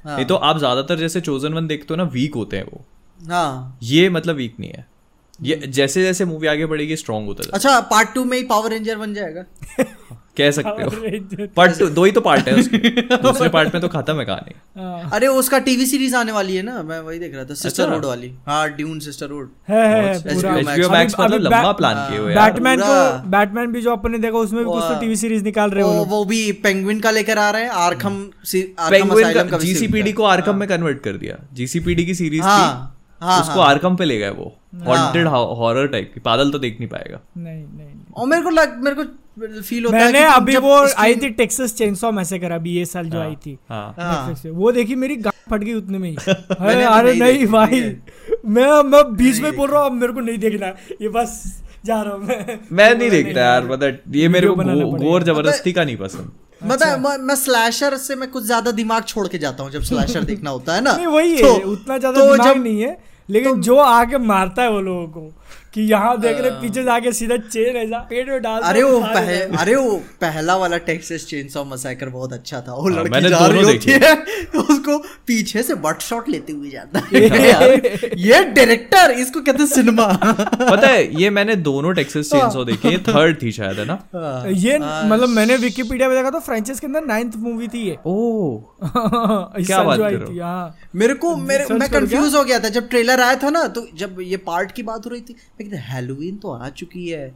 हाँ। 0.06 0.16
नहीं 0.16 0.26
तो 0.26 0.36
आप 0.36 0.58
ज़्यादातर 0.58 0.96
जैसे 0.96 1.22
चोजन 1.22 1.54
वन 1.54 1.68
देखते 1.68 1.88
हो 1.90 1.96
ना 1.96 2.04
वीक 2.04 2.36
होते 2.36 2.58
हैं 2.58 2.64
वो। 2.64 2.86
हाँ। 3.22 3.78
ये 3.84 4.10
मतलब 4.10 4.36
वीक 4.36 4.56
नहीं 4.60 4.72
है। 4.72 4.86
ये 5.44 5.62
जैसे 5.68 6.04
जैसे 6.04 6.26
मूवी 6.26 6.48
आगे 6.48 6.66
बढ़ेगी 6.66 6.96
स्ट्रांग 6.96 7.26
होता 7.26 7.44
जाता 7.44 7.58
अच्छा 7.58 7.80
पार्ट 7.80 8.14
टू 8.16 8.26
में 8.26 8.38
ही 8.38 8.44
पावर 8.44 8.70
रेंजर 8.70 8.96
बन 8.96 9.14
जाएगा। 9.14 9.46
है। 9.80 9.84
कह 10.38 10.52
सकते 10.52 10.84
हो। 10.84 11.48
पार्ट 11.48 11.80
टू 11.80 11.88
दो 11.88 12.04
ही 12.06 12.12
तो 12.12 12.22
पार्ट 12.22 12.48
है 12.48 12.56
उसके। 12.56 12.78
दूसरे 13.18 13.50
पार्ट 13.50 13.74
में 13.74 13.82
तो 13.82 13.88
खत्म 13.88 14.20
है 14.20 14.26
कहानी। 14.26 14.82
हाँ, 14.82 15.10
अरे 15.14 15.28
उसका 15.28 15.60
टीवी 15.60 15.86
सीरीज़ 15.86 16.16
आने 16.16 16.32
वाली 16.32 16.56
है 16.56 16.62
ना? 16.64 16.84
मैं 16.84 17.00
वही 17.00 17.20
देख 17.20 17.32
रहा 17.32 17.39
था। 17.39 17.50
अच्छा। 17.50 17.56
सिस्टरहुड 17.56 18.06
वाली। 18.06 18.34
हाँ 18.48 18.70
ड्यून 18.70 19.00
है 19.70 19.88
है 19.88 20.04
है 20.04 20.36
पूरा। 20.36 20.58
Max। 20.58 20.70
एचबीओ 20.70 20.89
मैक्स 20.89 21.16
मतलब 21.20 21.42
लंबा 21.42 21.72
प्लान 21.72 22.10
किए 22.10 22.20
हुए 22.20 22.36
बैटमैन 22.36 22.80
को 22.80 23.30
बैटमैन 23.30 23.72
भी 23.72 23.82
जो 23.82 23.92
अपन 23.92 24.12
ने 24.12 24.18
देखा 24.18 24.38
उसमें 24.38 24.66
भी 24.66 24.72
कुछ 24.72 24.84
तो 24.84 25.00
टीवी 25.00 25.16
सीरीज़ 25.16 25.44
निकाल 25.44 25.70
रहे 25.70 25.84
हो 25.84 25.89
वो 25.89 26.26
भी 26.26 26.52
पेंगुइन 26.52 27.00
का 27.00 27.12
लेकर 27.12 27.38
आ 27.38 27.50
रहे 27.50 27.64
हैं। 27.64 27.70
आर्खम 27.70 28.30
पेंगुइन 28.56 29.34
का 29.34 29.58
जीसीपीडी 29.58 30.14
को 30.14 30.24
आर्कम 30.24 30.56
में 30.56 30.70
कन्वर्ट 30.70 31.02
कर 31.02 31.12
दिया। 31.12 31.38
जीसीपीडी 31.54 32.06
की 32.06 32.16
सीरीज़ 32.16 32.42
हाँ, 32.42 32.98
थी। 32.98 33.01
हाँ, 33.22 33.42
उसको 33.42 33.60
हाँ। 33.60 33.70
आर्कम 33.70 33.96
पे 33.96 34.06
ले 34.06 34.18
गए 34.18 34.30
वो। 34.30 34.56
हॉन्टेड 34.86 35.28
हॉरर 35.28 35.88
टाइप 35.88 36.12
की। 36.14 36.22
बादल 36.26 36.52
तो 36.52 36.60
देख 36.60 36.80
नहीं 36.80 36.90
पाएगा। 36.90 37.20
नहीं 37.38 37.56
नहीं। 37.56 37.66
नहीं। 37.78 38.14
और 38.18 38.28
मेरे 38.28 38.42
को 38.42 38.50
लग 38.50 38.84
मेरे 38.84 38.96
को 38.96 39.04
फील 39.62 39.86
होता 39.86 39.98
है 39.98 40.04
मैंने 40.06 40.20
कि 40.20 40.26
अभी 40.26 40.58
वो 40.58 40.88
आई 40.98 41.16
थी 41.16 41.30
टेक्सास 41.30 41.74
चेनसॉ 41.74 42.12
मैसेकर 42.12 42.52
अभी 42.52 42.72
ये 42.72 42.86
साल 42.86 43.06
जो 43.06 43.22
आई 43.22 43.36
थी। 43.36 43.58
हाँ। 43.70 43.96
हाँ। 44.00 44.36
वो 44.46 44.72
देखी 44.72 44.96
मेरी 44.96 45.16
गांड 45.16 45.52
फट 45.52 45.64
गई 45.64 45.74
उतने 45.74 45.98
में 45.98 46.10
ही। 46.10 46.16
अरे 46.28 46.84
तो 46.84 46.90
अरे 46.90 47.14
नहीं 47.14 47.46
भाई। 47.48 47.96
मैं 48.46 48.84
मैं 48.84 49.16
बीच 49.16 49.40
में 49.40 49.56
बोल 49.56 49.70
रहा 49.70 49.82
हूँ 49.82 49.90
अब 49.90 49.96
मेरे 49.96 50.14
को 50.14 50.20
नहीं 50.20 50.38
देखना। 50.38 50.68
ये 51.02 51.10
बस 51.10 51.62
जा 51.86 52.02
रहा 52.02 52.14
हूँ 52.14 52.24
मैं। 52.24 52.60
मैं 52.72 52.96
नहीं 52.96 53.10
देखता 53.10 53.42
यार 53.42 53.64
मतलब 53.68 54.16
ये 54.16 54.28
मेरे 54.28 54.48
को। 54.48 54.56
गोर 54.98 55.24
ज़बरदस्ती 55.24 55.74
का 55.74 55.84
नहीं 55.84 55.98
पसंद। 55.98 56.32
मतलब 56.64 57.00
मैं, 57.00 57.18
मैं 57.18 57.36
स्लैशर 57.36 57.98
से 57.98 58.16
मैं 58.16 58.30
कुछ 58.32 58.44
ज़्यादा 58.44 58.72
दिमाग 58.72 59.04
छोड़ 59.04 59.28
के 59.28 59.38
जाता 59.38 59.64
हूँ 59.64 59.72
जब 59.72 59.82
स्लैशर 59.82 60.24
देखना 60.24 60.50
होता 60.50 60.76
है 60.76 60.82
ना। 60.82 60.92
नहीं 60.98 61.08
वही 61.08 61.32
है 61.32 61.42
तो- 61.42 61.64
उतना 61.64 61.98
ज़्यादा 61.98 62.20
तो 62.20 62.32
दिमाग 62.32 62.48
जब- 62.48 62.64
नहीं 62.64 62.82
है। 62.82 63.11
लेकिन 63.30 63.56
तो, 63.56 63.62
जो 63.62 63.78
आके 63.78 64.18
मारता 64.18 64.62
है 64.62 64.72
वो 64.72 64.82
लोगों 64.82 65.08
को। 65.08 65.34
कि 65.74 65.82
यहाँ 65.82 66.20
देख 66.22 66.39
रहे 66.41 66.49
पीछे 66.62 66.84
जाके 66.84 67.12
सीधा 67.14 67.36
चेन 67.38 67.76
ऐसा 67.78 67.97
पेट 68.10 68.30
में 68.30 68.41
डाल 68.41 68.62
अरे 68.62 68.82
वो 68.84 68.99
पह, 69.02 69.58
अरे 69.58 69.76
वो 69.76 69.95
पहला 70.22 70.56
वाला 70.58 70.78
टेक्सास 70.88 71.26
चेनसॉ 71.26 71.64
मसाइकर 71.66 72.10
बहुत 72.10 72.34
अच्छा 72.34 72.60
था। 72.62 72.74
वो 72.74 72.89
हाँ, 72.89 73.04
लड़की 73.04 73.30
जा 73.30 73.45
रही 73.45 73.64
होती 73.64 73.91
है 73.91 74.14
उसको 74.62 74.97
पीछे 75.28 75.64
से 75.64 75.76
बट 75.86 76.02
शॉट 76.02 76.30
लेते 76.30 76.54
हुए 76.54 76.70
जाता 76.70 76.99
है। 77.06 77.22
ये 78.22 78.43
डायरेक्टर 78.54 79.12
इसको 79.12 79.41
कहते 79.41 79.64
हैं 79.64 79.70
सिनेमा 79.70 80.08
पता 80.62 80.88
है 80.88 81.22
ये 81.22 81.30
मैंने 81.30 81.56
दोनों 81.70 81.93
टेक्सास 81.93 82.30
चेनसॉ 82.32 82.64
देखे 82.64 82.97
थर्ड 83.08 83.41
थी 83.41 83.52
शायद 83.52 83.80
है 83.80 83.86
ना? 83.86 83.97
ये 84.58 84.78
मतलब 84.80 85.30
मैंने 85.30 85.56
विकिपीडिया 85.58 86.10
पे 86.10 86.16
देखा 86.16 86.30
तो 86.30 86.39
फ्रेंचाइज 86.49 86.80
के 86.80 86.88
अंदर 86.88 87.06
नाइन्थ 87.06 87.36
मूवी 87.45 87.68
थी 87.68 87.88
ये। 87.88 87.97
ओ 88.06 88.18
क्या 88.84 89.82
बात 89.84 89.99
कर। 89.99 90.04
रहे 90.04 90.16
हो? 90.16 90.43
हाँ 90.43 90.76
मेरे 90.95 91.14
को 91.24 91.36
मेरे 91.38 91.74
मैं 91.74 91.89
कंफ्यूज 91.91 92.36
हो 92.36 92.43
गया 92.43 92.60
था 92.60 92.70
जब 92.70 92.89
ट्रेलर 92.89 93.22
आया 93.22 93.36
था 93.43 93.49
ना 93.49 93.66
तो 93.76 93.88
जब 93.97 94.18
ये 94.22 94.38
पार्ट 94.45 94.72
की 94.72 94.84
बात 94.84 95.06
हो 95.06 95.12
रही 95.12 95.22
थी 95.22 95.36
मैं 95.60 95.70
कहते 95.70 95.82
हेलोवीन 95.94 96.36
तो 96.36 96.52
आ 96.52 96.70
चुकी 96.70 97.08
है। 97.10 97.36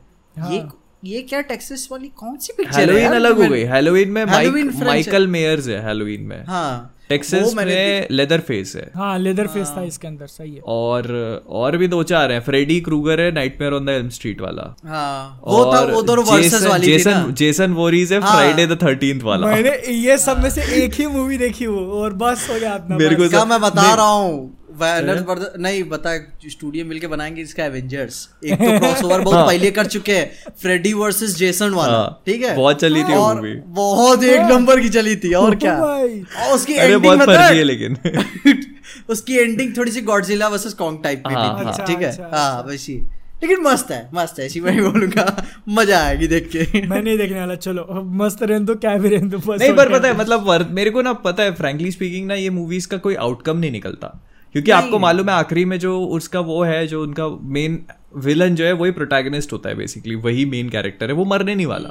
ये 0.51 0.63
ये 1.05 1.21
क्या 1.21 1.41
टेक्सास 1.41 1.87
वाली 1.91 2.07
कौन 2.07 2.37
सी 2.37 2.53
पिक्चर 2.57 2.79
है 2.79 2.85
हेलोवीन 2.85 3.07
अलग 3.07 3.41
हो 3.43 3.49
गई। 3.49 3.63
हेलोवीन 3.63 4.09
में 4.09 4.25
franchise- 4.25 4.83
माइकल 4.83 5.27
मेयर्स 5.27 5.67
है। 5.67 5.87
हेलोवीन 5.87 6.21
में। 6.21 6.45
हाँ। 6.45 6.91
टेक्सास 7.09 7.53
में 7.53 8.07
लेदर 8.11 8.39
फेस 8.39 8.73
है। 8.75 8.91
हाँ 8.95 9.19
लेदर 9.19 9.47
फेस 9.47 9.67
था 9.77 9.83
इसके 9.83 10.07
अंदर 10.07 10.27
सही 10.27 10.55
है। 10.55 10.61
और 10.65 11.07
और 11.49 11.77
भी 11.77 11.87
दो 11.87 12.03
चार 12.03 12.31
हैं। 12.31 12.39
फ्रेडी 12.39 12.81
क्रूगर 12.81 13.19
है 13.19 13.31
Nightmare 13.31 13.73
on 13.73 13.85
the 13.85 13.89
Elm 13.89 14.09
Street 14.09 14.41
वाला। 14.41 14.75
हाँ। 14.85 15.41
वो 15.47 15.73
था 15.73 15.81
वो 15.81 16.01
दोनों 16.01 16.25
वर्सेस 16.25 16.53
जेसन 16.53 16.67
वाली 16.67 16.87
जेसन 16.87 17.13
हाँ। 17.13 17.31
जेसन 17.31 17.73
वोरीज 17.73 18.13
है 18.13 18.19
फ्राइडे 18.19 18.67
द 18.67 18.83
थर्टींथ 18.83 19.21
वाला। 19.21 19.47
मैंने 19.47 19.93
ये 19.93 20.17
सब 20.17 20.43
में 20.43 20.49
से 20.49 20.83
एक 20.83 20.93
ही 20.93 21.07
मूवी 21.07 21.37
देखी 21.37 21.67
वो 21.67 22.01
और 22.01 22.13
बस 22.13 22.47
हो 22.49 22.59
गया 22.59 22.73
अपना 22.73 22.97
मेरे 22.97 23.15
को 23.15 23.45
मैं 23.45 23.61
बता 23.61 23.95
रहा 23.95 24.05
हूँ? 24.05 24.64
ब्रदर 24.79 25.53
नहीं 25.59 25.83
बता 25.89 26.15
स्टूडियो 26.49 26.85
मिलके 26.85 27.07
बनाएँगे 27.07 27.41
इसका 27.41 27.65
एवेंजर्स 27.65 28.17
एक 28.45 28.53
तो 28.53 28.77
क्रॉसओवर 28.79 29.21
बहुत 29.21 29.47
पहले 29.49 29.71
कर 29.71 29.85
चुके 29.85 30.15
हैं। 30.17 30.51
फ्रेडी 30.61 30.93
वर्सेस 30.93 31.35
जेसन 31.37 31.73
वाला 31.73 31.97
हाँ, 31.97 32.21
ठीक 32.25 32.43
है? 32.43 32.55
बहुत 32.55 32.81
चली 32.81 33.03
थी 33.03 33.13
वो 33.13 33.21
और 33.21 33.41
बहुत 33.79 34.23
एक 34.23 34.41
नंबर 34.51 34.79
की 34.81 34.89
चली 34.89 35.15
थी 35.15 35.33
और 35.33 35.55
क्या? 35.55 35.77
और 35.79 36.53
उसकी 36.55 36.73
एंडिंग 36.73 37.05
मतलब 37.13 37.29
है 37.29 37.63
लेकिन। 37.63 37.97
उसकी 39.09 39.37
एंडिंग 39.37 39.75
थोड़ी 39.77 39.91
सी 39.91 40.01
गॉडजिला 40.01 40.47
वर्सेस 40.47 40.73
कॉन्ग 40.73 41.03
टाइप 41.03 41.23
की 41.27 41.33
हाँ, 41.33 41.59
थी 41.59 41.65
हाँ। 41.65 41.85
ठीक 41.87 42.01
है? 42.01 42.09
अच्छा, 42.11 42.29
हाँ 42.33 42.63
वैसी। 42.67 43.01
लेकिन 43.43 43.61
मस्त 43.61 43.89
है 43.91 44.09
मस्त 44.13 44.39
है 44.39 44.45
ऐसी 44.45 44.59
मैं 44.61 44.75
बोलूँगा। 44.83 45.25
मज़ा 45.69 45.99
आएगी 46.03 46.27
देख 46.27 46.49
के। 46.55 46.81
मैं 46.87 47.01
नहीं 47.01 47.17
देखने 47.17 47.39
वाला 47.39 47.55
चलो 47.55 48.03
मस्त 48.21 48.43
रहने 48.43 48.65
दो 48.65 48.75
क्या 48.75 48.95
भी 48.97 49.09
रहने 49.09 49.29
दो 49.29 49.55
नहीं 49.55 49.73
पर 49.73 49.91
पता 49.93 50.07
है 50.07 50.17
मतलब 50.17 50.69
मेरे 50.71 50.89
को 50.91 51.01
ना 51.01 51.13
पता 51.25 51.43
है 51.43 51.53
फ्रैंकली 51.55 51.91
स्पीकिंग 51.91 52.27
ना 52.27 52.35
ये 52.35 52.49
मूवीज़ 52.49 52.87
का 52.87 52.97
कोई 52.97 53.15
आउटकम 53.15 53.57
नहीं 53.57 53.71
निकलता। 53.71 54.07
क्योंकि 54.55 54.71
आपको 54.71 54.99
मालूम 54.99 55.29
है 55.29 55.35
आखिरी 55.35 55.65
में 55.65 55.79
जो 55.79 55.99
उसका 56.07 56.39
वो 56.39 56.63
है 56.63 56.87
जो 56.87 57.03
उनका 57.03 57.27
मेन 57.41 57.79
विलन 58.15 58.55
जो 58.55 58.65
है 58.65 58.73
वही 58.73 58.91
प्रोटैगनिस्ट 58.91 59.53
होता 59.53 59.69
है 59.69 59.75
बेसिकली 59.75 60.15
वही 60.15 60.45
मेन 60.45 60.69
कैरेक्टर 60.69 61.07
है 61.07 61.13
वो 61.13 61.25
मरने 61.25 61.55
नहीं 61.55 61.65
वाला। 61.65 61.89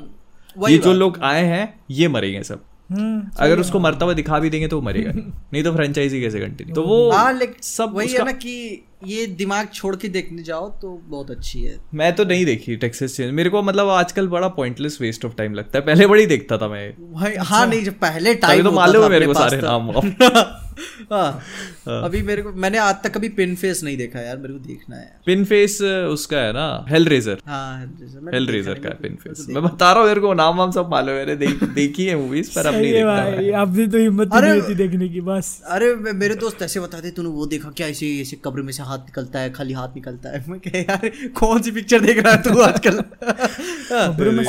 ये 0.70 0.78
जो 0.78 0.92
लोग 0.92 1.18
आए 1.22 1.44
हैं 1.44 1.74
ये 1.90 2.08
मरेंगे 2.08 2.42
सब। 2.42 2.62
हम्म, 2.90 3.30
अगर 3.36 3.60
उसको 3.60 3.80
मरता 3.80 4.04
हुआ 4.04 4.14
दिखा 4.14 4.38
भी 4.38 4.50
देंगे 4.50 4.68
तो 4.68 4.76
वो 4.76 4.82
मरेगा। 4.82 5.12
नहीं 5.52 5.62
तो 5.62 5.72
फ्रेंचाइजी 5.72 6.20
कैसे 6.20 6.40
कंटिन्यू 6.40 6.74
तो 6.74 6.82
वो 6.82 7.10
हाँ 7.10 7.32
लेकिन 7.32 7.62
सब 7.62 7.92
वही 7.94 8.12
है 8.12 8.24
ना 8.24 8.32
कि 8.32 8.84
ये 9.06 9.26
दिमाग 9.26 9.68
छोड़ 9.74 9.96
के 9.96 10.08
देखने 10.08 10.42
जाओ 10.42 10.68
तो 10.68 11.02
बहुत 11.08 11.30
अच्छी 11.30 11.60
है। 11.60 11.78
मैं 11.94 12.12
तो 12.16 12.24
नहीं 12.24 12.44
देखी 12.46 12.76
टेक्सास 12.76 13.16
चेंज 13.16 13.32
मेरे 13.32 13.50
को 13.50 13.62
मतलब 13.62 13.88
आजकल 13.88 14.28
बड़ा 14.28 14.48
पॉइंटलेस 14.48 14.98
वेस्ट 15.00 15.24
ऑफ़ 15.24 15.34
टाइम 15.34 15.54
लगता 15.54 15.78
है। 15.78 15.84
पहले 15.84 16.06
बड़ी 16.06 16.26
देखता 16.26 16.58
था 16.58 16.68
मैं। 16.68 17.38
हाँ 17.38 17.66
नहीं 17.66 17.84
जब 17.84 17.92
पहले 17.92 18.34
टाइम 18.34 18.64
तो 18.64 18.72
मालूम 18.72 19.02
है 19.02 19.08
मेरे 19.08 19.26
को 19.26 19.34
सारे 19.34 19.60
नाम। 19.62 19.90
हाँ। 21.12 22.02
अभी 22.04 22.22
मेरे 22.22 22.42
को 22.42 22.52
मैंने 22.52 22.78
आज 22.78 22.94
तक 23.04 23.14
कभी 23.14 23.28
पिन 23.28 23.54
फेस 23.56 23.82
नहीं 23.84 23.96
देखा 23.96 24.20
यार 24.20 24.36
मेरे 24.36 24.52
को 24.54 24.58
देखना 24.58 24.96
है। 24.96 25.20
पिन 25.26 25.44
फेस 25.44 25.80
उसका 25.82 26.38
है 26.38 26.52
ना 26.52 26.64
हेल 26.88 27.06
रेजर 27.08 27.38
हाँ 27.46 27.86
हेल 28.34 28.46
रेजर 28.48 28.74
का 28.74 28.90
पिन 29.02 29.14
फेस 29.14 29.46
मैं 29.50 29.62
बता 29.62 29.90
रहा 29.92 30.00
हूँ 30.00 30.08
मेरे 30.08 30.20
को 30.20 30.32
नाम 30.34 30.56
वाम 30.56 30.70
सब 30.70 30.88
मालूम 30.90 31.14
है 31.14 31.36
देख, 31.36 31.64
देखी 31.74 32.06
है 32.06 32.16
मूवीज़ 32.16 32.50
पर 32.54 32.66
अब 32.66 32.74
नहीं 32.74 32.92
है। 32.92 33.50
अब 33.52 33.68
भी 33.68 33.86
तो 33.86 33.98
हिम्मत 33.98 34.30
अरे- 34.32 34.50
नहीं 34.50 34.60
होती 34.60 34.74
देखने 34.74 35.08
की 35.08 35.20
बस। 35.20 35.60
अरे 35.66 35.94
मेरे 36.14 36.34
दोस्त 36.34 36.62
ऐसे 36.62 36.80
बताते 36.80 37.10
तूने 37.10 37.28
वो 37.28 37.46
देखा 37.46 37.70
क्या? 37.70 37.86
ऐसे 37.86 38.20
ऐसे 38.20 38.36
कब्र 38.44 38.62
में 38.62 38.72
से 38.72 38.82
हाथ 38.82 38.98
निकलता 38.98 39.38
है 39.38 39.52
खाली 39.52 39.72
हाथ 39.72 39.94
निकलता 39.94 40.30
है। 40.30 40.44
मैं 40.48 40.60
कह 40.60 40.78
यार 40.78 41.10
कौन 41.34 41.62
सी 41.62 41.70
पिक्चर 41.70 42.00
देख 42.00 42.18
रहा 42.18 42.32
है 42.32 42.42
तू 42.42 42.60
आजकल? 42.60 43.02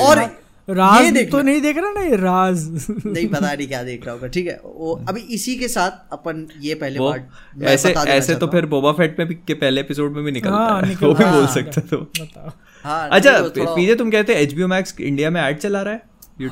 और 0.00 0.45
राज 0.68 1.04
ये 1.04 1.10
देख 1.10 1.30
तो 1.30 1.40
नहीं 1.42 1.60
देख 1.60 1.76
रहा 1.78 1.90
ना 1.90 2.00
ये 2.00 2.16
राज। 2.16 2.62
नहीं 3.06 3.26
पता 3.28 3.52
नहीं 3.52 3.66
क्या 3.68 3.82
देख 3.82 4.04
रहा 4.06 4.14
होगा 4.14 4.26
ठीक 4.28 4.46
है। 4.46 4.60
वो 4.64 4.94
अभी 5.08 5.20
इसी 5.20 5.54
के 5.56 5.68
साथ 5.68 6.12
अपन 6.12 6.46
ये 6.60 6.74
पहले 6.74 6.98
पार्ट 7.00 7.62
ऐसे 7.64 7.92
ऐसे 7.92 8.34
तो 8.34 8.46
फिर 8.46 8.66
बोबा 8.66 8.92
फेट 8.92 9.18
में 9.18 9.26
भी 9.28 9.34
के 9.46 9.54
पहले 9.54 9.80
एपिसोड 9.80 10.12
में 10.12 10.24
भी 10.24 10.32
निकलता 10.32 10.56
हाँ, 10.56 10.80
है। 10.82 10.88
निकल- 10.88 11.08
वो 11.08 11.14
भी 11.14 11.24
हाँ, 11.24 11.34
बोल 11.34 11.46
सकते 11.46 11.96
हो 11.96 12.50
हाँ 12.84 13.08
अच्छा 13.10 13.38
पीजे 13.58 13.94
तुम 13.94 14.10
कहते 14.10 14.34
हैं 14.34 14.40
एचबीओ 14.40 14.66
मैक्स 14.68 15.00
इंडिया 15.00 15.30
में 15.30 15.40
ऐड 15.42 15.58
चला 15.58 15.82
रहा 15.82 15.94
है? 15.94 16.02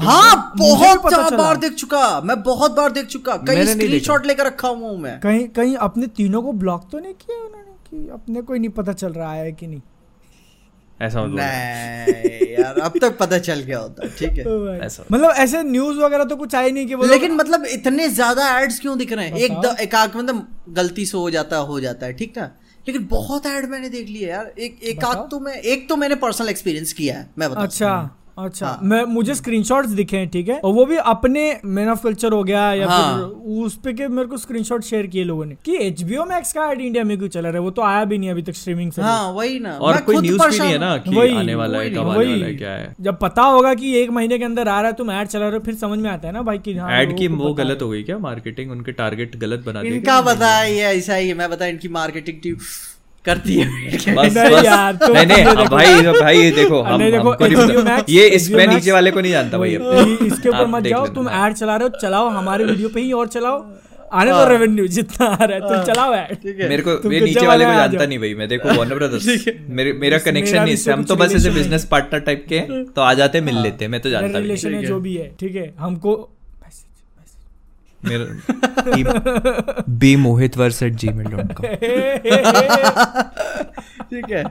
हाँ 0.00 0.52
बहुत 0.58 1.32
बार 1.34 1.56
देख 1.56 1.72
चुका 1.72 2.20
मैं 2.20 2.42
बहुत 2.42 2.76
बार 2.76 2.92
देख 2.92 3.06
चुका। 3.06 3.34
नहीं 3.48 3.64
स्क्रीनशॉट 3.66 4.26
लेकर 4.26 4.46
रखा 4.46 4.68
हुआ 4.68 4.88
हूँ 4.88 4.98
मैं। 4.98 5.18
कहीं 5.20 5.46
कहीं 5.48 5.74
अपने 5.88 6.06
तीनों 6.16 6.42
को 6.42 6.52
ब्लॉक 6.52 6.88
तो 6.92 6.98
नहीं 6.98 7.14
किया 7.14 7.36
उन्होंने 7.36 7.72
कि 7.90 8.08
अपने 8.12 8.42
को 8.42 8.52
ही 8.52 8.60
नहीं 8.60 8.70
पता 8.70 8.92
चल 8.92 9.12
रहा 9.12 9.32
है 9.32 9.52
कि 9.52 9.66
नहीं। 9.66 9.80
ऐसा 11.02 11.24
नहीं 11.26 12.52
यार 12.52 12.78
अब 12.80 12.98
तक 12.98 13.16
पता 13.18 13.38
चल 13.38 13.60
गया 13.60 13.78
होता 13.78 14.08
ठीक 14.18 14.38
है। 14.38 14.44
ओ 14.46 14.74
ऐसा। 14.74 15.04
मतलब 15.12 15.30
ऐसे 15.36 15.62
न्यूज़ 15.62 15.98
वगैरह 15.98 16.24
तो 16.24 16.36
कुछ 16.36 16.54
आए 16.54 16.70
नहीं 16.70 16.86
कि 16.86 17.06
लेकिन 17.08 17.32
मतलब 17.32 17.64
इतने 17.66 18.08
ज़्यादा 18.08 18.48
एड्स 18.60 18.78
क्यों 18.80 18.98
दिख 18.98 19.12
रहे 19.12 19.26
हैं? 19.26 19.36
एक 19.36 19.52
द, 19.52 19.76
एक 19.80 19.94
आँख 19.94 20.16
मतलब 20.16 20.46
गलती 20.68 21.06
से 21.06 21.18
हो 21.18 21.30
जाता 21.30 21.56
हो 21.56 21.80
जाता 21.80 22.06
है 22.06 22.12
ठीक 22.12 22.38
ना? 22.38 22.50
लेकिन 22.86 23.06
बहुत 23.06 23.46
ऐड 23.46 23.68
मैंने 23.70 23.88
देख 23.88 24.08
लिया 24.08 24.34
यार 24.34 24.52
एक 24.58 24.82
एक 24.82 25.04
आग 25.04 25.28
तो 25.30 25.40
मैं 25.40 25.54
एक 25.54 25.88
तो 25.88 25.96
मैंने 25.96 26.14
पर्सनल 26.14 26.48
एक्सपीरियंस 26.48 26.92
किया 26.92 27.18
है 27.18 27.30
मैं 27.38 27.50
बता 27.50 27.62
अच्छा। 27.62 27.90
अच्छा 28.38 28.66
हाँ। 28.66 28.78
मैं 28.82 29.02
मुझे 29.04 29.34
स्क्रीनशॉट्स 29.34 29.90
दिखे 29.90 30.16
हैं 30.16 30.28
ठीक 30.28 30.48
है? 30.48 30.58
और 30.58 30.72
वो 30.74 30.84
भी 30.86 30.96
अपने 30.96 31.42
मैन 31.64 31.88
ऑफ़ 31.88 32.02
कल्चर 32.02 32.32
हो 32.32 32.42
गया 32.44 32.72
या 32.74 32.86
हाँ। 32.88 33.14
फिर 33.16 33.24
उस 33.64 33.76
पे 33.76 33.92
के 33.92 34.08
मेरे 34.08 34.28
को 34.28 34.36
स्क्रीनशॉट 34.36 34.82
शेयर 34.84 35.06
किए 35.06 35.24
लोगों 35.24 35.44
ने। 35.44 35.56
कि 35.64 35.76
एचबीओ 35.76 36.24
मैक्स 36.24 36.52
का 36.52 36.64
ऐड 36.70 36.80
इंडिया 36.80 37.04
में 37.04 37.16
क्यों 37.18 37.28
चला 37.28 37.48
रहा 37.48 37.58
है? 37.58 37.64
वो 37.64 37.70
तो 37.70 37.82
आया 37.82 38.04
भी 38.04 38.18
नहीं 38.18 38.30
अभी 38.30 38.42
तक 38.42 38.54
स्ट्रीमिंग 38.54 38.90
से। 38.92 39.02
हाँ 39.02 39.30
वही 39.32 39.58
ना। 39.58 39.72
और 39.72 40.00
कोई 40.00 40.16
न्यूज़ 40.16 40.42
भी 40.42 40.58
नहीं 40.58 40.72
है 40.72 40.78
ना 40.78 40.96
कि 40.96 41.14
वही, 41.16 41.36
आने 41.36 41.54
वाला 41.54 41.78
है 41.78 41.90
कब 41.90 42.08
आने 42.08 42.26
वाला 42.26 42.46
है 42.46 42.54
क्या 42.54 42.70
है? 42.70 42.94
जब 43.00 43.18
पता 43.18 43.42
होगा 43.42 43.74
कि 43.74 43.94
एक 43.98 44.10
महीने 44.10 44.38
के 44.38 44.44
अंदर 44.44 44.68
आ 44.68 44.80
रहा 44.80 44.90
है 44.90 44.96
तुम 44.96 45.10
ऐड 45.10 45.26
चला 45.26 45.48
रहे 45.48 45.58
हो 45.58 45.64
फिर 45.64 45.74
समझ 45.74 45.98
में 45.98 46.10
आता 46.10 46.28
है 46.28 46.34
ना 46.34 46.42
भाई 46.42 46.58
कि 46.58 46.74
हाँ 46.76 46.90
एड 47.00 47.16
की 47.18 47.28
वो 47.28 47.52
गलत 47.54 47.82
हो। 47.82 47.88
गई 47.88 48.02
क्या? 48.02 48.18
मार्केटिंग 48.18 48.70
उनके 48.70 48.92
टारगेट 48.92 49.36
गलत 49.36 49.64
बना 49.66 49.82
दिए 49.82 49.92
इनका 49.92 50.20
बता 50.22 50.62
ये 50.64 50.82
ऐसा 50.86 51.14
ही 51.14 51.28
है 51.28 51.34
मैं 51.34 51.50
बता 51.50 51.66
इनके 51.66 51.88
मार्केटिंग 51.88 52.40
टीम 52.42 52.56
करती 53.24 53.54
है। 53.56 53.66
बस 54.14 54.36
नहीं 54.36 54.50
बस। 54.52 54.98
नहीं 55.04 55.26
नहीं 55.26 55.44
देखो। 55.44 55.64
भाई 55.68 56.02
भाई 56.20 56.38
ये 56.38 56.50
देखो 56.52 56.80
हम 56.82 57.02
देखो, 57.04 57.32
नहीं 57.82 58.02
ये 58.08 58.26
इसमें 58.38 58.66
नीचे 58.66 58.92
वाले 58.92 59.10
को 59.10 59.20
नहीं 59.20 59.32
जानता 59.32 59.58
भाई 59.58 59.70
इसके 60.26 60.48
ऊपर 60.48 60.66
मत 60.74 60.86
जाओ 60.86 61.06
तुम 61.14 61.28
ऐड 61.40 61.52
चला 61.54 61.76
रहे 61.76 61.88
हो 61.88 61.98
चलाओ 62.02 62.28
हमारे 62.30 62.64
वीडियो 62.64 62.88
पे 62.94 63.00
ही 63.00 63.12
और 63.12 63.26
चलाओ। 63.36 63.64
आने 64.12 64.30
दो 64.30 64.44
रेवेन्यू 64.48 64.86
जितना 64.96 65.26
आ 65.26 65.44
रहा 65.44 65.54
है 65.54 65.60
तुम 65.60 65.82
चलाओ 65.84 66.12
ऐड। 66.14 66.36
है। 66.60 66.68
मेरे 66.68 66.82
को 66.82 66.90
ये 67.12 67.20
तो 67.20 67.24
नीचे 67.24 67.46
वाले 67.46 67.64
को 67.64 67.72
जानता 67.72 68.06
नहीं 68.06 68.18
भाई 68.18 68.34
मैं 68.34 68.48
देखो 68.48 68.74
वार्नर 68.76 68.94
ब्रदर्स 68.94 69.26
मेरे 69.78 69.92
मेरा 70.02 70.18
कनेक्शन 70.26 70.62
नहीं 70.62 70.74
इससे 70.74 70.92
हम 70.92 71.04
तो 71.04 71.16
बस 71.16 71.34
ऐसे 71.36 71.50
बिज़नेस 71.50 71.84
पार्टनर 71.90 72.20
टाइप 72.28 72.44
के 72.52 72.60
तो 72.90 73.02
आ 73.02 73.12
जाते 73.14 73.40
मिल 73.48 73.58
लेते 73.62 73.88
मैं 73.88 74.00
तो 74.00 74.10
जानता 74.10 74.28
नहीं। 74.28 74.42
रिलेशन 74.42 74.74
है। 74.74 74.84
जो 74.84 75.00
भी 75.00 75.14
है 75.16 75.30
ठीक 75.40 75.56
है। 75.56 75.72
हमको 75.78 76.14
मेरा 78.08 79.82
be 79.88 80.14
Mohit 80.16 80.56
verse 80.56 80.82
at 80.82 80.94
Gmail 81.08 81.26
dot 81.26 81.52
com 81.52 81.66
ठीक 84.10 84.30
है। 84.30 84.44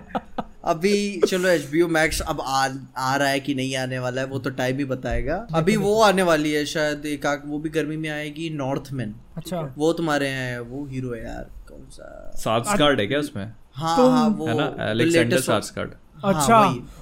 अभी 0.64 1.22
चलो 1.28 1.47
एच 1.49 1.66
बी 1.72 1.84
मैक्स 1.84 2.20
अब 2.22 2.41
आ, 2.41 2.68
आ 2.97 3.16
रहा 3.16 3.28
है 3.28 3.39
कि 3.39 3.56
नहीं 3.56 3.76
आने 3.78 3.99
वाला 3.99 4.22
है 4.22 4.28
वो 4.28 4.39
तो 4.39 4.49
टाइम 4.49 4.78
ही 4.78 4.86
बताएगा। 4.86 5.36
अभी 5.56 5.76
वो 5.78 6.01
आने 6.04 6.24
वाली 6.24 6.51
है 6.51 6.66
शायद 6.66 7.06
एक 7.06 7.26
आग 7.26 7.41
वो 7.45 7.60
भी 7.60 7.70
गर्मी 7.70 7.97
में 7.97 8.10
आएगी 8.10 8.49
नॉर्थमैन 8.49 9.14
अच्छा। 9.38 9.74
वो 9.78 9.91
तुम्हारे 9.93 10.28
हैं 10.28 10.60
वो 10.60 10.86
हीरो 10.91 11.14
है 11.14 11.24
यार 11.24 11.49
कौन 11.70 11.86
सा? 11.91 12.32
सार्सगार्ड 12.36 12.99
है 12.99 13.08
क्या 13.08 13.20
उसमें? 13.20 13.45
हाँ 13.74 13.95
हाँ 13.97 14.28
वो 14.30 14.47
है 14.47 14.58
ना 14.58 14.66
हाँ, 16.24 16.34
अच्छा 16.34 16.59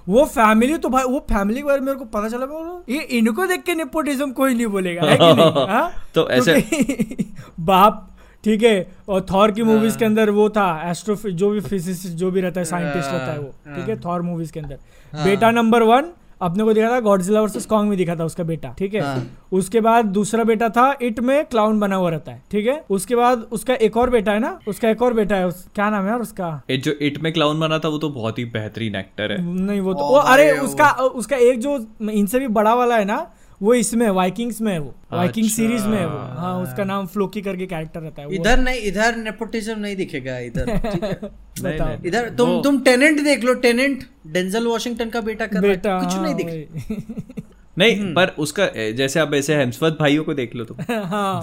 वो 0.10 0.24
फैमिली 0.26 0.78
तो 0.78 0.90
भाई 0.90 1.04
वो 1.04 1.20
फैमिली 1.30 1.60
के 1.60 1.66
बारे 1.66 1.80
में 1.80 1.86
मेरे 1.88 1.98
को 2.00 2.06
पता 2.06 2.30
चला 2.30 2.46
ये 2.90 3.02
इनको 3.18 3.46
देख 3.48 3.64
के 3.64 3.74
नेपोटिज्म 3.76 4.32
कोई 4.32 4.54
नहीं 4.54 4.68
बोलेगा 4.68 5.02
है 5.02 5.18
कि 5.18 5.34
नहीं? 5.34 5.68
हाँ? 5.68 5.92
तो 6.16 6.30
ऐसे- 6.30 7.26
बाप 7.60 8.08
ठीक 8.44 8.64
है 8.64 8.76
और 9.10 9.26
थॉर 9.32 9.52
की 9.52 9.64
मूवीज़ 9.64 9.98
के 9.98 10.06
अंदर 10.06 10.30
वो 10.30 10.48
था 10.50 10.66
एस्ट्रो 10.92 11.16
जो 11.32 11.50
भी 11.50 11.60
फिजिसिस्ट 11.62 12.16
जो 12.18 12.32
भी 12.32 12.42
रहता 12.42 12.60
है 12.60 12.66
साइंटिस्ट 12.66 13.10
रहता 13.12 13.32
है 13.32 13.40
वो 13.40 13.76
ठीक 13.76 13.90
है 13.90 14.00
थॉर 14.06 14.22
मूवीज़ 14.22 14.52
के 14.52 14.60
अंदर। 14.60 15.24
बेटा 15.24 15.52
नंबर 15.52 15.84
वन 15.84 16.10
अपने 16.42 16.64
को 16.64 16.74
दिखा 16.74 16.90
था 16.90 17.00
गॉडजिला 17.00 17.42
वर्सेस 17.42 17.66
कॉन्ग 17.66 17.90
में 17.90 17.98
दिखा 17.98 18.16
था 18.16 18.26
उसका 18.26 18.44
बेटा 18.44 18.74
ठीक 18.80 18.94
है? 18.94 19.02
हाँ। 19.02 19.24
उसके 19.52 19.82
बाद 19.82 20.06
दूसरा 20.18 20.44
बेटा 20.44 20.70
था 20.70 20.86
इट 21.02 21.20
में 21.20 21.46
क्लाउन 21.46 21.80
बना 21.80 21.96
हुआ 21.96 22.10
रहता 22.10 22.32
है 22.32 22.42
ठीक 22.52 22.68
है? 22.68 22.84
उसके 22.90 23.16
बाद 23.16 23.46
उसका 23.52 23.74
एक 23.74 23.98
और 23.98 24.10
बेटा 24.10 24.32
है 24.32 24.40
ना 24.40 24.58
उसका 24.68 24.90
एक 24.90 25.02
और 25.02 25.14
बेटा 25.14 25.36
है 25.36 25.48
उस, 25.48 25.66
क्या 25.76 25.90
नाम 25.90 26.04
है 26.04 26.10
यार 26.10 26.22
उसका? 26.22 26.62
ए, 26.70 26.78
जो 26.78 26.92
इट 27.02 27.22
में 27.24 27.32
क्लाउन 27.34 27.60
बना 27.60 27.80
था 27.80 27.90
वो 27.90 27.98
तो 27.98 28.10
बहुत 28.10 28.40
ही 28.40 28.46
बेहतरीन 28.46 28.96
एक्टर 28.96 29.32
है। 29.32 29.42
नहीं 29.66 29.82
वो 29.82 29.94
तो 29.94 30.00
ओ 30.00 30.16
ओ, 30.16 30.22
अरे 30.22 30.52
उसका 30.60 30.90
उसका 30.92 31.36
एक 31.36 31.60
जो 31.60 31.78
इनसे 32.12 32.40
भी 32.40 32.48
बड़ा 32.48 32.74
वाला 32.74 32.98
है 32.98 33.06
ना 33.06 33.26
वो 33.62 33.74
इसमें 33.74 34.10
वाइकिंग्स 34.10 34.62
में 34.62 34.72
है 34.74 34.80
वो। 34.80 34.94
वाइकिंग 35.14 35.46
अच्छा। 35.46 35.56
सीरीज़ 35.56 35.86
में 35.88 35.98
है 35.98 36.06
वो। 36.06 36.18
हाँ 36.38 36.54
उसका 36.64 36.84
नाम 36.84 37.08
फ्लोकी 37.08 37.42
करके 37.42 37.66
कैरेक्टर 37.66 38.00
रहता 38.00 38.22
है 38.22 38.36
इधर 38.36 38.60
नहीं 38.60 38.82
इधर 38.82 39.16
नेपोटिज्म 39.16 39.78
नहीं 39.80 39.96
दिखेगा 39.96 40.38
इधर। 40.40 40.66
नहीं। 41.64 41.98
इधर 42.06 42.30
तुम 42.30 42.62
तुम 42.62 42.80
टेनेंट 42.82 43.22
देख 43.24 43.44
लो 43.44 43.54
टेनेंट 43.66 44.04
डेंजल 44.28 44.68
वॉशिंगटन 44.68 45.10
का 45.10 45.22
बेटा 45.22 45.46
कर 45.46 45.62
बेटा 45.62 46.00
कुछ 46.00 46.16
नहीं 46.16 46.36
दिख 46.36 47.28
नहीं 47.78 47.96
हम्म। 48.00 48.14
पर 48.14 48.28
उसका 48.40 48.66
जैसे 48.92 49.20
आप 49.20 49.34
ऐसे 49.34 49.56
हेम्सवर्थ 49.56 49.94
भाइयों 49.94 50.24
को 50.24 50.34
देख 50.34 50.56
लो 50.56 50.64
तुम। 50.66 50.78
हाँ। 50.92 51.42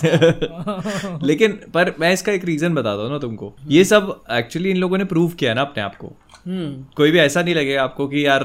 लेकिन 1.23 1.53
पर 1.75 1.95
मैं 2.01 2.13
इसका 2.13 2.33
एक 2.33 2.45
रीजन 2.45 2.75
बताता 2.75 3.03
हूँ 3.03 3.11
ना 3.11 3.19
तुमको। 3.19 3.55
ये 3.69 3.85
सब 3.85 4.21
एक्चुअली 4.33 4.71
इन 4.71 4.77
लोगों 4.77 4.99
ने 4.99 5.05
प्रूव 5.05 5.31
किया 5.31 5.55
ना 5.55 5.61
अपने 5.61 5.83
आप 5.83 5.97
को। 5.97 6.13
हम्म। 6.47 6.85
कोई 6.97 7.11
भी 7.11 7.19
ऐसा 7.19 7.43
नहीं 7.43 7.55
लगेगा 7.55 7.83
आपको 7.83 8.09
कि 8.09 8.27
यार 8.27 8.45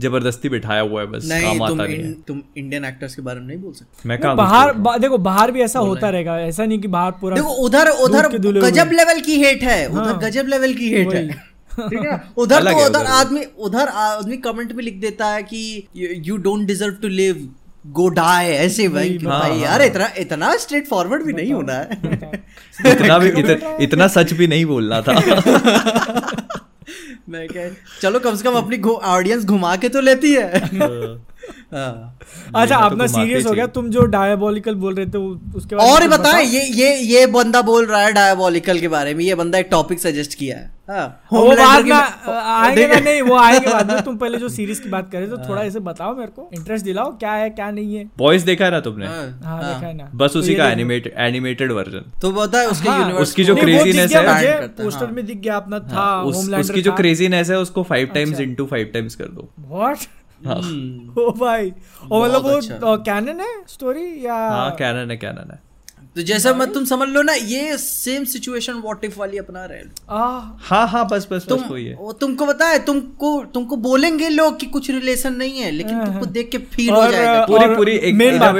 ज़बरदस्ती 0.00 0.48
बिठाया 0.48 0.80
हुआ 0.80 1.00
है 1.00 1.06
बस 1.06 1.24
नहीं 1.28 1.42
काम 1.46 1.68
तुम 1.68 1.80
आता 1.80 1.86
नहीं 1.86 1.96
है। 1.98 2.12
तुम 2.28 2.40
इंडियन 2.58 2.84
एक्टर्स 2.84 3.14
के 3.14 3.22
बारे 3.22 3.40
में 3.40 3.46
नहीं 3.46 3.58
बोल 3.58 3.72
सकते। 3.72 4.08
मैं 4.08 4.18
कहाँ 4.20 4.36
बाहर 4.36 4.72
बा, 4.72 4.96
देखो 4.98 5.18
बाहर 5.26 5.50
भी 5.50 5.60
ऐसा 5.62 5.78
होता 5.80 6.10
रहेगा 6.10 6.38
ऐसा 6.40 6.64
नहीं 6.64 6.78
कि 6.80 6.88
बाहर 6.88 7.10
पूरा 7.20 7.36
देखो 7.36 7.52
उधर 7.66 7.88
उधर। 8.06 8.28
गजब 8.38 8.90
लेवल 8.92 9.20
की 9.26 9.36
हेट 9.44 9.62
है 9.62 9.86
उधर 9.88 10.00
हाँ। 10.00 10.18
गजब 10.22 10.46
लेवल 10.48 10.74
की 10.74 10.88
हेट 10.94 11.14
है। 11.14 11.28
ठीक 11.74 12.00
है? 12.00 12.20
उधर 12.36 12.64
तो 12.64 12.76
उधर 12.76 12.88
उधर। 12.88 13.06
आदमी 13.12 13.44
उधर 13.68 13.88
आदमी 14.02 14.36
कमेंट 14.48 14.72
में 14.72 14.82
लिख 14.84 15.00
देता 15.00 15.26
है 15.26 15.42
कि 15.42 15.86
you 16.26 16.36
don't 16.48 16.66
deserve 16.66 16.94
to 17.02 17.08
live 17.08 17.48
go 17.86 18.08
die 18.08 18.46
ऐसे 18.48 18.88
भाई 18.88 19.18
हाँ, 19.24 19.40
भाई 19.40 19.50
हाँ, 19.50 19.58
यार 19.60 19.82
इतना 19.82 20.08
इतना 20.18 20.54
स्ट्रेट 20.56 20.86
फॉरवर्ड 20.88 21.22
भी 21.22 21.32
नहीं 21.32 21.52
होना 21.52 21.72
है। 21.72 22.42
इतना 22.92 23.18
भी 23.18 23.28
इतना, 23.30 23.76
इतना 23.80 24.06
सच 24.08 24.32
भी 24.32 24.46
नहीं 24.46 24.64
बोलना 24.66 25.00
था। 25.02 25.14
मैं 27.28 27.46
कह 27.48 27.70
चलो 28.02 28.20
कम 28.20 28.36
से 28.36 28.44
कम 28.44 28.54
अपनी 28.54 28.78
ऑडियंस 28.88 29.44
घुमा 29.44 29.76
के 29.76 29.88
तो 29.88 30.00
लेती 30.00 30.32
है 30.34 30.58
हाँ। 30.58 31.26
अच्छा 31.74 32.76
तो 32.76 32.84
अपना 32.84 33.06
सीरियस 33.06 33.46
हो 33.46 33.52
गया? 33.52 33.66
तुम 33.66 33.88
जो 33.90 34.02
डायबोलिकल 34.06 34.74
बोल 34.74 34.94
रहे 34.94 35.06
थे 35.06 35.18
उसके 35.56 35.76
बारे 35.76 35.90
और 35.90 36.08
बताएँ 36.08 36.44
ये 36.46 36.62
ये 36.74 36.94
ये 36.96 37.26
बंदा 37.26 37.62
बोल 37.62 37.86
रहा 37.86 38.00
है 38.00 38.12
डायबोलिकल 38.12 38.78
के 38.80 38.88
बारे 38.88 39.14
में 39.14 39.24
ये 39.24 39.34
बंदा 39.34 39.58
एक 39.58 39.68
टॉपिक 39.70 40.00
सजेस्ट 40.00 40.34
किया 40.34 40.56
है। 40.56 40.72
हाँ, 40.90 41.04
वो 41.32 41.42
बाद 41.46 41.84
में 41.84 41.92
आएँगे 41.92 42.86
ना 42.86 42.98
नहीं 43.00 43.22
वो 43.22 43.36
आएँगे 43.36 43.68
बाद 43.68 43.92
में 43.92 44.02
तुम 44.04 44.16
पहले 44.16 44.38
जो 44.38 44.48
सीरीज़ 44.48 44.82
की 44.82 44.88
बात 44.88 45.10
कर 45.12 45.18
रहे 45.18 45.26
तो 45.28 45.38
थोड़ा 45.48 45.62
ऐसे 45.62 45.80
बताओ 45.80 46.14
मेरे 46.16 46.32
को। 46.32 46.48
इंटरेस्ट 46.54 46.84
दिलाओ 46.84 47.10
क्या 47.18 47.32
है 47.32 47.50
क्या 47.50 47.70
नहीं 47.70 47.96
है। 47.96 48.04
बॉयज़ 48.18 48.44
देखा 48.46 48.64
है 48.64 48.70
ना 48.70 48.80
तुमने? 48.80 49.06
हाँ, 49.06 49.40
हाँ 49.44 49.62
हाँ। 49.62 49.74
देखा 49.74 49.86
है 49.86 49.96
ना। 49.96 50.10
बस 50.14 50.32
तो 50.32 50.38
उसी 50.38 50.50
ये 50.52 50.56
का 50.56 50.70
एनिमेटेड 50.70 51.14
एनिमेटेड 51.18 51.72
वर्जन 51.72 52.10
तो 52.22 52.30
बताए 52.30 52.66
उसके 52.66 52.88
हाँ, 52.88 53.12
उसकी 53.12 53.44
जो 53.44 53.54
को- 53.54 53.64
नहीं, 53.64 53.78
वो 53.78 53.84
दिख 53.84 53.94
craziness 53.94 54.12
गया 54.12 54.20
है- 54.20 54.34
मुझे, 54.34 54.46
Band 54.48 54.60
करता 54.60 54.82
है, 54.82 54.88
पोस्टर 54.88 55.04
हाँ। 55.04 55.14
में 55.14 55.26
दिख 55.26 55.38
गया 55.38 55.56
अपना 55.56 55.78
था 55.78 56.22
उसकी 56.22 56.82
जो 56.82 56.92
क्रेजीनेस 56.92 57.50
है 57.50 57.58
उसको 57.58 57.82
फाइव 57.82 58.06
टाइम्स 58.14 58.30
अच्छा। 58.30 58.42
इनटू 58.42 58.66
फाइव 58.66 58.90
टाइम्स 58.92 59.14
कर 59.14 59.24
दो। 59.24 59.48
What? 59.72 60.06
हाँ। 60.46 60.56
हम्म, 60.56 61.22
ओ 61.22 61.30
भाई। 61.30 61.72
और 62.12 62.28
मतलब 62.28 62.46
अच्छा। 62.46 62.74
वो 62.74 62.96
कैनन 62.96 63.40
है 63.40 63.62
स्टोरी 63.68 64.26
या 64.26 64.34
हाँ 64.34 64.70
कैनन 64.70 65.10
है 65.10 65.16
कैनन 65.16 65.50
है। 65.52 65.74
तो 66.16 66.22
जैसा 66.22 66.52
मत 66.54 66.74
तुम 66.74 66.84
समझ 66.84 67.08
लो 67.08 67.22
ना 67.22 67.32
ये 67.32 67.76
सेम 67.78 68.24
सिचुएशन 68.24 68.72
व्हाट 68.72 69.04
इफ़ 69.04 69.18
वाली 69.18 69.38
अपना 69.38 69.64
रहे। 69.64 69.80
हाँ 70.58 70.88
हाँ 70.88 71.08
बस 71.08 71.28
बस 71.32 71.46
तुम 71.48 71.62
बस 71.62 71.70
वही 71.70 71.86
है। 71.86 71.94
वो 71.96 72.12
तुमको 72.12 72.46
पता 72.46 72.66
है 72.66 72.84
तुमको 72.84 73.44
तुमको 73.44 73.76
बोलेंगे 73.76 74.28
लोग 74.28 74.58
कि 74.58 74.66
कुछ 74.66 74.90
रिलेशन 74.90 75.32
नहीं 75.32 75.58
है 75.58 75.70
लेकिन 75.70 76.04
तुमको 76.04 76.26
देख 76.26 76.50
के 76.50 76.58
फील 76.58 76.90
हो 76.90 77.10
जाएगा 77.12 77.46
पूरी- 77.46 77.76
पूरी 77.76 77.92
एक- 77.92 78.18
a 78.20 78.40
बात। 78.40 78.54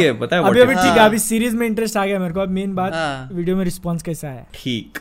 है, 0.00 0.20
पता 0.20 0.36
है 0.36 0.42
अभी 0.42 0.50
what 0.50 0.62
अभी 0.62 0.74
ठीक 0.74 0.92
है 0.92 0.98
हाँ। 0.98 1.08
अभी 1.08 1.18
सीरीज़ 1.18 1.56
में 1.56 1.66
इंटरेस्ट 1.66 1.96
आ 1.96 2.06
गया 2.06 2.18
मेरे 2.18 2.34
को 2.34 2.40
अब 2.40 2.48
मेन 2.48 2.74
बात 2.74 2.92
हाँ। 2.94 3.28
वीडियो 3.32 3.56
में 3.56 3.64
रिस्पांस 3.64 4.02
कैसा 4.02 4.28
है? 4.28 4.46
ठीक। 4.54 4.98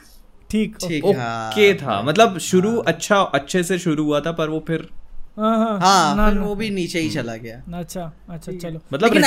ठीक 0.51 1.05
हाँ। 1.17 1.49
ओके 1.49 1.73
था 1.73 2.01
मतलब 2.01 2.38
शुरू 2.38 2.77
अच्छा 2.77 3.17
अच्छे 3.17 3.63
से 3.63 3.79
शुरू 3.79 4.03
हुआ 4.03 4.19
था 4.19 4.31
पर 4.31 4.49
वो 4.49 4.63
फिर 4.67 4.89
हाँ 5.38 5.57
हाँ 5.57 5.79
हाँ 5.79 6.15
ना, 6.15 6.25
फिर 6.29 6.39
ना, 6.39 6.45
वो 6.45 6.55
भी 6.55 6.69
नीचे 6.69 6.99
ही 6.99 7.09
चला 7.09 7.36
गया। 7.36 7.79
अच्छा 7.79 8.01
अच्छा 8.29 8.51
चलो। 8.51 8.79
मतलब 8.93 9.09
at- 9.09 9.21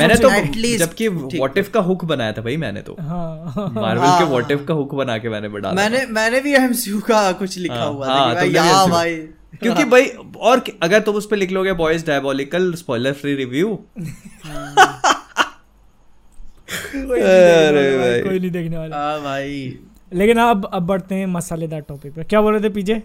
मैंने 0.00 0.14
तो 0.14 0.28
जबकि 0.78 1.08
व्हाट 1.08 1.58
इफ़ 1.58 1.70
का 1.70 1.80
हुक 1.80 2.04
बनाया 2.04 2.32
था 2.32 2.42
भाई 2.42 2.56
मैंने 2.56 2.80
तो। 2.80 2.96
मार्वल 3.00 3.98
हाँ, 3.98 4.18
के। 4.18 4.24
व्हाट 4.24 4.50
इफ़ 4.50 4.64
का 4.64 4.74
हुक 4.74 4.94
बना 4.94 5.16
के 5.18 5.28
मैंने 5.28 5.48
बढ़ा 5.48 5.72
मैंने 5.72 6.04
मैंने 6.06 6.40
भी 6.40 6.54
एमसीयू 6.54 7.00
का 7.00 7.30
कुछ 7.32 7.58
लिखा 7.58 7.74
हाँ, 7.74 7.92
हुआ 7.92 8.34
था 8.34 8.42
या 8.42 8.86
भाई 8.86 9.16
क्योंकि 9.62 9.84
भाई 9.94 10.04
और 10.40 10.64
अगर 10.82 11.00
तुम 11.00 11.14
उस 11.14 11.26
पर 11.26 11.36
लिख 11.36 11.50
लोगे 11.52 11.72
Boys 11.72 12.06
Diabolical 12.06 12.72
spoiler 12.74 13.12
free 13.12 13.34
review 13.34 13.78
कोई 16.94 17.20
नहीं 17.20 17.30
देखने 17.30 17.76
वाला 17.78 17.98
भाई, 17.98 18.20
कोई 18.22 18.38
नहीं 18.38 18.50
देखने 18.50 18.76
वाला 18.76 18.96
हाँ। 18.96 19.20
भाई। 19.22 19.78
लेकिन 20.14 20.38
अब 20.38 20.64
अब 20.72 20.86
बढ़ते 20.86 21.14
हैं 21.14 21.26
मसालेदार 21.26 21.80
टॉपिक 21.80 22.14
पे। 22.14 22.24
क्या 22.24 22.40
बोल 22.40 22.52
रहे 22.54 22.62
थे 22.62 22.68
पीछे 22.74 23.02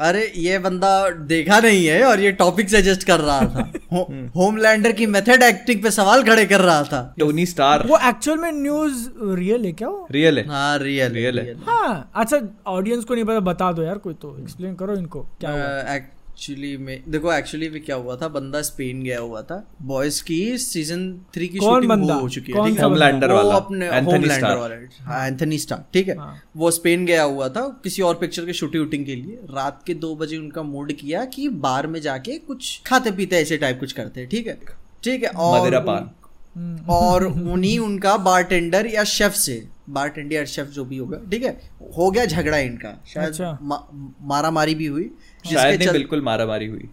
अरे 0.00 0.32
ये 0.36 0.58
बंदा 0.58 1.08
देखा 1.10 1.58
नहीं 1.60 1.84
है 1.86 2.02
और 2.04 2.20
ये 2.20 2.30
टॉपिक 2.32 2.70
सजेस्ट 2.70 3.02
कर 3.04 3.20
रहा 3.20 3.40
था। 3.40 3.72
हो, 3.92 4.02
होमलैंडर 4.36 4.92
की 4.92 5.06
मेथड 5.06 5.42
एक्टिंग 5.42 5.82
पे 5.82 5.90
सवाल 5.90 6.22
खड़े 6.22 6.44
कर 6.46 6.60
रहा 6.60 6.82
था। 6.82 7.14
टोनी 7.18 7.46
स्टार 7.46 7.86
वो 7.86 7.98
एक्चुअल 8.08 8.38
में 8.38 8.52
न्यूज़ 8.52 9.08
रियल 9.34 9.64
है 9.64 9.72
क्या 9.72 9.88
वो? 9.88 10.06
रियल 10.10 10.38
है। 10.38 10.46
हाँ 10.48 10.78
रियल 10.78 11.12
रियल 11.12 11.38
है। 11.38 11.54
हाँ 11.66 12.10
अच्छा 12.14 12.40
ऑडियंस 12.66 13.04
को 13.04 13.14
नहीं 13.14 13.24
पता 13.24 13.40
बता 13.40 13.72
दो 13.72 13.82
यार 13.82 13.98
कोई 13.98 14.14
तो 14.14 14.36
एक्सप्लेन 14.42 14.74
करो 14.74 14.94
इनको 14.94 15.20
क्या 15.40 15.50
हुआ। 15.50 15.94
एक्चुअली 16.42 16.76
में 16.76 17.02
देखो 17.08 17.32
एक्चुअली 17.32 17.68
में 17.70 17.80
क्या 17.84 17.96
हुआ 17.96 18.14
था? 18.16 18.28
बंदा 18.28 18.60
स्पेन 18.62 19.02
गया 19.02 19.18
हुआ 19.20 19.42
था। 19.42 19.56
बॉयज़ 19.82 20.22
की 20.22 20.58
सीज़न 20.58 21.02
थ्री 21.34 21.48
की 21.48 21.58
कौन 21.58 21.74
शूटिंग 21.74 21.90
बंदा? 21.90 22.14
हो 22.14 22.28
चुकी 22.28 22.52
है 22.52 22.58
कौन 22.58 22.72
है? 22.72 22.82
होमलैंडर 22.82 23.30
वो 23.30 23.36
वाला 23.36 23.54
अपने 23.54 23.86
एंथनी 23.86 24.04
होमलैंडर 24.04 24.34
स्टार 24.36 24.56
वाला 24.56 25.04
हाँ 25.04 25.26
एंथनी 25.26 25.58
स्टार 25.58 25.84
ठीक 25.92 26.08
है? 26.08 26.16
हाँ। 26.18 26.42
वो 26.56 26.70
स्पेन 26.70 27.06
गया 27.06 27.22
हुआ 27.22 27.48
था 27.48 27.66
किसी 27.84 28.02
और 28.02 28.14
पिक्चर 28.14 28.46
के 28.46 28.52
शूटिंग 28.52 28.84
वूटिंग 28.84 29.06
के 29.06 29.14
लिए। 29.14 29.38
रात 29.50 29.82
के 29.86 29.94
दो 29.94 30.14
बजे 30.16 30.36
उनका 30.36 30.62
मूड 30.62 30.92
किया 30.92 31.24
कि 31.24 31.48
बार 31.66 31.86
में 31.86 32.00
जाके 32.00 32.38
कुछ 32.38 32.80
खाते 32.86 33.10
पीते 33.10 33.36
ऐसे 33.36 33.56
टाइप 33.56 33.80
कुछ 33.80 33.92
करते 33.92 34.26
ठीक 34.26 34.46
है? 34.46 34.58
ठीक 35.04 35.22
है 35.22 35.30
और 35.30 35.74
हम्म, 36.56 36.90
और 36.90 37.24
उन्हीं 37.26 37.78
उनका 37.78 38.16
बारटेंडर 38.16 38.86
या 38.86 39.04
शेफ 39.04 39.32
से 39.32 39.54
बारटेंडर 39.90 40.34
या 40.34 40.44
शेफ 40.44 40.66
जो 40.66 40.84
भी 40.84 40.96
होगा 40.96 41.18
ठीक 41.30 41.44
है? 41.44 41.50
हो 41.96 42.10
गया 42.10 42.24
झगड़ा 42.24 42.58
इनका। 42.58 42.90
शायद 43.06 43.28
अच्छा। 43.28 43.58
मा, 43.62 43.78
मारा 44.22 44.50
मारी 44.50 44.74
भी 44.74 44.86
हुई। 44.86 45.10
शायद 45.50 45.78
नहीं 45.78 45.86
चल- 45.88 45.96
बिल्कुल 45.96 46.20
मारा 46.22 46.46
मारी 46.46 46.66
हुई 46.66 46.88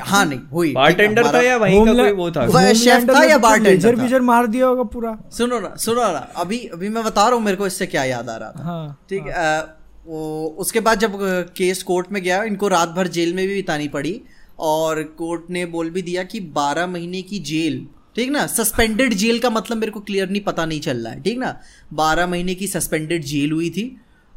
हाँ 0.00 0.24
नहीं 0.26 0.38
हुई। 0.52 0.72
बारटेंडर 0.72 1.26
था 1.34 1.40
या 1.40 1.56
वहीं 1.56 1.84
का 1.86 1.92
कोई 1.92 2.12
वो 2.12 2.30
था? 2.30 2.44
वो- 2.44 2.74
शेफ 2.74 3.08
था 3.08 3.22
या 3.24 3.36
तो 3.38 3.42
bartender 3.48 3.66
लेजर 3.66 3.98
था? 3.98 4.02
बीजर 4.02 4.20
मार 4.20 4.46
दिया 4.46 4.66
होगा 4.66 4.82
पूरा। 4.82 5.16
सुनो 5.32 5.58
ना 5.60 5.74
सुनो 5.76 6.02
ना 6.02 6.18
अभी 6.36 6.58
अभी 6.66 6.88
मैं 6.88 7.04
बता 7.04 7.26
रहा 7.26 7.34
हूँ 7.34 7.42
मेरे 7.44 7.56
को 7.56 7.66
इससे 7.66 7.86
क्या 7.86 8.04
याद 8.04 8.28
आ 8.28 8.36
रहा 8.36 8.50
था। 8.50 8.62
हाँ 8.64 9.04
ठीक 9.08 9.26
है। 9.26 9.60
वो 10.06 10.54
उसके 10.58 10.80
बाद 10.80 10.98
जब 10.98 11.18
केस 11.56 11.82
कोर्ट 11.82 12.06
में 12.12 12.22
गया 12.22 12.42
इनको 12.44 12.68
रात 12.68 12.88
भर 12.88 13.08
जेल 13.08 13.34
में 13.34 13.46
भी 13.48 13.54
बितानी 13.54 13.88
पड़ी 13.88 14.20
और 14.58 15.02
कोर्ट 15.18 15.50
ने 15.50 15.66
बोल 15.66 15.90
भी 15.90 16.02
दिया 16.02 16.22
कि 16.22 16.40
12 16.40 16.86
महीने 16.86 17.22
की 17.22 17.38
जेल 17.38 17.86
ठीक 18.16 18.30
ना 18.30 18.46
सस्पेंडेड 18.46 19.14
जेल 19.14 19.38
का 19.38 19.50
मतलब 19.50 19.76
मेरे 19.78 19.92
को 19.92 20.00
क्लियर 20.00 20.28
नहीं 20.30 20.42
पता 20.42 20.66
नहीं 20.66 20.80
चल 20.80 20.96
रहा 20.96 21.12
है 21.12 21.22
ठीक 21.22 21.38
ना? 21.38 21.56
12 21.94 22.26
महीने 22.26 22.54
की 22.54 22.66
सस्पेंडेड 22.66 23.24
जेल 23.24 23.52
हुई 23.52 23.70
थी 23.70 23.84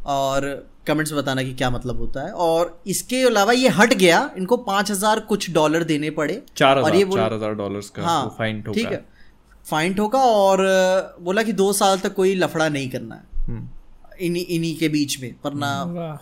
और 0.06 0.48
कमेंट्स 0.88 1.12
में 1.12 1.22
बताना 1.22 1.44
कि 1.44 1.54
क्या 1.54 1.70
मतलब 1.70 2.00
होता 2.00 2.26
है। 2.26 2.32
और 2.32 2.78
इसके 2.88 3.22
अलावा 3.24 3.54
ये 3.54 3.70
हट 3.72 3.94
गया 3.94 4.30
इनको 4.38 4.58
पाँच 4.64 4.92
हज़ार 4.92 5.20
कुछ 5.30 5.50
डॉलर 5.52 5.84
देने 5.84 6.10
पड़े। 6.12 6.42
चार 6.58 6.80
और 6.80 6.96
ये 6.96 7.04
हज़ार 7.04 7.18
चार 7.18 7.34
हज़ार 7.34 7.54
डॉलर 7.56 7.82
का 7.96 8.04
हाँ 8.04 8.36
फाइन 8.38 8.62
ठीक। 8.64 8.86
है। 8.86 9.04
फाइन 9.66 9.94
ठोका 9.94 10.20
और 10.20 10.60
बोला 11.22 11.44
कि 11.44 11.54
दो 11.54 11.72
साल 11.74 12.00
तक 12.00 12.14
कोई 12.14 12.36
लफड़ा 12.36 12.68
नहीं 12.70 12.90
करना 12.90 13.16
है। 13.16 13.46
हम्म। 13.48 13.68
इन्हीं 14.20 14.46
इन्हीं 14.46 14.76
के 14.78 14.90
बीच 14.90 15.20
में 15.22 15.34
वरना 15.46 15.72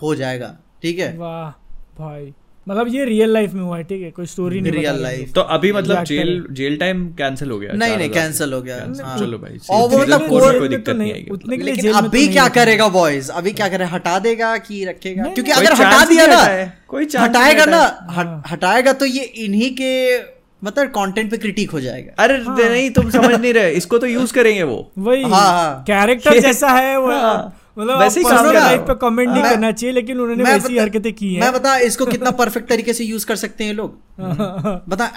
हो 0.02 0.14
जाएगा। 0.14 0.56
ठीक 0.82 0.98
है? 0.98 1.16
वाह 1.18 1.50
भाई। 1.98 2.32
मतलब 2.68 2.88
ये 2.88 3.04
रियल 3.04 3.30
लाइफ 3.30 3.52
में 3.52 3.62
हुआ 3.62 3.76
है 3.76 3.84
ठीक 3.84 4.02
है? 4.02 4.10
कोई 4.10 4.26
स्टोरी 4.26 4.60
नहीं 4.60 4.72
रियल 4.72 5.02
लाइफ 5.02 5.32
तो 5.34 5.40
अभी 5.40 5.72
मतलब 5.72 6.04
जेल 6.04 6.44
जेल 6.50 6.76
टाइम 6.76 7.06
कैंसिल 7.12 7.50
हो 7.50 7.58
गया 7.58 7.72
नहीं 7.72 7.96
नहीं 7.96 8.10
कैंसिल 8.10 8.52
हो 8.52 8.60
गया। 8.62 8.76
हाँ। 9.04 9.18
चलो 9.18 9.38
भाई 9.38 9.58
और 9.70 9.88
वो 9.88 9.98
मतलब 9.98 10.20
में 10.20 10.28
कोई- 10.28 10.52
तो 10.52 10.68
दिक्कत 10.68 10.96
नहीं, 10.96 11.12
आएगी। 11.12 11.30
उतने 11.30 11.56
के 11.56 11.62
लिए 11.62 11.74
जेल 11.74 11.92
में 11.92 12.00
तो 12.02 12.08
अभी 12.08 12.28
क्या 12.28 12.48
करेगा 12.48 12.88
बॉयज़ 12.88 13.30
अभी 13.32 13.52
क्या 13.52 13.68
करे 13.68 13.84
हटा 13.84 14.18
देगा 14.18 14.56
कि 14.56 14.84
रखेगा? 14.84 15.24
क्योंकि 15.24 15.50
अगर 15.50 15.72
हटा 15.72 16.04
दिया 16.04 16.26
ना 16.26 16.44
कोई 16.88 17.08
हटाएगा 17.18 17.64
ना 17.66 18.42
हटाएगा 18.50 18.92
तो 18.92 19.06
ये 19.06 19.22
इन्हीं 19.22 19.70
के 19.80 20.18
मतलब 20.64 20.86
कंटेंट 20.86 21.30
पे 21.30 21.36
क्रिटिक 21.36 21.70
हो 21.70 21.80
जाएगा। 21.80 22.22
अरे 22.22 22.34
हाँ। 22.34 22.56
नहीं 22.58 22.90
तुम 22.90 23.10
समझ 23.10 23.34
नहीं 23.34 23.52
रहे 23.52 23.70
इसको 23.70 23.98
तो 23.98 24.06
यूज़ 24.06 24.32
करेंगे 24.34 24.62
वो। 24.62 24.92
वही 24.98 25.22
हाँ, 25.22 25.30
हाँ। 25.30 25.82
कैरेक्टर 25.82 26.38
जैसा 26.40 26.68
है 26.68 26.98
वो। 27.00 27.10
हाँ। 27.10 27.60
मतलब 27.78 27.98
वैसे 27.98 28.20
ही 28.20 28.24
करना 28.24 28.42
काम 28.42 28.52
लाइफ 28.54 28.80
पे 28.80 28.94
कमेंट 28.94 29.30
नहीं 29.30 29.42
करना 29.42 29.72
चाहिए 29.72 29.94
लेकिन 29.94 30.20
उन्होंने 30.20 30.44
वैसी 30.44 30.78
हरकतें 30.78 31.12
की 31.12 31.34
हैं। 31.34 31.40
मैं 31.40 31.52
बता 31.52 31.76
इसको 31.76 32.06
कितना 32.06 32.30
परफेक्ट 32.30 32.68
तरीके 32.68 32.92
से 32.92 33.04
यूज़ 33.04 33.26
कर 33.26 33.36
सकते 33.36 33.64
हैं 33.64 33.74
लोग? 33.74 33.98
बता 34.88 35.10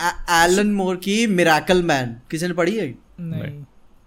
एलन 0.45 0.71
मोर 0.71 0.95
की 0.95 1.27
मिराकल 1.27 1.83
मैन 1.83 2.15
किसी 2.31 2.47
ने 2.47 2.53
पढ़ी 2.53 2.75
है? 2.75 2.95
नहीं। 3.19 3.63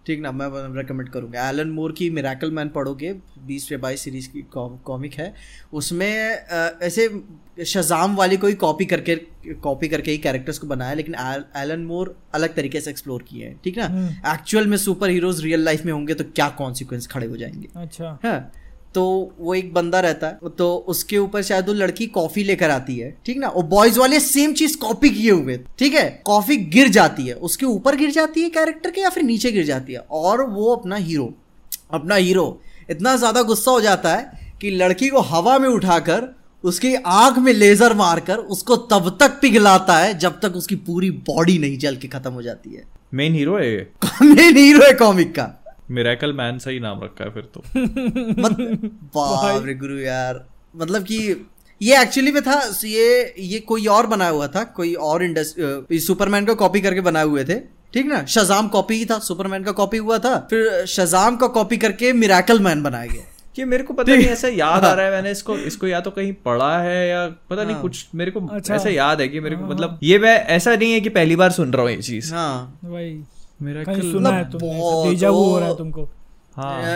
ठीक 0.07 0.21
ना 0.21 0.31
मैं 0.33 0.49
रेकमेंड 0.77 1.09
करूँगा। 1.09 1.49
एलन 1.49 1.71
मोर 1.71 1.93
की 1.93 2.09
मेराकल 2.11 2.51
मैन 2.51 2.69
पढ़ोगे 2.69 3.13
बीस 3.47 3.71
या 3.73 3.79
बाईस 3.79 4.01
सीरीज़ 4.01 4.29
की 4.29 4.45
कॉमिक 4.55 5.15
है। 5.15 5.33
उसमें 5.73 6.07
ऐसे 6.07 7.09
शजाम 7.65 8.15
वाली 8.17 8.37
कोई 8.37 8.55
कॉपी 8.55 8.85
करके 8.87 9.17
कॉपी 9.63 9.89
करके 9.89 10.11
ही 10.11 10.19
कैरेक्टर्स 10.19 10.59
को 10.59 10.67
बनाया 10.67 10.95
लेकिन 10.95 11.15
एलन 11.57 11.85
मोर 11.87 12.15
अलग 12.35 12.55
तरीके 12.57 12.81
से 12.81 12.91
एक्सप्लोर 12.91 13.23
किए 13.23 13.47
हैं 13.47 13.59
ठीक 13.65 13.79
ना? 13.79 13.87
हम्म। 13.87 14.33
एक्चुअल 14.33 14.67
में 14.67 14.77
सुपर 14.77 15.11
हीरोज 15.11 15.43
रियल 15.45 15.65
लाइफ 15.65 15.85
में 15.85 15.93
होंगे 15.93 16.15
तो 16.15 16.25
क्या 16.27 16.49
कॉन्सिक्वेंस 16.59 17.07
खड़े 17.07 17.27
हो 17.27 17.37
जाएँगे? 17.37 17.69
अच्छा। 17.77 18.19
हाँ। 18.25 18.53
तो 18.95 19.03
वो 19.39 19.55
एक 19.55 19.73
बंदा 19.75 20.01
रहता 20.01 20.27
है 20.27 20.49
तो 20.59 20.75
उसके 20.89 21.19
ऊपर 21.19 21.43
शायद 21.43 21.67
वो 21.69 21.75
लड़की 21.75 22.07
कॉफ़ी 22.09 22.45
लेकर 22.45 22.71
आती 22.71 22.97
है 22.99 23.15
ठीक 23.27 23.37
ना? 23.39 23.49
वो 23.49 23.63
बॉयज़ 23.65 23.99
वाले 23.99 24.21
सेम 24.21 24.53
चीज़ 24.53 24.77
कॉपी 24.79 25.11
किए 25.11 25.31
हुए 25.31 25.57
ठीक 25.79 25.95
है? 25.95 26.09
कॉफ़ी 26.27 26.57
गिर 26.57 26.89
जाती 26.89 27.27
है। 27.27 27.35
उसके 27.35 27.67
ऊपर 27.67 27.97
गिर 27.97 28.11
जाती 28.11 28.43
है 28.43 28.51
कैरेक्टर 28.51 28.91
के 28.91 29.01
या 29.01 29.09
फिर 29.11 29.25
नीचे 29.25 29.53
गिर 29.53 29.65
जाती 29.65 29.93
है? 29.93 29.99
और 29.99 30.43
वो 30.51 30.75
अपना 30.75 30.97
हीरो 30.97 31.33
अपना 31.93 32.15
हीरो 32.15 32.61
इतना 32.91 33.17
ज़्यादा 33.17 33.43
गुस्सा 33.43 33.71
हो 33.71 33.81
जाता 33.81 34.15
है 34.15 34.57
कि 34.61 34.71
लड़की 34.71 35.09
को 35.09 35.21
हवा 35.21 35.59
में 35.59 35.69
उठाकर 35.69 36.29
उसकी 36.65 36.95
आँख 36.95 37.39
में 37.39 37.53
लेजर 37.53 37.95
मारकर 37.95 38.39
उसको 38.55 38.77
तब 38.77 39.17
तक 39.21 39.39
पिघलाता 39.43 39.97
है 39.99 40.19
जब 40.19 40.41
तक 40.41 40.57
उसकी 40.57 40.77
पूरी 40.89 41.11
बॉडी 41.29 41.59
नहीं 41.59 41.79
जल 41.79 41.97
के 41.97 42.09
खत्म 42.09 42.33
हो 42.33 42.43
जाती 42.43 42.75
है। 42.75 42.83
मेन 43.15 43.35
हीरो 43.35 43.57
है 43.59 43.77
मेन 44.23 44.57
हीरो 44.57 44.81
है 44.87 44.93
कॉमिक 44.95 45.35
का। 45.35 45.45
मिराकल 45.91 46.33
मैन 46.33 46.59
सही 46.59 46.81
नाम 46.81 47.01
रखा 47.03 47.25
है 47.25 47.31
फिर 47.31 47.43
तो। 47.43 47.63
मत 48.41 49.77
गुरु 49.81 49.99
यार। 49.99 50.47
मतलब 50.77 51.03
कि 51.03 51.47
ये 51.83 52.03
एक्चुअली 52.03 52.33
में 52.33 52.43
था 52.43 52.71
ये 52.85 53.35
ये 53.39 53.61
कोई 53.61 53.87
और 53.87 54.07
बनाया 54.07 54.31
हुआ 54.31 54.47
था 54.47 54.65
कोई 54.65 54.95
और 54.95 55.25
इंडस्ट्री 55.25 56.01
सुपरमैन 56.01 56.47
को 56.47 56.55
कॉपी 56.55 56.81
करके 56.81 57.01
बनाए 57.01 57.25
हुए 57.25 57.45
थे। 57.45 57.55
ठीक 57.95 58.07
ना? 58.07 58.25
शजाम 58.25 58.69
कॉपी 58.69 58.95
ही 58.95 59.05
था 59.05 59.19
सुपरमैन 59.19 59.65
का 59.65 59.73
कॉपी 59.73 59.97
हुआ 59.97 60.19
था। 60.19 60.47
फिर 60.51 60.87
शजाम 60.87 61.37
का 61.37 61.47
कॉपी 61.47 61.77
करके 61.77 62.13
मिराकल 62.13 62.61
मैन 62.61 62.83
बनाया 62.83 63.07
गया। 63.07 63.23
कि 63.57 63.65
मेरे 63.65 63.83
को 63.83 63.95
पता 63.95 64.15
नहीं 64.15 64.27
ऐसा 64.27 64.49
याद 64.49 64.85
आ 64.85 64.93
रहा 64.93 65.07
है 65.07 65.13
मैंने 65.13 65.31
इसको 65.31 65.57
इसको 65.57 65.87
या 65.87 66.01
तो 66.01 66.11
कहीं 66.11 66.33
पढ़ा 66.33 66.79
है 66.79 67.09
या 67.09 67.27
पता 67.51 67.65
नहीं 67.65 67.77
कुछ 67.77 68.07
मेरे 68.15 68.31
को 68.31 68.47
अच्छा। 68.47 68.75
ऐसा 68.75 68.89
याद 68.89 69.21
है 69.21 69.29
कि 69.29 69.41
मेरे 69.41 69.57
को 69.57 69.67
मतलब 69.67 69.99
ये 70.03 70.19
मैं 70.19 70.45
ऐसा 70.45 70.77
नहीं 70.77 70.93
है 70.93 71.01
कि 71.01 71.09
पहली 71.09 71.37
बार 71.37 71.51
सुन 71.51 71.73
रहा 71.73 71.83
हूँ 71.83 71.91
ये 71.91 72.03
चीज़। 72.03 72.35
हाँ। 72.35 72.79
वही। 72.85 73.25
मेरा 73.63 73.85
कहीं 73.85 74.13
सुना 74.13 74.31
है 74.31 74.51
तुमने 74.51 75.11
डेजा 75.11 75.31
वो 75.31 75.45
हो 75.45 75.59
रहा 75.59 75.69
है 75.69 75.77
तुमको। 75.77 76.05
हाँ। 76.57 76.93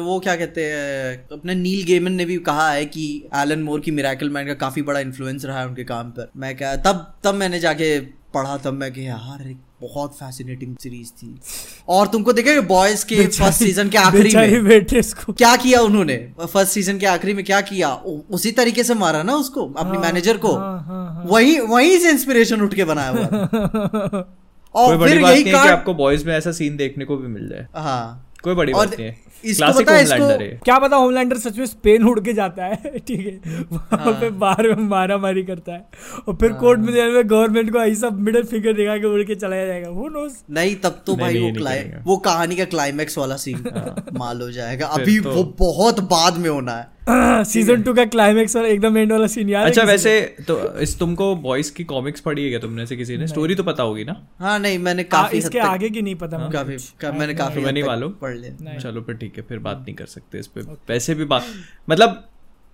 वो 0.00 0.20
क्या 0.20 0.36
कहते 0.36 0.64
हैं 0.64 1.28
अपने 1.32 1.54
नील 1.54 1.84
गेमन 1.84 2.12
ने 2.12 2.24
भी 2.24 2.36
कहा 2.36 2.70
है 2.70 2.86
कि 2.86 3.28
एलन 3.34 3.62
मोर 3.62 3.80
की 3.80 3.90
मिराकल 3.90 4.30
मैन 4.30 4.46
का 4.46 4.54
काफ़ी 4.54 4.82
बड़ा 4.82 5.00
इन्फ्लुएंस 5.00 5.44
रहा 5.44 5.60
है 5.60 5.66
उनके 5.66 5.84
काम 5.84 6.10
पर। 6.10 6.30
मैं 6.36 6.56
क्या 6.56 6.76
तब 6.76 7.18
तब 7.24 7.34
मैंने 7.34 7.60
जाके 7.60 8.00
पढ़ा 8.00 8.56
तब 8.56 8.72
मैं 8.72 8.92
कि 8.92 9.08
यार 9.08 9.48
एक 9.48 9.56
बहुत 9.80 10.14
फैसिनेटिंग 10.14 10.76
सीरीज़ 10.76 11.10
थी। 11.10 11.40
और 11.88 12.06
तुमको 12.06 12.32
देखे 12.32 12.60
बॉयज़ 12.60 13.06
के 13.06 13.26
फ़र्स्ट 13.26 13.58
सीज़न 13.58 13.88
के 13.88 13.98
आखिरी 13.98 14.36
में? 14.36 14.64
बेटे 14.64 14.98
इसको। 14.98 15.32
क्या 15.32 15.56
किया 15.56 15.80
उन्होंने? 15.80 16.32
फ़र्स्ट 16.40 16.72
सीज़न 16.72 16.98
के 16.98 17.06
आखिरी 17.06 17.34
में 17.34 17.44
क्या 17.44 17.60
किया? 17.60 17.94
उ- 17.94 18.20
उसी 18.30 18.52
तरीके 18.52 18.84
से 18.84 18.94
मारा 18.94 19.22
ना 19.22 19.34
उसको 19.34 19.66
अपनी 19.66 19.98
मैनेजर 19.98 20.36
को? 20.36 20.52
हाँ, 20.52 20.84
हाँ, 20.86 21.14
हाँ। 21.14 21.24
वही 21.66 21.98
से 21.98 22.10
इंस्पिरेशन 22.10 22.60
उठ 22.60 22.74
के 22.74 22.84
बनाया 22.84 23.10
हुआ 23.10 24.34
और 24.76 24.96
बड़ी 24.96 25.12
फिर 25.12 25.22
बात 25.22 25.34
यही 25.34 25.44
नहीं 25.44 25.54
है 25.54 25.62
कि 25.62 25.68
आपको 25.68 25.94
बॉयज़ 25.94 26.26
में 26.26 26.34
ऐसा 26.34 26.52
सीन 26.52 26.76
देखने 26.76 27.04
को 27.04 27.16
भी 27.16 27.28
मिल 27.28 27.48
जाए। 27.48 27.66
हाँ। 27.76 28.30
कोई 28.44 28.54
बड़ी 28.54 28.72
बात 28.72 28.90
नहीं 28.90 29.06
है। 29.06 29.16
इसको 29.44 29.80
पता 29.80 29.98
इसको- 29.98 30.40
है। 30.42 30.60
क्या 30.64 30.78
पता 30.78 30.96
होमलैंडर 30.96 31.38
सच 31.38 31.58
में 31.58 31.66
स्पेन 31.66 32.04
उड़ 32.04 32.20
के 32.20 32.32
जाता 32.32 32.64
है 32.64 32.76
ठीक 32.98 33.40
है? 33.46 33.60
वहाँ 33.72 34.04
हाँ। 34.04 34.12
पे 34.12 34.30
बाहर 34.30 34.74
में 34.74 34.88
मारा 34.88 35.18
मारी 35.18 35.42
करता 35.42 35.72
है। 35.72 35.88
और 36.28 36.34
फिर 36.34 36.52
कोर्ट 36.52 36.80
में 36.80 36.94
जाने 36.94 37.12
में 37.12 37.30
गवर्नमेंट 37.30 37.72
को 37.72 37.78
ऐसा 37.78 38.10
मिडिल 38.10 38.42
फिंगर 38.42 38.72
दिखा 38.72 38.96
के 38.96 39.06
उड़ 39.06 39.22
के 39.22 39.34
चला 39.34 39.56
जाएगा। 39.56 39.88
वो 39.88 40.08
नोस 40.08 40.44
नहीं 40.50 40.76
तब 40.76 41.02
तो 41.06 41.16
भाई 41.16 41.40
वो 41.40 41.64
नहीं 41.64 41.92
वो 42.04 42.16
कहानी 42.16 42.56
का 42.56 42.64
क्लाइमैक्स 42.64 43.18
वाला 43.18 43.36
सीन 43.36 43.64
माल 44.12 44.40
हो 44.40 44.50
जाएगा। 44.50 44.86
अभी 44.86 45.20
तो- 45.20 45.36
वो 45.36 45.56
बहुत 45.58 46.00
बाद 46.00 46.36
में 46.36 46.50
होना 46.50 46.72
है। 46.72 46.93
सीज़न 47.44 47.82
टू 47.82 47.92
का 47.94 48.04
क्लाइमैक्स 48.04 48.56
और 48.56 48.66
एकदम 48.66 48.96
एंड 48.98 49.12
वाला 49.12 49.26
सीन 49.26 49.48
याद 49.48 49.66
अच्छा 49.66 49.82
वैसे 49.82 50.20
तो 50.48 50.56
इस 50.78 50.98
तुमको 50.98 51.34
बॉयज़ 51.36 51.72
की 51.72 51.84
कॉमिक्स 51.84 52.20
पढ़ी 52.20 52.44
है 52.44 52.48
क्या 52.50 52.58
तुमने 52.58 52.86
से 52.86 52.96
किसी 52.96 53.16
ने? 53.16 53.26
स्टोरी 53.26 53.54
तो 53.54 53.62
पता 53.62 53.82
होगी 53.82 54.04
ना? 54.04 54.16
हाँ 54.38 54.58
नहीं 54.58 54.78
मैंने 54.78 55.04
काफ़ी 55.04 55.38
इसके 55.38 55.58
आगे 55.58 55.90
की 55.90 56.02
नहीं 56.02 56.14
पता 56.14 56.38
काफ़ी 56.52 56.76
का, 57.00 57.12
मैंने 57.12 57.34
काफ़ी 57.34 57.54
तुम्हें 57.54 57.68
हद 57.68 57.74
नहीं 57.74 57.82
तक 57.82 57.88
मालूम? 57.88 58.12
पढ़ 58.12 58.36
लिया। 58.36 58.78
चलो 58.78 59.02
फिर 59.02 59.16
ठीक 59.16 59.36
है 59.36 59.42
फिर 59.42 59.58
बात 59.58 59.78
नहीं 59.78 59.94
कर 59.94 60.06
सकते 60.06 60.38
इस 60.38 60.46
पे। 60.46 60.60
वैसे 60.88 61.14
भी 61.14 61.24
बात 61.24 61.46
मतलब 61.90 62.24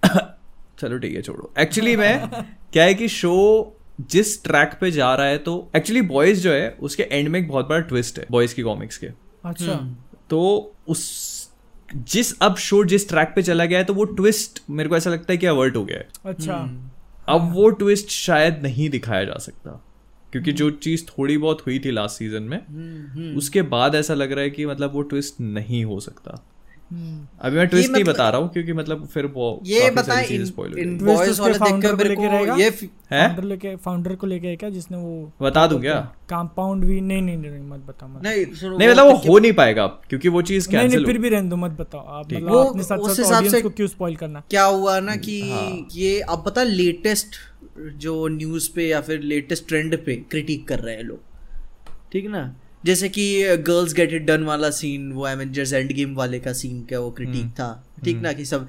चलो 0.81 0.99
ठीक 0.99 1.15
है 1.17 1.23
छोड़ो। 1.23 1.53
एक्चुअली 1.59 1.97
मैं 1.97 2.29
क्या 2.73 2.85
है 2.85 2.95
कि 2.95 3.09
शो 3.09 3.35
जिस 4.11 4.43
ट्रैक 4.45 4.79
पे 4.81 4.91
जा 4.91 5.15
रहा 5.15 5.27
है 5.27 5.39
तो 5.39 5.71
एक्चुअली 5.77 6.03
बॉयज़ 6.03 6.41
जो 6.41 6.53
है 6.53 6.71
उसके 6.81 7.03
एंड 7.03 7.29
में 7.29 7.41
एक 7.41 7.49
बहुत 7.49 7.69
बड़ा 7.69 7.81
ट्विस्ट 7.81 8.19
है 8.19 8.27
बॉयज़ 8.31 8.55
की 8.55 8.63
कॉमिक्स 8.63 8.99
के। 8.99 9.07
अच्छा। 9.45 9.75
तो 10.31 10.41
उस 10.89 11.40
जिस 11.97 12.39
अब 12.39 12.57
शो 12.57 12.85
जिस 12.85 13.09
ट्रैक 13.09 13.33
पे 13.37 13.43
चला 13.43 13.65
गया 13.65 13.79
है 13.79 13.85
तो 13.85 13.95
वो 13.95 14.05
ट्विस्ट 14.05 14.63
मेरे 14.71 14.89
को 14.89 14.97
ऐसा 14.97 15.11
लगता 15.11 15.33
है 15.33 15.37
कि 15.37 15.47
अवर्ट 15.47 15.77
हो 15.77 15.85
गया 15.85 15.99
है। 15.99 16.09
अच्छा। 16.27 16.55
अब 17.29 17.53
वो 17.53 17.71
ट्विस्ट 17.71 18.09
शायद 18.09 18.61
नहीं 18.63 18.91
दिखाया 18.91 19.25
जा 19.25 19.39
सकता। 19.39 19.87
क्योंकि 20.33 20.53
जो 20.53 20.71
चीज़ 20.71 21.05
थोड़ी 21.05 21.39
बहुत 21.39 21.67
हुई 21.67 21.79
थी 21.79 21.91
लास्ट 21.91 22.17
सीज़न 22.17 22.43
में 22.43 22.59
उसके 23.37 23.63
बाद 23.63 23.95
ऐसा 23.95 24.15
लग 24.15 24.33
रहा 24.33 24.41
है 24.41 24.51
कि 24.51 24.67
मतलब 24.67 24.93
वो 24.93 25.03
ट्विस्ट 25.03 25.35
नहीं 25.41 25.85
हो 25.85 26.01
सकता। 26.01 26.50
अभी 27.41 27.57
मैं 27.57 27.67
ट्विस्ट 27.67 27.91
नहीं 27.91 28.03
मतलब- 28.03 28.17
बता 28.17 28.31
रहा 28.31 28.41
हूँ 28.41 28.53
क्योंकि 28.53 28.73
मतलब 28.73 29.07
फिर 29.07 29.27
वो 29.27 29.61
ये 29.65 29.91
बताएँ 29.91 30.27
वाले 30.29 31.59
देखकर 31.59 31.95
मेरे 31.97 32.15
को 32.15 32.23
ये 32.59 32.71
फाउंडर 32.71 33.43
लेके 33.45 33.77
फाउंडर 33.77 34.15
को 34.15 34.27
लेके 34.27 34.57
क्या 34.57 34.71
जिसने 34.71 34.97
वो 34.97 35.33
बता 35.43 35.67
दूँ 35.67 35.81
क्या? 35.81 35.95
कंपाउंड 36.29 36.85
भी 36.85 37.01
नहीं 37.01 37.23
नहीं 37.23 37.37
नहीं 37.37 37.61
मत 37.61 37.79
बताओ 37.79 38.09
मत 38.09 38.23
नहीं 38.23 38.47
नहीं 38.79 38.89
मतलब 38.89 39.07
वो 39.07 39.13
हो 39.13 39.39
नहीं 39.39 39.53
पाएगा 39.53 39.87
क्योंकि 39.87 40.29
वो 40.29 40.43
चीज़ 40.43 40.77
नहीं 40.77 40.89
नहीं 40.89 41.05
फिर 41.05 41.19
भी 41.19 41.29
रहने 41.29 41.49
दो 41.49 41.57
मत 41.57 41.71
बताओ। 41.71 42.01
आप 42.01 42.33
मतलब 42.33 42.67
अपने 42.67 42.83
साथ 42.83 42.99
साथ 42.99 43.33
ऑडियंस 43.37 43.63
को 43.63 43.71
क्यों 43.71 43.87
स्पॉइल 43.87 44.17
करना? 44.17 44.43
क्या 44.51 44.65
हुआ 44.65 45.01
ना 45.01 45.17
कि 45.17 45.51
हाँ। 45.51 45.87
ये 45.93 46.21
अब 46.21 46.43
पता 46.47 46.63
लेटेस्ट 46.63 47.27
जो 47.97 48.29
न्यूज़ 48.29 48.71
पे 48.75 48.89
या 48.89 49.01
फिर 49.01 49.21
लेटेस्ट 49.21 49.69
ट्रेंड 49.69 50.05
पे 50.05 50.17
क्रिटिक 50.17 50.69
कर 50.69 50.79
रहे 50.79 50.97
हैं 50.97 51.03
लोग। 51.03 51.21
ठीक 52.13 52.25
है 52.25 52.31
ना? 52.31 52.55
जैसे 52.85 53.09
कि 53.09 53.57
गर्ल्स 53.67 53.95
गेट 53.95 54.13
इट 54.13 54.25
डन 54.27 54.45
वाला 54.45 54.71
सीन 54.73 55.11
वो 55.13 55.27
एवेंजर्स 55.29 55.73
एंड 55.73 55.93
गेम 55.93 56.15
वाले 56.15 56.39
का 56.41 56.53
सीन 56.53 56.83
का 56.85 56.99
वो 56.99 57.11
क्रिटिक 57.11 57.35
हम्म। 57.37 57.51
था। 57.51 57.85
ठीक 58.05 58.21
ना 58.23 58.33
कि 58.33 58.45
सब 58.45 58.69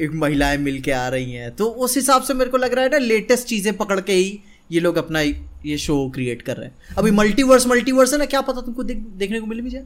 एक 0.00 0.12
महिलाएँ 0.14 0.58
मिल 0.58 0.80
के 0.80 0.92
आ 0.92 1.06
रही 1.08 1.32
हैं। 1.32 1.50
तो 1.56 1.66
उस 1.66 1.96
हिसाब 1.96 2.22
से 2.22 2.34
मेरे 2.34 2.50
को 2.50 2.56
लग 2.56 2.74
रहा 2.74 2.84
है 2.84 2.90
ना 2.90 2.98
लेटेस्ट 2.98 3.46
चीज़ें 3.46 3.76
पकड़ 3.76 4.00
के 4.00 4.12
ही 4.12 4.38
ये 4.70 4.80
लोग 4.80 4.96
अपना 4.96 5.20
ये 5.20 5.76
शो 5.78 6.08
क्रिएट 6.14 6.42
कर 6.42 6.56
रहे 6.56 6.66
हैं। 6.66 6.94
अभी 6.98 7.10
मल्टीवर्स 7.12 7.66
मल्टीवर्स 7.66 8.12
है 8.12 8.18
ना 8.18 8.24
क्या 8.26 8.40
पता 8.42 8.60
तुमको 8.60 8.82
देख, 8.82 8.98
देखने 8.98 9.40
को 9.40 9.46
मिल 9.46 9.60
भी 9.60 9.70
जाए। 9.70 9.84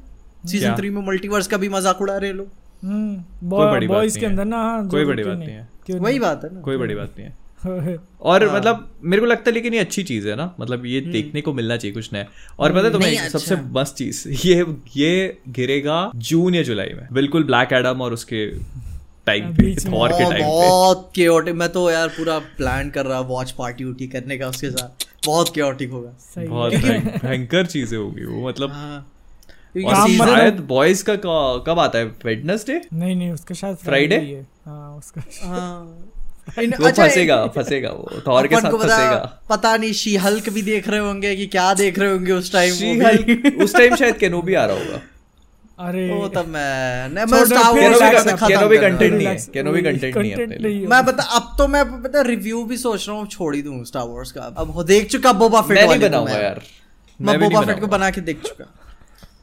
सीज़न 0.48 0.76
थ्री 0.76 0.90
में 0.90 1.02
मल्टीवर्स 1.06 1.46
का 1.46 1.56
भी 1.56 1.68
मज़ाक 1.68 2.00
उड़ा 2.00 2.16
रहे 2.16 2.30
हैं 2.30 2.36
लोग। 2.36 2.48
हम्म 2.82 3.48
कोई 3.50 3.66
बड़ी 3.66 3.86
बात 3.86 3.96
बॉयज़ 3.96 4.18
के 4.18 4.26
अंदर 4.26 4.44
ना 4.44 4.56
हाँ, 4.58 4.88
कोई 4.88 5.04
बड़ी 5.04 5.24
बात 5.24 5.38
नहीं। 5.38 5.48
है। 5.50 5.98
वही 5.98 6.18
बात 6.18 6.44
है 6.44 6.54
ना। 6.54 6.60
कोई 6.60 6.76
बड़ी 6.76 6.94
बात 6.94 7.14
नहीं 7.18 7.26
है। 7.26 7.34
और 8.20 8.56
मतलब 8.56 8.90
मेरे 9.02 9.20
को 9.20 9.26
लगता 9.26 9.44
है 9.46 9.54
लेकिन 9.54 9.74
ये 9.74 9.80
अच्छी 9.80 10.02
चीज़ 10.02 10.28
है 10.28 10.36
ना। 10.36 10.54
मतलब 10.60 10.86
ये 10.86 11.00
देखने 11.00 11.40
को 11.40 11.52
मिलना 11.52 11.76
चाहिए 11.76 11.94
कुछ 11.94 12.12
नया। 12.12 12.26
और 12.58 12.72
पता 12.72 12.82
है 12.82 12.92
तुम्हें 12.92 13.18
अच्छा। 13.18 13.38
सबसे 13.38 13.56
मस्त 13.56 13.96
चीज़ 13.96 14.28
ये 14.46 14.66
ये 14.96 15.38
गिरेगा 15.48 16.10
जून 16.14 16.54
या 16.54 16.62
जुलाई 16.62 16.88
में। 16.88 17.08
बिल्कुल 17.12 17.44
ब्लैक 17.44 17.72
एडम 17.72 18.00
और 18.02 18.12
उसके 18.12 18.46
टाइम 19.26 19.52
पे 19.52 19.76
थॉर 19.76 20.08
के 20.08 20.22
टाइम 20.22 20.32
पे। 20.32 20.42
बहुत 20.42 21.12
chaotic 21.18 21.52
मैं 21.52 21.68
तो 21.68 21.90
यार 21.90 22.08
पूरा 22.08 22.38
प्लान 22.38 22.90
कर 22.90 23.06
रहा 23.06 23.20
वॉच 23.20 23.50
पार्टी 23.50 24.06
करने 24.06 24.38
का 24.38 24.48
उसके 24.48 24.70
साथ। 24.70 25.06
बहुत 25.26 25.58
होगा। 25.86 26.42
बहुत 26.46 26.72
भयंकर 26.72 27.66
चीज़ें 27.66 27.98
होगी 27.98 28.24
वो 28.24 28.48
मतलब 28.48 28.70
हाँ। 28.70 29.12
शायद 30.18 30.60
बॉयज़ 30.60 31.04
का 31.10 31.16
कब 31.58 31.78
आता 31.78 31.98
है? 31.98 32.04
वेडनेसडे 32.04 32.80
नहीं 32.92 33.16
नहीं 33.16 33.30
उसका 33.30 33.54
शायद 33.54 33.76
Friday? 33.76 34.20
ही 34.20 34.30
है। 34.30 34.46
हाँ 34.66 34.96
उसका 34.96 35.22
हाँ। 35.44 35.96
इन- 35.98 36.15
वो 36.48 36.86
अच्छा, 36.86 37.02
फंसेगा 37.02 37.46
फंसेगा 37.54 37.90
वो। 37.90 38.20
थॉर 38.26 38.46
के 38.46 38.56
साथ 38.56 38.70
फंसेगा। 38.72 39.40
पता 39.50 39.76
नहीं 39.76 39.92
शी 39.94 40.14
हल्क 40.16 40.48
भी 40.50 40.62
देख 40.62 40.88
रहे 40.88 41.00
होंगे 41.00 41.34
कि 41.36 41.46
क्या 41.48 41.72
देख 41.74 41.98
रहे 41.98 42.10
होंगे 42.10 42.32
उस 42.32 42.52
टाइम 42.52 43.62
उस 43.62 43.74
टाइम 43.74 43.96
शायद 43.96 44.16
केनोबी 44.16 44.54
आ 44.54 44.64
रहा 44.64 44.76
होगा। 44.76 45.00
अरे। 45.78 46.08
वो 46.10 46.28
तब 46.28 46.46
मैं 46.48 47.08
नहीं, 47.08 47.24
मैं 47.24 47.42
कर 47.42 47.54
रहा 47.54 47.62
हूँ। 47.62 47.78
कंटेंट 48.76 49.12
नहीं 49.12 49.26
है 49.26 49.36
कंटेंट 49.82 50.16
नहीं 50.16 50.30
है 50.30 50.42
अपने 50.42 50.56
लिए। 50.58 50.86
मैं 50.86 51.04
बता 51.04 51.22
अब 51.36 51.54
तो 51.58 51.66
मैं 51.68 51.84
पता 52.02 52.20
रिव्यू 52.28 52.64
भी 52.64 52.76
सोच 52.76 53.08
रहा 53.08 53.16
हूँ 53.18 53.26
छोड़ 53.28 53.54
ही 53.54 53.62
दूँ 53.62 53.84
स्टार 53.84 54.06
वॉर्स 54.06 54.32
का। 54.32 54.54
अब 54.58 54.82
देख 54.86 55.10
चुका 55.10 55.32
बोबा 55.34 55.60
फिट 55.62 55.78
मैं 55.78 55.86
नहीं 55.88 56.00
बनाऊँगा 56.00 56.38
यार। 56.38 56.62
मैं 57.20 57.38
बोबा 57.40 57.60
फिट 57.62 57.80
को 57.80 57.86
बना 57.88 58.10
के 58.10 58.20
देख 58.20 58.42
चुका। 58.42 58.72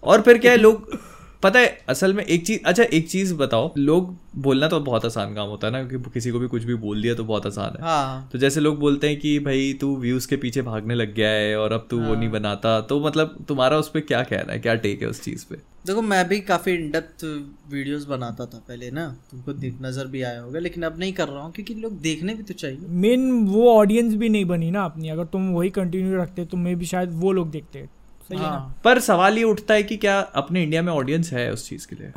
और 0.03 0.21
फिर 0.21 0.37
क्या 0.37 0.51
है 0.51 0.57
लोग 0.57 0.97
पता 1.43 1.59
है 1.59 1.77
असल 1.89 2.13
में 2.13 2.23
एक 2.25 2.45
चीज़ 2.47 2.59
अच्छा 2.65 2.83
एक 2.83 3.09
चीज़ 3.09 3.33
बताओ 3.35 3.71
लोग 3.77 4.15
बोलना 4.43 4.67
तो 4.67 4.79
बहुत 4.81 5.05
आसान 5.05 5.33
काम 5.35 5.47
होता 5.47 5.67
है 5.67 5.73
ना 5.73 5.83
क्योंकि 5.83 6.09
किसी 6.09 6.31
को 6.31 6.39
भी 6.39 6.47
कुछ 6.47 6.63
भी 6.63 6.75
बोल 6.75 7.01
दिया 7.01 7.15
तो 7.15 7.23
बहुत 7.23 7.45
आसान 7.45 7.75
है। 7.75 7.81
हाँ। 7.81 8.29
तो 8.31 8.39
जैसे 8.39 8.59
लोग 8.59 8.79
बोलते 8.79 9.07
हैं 9.07 9.19
कि 9.19 9.37
भाई 9.39 9.73
तू 9.81 9.95
व्यूज़ 9.97 10.27
के 10.27 10.37
पीछे 10.37 10.61
भागने 10.61 10.95
लग 10.95 11.13
गया 11.15 11.29
है 11.29 11.57
और 11.57 11.73
अब 11.73 11.87
तू 11.91 11.99
हाँ। 11.99 12.09
वो 12.09 12.15
नहीं 12.15 12.29
बनाता। 12.29 12.79
तो 12.81 12.99
मतलब 12.99 13.35
तुम्हारा 13.47 13.77
उस 13.77 13.89
पर 13.89 13.99
क्या 14.01 14.21
कहना 14.23 14.53
है 14.53 14.59
क्या 14.59 14.75
टेक 14.75 15.01
है 15.01 15.07
उस 15.07 15.21
चीज़ 15.21 15.45
पे? 15.49 15.55
देखो 15.85 16.01
मैं 16.01 16.27
भी 16.27 16.39
काफ़ी 16.41 16.73
इन 16.73 16.89
डेप्थ 16.91 17.23
वीडियोस 17.71 18.05
बनाता 18.05 18.45
था 18.45 18.57
पहले 18.67 18.91
ना 18.91 19.05
तुमको 19.31 19.51
नज़र 19.87 20.07
भी 20.07 20.21
आया 20.21 20.41
होगा 20.41 20.59
लेकिन 20.59 20.83
अब 20.83 20.99
नहीं 20.99 21.13
कर 21.13 21.27
रहा 21.27 21.43
हूँ 21.43 21.51
क्योंकि 21.51 21.73
लोग 21.75 21.99
देखने 22.01 22.33
भी 22.33 22.43
तो 22.43 22.53
चाहिए। 22.53 22.87
मेन 23.01 23.31
वो 23.47 23.69
ऑडियंस 23.71 24.13
भी 24.13 24.29
नहीं 24.29 24.45
बनी 24.45 24.71
ना 24.71 24.83
अपनी 24.85 25.09
अगर 25.09 25.25
तुम 25.25 25.49
वही 25.53 25.69
कंटिन्यू 25.71 26.21
रखते 26.21 26.45
तो 26.45 26.57
मैं 26.57 26.75
भी 26.75 26.85
शायद 26.85 27.19
वो 27.21 27.31
लोग 27.31 27.51
देखते 27.51 27.79
सही 28.29 28.37
है 28.37 28.43
ना? 28.43 28.49
हाँ। 28.49 28.75
पर 28.83 28.99
सवाल 28.99 29.37
ये 29.37 29.43
उठता 29.43 29.73
है 29.73 29.83
कि 29.83 29.97
क्या 29.97 30.19
अपने 30.35 30.63
इंडिया 30.63 30.81
में 30.81 30.91
ऑडियंस 30.93 31.31
है 31.33 31.51
उस 31.53 31.67
चीज़ 31.69 31.87
के 31.87 31.95
लिए? 31.95 32.11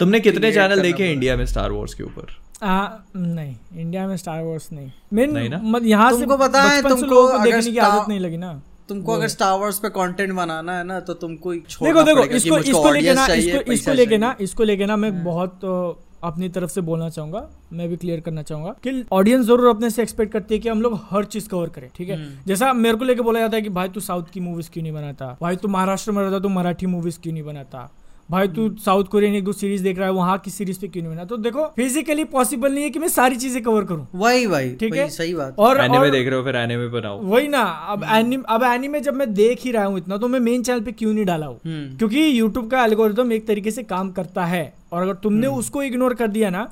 तुमने 0.00 0.20
कितने 0.20 0.52
चैनल 0.52 0.80
देखे 0.82 1.12
इंडिया 1.12 1.36
में 1.36 1.44
स्टार 1.46 1.70
वॉर्स 1.70 1.94
के 1.94 2.02
ऊपर? 2.04 2.36
आ, 2.62 2.88
नहीं 3.16 3.54
इंडिया 3.76 4.06
में 4.06 4.16
स्टार 4.16 4.42
वॉर्स 4.42 4.68
नहीं। 4.72 4.90
मेन 5.12 5.32
नहीं 5.32 5.48
ना? 5.50 5.60
मत 5.62 5.82
यहाँ 5.84 6.10
से 6.10 6.16
तुमको 6.16 6.36
पता 6.36 6.62
है, 6.62 6.82
तुमको 6.82 7.24
अगर 7.24 7.44
देखने 7.44 7.70
की 7.72 7.78
आदत 7.78 8.08
नहीं 8.08 8.20
लगी 8.20 8.36
ना। 8.36 8.60
तुमको 8.88 9.12
अगर 9.14 9.28
स्टार 9.28 9.58
वॉर्स 9.58 9.78
पे 9.78 9.88
कंटेंट 9.88 10.32
बनाना 10.34 10.76
है 10.78 10.84
ना 10.84 10.98
तो 11.00 11.14
तुमको 11.14 11.52
देखो 11.54 12.02
देखो 12.02 12.24
इसको 12.36 12.58
इसको 12.58 12.90
लेके 12.92 13.14
ना 13.14 13.26
इसको 13.74 13.92
लेके 13.92 14.18
ना 14.18 14.34
इसको 14.40 14.64
लेके 14.64 14.86
ना 14.86 14.96
मैं 14.96 15.12
बहुत 15.24 15.64
अ, 15.64 15.92
अपनी 16.24 16.48
तरफ़ 16.48 16.70
से 16.70 16.80
बोलना 16.80 17.08
चाहूँगा 17.08 17.48
मैं 17.72 17.88
भी 17.88 17.96
क्लियर 17.96 18.20
करना 18.20 18.42
चाहूँगा 18.42 18.70
कि 18.70 19.04
ऑडियंस 19.12 19.46
ज़रूर 19.46 19.66
अपने 19.66 19.90
से 19.90 20.02
एक्सपेक्ट 20.02 20.32
करती 20.32 20.54
है 20.54 20.60
कि 20.60 20.68
हम 20.68 20.82
लोग 20.82 21.00
हर 21.10 21.24
चीज़ 21.24 21.48
कवर 21.48 21.68
करें 21.68 21.90
ठीक 21.96 22.08
है? 22.08 22.16
हम्म। 22.16 22.36
जैसा 22.46 22.72
मेरे 22.72 22.96
को 22.96 23.04
लेके 23.04 23.22
बोला 23.22 23.40
जाता 23.40 23.56
है 23.56 23.62
कि 23.62 23.68
भाई 23.68 23.88
तू 23.88 24.00
साउथ 24.00 24.24
की 24.32 24.40
मूवीज़ 24.40 24.70
क्यों 24.70 24.82
नहीं 24.82 24.92
बनाता? 24.92 25.36
भाई 25.42 25.56
तू 25.56 25.68
महाराष्ट्र 25.68 26.12
में 26.12 26.22
रहता 26.22 26.38
तू 26.38 26.48
मराठी 26.48 26.86
मूवीज़ 26.86 27.20
क्यों 27.20 27.32
नहीं 27.32 27.44
बनाता? 27.44 27.90
भाई 28.32 28.48
तू 28.48 28.66
हम्म। 28.66 28.76
साउथ 28.76 29.04
कोरियन 29.04 29.34
एक 29.34 29.44
दो 29.44 29.52
सीरीज़ 29.52 29.82
देख 29.82 29.98
रहा 29.98 30.06
है 30.06 30.12
वहाँ 30.12 30.36
की 30.38 30.50
सीरीज़ 30.50 30.80
पे 30.80 30.88
क्यों 30.88 31.02
नहीं 31.02 31.12
बना? 31.14 31.24
तो 31.24 31.36
देखो 31.36 31.64
फिजिकली 31.76 32.24
पॉसिबल 32.24 32.72
नहीं 32.72 32.84
है 32.84 32.90
कि 32.90 32.98
मैं 32.98 33.08
सारी 33.08 33.36
चीज़ें 33.36 33.62
कवर 33.62 33.84
करूँ। 33.84 34.06
वही 34.14 34.46
भाई 34.46 34.70
ठीक 34.80 34.94
है? 34.96 35.08
सही 35.08 35.34
बात। 35.34 35.58
और 35.58 35.80
एनिमे 35.80 36.10
देख 36.10 36.28
रहे 36.28 36.38
हो 36.38 36.44
फिर 36.44 36.56
एनिमे 36.56 36.88
बनाओ। 36.88 37.20
वही 37.24 37.48
ना 37.48 37.62
अब 37.92 38.04
एनिम 38.10 38.42
अब 38.48 38.62
एनिमे 38.64 39.00
जब 39.00 39.14
मैं 39.14 39.32
देख 39.34 39.62
ही 39.62 39.70
रहा 39.72 39.84
हूँ 39.84 39.98
इतना 39.98 40.16
तो 40.16 40.28
मैं 40.28 40.40
मेन 40.40 40.62
चैनल 40.62 40.80
पे 40.80 40.92
क्यों 40.92 41.12
नहीं 41.12 41.24
डाला 41.24 41.46
हूँ? 41.46 41.58
हम्म। 41.66 41.96
क्योंकि 41.98 42.24
यूट्यूब 42.40 42.70
का 42.70 42.84
एल्गोरिदम 42.84 43.32
एक 43.32 43.46
तरीके 43.46 43.70
से 43.70 43.82
काम 43.84 44.10
करता 44.12 44.44
है 44.46 44.72
और 44.92 45.02
अगर 45.02 45.14
तुमने 45.22 45.46
हम्म। 45.46 45.58
उसको 45.58 45.82
इग्नोर 45.82 46.14
कर 46.14 46.28
दिया 46.28 46.50
ना 46.50 46.64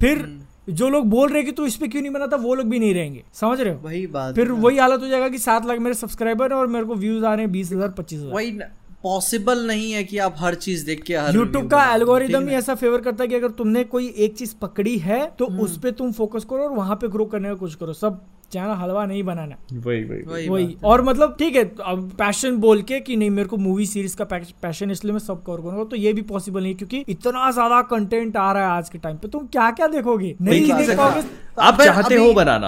फिर 0.00 0.26
जो 0.70 0.88
लोग 0.88 1.06
बोल 1.10 1.28
रहे 1.28 1.38
हैं 1.38 1.46
कि 1.46 1.52
तू 1.52 1.64
इस 1.66 1.76
पे 1.76 1.88
क्यों 1.88 2.02
नहीं 2.02 2.12
बनाता 2.12 2.36
वो 2.36 2.54
लोग 2.54 2.66
भी 2.66 2.78
नहीं 2.78 2.94
रहेंगे। 2.94 3.22
समझ 3.34 3.60
रहे 3.60 3.72
हो? 3.74 3.80
वही 3.84 4.06
बात 4.06 4.34
फिर 4.34 4.50
वही 4.52 4.78
हालत 4.78 5.00
हो 5.00 5.08
जाएगा 5.08 5.28
कि 5.28 5.38
सात 5.38 5.66
लाख 5.66 5.78
मेरे 5.78 5.94
सब्सक्राइबर 5.94 6.52
है 6.52 6.58
और 6.58 6.66
मेरे 6.66 6.84
को 6.84 6.94
व्यूज़ 6.96 7.24
आ 7.24 7.32
रहे 7.34 7.44
हैं 7.44 7.52
बीस 7.52 7.72
हज़ार 7.72 7.88
पच्चीस 7.88 8.18
हज़ार। 8.20 8.34
वही 8.34 8.52
न- 8.52 8.68
पॉसिबल 9.02 9.66
नहीं 9.66 9.90
है 9.92 10.02
कि 10.04 10.18
आप 10.26 10.34
हर 10.38 10.54
चीज़ 10.56 10.84
देख 10.86 11.02
के 11.02 11.16
हर 11.16 11.34
यूट्यूब 11.34 11.70
का 11.70 11.84
एल्गोरिदम 11.94 12.48
ही? 12.48 12.54
ऐसा 12.54 12.74
फेवर 12.74 13.00
करता 13.00 13.24
है 13.24 13.28
कि 13.28 13.34
अगर 13.34 13.50
तुमने 13.58 13.82
कोई 13.94 14.06
एक 14.18 14.36
चीज़ 14.38 14.54
पकड़ी 14.62 14.96
है 14.98 15.24
तो 15.38 15.46
हम्म। 15.46 15.60
उस 15.60 15.78
पर 15.78 15.90
तुम 16.00 16.12
फोकस 16.12 16.44
करो 16.50 16.62
और 16.64 16.76
वहाँ 16.76 16.96
पे 16.96 17.08
ग्रो 17.08 17.24
करने 17.32 17.48
का 17.48 17.54
कोशिश 17.54 17.74
करो। 17.76 17.92
सब 17.94 18.20
चैनल 18.52 18.70
हलवा 18.76 19.04
नहीं 19.06 19.22
बनाना। 19.24 19.54
वही 19.74 20.02
वही 20.04 20.22
वही। 20.22 20.48
वही 20.48 20.64
बात 20.66 20.84
और 20.84 21.02
मतलब 21.02 21.36
ठीक 21.38 21.56
है 21.56 21.64
अब 21.84 22.10
पैशन 22.18 22.56
बोल 22.64 22.82
के 22.90 22.98
कि 23.00 23.16
नहीं 23.16 23.30
मेरे 23.30 23.48
को 23.48 23.56
मूवी 23.58 23.86
सीरीज़ 23.86 24.16
का 24.16 24.24
पैशन 24.62 24.90
इसलिए 24.90 25.12
मैं 25.12 25.20
सब 25.20 25.42
कवर 25.44 25.60
करूँगा 25.60 25.84
तो 25.90 25.96
ये 25.96 26.12
भी 26.12 26.22
पॉसिबल 26.30 26.62
नहीं 26.62 26.74
क्योंकि 26.74 27.04
इतना 27.08 27.50
ज़्यादा 27.50 27.80
कंटेंट 27.90 28.36
आ 28.36 28.50
रहा 28.52 28.62
है 28.64 28.70
आज 28.70 28.88
के 28.88 28.98
टाइम 28.98 29.16
पे। 29.16 29.28
तुम 29.28 29.46
क्या 29.52 29.70
क्या 29.70 29.86
देखोगे? 29.88 30.34
नहीं 30.40 30.72
देख 30.72 30.96
पाओगे 30.96 31.22
आप 31.60 31.82
चाहते 31.82 32.14
हो 32.16 32.32
बनाना? 32.34 32.66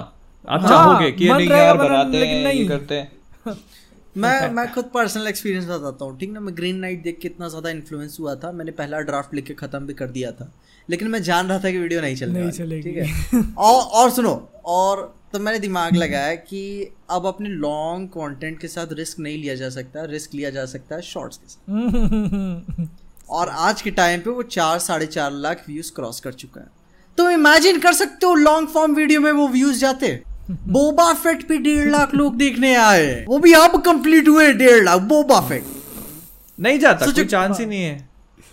आप 0.48 0.60
हाँ, 0.60 0.68
चाहोगे 0.68 1.10
कि 1.12 1.28
नहीं 1.28 1.48
यार 1.50 1.76
बनाते 1.78 2.16
हैं 2.18 2.44
नहीं। 2.44 2.60
ये 2.60 2.66
करते 2.68 2.94
हैं। 2.94 3.12
मैं 4.16 4.50
मैं 4.50 4.66
खुद 4.72 4.84
पर्सनल 4.94 5.26
एक्सपीरियंस 5.28 5.64
बताता 5.66 6.04
हूँ 6.04 6.18
ठीक 6.18 6.30
ना? 6.32 6.40
मैं 6.40 6.56
ग्रीन 6.56 6.76
नाइट 6.78 7.02
देख 7.02 7.18
के 7.22 7.28
इतना 7.28 7.48
ज़्यादा 7.48 7.70
इन्फ्लुएंस 7.70 8.16
हुआ 8.20 8.34
था 8.34 8.52
मैंने 8.52 8.72
पहला 8.72 9.00
ड्राफ्ट 9.02 9.34
लिख 9.34 9.44
के 9.44 9.54
खत्म 9.54 9.86
भी 9.86 9.94
कर 9.94 10.08
दिया 10.08 10.30
था 10.32 10.50
लेकिन 10.88 11.08
मैं 11.08 11.22
जान 11.22 11.46
रहा 11.48 11.58
था 11.58 11.70
कि 11.70 11.78
वीडियो 11.78 12.00
नहीं 12.00 12.16
चलने 12.16 12.40
नहीं 12.40 12.50
चलेगी। 12.50 12.82
ठीक 12.82 12.96
है? 12.96 13.42
और 13.58 13.82
और 13.82 14.10
सुनो 14.10 14.32
और 14.64 15.02
तो 15.32 15.38
मैंने 15.38 15.58
दिमाग 15.58 15.96
लगाया 15.96 16.34
कि 16.34 16.90
अब 17.10 17.26
अपने 17.26 17.48
लॉन्ग 17.48 18.08
कंटेंट 18.08 18.58
के 18.60 18.68
साथ 18.68 18.92
रिस्क 18.92 19.18
नहीं 19.18 19.38
लिया 19.38 19.54
जा 19.54 19.68
सकता 19.70 20.04
रिस्क 20.04 20.34
लिया 20.34 20.50
जा 20.50 20.64
सकता 20.66 20.96
है 20.96 21.02
शॉर्ट्स 21.02 21.36
के 21.36 21.48
साथ। 21.48 22.86
और 23.30 23.48
आज 23.48 23.82
के 23.82 23.90
टाइम 23.90 24.20
पे 24.20 24.30
वो 24.30 24.42
चार 24.42 24.78
साढ़े 24.78 25.06
चार 25.06 25.32
लाख 25.32 25.64
व्यूज़ 25.68 25.92
क्रॉस 25.92 26.20
कर 26.20 26.32
चुका 26.34 26.60
है। 26.60 26.66
तुम 27.18 27.30
इमेजिन 27.30 27.78
कर 27.80 27.92
सकते 27.92 28.26
हो 28.26 28.34
लॉन्ग 28.34 28.68
फॉर्म 28.68 28.94
वीडियो 28.94 29.20
में 29.20 29.30
वो 29.32 29.48
व्यूज़ 29.48 29.80
जाते। 29.80 30.12
बोबा 30.50 31.12
फेट 31.14 31.46
पे 31.48 31.56
डेढ़ 31.58 31.90
लाख 31.90 32.14
लोग 32.14 32.36
देखने 32.36 32.74
आए। 32.76 33.24
वो 33.28 33.38
भी 33.38 33.52
अब 33.54 33.80
कंप्लीट 33.82 34.28
हुए 34.28 34.52
डेढ़ 34.54 34.82
लाख 34.84 35.00
बोबा 35.12 35.40
फेट। 35.40 35.64
नहीं 36.58 36.78
जाता 36.78 37.06
कोई 37.06 37.24
चांस 37.26 37.60
ही 37.60 37.66
नहीं 37.66 37.82
है। 37.82 38.02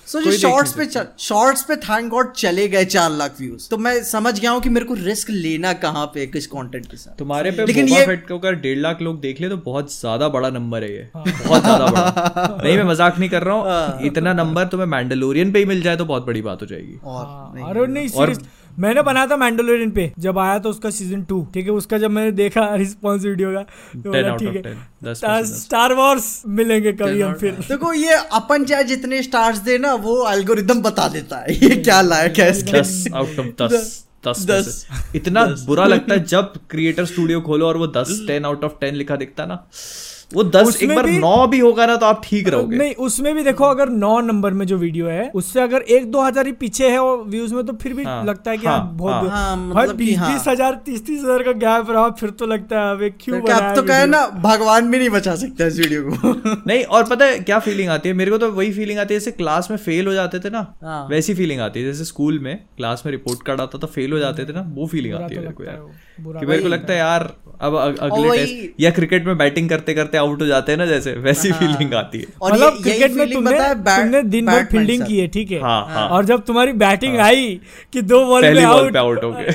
सो 0.08 0.22
जो 0.22 0.32
शॉर्ट्स 0.32 0.74
पे 0.74 0.86
शॉर्ट्स 1.20 1.62
पे 1.64 1.76
थैंक 1.76 2.10
गॉड 2.10 2.32
चले 2.34 2.68
गए 2.68 2.86
चार 2.86 3.12
लाख 3.12 3.36
व्यूज़ 3.40 3.70
तो 3.70 3.78
मैं 3.78 3.94
समझ 4.04 4.40
गया 4.40 4.52
हूँ 4.52 4.62
कि 4.62 4.70
मेरे 4.70 4.86
को 4.86 4.94
रिस्क 4.94 5.30
लेना 5.30 5.72
कहाँ 5.84 6.06
पे 6.14 6.26
किस 6.28 6.48
कंटेंट 6.48 6.86
के 6.86 6.98
साथ। 6.98 7.18
तुम्हारे 7.20 7.52
पे 7.52 7.66
लेकिन 7.66 7.88
ये- 7.88 8.06
फेट 8.08 8.28
को 8.28 8.38
अगर 8.38 8.56
डेढ़ 8.62 8.80
लाख 8.80 9.02
लोग 9.02 9.20
देख 9.22 9.42
ले 9.42 9.50
तो 9.50 9.58
बहुत 9.66 9.94
ज़्यादा 9.94 10.30
बड़ा 10.30 10.50
नंबर 10.50 10.84
है 10.84 10.92
ये। 10.92 11.10
बहुत 11.16 11.62
ज़्यादा 11.62 11.86
बड़ा। 11.86 12.60
नहीं 12.64 12.78
मैं 12.78 12.84
मज़ाक 12.84 13.20
नहीं 13.20 13.30
कर 13.30 13.44
रहा 13.44 13.56
हूँ। 13.56 14.08
इतना 14.08 14.34
नंबर 14.34 14.68
तुम्हें 14.68 14.88
मैंडलोरियन 14.88 15.52
पे 15.52 15.60
ही 15.60 15.66
मिल 15.66 15.82
जाए 15.82 15.98
तो 15.98 16.06
बहुत 16.06 16.26
बड़ी 16.26 16.42
बात 16.42 16.62
हो 16.62 16.68
जाएगी। 16.68 17.00
और 17.04 17.26
हाँ, 17.26 17.52
नहीं। 17.56 17.66
अरे 17.66 17.88
नहीं 17.94 18.08
सीरियस 18.08 18.40
मैंने 18.80 19.02
बनाया 19.04 19.28
था 19.28 19.36
मैंडोलोरियन 19.38 19.92
पे 19.92 20.12
जब 20.20 20.40
आया 20.40 20.60
था 20.60 20.70
उसका 20.70 20.90
सीज़न 20.92 21.24
टू 21.24 21.42
ठीक 21.54 21.66
है? 21.66 21.72
उसका 21.74 21.98
जब 21.98 22.12
मैंने 22.12 22.32
देखा 22.32 22.64
रिस्पॉन्स 22.76 23.26
वीडियो 23.26 23.52
का 23.54 23.64
तो 23.94 24.12
बोला 24.12 24.36
ठीक 24.36 24.56
है 24.56 24.62
10, 24.62 24.76
10 25.04 25.06
में 25.06 25.14
से 25.14 25.28
10। 25.44 25.62
स्टार 25.62 25.94
वॉर्स 25.94 26.42
मिलेंगे 26.48 26.92
कभी 26.94 27.22
हम 27.22 27.34
फिर। 27.36 27.52
देखो 27.68 27.94
ये 27.94 28.14
अपन 28.34 28.66
चाहे 28.66 28.84
जितने 28.84 29.22
स्टार्स 29.24 29.58
दे 29.60 29.78
ना 29.78 29.94
वो 30.04 30.16
एल्गोरिदम 30.32 30.82
बता 30.82 31.08
देता 31.08 31.38
है 31.38 31.56
ये 31.56 31.76
क्या 31.78 32.02
लायक 32.04 32.40
है 32.40 32.50
इसके। 32.52 32.72
दस 32.72 33.06
आउट 33.14 33.40
ऑफ़ 33.40 33.48
दस 33.64 34.06
दस 34.28 34.46
दस। 34.48 34.88
इतना 35.16 35.46
बुरा 35.66 35.86
लगता 35.86 36.14
है 36.14 36.24
जब 36.26 36.54
क्रिएटर 36.70 37.06
स्टूडियो 37.06 37.42
खोलो 37.42 37.68
और 37.68 37.78
वो 37.78 37.88
दस 37.96 38.10
टेन 38.28 38.46
आउट 38.46 38.64
ऑफ़ 38.64 38.74
टेन 38.82 38.96
लिखा 38.96 39.16
दिखता 39.16 39.46
ना। 39.46 39.56
वो 40.32 40.44
दस 40.46 40.82
एक 40.84 40.94
बार 40.96 41.06
भी- 41.06 41.20
नौ 41.22 41.48
भी 41.48 41.60
होगा 41.60 41.86
ना 41.86 41.96
तो 41.96 42.06
आप 42.06 42.22
ठीक 42.26 42.48
रहोगे 42.50 42.78
नहीं 42.78 42.94
उसमें 43.02 43.34
भी 43.36 43.44
देखो 43.44 43.66
अगर 43.66 43.90
नौ 43.98 44.20
नंबर 44.22 44.54
में 44.54 44.66
जो 44.66 44.78
वीडियो 44.78 45.08
है 45.08 45.30
उससे 45.36 45.62
अगर 45.62 45.82
एक 45.92 46.10
दो 46.12 46.22
हज़ार 46.22 46.46
ही 46.46 46.52
पीछे 46.62 46.90
है 46.90 47.00
और 47.00 47.24
व्यूज़ 47.26 47.54
में 47.54 47.66
तो 47.66 47.74
फिर 47.74 47.94
भी 47.94 48.04
हाँ, 48.04 48.24
लगता 48.26 48.52
है 48.52 48.58
कि 48.58 48.68
हाँ, 48.68 48.78
हाँ, 48.78 48.92
बहुत 48.96 49.30
हाँ। 49.30 49.30
हाँ, 49.32 49.58
मतलब 49.60 49.90
कि 49.90 50.06
बीस 50.06 50.18
हाँ। 50.18 50.32
बीस 50.34 50.48
हज़ार 50.48 50.82
तीस 50.86 51.06
तीस 51.06 51.20
हज़ार 51.22 51.44
का 51.44 51.52
गैप 51.62 51.90
रहा 51.90 52.10
फिर 52.20 52.30
तो 52.40 52.46
लगता 52.46 52.80
है 52.80 52.92
अबे 52.92 53.10
क्यों 53.22 53.42
क्या 53.42 53.74
तो 53.76 53.84
कहे 53.84 54.06
ना 54.06 54.26
भगवान 54.44 54.92
भी 54.92 54.98
नहीं 54.98 55.10
बचा 55.10 55.36
सकता 55.36 55.66
इस 55.66 55.80
वीडियो 55.80 56.04
को 56.06 56.34
नहीं 56.68 56.84
और 56.84 57.04
पता 57.06 57.26
है 57.26 57.40
क्या 57.42 57.60
फीलिंग 57.62 57.90
आती 57.90 58.10
है 58.10 58.16
मेरे 58.16 58.32
को 58.32 58.38
तो 58.38 58.52
वही 58.52 58.72
फीलिंग 58.74 59.00
आती 59.00 59.14
है 59.14 59.20
जैसे 59.20 59.32
क्लास 59.34 59.72
में 59.72 59.78
फेल 59.80 60.08
हो 60.08 60.14
जाते 60.14 60.40
थे 60.40 60.50
ना 60.50 60.66
हाँ। 60.84 61.06
वैसी 61.10 61.34
फीलिंग 61.34 61.62
आती 61.62 61.80
है 61.80 61.86
जैसे 61.86 62.06
स्कूल 62.06 62.40
में 62.40 62.56
क्लास 62.78 63.04
में 63.06 63.12
रिपोर्ट 63.12 63.44
कार्ड 63.46 63.62
आता 63.62 63.78
था 63.78 63.88
फेल 63.90 64.14
हो 64.14 64.20
जाते 64.20 64.46
थे 64.46 64.54
ना 64.54 64.66
वो 64.76 64.88
फीलिंग 64.88 65.14
आती 65.16 65.36
तो 65.36 65.42
है 65.42 65.48
मेरे 65.48 65.54
को 65.54 65.64
लगता 65.64 65.72
यार 65.72 65.82
है 66.28 66.40
कि 66.40 66.46
मेरे 66.46 66.62
को 66.62 66.68
लगता 66.70 66.94
है 66.94 67.00
यार 67.00 67.32
अब 67.62 67.76
अगले 67.76 68.38
टेस्ट 68.38 68.82
या 68.82 68.92
क्रिकेट 68.92 69.26
में 69.26 69.38
बैटिंग 69.38 69.70
करते 69.70 69.94
करते 69.94 70.18
आउट 70.22 70.42
हो 70.42 70.48
जाते 70.48 70.72
हैं 70.72 70.80
ना 70.80 70.86
जैसे 70.86 71.14
वैसी 71.20 71.52
फीलिंग 71.52 71.94
आती 71.94 72.20
है। 72.20 72.26
और 72.42 72.54
मतलब 72.54 72.82
क्रिकेट 72.84 73.12
में 73.12 73.32
तुमने 73.34 73.60
है 73.60 73.74
तुमने 73.76 74.22
दिन 74.30 74.46
भर 74.46 74.66
फील्डिंग 74.72 75.06
की 75.06 75.20
है 75.20 75.28
ठीक 75.30 75.52
है? 75.52 75.60
हाँ, 75.62 75.86
हाँ। 75.90 76.08
और 76.10 76.26
जब 76.26 76.46
तुम्हारी 76.46 76.74
बैटिंग 76.82 77.18
आई 77.20 77.60
कि 77.94 78.02
दो 78.04 78.26
बॉल 78.26 78.42
पे 78.44 78.64
आउट 78.98 79.24
हो 79.24 79.32
गए। 79.32 79.54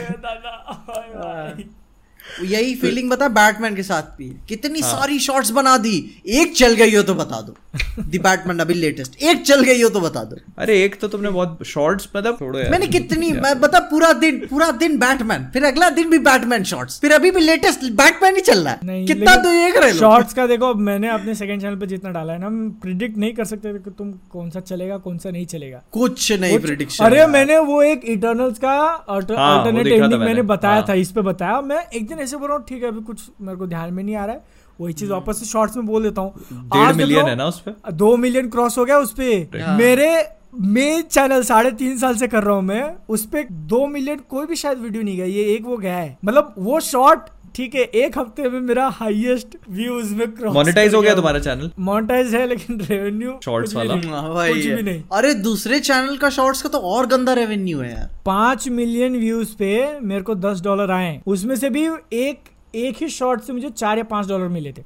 यही 2.45 2.75
फीलिंग 2.75 3.11
बता 3.11 3.29
बैटमैन 3.31 3.77
के 3.77 3.83
साथ 3.83 4.17
भी। 4.19 4.33
कितनी 4.49 4.81
हाँ। 4.81 4.91
सारी 4.91 5.19
शॉट्स 5.19 5.51
बना 5.51 5.77
दी। 5.79 5.97
एक 6.27 6.55
चल 6.57 6.75
गई 6.75 6.95
हो 6.95 7.03
तो 7.03 7.15
बता 7.15 7.41
दो। 7.41 7.57
दी 8.03 8.19
बैटमैन 8.19 8.59
अभी 8.59 8.75
लेटेस्ट 8.75 9.23
एक 9.23 9.43
चल 9.43 9.63
गई 9.63 9.83
हो 9.83 9.89
तो 9.89 10.01
बता 10.01 10.23
दो। 10.25 10.37
अरे 10.59 10.83
एक 10.85 10.99
तो 11.01 11.09
तुमने 11.09 11.31
बहुत 11.31 11.59
शॉर्ट्स 11.67 12.09
मतलब 12.17 12.39
मैंने 12.71 12.87
कितनी 12.89 13.31
मैं 13.33 13.59
बता 13.61 13.79
पूरा 13.91 14.13
दिन 14.15 14.39
पूरा 14.47 14.71
दिन 14.81 14.97
बैटमैन 14.99 15.47
फिर 15.53 15.65
अगला 15.65 15.89
दिन 15.91 16.11
भी 16.11 16.19
बैटमैन 16.21 16.65
शॉट्स 16.65 17.01
फिर 17.01 17.13
अभी 17.13 17.31
भी 17.31 17.41
लेटेस्ट 17.41 17.85
बैटमैन 17.95 18.35
ही 18.37 18.41
चल 18.41 18.65
रहा 18.65 18.93
है। 18.93 19.05
कितना 19.07 19.35
तो 19.37 19.53
ये 19.53 19.71
करे 19.73 19.93
शॉर्ट्स 19.95 20.35
का 20.35 20.47
देखो 20.47 20.73
मैंने 20.87 21.09
अपने 21.09 21.35
सेकंड 21.35 21.61
चैनल 21.61 21.77
पे 21.77 21.87
जितना 21.87 22.11
डाला 22.11 22.33
है 22.33 22.39
ना 22.39 22.47
हम 22.47 22.71
प्रिडिक्ट 22.83 23.17
नहीं 23.19 23.33
कर 23.33 23.45
सकते 23.45 23.73
कि 23.75 23.91
तुम 23.91 24.13
कौन 24.33 24.51
सा 24.51 24.61
चलेगा 24.63 24.97
कौन 24.99 25.19
सा 25.19 25.31
नहीं 25.31 25.47
चलेगा। 25.47 25.83
कुछ 25.93 26.33
नहीं 26.33 26.59
प्रिडिक्शन 26.59 27.05
अरे 27.05 27.27
मैंने 27.27 27.59
वो 27.61 27.83
एक 27.83 28.05
इटर्नल्स 28.07 28.59
का 28.59 28.73
हाँ, 28.73 29.05
अल्टरनेट 29.09 29.85
देखा 29.85 29.95
एंडिंग 29.95 30.13
मैंने। 30.13 30.25
मैंने, 30.25 30.43
बताया 30.45 30.75
हाँ। 30.75 30.85
था 30.89 30.95
इस 30.95 31.11
पे 31.13 31.21
बताया। 31.23 31.61
मैं 31.61 31.85
एक 31.89 32.09
दिन 32.09 32.19
ऐसे 32.27 32.37
बोल 32.37 32.49
रहा 32.49 32.57
हूँ 32.59 32.65
ठीक 32.69 32.83
है 32.83 32.89
अभी 32.89 33.01
कुछ 33.03 33.23
मेरे 33.41 33.59
को 33.59 33.67
ध्यान 33.67 33.93
में 33.95 34.03
नहीं 34.05 34.17
आ 34.17 34.25
रहा 34.25 34.35
है। 34.35 34.65
वही 34.79 34.93
चीज़ 34.93 35.11
वापस 35.11 35.39
से 35.41 35.47
शॉर्ट्स 35.47 35.77
में 35.77 35.87
बोल 35.87 36.03
देता 36.03 36.21
हूँ। 36.21 36.33
डेढ़ 36.53 36.95
मिलियन 36.97 37.27
है 37.27 37.35
ना 37.37 37.45
उस 37.47 37.61
पर 37.61 37.93
दो 37.95 38.17
मिलियन 38.17 38.49
क्रॉस 38.51 38.79
हो 38.79 38.85
गया 38.85 38.99
उस 38.99 39.13
पर 39.21 39.77
मेरे 39.79 40.09
मैं 40.55 41.01
चैनल 41.03 41.43
साढ़े 41.43 41.71
तीन 41.79 41.97
साल 41.99 42.15
से 42.17 42.27
कर 42.29 42.43
रहा 42.43 42.55
हूँ 42.55 42.63
मैं 42.65 42.85
उस 43.09 43.25
पर 43.27 43.47
दो 43.71 43.87
मिलियन 43.87 44.21
कोई 44.29 44.47
भी 44.47 44.57
शायद 44.57 44.79
वीडियो 44.79 45.03
नहीं 45.03 45.17
गया 45.17 45.27
ये 45.27 45.43
एक 45.55 45.65
वो 45.65 45.77
गया 45.77 45.97
है। 45.97 46.17
मतलब 46.25 46.55
वो 46.59 46.79
शॉर्ट 46.81 47.29
ठीक 47.57 47.75
है 47.75 47.83
एक 47.97 48.19
हफ़्ते 48.19 48.49
में 48.49 48.61
मेरा 48.61 48.87
हाईएस्ट 48.89 49.57
व्यूज़ 49.71 50.15
में 50.15 50.33
क्रॉस 50.33 50.55
मोनेटाइज 50.55 50.95
हो 50.95 51.01
गया 51.03 51.15
तुम्हारा 51.15 51.39
चैनल 51.39 51.71
मोनेटाइज 51.79 52.35
है 52.35 52.47
लेकिन 52.47 52.81
रेवेन्यू 52.81 53.39
शॉर्ट्स 53.45 53.75
वाला? 53.75 53.95
भाई। 53.95 54.53
कुछ 54.53 54.67
भी 54.67 54.83
नहीं। 54.83 55.03
अरे 55.13 55.35
दूसरे 55.35 55.81
चैनल 55.81 56.17
का 56.17 56.31
शॉर्ट्स 56.31 56.63
का 56.63 56.69
तो 56.69 56.79
और 56.79 57.07
गंदा 57.07 57.33
रेवेन्यू 57.33 57.81
है 57.81 57.91
यार। 57.91 58.11
पाँच 58.27 58.69
मिलियन 58.69 59.17
व्यूज़ 59.17 59.55
पे 59.55 60.01
मेरे 60.01 60.23
को 60.23 60.35
दस 60.35 60.61
डॉलर 60.61 60.91
आए। 60.91 61.21
उसमें 61.27 61.57
से 61.57 61.71
भी 61.71 61.87
एक 62.13 62.51
एक 62.75 62.97
ही 63.01 63.09
शॉर्ट 63.09 63.41
से 63.41 63.53
मुझे 63.53 63.71
चार 63.71 63.99
या 63.99 64.05
पाँच 64.05 64.29
डॉलर 64.29 64.49
मिले 64.49 64.73
थे। 64.73 64.83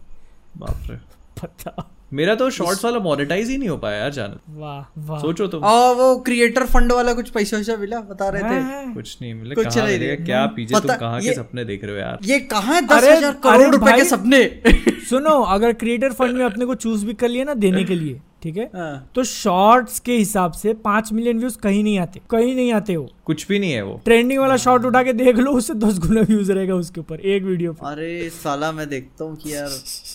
बाप 0.57 0.91
रे। 0.91 0.97
पता 1.43 1.91
मेरा 2.13 2.35
तो 2.35 2.49
शॉर्ट्स 2.51 2.85
वाला 2.85 2.99
मोनेटाइज 2.99 3.49
ही 3.51 3.57
नहीं 3.59 3.69
हो 3.69 3.77
पाया 3.77 3.97
यार 3.97 4.13
चैनल 4.13 4.39
वाह 4.61 5.01
वाह। 5.09 5.21
सोचो 5.21 5.47
तुम। 5.47 5.65
और 5.65 5.95
वो 5.97 6.17
क्रिएटर 6.27 6.65
फंड 6.67 6.93
वाला 6.93 7.13
कुछ 7.15 7.29
पैसा 7.31 7.57
वैसा 7.57 7.77
मिला 7.77 8.01
बता 8.01 8.29
रहे 8.29 8.43
थे। 8.43 8.59
हाँ, 8.61 8.95
कुछ 8.95 9.17
नहीं 9.23 9.35
मिला 9.35 9.55
कुछ 9.55 9.67
कहाँ 9.67 9.87
नहीं। 9.87 9.99
मिलेगा 9.99 10.25
क्या 10.25 10.45
पीछे 10.47 10.81
तुम 10.81 10.95
कहाँ 10.97 11.21
के 11.21 11.35
सपने 11.35 11.65
देख 11.65 11.85
रहे 11.85 11.93
हो 11.93 11.99
यार? 11.99 12.19
ये 12.25 12.39
कहाँ 12.41 12.75
है? 12.75 12.81
दस 12.87 13.05
हज़ार 13.05 13.33
करोड़ 13.45 13.71
रुपए 13.75 13.93
के 13.97 14.05
सपने। 14.05 14.45
सुनो 15.11 15.41
अगर 15.55 15.73
क्रिएटर 15.75 16.13
फंड 16.13 16.37
में 16.37 16.45
अपने 16.45 16.67
को 16.67 16.75
चूज़ 16.77 17.07
भी 17.07 17.15
कर 17.15 17.29
लिया 17.29 17.45
ना 17.45 17.55
देने 17.57 17.85
के 17.85 17.95
लिए 17.95 18.21
ठीक 18.43 18.57
है? 18.57 18.65
हाँ। 18.75 19.11
तो 19.15 19.23
शॉर्ट्स 19.25 19.99
के 20.01 20.13
हिसाब 20.13 20.53
से 20.53 20.73
पाँच 20.85 21.13
मिलियन 21.13 21.39
व्यूज़ 21.39 21.57
कहीं 21.59 21.83
नहीं 21.85 21.99
आते। 21.99 22.21
कहीं 22.31 22.55
नहीं 22.55 22.73
आते 22.73 22.97
वो। 22.97 23.09
कुछ 23.27 23.47
भी 23.49 23.59
नहीं 23.59 23.73
है 23.73 23.83
वो। 23.83 24.01
ट्रेंडिंग 24.05 24.41
वाला 24.41 24.57
शॉर्ट 24.57 24.85
उठा 24.85 25.03
के 25.03 25.13
देख 25.13 25.39
लो 25.39 25.53
उससे 25.53 25.75
दस 25.75 25.99
गुना 25.99 26.21
व्यूज़ 26.21 26.53
रहेगा 26.53 26.75
उसके 26.75 27.01
ऊपर 27.01 27.21
एक 27.21 27.43
वीडियो 27.43 27.73
पे। 27.73 27.87
अरे 27.91 28.29
साला 28.33 28.73
मैं 28.73 28.89
देखता 28.89 29.25
हूँ 29.25 29.37
कि 29.37 29.55
यार। 29.55 29.69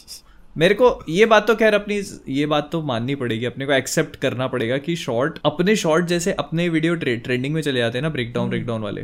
मेरे 0.55 0.73
को 0.73 0.89
ये 1.09 1.25
बात 1.25 1.47
तो 1.47 1.55
खैर 1.55 1.73
अपनी 1.73 2.01
ये 2.29 2.45
बात 2.45 2.69
तो 2.71 2.81
माननी 2.81 3.15
पड़ेगी 3.15 3.45
अपने 3.45 3.65
को 3.65 3.73
एक्सेप्ट 3.73 4.15
करना 4.15 4.47
पड़ेगा 4.47 4.77
कि 4.77 4.95
शॉर्ट 4.95 5.39
अपने 5.45 5.75
शॉर्ट 5.75 6.05
जैसे 6.05 6.33
अपने 6.33 6.67
वीडियो 6.69 6.95
ट्रे, 6.95 7.15
ट्रेंडिंग 7.17 7.53
में 7.53 7.61
चले 7.61 7.79
जाते 7.79 7.97
हैं 7.97 8.03
ना 8.03 8.09
ब्रेक 8.09 8.33
डाउन 8.33 8.49
ब्रेक 8.49 8.65
डाउन 8.65 8.81
वाले 8.81 9.01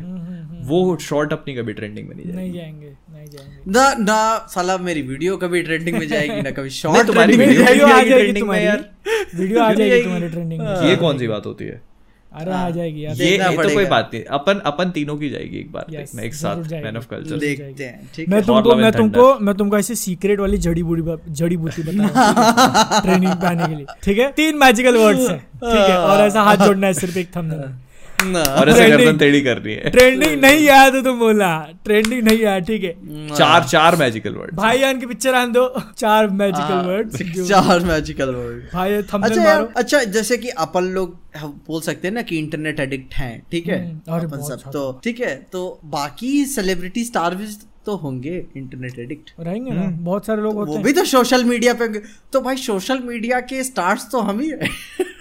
वो 0.67 0.97
शॉर्ट 1.01 1.33
अपनी 1.33 1.55
कभी 1.55 1.73
ट्रेंडिंग 1.73 2.07
में 2.09 2.15
नहीं 2.15 2.25
जाएगी। 2.25 2.41
नहीं 2.41 2.53
जाएँगे 2.53 2.87
नहीं 2.87 3.27
जाएँगे। 3.27 3.71
ना 3.71 3.93
ना 3.99 4.47
साला 4.49 4.77
मेरी 4.77 5.01
वीडियो 5.01 5.37
कभी 5.37 5.61
ट्रेंडिंग 5.61 5.97
में 5.97 6.07
जाएगी 6.07 6.41
ना 6.41 6.51
कभी 6.51 6.69
शॉर्ट 6.79 7.07
तुम्हारी 7.07 7.37
वीडियो 7.37 7.87
आ 7.87 8.01
जाएगी 8.03 8.39
तुम्हारी। 8.39 8.65
यार। 8.65 8.89
वीडियो 9.35 9.59
आ 9.59 9.73
जाएगी 9.73 10.03
तुम्हारी 10.03 10.29
ट्रेंडिंग 10.29 10.61
में। 10.61 10.89
ये 10.89 10.95
कौन 10.95 11.17
सी 11.17 11.27
बात 11.27 11.45
होती 11.45 11.65
है? 11.65 11.81
अरे 12.31 12.51
आ 12.51 12.69
जाएगी 12.69 13.05
यार 13.05 13.15
ये 13.15 13.29
ये 13.29 13.55
तो 13.57 13.73
कोई 13.73 13.85
बात 13.85 14.11
नहीं। 14.13 14.23
अपन 14.23 14.59
अपन 14.65 14.89
तीनों 14.89 15.15
की 15.17 15.29
जाएगी 15.29 15.57
एक 15.59 15.71
बार। 15.71 15.85
Yes, 15.85 15.97
देखना 15.97 16.21
एक 16.23 16.33
साथ 16.33 16.71
मैन 16.83 16.97
ऑफ़ 16.97 17.07
कल्चर 17.07 17.37
देखते 17.37 17.83
हैं 17.83 18.09
ठीक 18.15 18.29
मैं 18.29 18.37
है। 18.37 18.45
तुमको 18.45 18.75
मैं 18.75 18.91
तुमको 18.91 19.33
मैं 19.39 19.55
तुमको 19.55 19.77
ऐसे 19.77 19.95
सीक्रेट 19.95 20.39
वाली 20.39 20.57
जड़ी 20.57 20.83
बूटी 20.83 21.33
जड़ी 21.33 21.57
बूटी 21.57 21.83
बता 21.83 23.01
ट्रेनिंग 23.01 23.33
पाने 23.33 23.67
के 23.67 23.75
लिए। 23.75 23.85
ठीक 24.03 24.17
है? 24.17 24.31
तीन 24.31 24.57
मैजिकल 24.57 24.97
वर्ड्स 24.97 25.29
हैं। 25.29 25.39
ठीक 25.39 25.89
है? 25.89 25.97
और 25.97 26.21
ऐसा 26.21 26.41
हाथ 26.41 26.57
जोड़ना 26.57 26.87
है 26.87 26.93
सिर्फ़ 26.93 27.17
एक 27.17 27.35
थंबनेल 27.35 27.59
और 28.21 28.69
ऐसे 28.69 28.89
गर्दन 28.89 29.17
टेढ़ी 29.17 29.41
करनी 29.41 29.73
है। 29.73 29.89
ट्रेंडिंग 29.91 30.41
नहीं 30.41 30.67
आया 30.69 30.89
तो 30.89 31.01
तुम 31.01 31.19
बोला। 31.19 31.49
ट्रेंडिंग 31.85 32.21
नहीं 32.27 32.43
आया 32.45 32.59
ठीक 32.67 32.83
है। 32.83 32.91
चार 33.35 33.63
चार 33.67 33.95
मैजिकल 33.95 34.35
वर्ड 34.35 34.55
भाईजान 34.55 34.99
की 34.99 35.05
पिक्चर 35.05 35.35
आन 35.35 35.51
दो। 35.51 35.67
चार 35.97 36.27
मैजिकल 36.41 36.85
वर्ड्स 36.89 37.47
चार 37.49 37.79
मैजिकल 37.85 38.33
वर्ड 38.35 38.63
भाई 38.73 39.01
थंबनेल 39.13 39.31
अच्छा 39.39 39.43
मारो। 39.53 39.69
अच्छा 39.77 40.03
जैसे 40.17 40.37
कि 40.37 40.49
अपन 40.67 40.91
लोग 40.93 41.17
बोल 41.67 41.81
सकते 41.81 42.07
हैं 42.07 42.13
ना 42.15 42.21
कि 42.21 42.37
इंटरनेट 42.37 42.79
एडिक्ट 42.79 43.13
हैं 43.13 43.33
ठीक 43.51 43.67
है? 43.67 43.79
हम्म, 43.85 44.25
अपन 44.25 44.41
सब 44.47 44.71
तो 44.71 44.91
ठीक 45.03 45.19
है? 45.19 45.35
तो 45.51 45.79
बाकी 45.97 46.45
सेलिब्रिटी 46.45 47.03
स्टार 47.05 47.35
भी 47.35 47.47
तो 47.85 47.95
होंगे 47.97 48.33
इंटरनेट 48.57 48.97
एडिक्ट 48.99 49.31
रहेंगे 49.39 49.71
ना? 49.71 49.83
बहुत 50.09 50.25
सारे 50.25 50.41
लोग 50.41 50.55
होते 50.55 50.69
वो 50.71 50.75
हैं 50.75 50.83
भी 50.85 50.91
तो 50.93 51.03
सोशल 51.11 51.43
मीडिया 51.45 51.73
पे 51.81 51.87
तो 52.33 52.41
भाई 52.41 52.55
सोशल 52.65 52.99
मीडिया 53.05 53.39
के 53.51 53.63
स्टार्स 53.63 54.07
तो 54.11 54.19
हम 54.29 54.39
ही 54.39 54.49
है। 54.49 54.69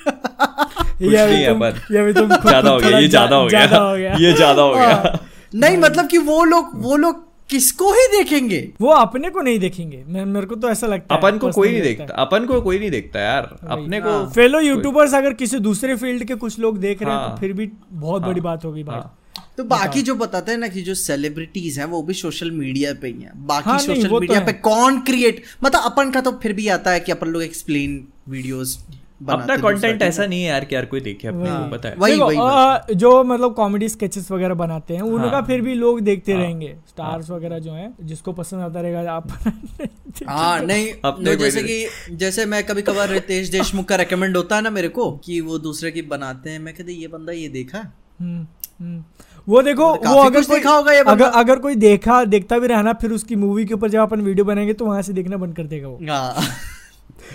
कुछ 1.00 1.14
नहीं 1.14 1.42
है 1.42 1.58
पर। 1.60 1.72
ज़्यादा 1.88 2.70
हो 2.70 2.78
गया 2.78 2.98
ये 2.98 3.08
ज़्यादा 3.08 3.36
हो 3.36 3.46
गया। 3.46 4.14
ये 4.18 4.32
ज़्यादा 4.32 4.62
हो 4.62 4.74
गया। 4.74 4.88
हाँ। 4.88 5.26
नहीं 5.54 5.76
मतलब 5.78 6.06
कि 6.06 6.18
वो 6.20 6.44
लोग 6.44 6.70
वो 6.82 6.96
लोग 6.96 7.28
किसको 7.50 7.92
ही 7.92 8.06
देखेंगे? 8.08 8.58
वो 8.80 8.90
अपने 8.90 9.30
को 9.30 9.40
नहीं 9.40 9.58
देखेंगे। 9.58 10.02
मैं 10.08 10.24
मेरे 10.26 10.46
को 10.46 10.54
तो 10.56 10.68
ऐसा 10.70 10.86
लगता 10.86 11.14
है 11.14 11.20
अपन 11.20 11.38
को 11.38 11.50
कोई 11.52 11.70
नहीं 11.70 11.82
देखता। 11.82 12.14
अपन 12.22 12.44
को 12.46 12.60
कोई 12.60 12.78
नहीं 12.78 12.90
देखता 12.90 13.20
यार। 13.20 13.48
अपने 13.68 14.00
को 14.00 14.12
फेलो 14.34 14.60
यूट्यूबर्स 14.60 15.14
अगर 15.14 15.32
किसी 15.34 15.58
दूसरे 15.60 15.96
फ़ील्ड 15.96 16.24
के 16.24 16.34
कुछ 16.36 16.58
लोग 16.58 16.78
देख 16.80 17.02
रहे 17.02 17.12
हैं 17.12 17.18
हाँ। 17.18 17.30
तो 17.30 17.40
फिर 17.40 17.52
भी 17.52 17.70
बहुत 17.92 18.22
बड़ी 18.22 18.40
बात 18.40 18.64
होगी 18.64 18.84
भाई। 18.84 18.96
हाँ। 18.96 19.16
तो 19.56 19.64
बाकी 19.64 20.02
जो 20.02 20.14
बताते 20.14 20.52
हैं 20.52 20.58
ना 20.58 20.68
कि 20.68 20.82
जो 20.82 20.94
सेलिब्रिटीज 20.94 21.78
हैं 21.78 21.86
वो 21.86 22.02
भी 22.02 22.14
सोशल 22.14 22.50
मीडिया 22.50 22.92
पे 23.02 23.08
ही 23.08 23.22
हैं। 23.22 23.32
बाकी 23.46 23.70
हाँ, 23.70 23.78
सोशल 23.78 24.08
वो 24.08 24.16
तो 24.16 24.20
मीडिया 24.20 24.40
पे 24.40 24.52
कौन 24.62 25.00
क्रिएट 25.00 25.42
मतलब 25.64 25.80
अपन 25.84 26.10
का 26.10 26.20
तो 26.20 26.32
फिर 26.42 26.52
भी 26.52 26.68
आता 26.68 26.90
है 26.90 27.00
कि 27.00 27.12
अपन 27.12 27.28
लोग 27.28 27.42
एक्सप्लेन 27.42 28.04
वीडियोस 28.28 28.78
अपना 29.20 29.56
कंटेंट 29.56 30.02
ऐसा 30.02 30.26
नहीं 30.26 30.42
है 30.42 30.48
यार 30.48 30.64
कि 30.64 30.74
यार 30.74 30.84
कोई 30.84 31.00
देखे 31.00 31.28
अपने 31.28 31.40
वही। 31.40 31.50
को 31.50 31.70
पता 31.70 31.88
है। 31.88 31.94
वही 31.98 32.12
देखो, 32.12 32.26
वही 32.26 32.36
आ, 32.38 32.78
जो 32.94 33.22
मतलब 33.24 33.54
कॉमेडी 33.54 33.88
स्केचेस 33.88 34.30
वगैरह 34.30 34.54
बनाते 34.54 34.94
हैं 34.94 35.02
उनका 35.02 35.30
हाँ। 35.30 35.42
फिर 35.42 35.60
भी 35.60 35.74
लोग 35.74 36.00
देखते 36.00 36.32
हाँ, 36.32 36.40
रहेंगे। 36.40 36.74
स्टार्स 36.88 37.30
वगैरह 37.30 37.58
जो 37.58 37.72
हैं 37.72 37.92
जिसको 38.02 38.32
पसंद 38.32 38.60
आता 38.60 38.80
रहेगा 38.80 39.12
आप 39.12 39.28
हाँ 40.28 40.60
नहीं 40.62 40.92
अपने 41.04 41.36
जैसे 41.36 41.62
कि 41.62 42.14
जैसे 42.16 42.46
मैं 42.46 42.62
कभी 42.64 42.82
कभार 42.82 43.08
रितेश 43.08 43.48
देशमुख 43.52 43.86
का 43.86 43.96
रेकमेंड 43.96 44.36
होता 44.36 44.56
है 44.56 44.62
ना 44.62 44.70
मेरे 44.70 44.88
को 44.88 45.10
कि 45.24 45.40
वो 45.40 45.58
दूसरे 45.58 45.90
की 45.90 46.02
बनाते 46.08 46.50
हैं 46.50 46.58
मैं 46.58 46.74
कहते 46.74 46.92
ये 46.92 47.08
बंदा 47.08 47.32
ये 47.32 47.48
देखा 47.48 47.78
हम्म, 47.78 48.46
हम्म। 48.80 49.04
वो 49.48 49.62
देखो 49.62 49.84
वो 49.84 50.20
अगर 50.22 50.42
कोई 50.44 50.56
देखा 50.56 50.70
होगा 50.70 50.92
ये 50.92 51.02
अगर 51.08 51.24
अगर 51.24 51.58
कोई 51.58 51.74
देखा 51.74 52.24
देखता 52.24 52.58
भी 52.58 52.66
रहा 52.66 52.82
ना 52.82 52.92
फिर 52.92 53.10
उसकी 53.10 53.36
मूवी 53.36 53.64
के 53.64 53.74
ऊपर 53.74 53.88
जब 53.90 54.00
अपन 54.00 54.20
वीडियो 54.20 54.44
बनाएँगे 54.44 54.72
तो 54.74 54.86
वहाँ 54.86 55.02
से 55.02 55.12
देखना 55.12 55.36
बंद 55.36 55.56
कर 55.56 55.66
देगा 55.66 55.88
वो। 55.88 55.98
हाँ। 56.10 56.34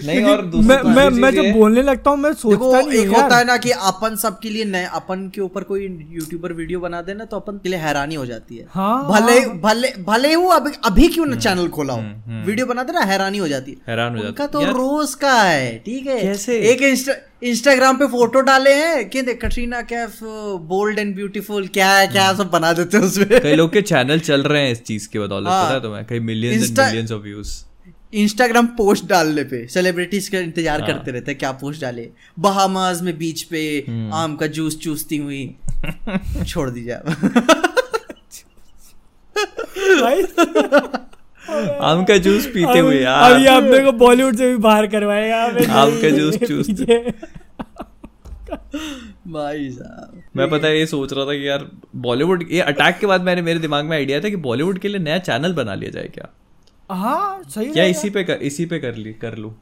नहीं 0.06 0.24
और 0.24 0.42
दूसरी- 0.46 0.70
मैं 0.70 0.96
मैं 0.96 1.10
मैं 1.22 1.32
जब 1.32 1.52
बोलने 1.54 1.82
लगता 1.82 2.10
हूँ 2.10 2.18
मैं 2.20 2.32
सोचता 2.34 2.80
नहीं 2.82 3.00
एक 3.00 3.12
यार। 3.12 3.22
होता 3.24 3.38
है 3.38 3.46
ना 3.46 3.58
कि 3.58 3.72
अपन 3.90 4.16
सबके 4.16 4.50
लिए 4.50 4.66
नए 4.66 4.84
अपन 4.94 5.28
के 5.36 5.42
ऊपर 5.42 5.64
कोई 5.64 5.82
यूट्यूबर 6.12 6.54
वीडियो 6.54 6.80
बना 6.80 7.02
देना 7.02 7.26
तो 7.26 7.38
अपन 7.38 7.58
के 7.58 7.70
लिए 7.70 7.80
हैरानी 7.80 8.16
हो 8.16 8.26
जाती 8.26 8.58
है। 8.58 8.66
हाँ 8.72 8.96
भले 9.12 9.40
हाँ। 9.40 9.58
भले 9.62 9.94
भले 10.08 10.36
वो 10.36 10.50
अभी 10.50 10.72
अभी 10.86 11.08
क्यों 11.08 11.26
ना 11.26 11.36
चैनल 11.36 11.68
खोला 11.78 11.94
हो 11.94 12.44
वीडियो 12.46 12.66
बना 12.66 12.84
देना 12.84 13.00
हैरानी 13.12 13.38
हो 13.38 13.48
जाती 13.48 13.72
है। 13.72 13.78
हैरान 13.88 14.16
हो 14.18 14.24
जाता 14.24 14.28
उनका 14.44 14.48
तो 14.48 14.66
रोज 14.72 15.14
का 15.16 15.34
है 15.42 15.78
ठीक 15.86 16.08
है। 16.08 16.22
कैसे? 16.22 16.58
एक 16.72 16.82
इंस्टाग्राम 17.44 17.98
पे 17.98 18.06
फ़ोटो 18.08 18.42
डाले 18.42 18.74
हैं 18.74 19.10
कि 19.10 19.22
देख 19.22 19.40
Katrina 19.42 19.82
Kaif 19.82 20.18
bold 20.70 21.00
and 21.00 21.16
beautiful 21.16 21.68
क्या 21.68 21.90
है 21.98 22.08
क्या 22.08 22.32
सब 22.34 22.50
बना 22.52 22.72
देते 22.74 22.98
हैं 22.98 23.04
उसमें। 23.04 23.40
कई 23.42 23.54
लोग 23.56 23.72
के 23.74 23.82
चैनल 23.82 24.20
चल 24.20 24.44
रहे 24.44 24.62
हैं 24.62 24.72
इस 24.72 24.82
चीज़ 24.84 25.08
के 25.10 25.20
बदौलत 25.20 25.48
हाँ। 25.48 25.64
पता 25.66 25.74
है 25.74 25.82
तुम्हें? 25.82 26.06
कई 26.06 26.20
millions 26.20 26.70
and 26.70 26.80
millions 26.80 27.12
of 27.12 27.22
views 27.24 27.54
Instagram 28.22 28.66
post 28.78 29.06
डालने 29.08 29.44
पे 29.44 29.66
सेलिब्रिटीज 29.68 30.28
का 30.30 30.40
इंतज़ार 30.40 30.82
हाँ। 30.82 30.88
करते 30.90 31.12
रहते 31.12 31.32
हैं 31.32 31.38
क्या 31.40 31.52
पोस्ट 31.52 31.82
डाले। 31.82 32.10
बहामाज 32.40 33.02
में 33.02 33.18
बीच 33.18 33.42
पे 33.44 33.62
हम्म। 33.88 34.14
आम 34.14 34.36
का 34.36 34.48
जूस 34.48 34.78
चूसती 34.80 35.18
हुई। 35.18 35.56
छोड़ 36.48 36.70
दीजिए 36.70 36.94
आप। 36.94 37.08
आम 41.82 42.04
का 42.06 42.18
जूस 42.18 42.46
पीते 42.46 42.80
हुए 42.80 43.00
यार। 43.02 43.40
ये 43.40 43.48
अपने 43.48 43.80
को 43.80 43.92
बॉलीवुड 43.92 44.36
से 44.36 44.48
भी 44.52 44.58
बाहर 44.58 44.88
करवाएगा 44.88 45.38
आम 45.82 45.92
का 46.02 46.10
जूस 46.10 46.38
चूस- 46.48 46.72
भाई 49.28 49.70
साहब। 49.70 50.22
मैं 50.38 50.50
पता 50.50 50.68
है 50.68 50.80
ये 50.80 50.86
सोच 50.86 51.14
रहा 51.14 51.26
था 51.26 51.34
कि 51.34 51.48
यार 51.50 51.68
बॉलीवुड 51.96 52.46
ये 52.52 52.62
अटैक 52.62 52.98
के 53.00 53.08
बाद 53.08 53.22
मैंने 53.22 53.42
मेरे 53.42 53.60
दिमाग 53.60 53.86
में 53.86 53.98
आइडिया 53.98 54.20
था 54.20 54.30
कि 54.30 54.36
बॉलीवुड 54.36 54.80
के 54.80 54.88
लिए 54.88 55.00
नया 55.00 55.18
चैनल 55.18 55.54
बना 55.54 55.76
लिया 55.76 55.92
जाए 55.92 56.08
क्या? 56.14 56.30
हाँ 56.90 57.42
सही 57.50 57.72
क्या 57.74 57.84
इसी 57.86 58.10
पे 58.10 58.24
कर, 58.24 58.34
इसी 58.34 58.66
पे 58.66 58.80
कर 58.80 58.96
ली 58.96 59.14
कर 59.14 59.36
लूँ? 59.38 59.54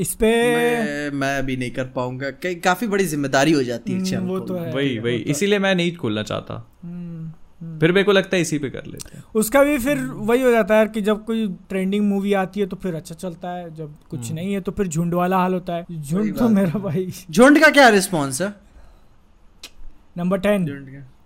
इस 0.00 0.14
पे 0.14 0.28
मैं 0.56 1.10
मैं 1.10 1.44
भी 1.46 1.56
नहीं 1.56 1.70
कर 1.70 1.84
पाऊँगा। 1.96 2.30
कई 2.42 2.54
काफ़ी 2.54 2.86
बड़ी 2.86 3.04
ज़िम्मेदारी 3.04 3.52
हो 3.52 3.62
जाती 3.62 3.92
है 3.92 4.16
हम्म, 4.16 4.28
वो 4.28 4.38
तो 4.40 4.54
है। 4.54 4.72
वही 4.74 4.98
वही 4.98 5.16
इसीलिए 5.34 5.58
मैं 5.58 5.74
नहीं 5.74 5.94
खोलना 5.96 6.22
चाहता। 6.22 6.54
हम्म, 6.82 7.78
फिर 7.80 7.92
मेरे 7.92 8.04
को 8.04 8.12
लगता 8.12 8.36
है 8.36 8.42
इसी 8.42 8.58
पे 8.58 8.70
कर 8.70 8.86
लेते 8.86 9.16
हैं। 9.16 9.22
उसका 9.34 9.62
भी 9.64 9.78
फिर 9.78 9.98
वही 9.98 10.42
हो 10.42 10.50
जाता 10.50 10.74
है 10.74 10.80
यार 10.80 10.88
कि 10.88 11.00
जब 11.00 11.24
कोई 11.24 11.46
ट्रेंडिंग 11.68 12.04
मूवी 12.08 12.32
आती 12.34 12.60
है 12.60 12.66
तो 12.66 12.76
फिर 12.76 12.94
अच्छा 12.94 13.14
चलता 13.14 13.50
है 13.50 13.74
जब 13.74 13.94
कुछ 14.10 14.20
हम्म। 14.20 14.34
नहीं 14.34 14.52
है 14.54 14.60
तो 14.60 14.72
फिर 14.72 14.86
झुंड 14.88 15.14
वाला 15.14 15.38
हाल 15.38 15.54
होता 15.54 15.74
है। 15.74 16.00
झुंड 16.02 16.36
तो 16.38 16.48
मेरा 16.48 16.78
भाई। 16.78 17.10
झुंड 17.30 17.60
का 17.60 17.68
क्या 17.70 17.88
रिस्पॉन्स 17.88 18.42
है? 18.42 18.54
नंबर 20.18 20.38
टेन 20.38 20.64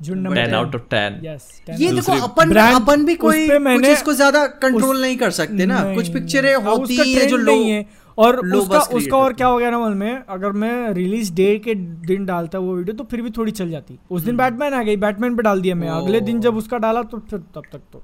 झुंड 0.03 0.23
number 0.23 0.37
ten 0.37 0.55
out 0.55 0.75
of 0.75 0.83
ten 0.91 1.21
yes 1.25 1.49
ये 1.81 1.93
देखो 1.93 2.13
अपन 2.23 2.55
अपन 2.57 3.05
भी 3.05 3.15
कोई 3.17 3.49
कुछ 3.49 3.85
इसको 3.87 4.13
ज़्यादा 4.15 4.47
कंट्रोल 4.63 5.01
नहीं 5.01 5.17
कर 5.17 5.31
सकते 5.33 5.67
ना। 5.67 5.83
कुछ 5.95 6.09
पिक्चरें 6.13 6.53
हाँ, 6.55 6.63
होती 6.65 6.97
हैं 7.13 7.29
जो 7.29 7.37
नहीं 7.39 7.71
है। 7.71 7.87
और 8.19 8.39
उसका 8.49 8.79
उसका 8.97 9.17
और 9.17 9.33
क्या 9.33 9.47
हो 9.47 9.57
गया 9.59 9.71
ना 9.71 9.79
मन 9.79 9.97
में 9.97 10.23
अगर 10.31 10.53
मैं 10.55 10.93
रिलीज़ 10.95 11.33
डे 11.35 11.57
के 11.59 11.75
दिन 11.75 12.25
डालता 12.27 12.59
वो 12.59 12.75
वीडियो 12.75 12.97
तो 12.97 13.05
फिर 13.05 13.23
भी 13.23 13.31
थोड़ी 13.31 13.53
चल 13.53 13.71
जाती। 13.71 13.99
उस 14.11 14.23
दिन 14.23 14.37
बैटमैन 14.37 14.75
आ 14.75 14.83
गई 14.83 14.97
बैटमैन 14.99 15.37
पे 15.37 15.43
डाल 15.43 15.61
दिया 15.61 15.75
मैं। 15.75 15.89
अगले 15.91 16.21
दिन 16.23 16.41
जब 16.41 16.57
उसका 16.57 16.79
डाला 16.79 17.03
तो 17.05 17.19
फिर 17.31 17.39
तब 17.55 17.63
तक 17.73 17.81
तो। 17.93 18.03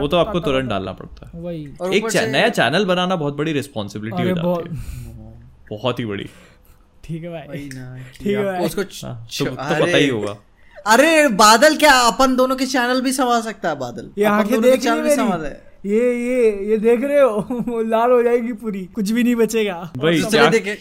वो 0.00 0.08
तो 0.08 0.16
आपको 0.16 0.40
तुरंत 0.40 0.68
डालना 0.70 0.92
पड़ता 0.92 1.26
है। 1.26 1.42
वही। 1.42 1.96
एक 1.96 2.06
नया 2.28 2.48
चैनल 2.50 2.84
बनाना 2.84 3.16
बहुत 3.16 3.36
बड़ी 3.36 3.52
रिस्पॉन्सिबिलिटी 3.52 4.28
हो 4.28 4.34
बहुत 4.36 4.64
जाती 4.64 4.76
है। 4.76 5.30
बहुत 5.70 5.98
ही 5.98 6.04
बड़ी। 6.04 6.28
ठीक 7.04 7.22
है 7.22 7.30
भाई। 7.30 7.68
ठीक 8.14 8.26
है 8.28 8.60
उसको 8.60 8.82
हाँ, 9.06 9.26
तो, 9.38 9.44
तो 9.44 9.54
पता 9.54 9.96
ही 9.96 10.08
होगा। 10.08 10.36
अरे 10.86 11.28
बादल 11.40 11.76
क्या? 11.76 11.92
अपन 12.06 12.34
दोनों 12.36 12.56
के 12.56 12.66
चैनल 12.66 13.00
भी 13.00 13.12
संभाल 13.12 13.42
सकता 13.42 13.68
है 13.68 13.78
बादल। 13.78 14.10
ये 14.18 14.24
आँखें 14.24 14.54
के 14.54 14.58
देख 14.60 14.80
चैनल 14.82 15.02
भी 15.02 15.14
संभाल 15.16 15.40
मेरी 15.40 15.90
ये 15.90 16.00
ये 16.26 16.70
ये 16.70 16.76
देख 16.78 17.04
रहे 17.04 17.20
हो? 17.20 17.82
लाल 17.88 18.10
हो 18.10 18.22
जाएगी 18.22 18.52
पूरी। 18.52 18.84
कुछ 18.94 19.10
भी 19.10 19.22
नहीं 19.24 19.34
बचेगा। 19.36 19.90
क्या? 19.98 20.48
देखे। 20.48 20.76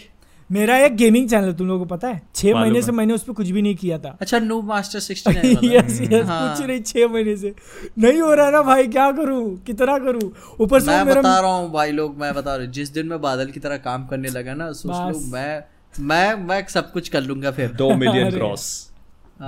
मेरा 0.49 0.77
एक 0.77 0.95
गेमिंग 0.95 1.29
चैनल 1.29 1.47
है 1.47 1.55
तुम 1.57 1.67
लोगों 1.67 1.85
को 1.85 1.95
पता 1.95 2.07
है? 2.07 2.21
छह 2.35 2.53
महीने 2.53 2.81
से 2.81 2.91
मैंने 2.91 3.13
उस 3.13 3.23
पर 3.23 3.33
कुछ 3.33 3.49
भी 3.49 3.61
नहीं 3.61 3.75
किया 3.75 3.97
था। 3.97 4.17
अच्छा 4.21 4.39
no 4.39 4.61
master 4.61 4.99
sixty 4.99 5.75
yes 5.75 6.01
yes 6.01 6.25
हाँ। 6.25 6.55
कुछ 6.57 6.65
नहीं 6.67 6.81
छह 6.81 7.07
महीने 7.07 7.35
से। 7.37 7.53
नहीं 7.99 8.21
हो 8.21 8.33
रहा 8.33 8.45
है 8.45 8.51
ना 8.51 8.61
भाई 8.61 8.87
क्या 8.87 9.11
करूँ? 9.11 9.57
कितना 9.67 9.97
करूँ? 9.97 10.31
ऊपर 10.61 10.79
से 10.79 10.87
मैं 10.87 11.03
मेरा 11.05 11.21
बता 11.21 11.39
रहा 11.39 11.51
हूँ 11.51 11.71
भाई 11.71 11.91
लोग 11.91 12.17
मैं 12.17 12.33
बता 12.35 12.55
रहा 12.55 12.65
हूँ। 12.65 12.73
जिस 12.73 12.89
दिन 12.89 13.07
मैं 13.07 13.21
बादल 13.21 13.51
की 13.51 13.59
तरह 13.59 13.77
काम 13.77 14.05
करने 14.07 14.29
लगा 14.29 14.53
ना 14.53 14.71
सोच 14.71 14.95
लो 15.13 15.19
मैं 15.31 15.63
मैं 15.99 16.33
मैं 16.47 16.65
सब 16.69 16.91
कुछ 16.91 17.09
कर 17.09 17.21
लूँगा 17.21 17.51
फिर। 17.51 17.71
दो 17.73 17.93
मिलियन 17.95 18.31
क्रॉस 18.31 18.69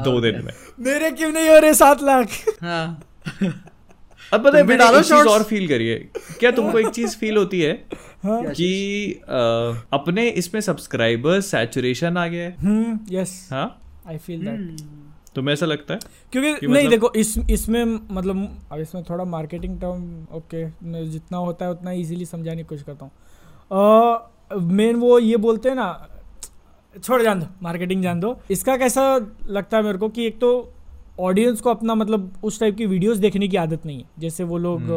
दो 0.02 0.20
दिन 0.22 0.41
में। 0.45 0.52
मेरे 0.80 1.11
क्यों 1.11 1.32
नहीं 1.32 1.49
हो 1.49 1.57
रहे 1.60 1.74
सात 1.74 2.03
लाख? 2.03 2.28
हाँ। 2.61 3.03
अब 4.34 4.44
पता 4.45 4.57
है 4.57 4.64
भी 4.64 4.68
मैंने 4.70 4.84
डालो 4.84 4.98
एक 4.99 5.06
चीज़ 5.06 5.28
और 5.28 5.44
फील 5.44 5.68
करिए 5.68 5.98
क्या 6.40 6.52
तुमको 6.52 6.80
एक 6.80 6.88
चीज़ 6.88 7.15
फील 7.18 7.38
होती 7.38 7.61
है 7.61 7.72
हाँ। 8.24 8.41
कि 8.45 8.70
अ, 9.30 9.38
अपने 9.94 10.28
इसमें 10.30 10.60
सब्सक्राइबर्स 10.61 11.45
सैचुरेशन 11.45 12.18
आ 12.18 12.28
गया 12.28 12.44
है? 12.44 12.56
हम्म 12.60 12.99
यस 13.11 13.48
हाँ? 13.52 13.68
आई 14.07 14.18
फील 14.18 14.45
दैट 14.45 14.82
तुम्हें 15.36 15.53
ऐसा 15.53 15.65
लगता 15.65 15.94
है? 15.94 15.99
क्योंकि 16.32 16.53
कि 16.53 16.68
नहीं 16.68 16.88
मतलब- 16.88 16.91
देखो 16.91 17.11
इस 17.15 17.38
इसमें 17.49 17.84
मतलब 18.11 18.48
अब 18.72 18.80
इसमें 18.80 19.03
थोड़ा 19.03 19.24
मार्केटिंग 19.26 19.80
टर्म 19.82 20.26
ओके 20.36 20.65
मैं 20.65 21.10
जितना 21.11 21.38
होता 21.38 21.65
है 21.65 21.72
उतना 21.72 21.91
इजीली 21.91 22.26
समझाने 22.26 22.57
की 22.57 22.64
कोशिश 22.64 22.84
करता 22.84 23.06
हूँ। 23.06 24.72
मेन 24.74 24.95
वो 24.95 25.18
ये 25.20 25.38
बोलते 25.38 25.70
हैं 25.70 25.76
ना 25.76 25.88
छोड़ 26.95 27.22
जान 27.24 27.40
दो 27.40 27.48
मार्केटिंग 27.64 28.03
जान 28.03 28.20
दो। 28.20 28.38
इसका 28.52 28.78
कैसा 28.78 29.03
लगता 29.48 29.78
है 29.78 29.84
मेरे 29.84 29.98
को 29.98 30.10
कि 30.10 30.26
एक 30.28 30.40
तो 30.40 30.53
ऑडियंस 31.22 31.61
को 31.61 31.70
अपना 31.70 31.95
मतलब 31.95 32.34
उस 32.44 32.60
टाइप 32.60 32.76
की 32.76 32.86
वीडियोस 32.86 33.18
देखने 33.18 33.48
की 33.48 33.57
आदत 33.57 33.86
नहीं 33.86 33.99
है। 33.99 34.06
जैसे 34.20 34.44
वो 34.44 34.57
लोग 34.60 34.90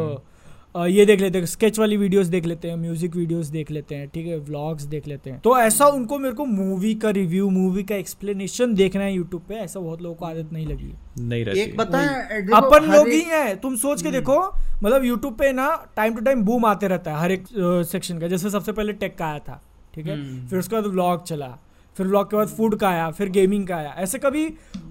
अ, 0.75 0.85
ये 0.85 1.05
देख 1.05 1.21
लेते 1.21 1.37
हैं 1.37 1.45
स्केच 1.45 1.77
वाली 1.79 1.97
वीडियोस 1.97 2.27
देख 2.27 2.45
लेते 2.45 2.69
हैं 2.69 2.75
म्यूज़िक 2.77 3.15
वीडियोस 3.15 3.47
देख 3.47 3.69
लेते 3.71 3.95
हैं 3.95 4.07
ठीक 4.13 4.25
है 4.27 4.37
व्लॉग्स 4.39 4.83
देख 4.85 5.07
लेते 5.07 5.29
हैं। 5.29 5.39
तो 5.41 5.57
ऐसा 5.59 5.85
उनको 5.87 6.17
मेरे 6.19 6.35
को 6.35 6.45
मूवी 6.45 6.93
का 6.95 7.09
रिव्यू 7.09 7.49
मूवी 7.49 7.83
का 7.83 7.95
एक्सप्लेनेशन 7.95 8.73
देखना 8.75 9.03
है 9.03 9.13
यूट्यूब 9.13 9.41
पे 9.49 9.55
ऐसा 9.55 9.79
बहुत 9.79 10.01
लोगों 10.01 10.15
को 10.15 10.25
आदत 10.25 10.49
नहीं 10.53 10.65
लगी। 10.67 10.87
है 10.87 11.27
नहीं 11.27 11.45
रहती 11.45 11.59
एक 11.59 11.77
बताए 11.77 12.41
अपन 12.53 12.91
लोग 12.91 13.07
ही 13.07 13.21
है 13.21 13.55
तुम 13.55 13.75
सोच 13.75 14.03
के 14.03 14.11
देखो 14.11 14.39
मतलब 14.83 15.05
यूट्यूब 15.05 15.33
पे 15.33 15.51
ना 15.53 15.69
टाइम 15.95 16.15
टू 16.15 16.21
टाइम 16.21 16.43
बूम 16.43 16.65
आते 16.65 16.87
रहता 16.87 17.11
है 17.11 17.19
हर 17.19 17.31
एक 17.31 17.45
सेक्शन 17.91 18.19
का। 18.19 18.27
जैसे 18.27 18.49
सबसे 18.49 18.71
पहले 18.71 18.93
टेक 18.95 19.17
का 19.17 19.27
आया 19.27 19.39
था 19.39 19.61
ठीक 19.95 20.07
है 20.07 20.17
फिर 20.47 20.59
उसके 20.59 20.75
बाद 20.75 20.85
व्लॉग 20.85 21.23
चला 21.23 21.57
फिर 21.97 22.07
व्लॉग 22.07 22.29
के 22.31 22.37
बाद 22.37 22.47
फ़ूड 22.47 22.75
का 22.79 22.89
आया 22.89 23.09
फिर 23.11 23.29
गेमिंग 23.29 23.67
का 23.67 23.75
आया। 23.75 23.93
ऐसे 23.99 24.19
कभी 24.19 24.47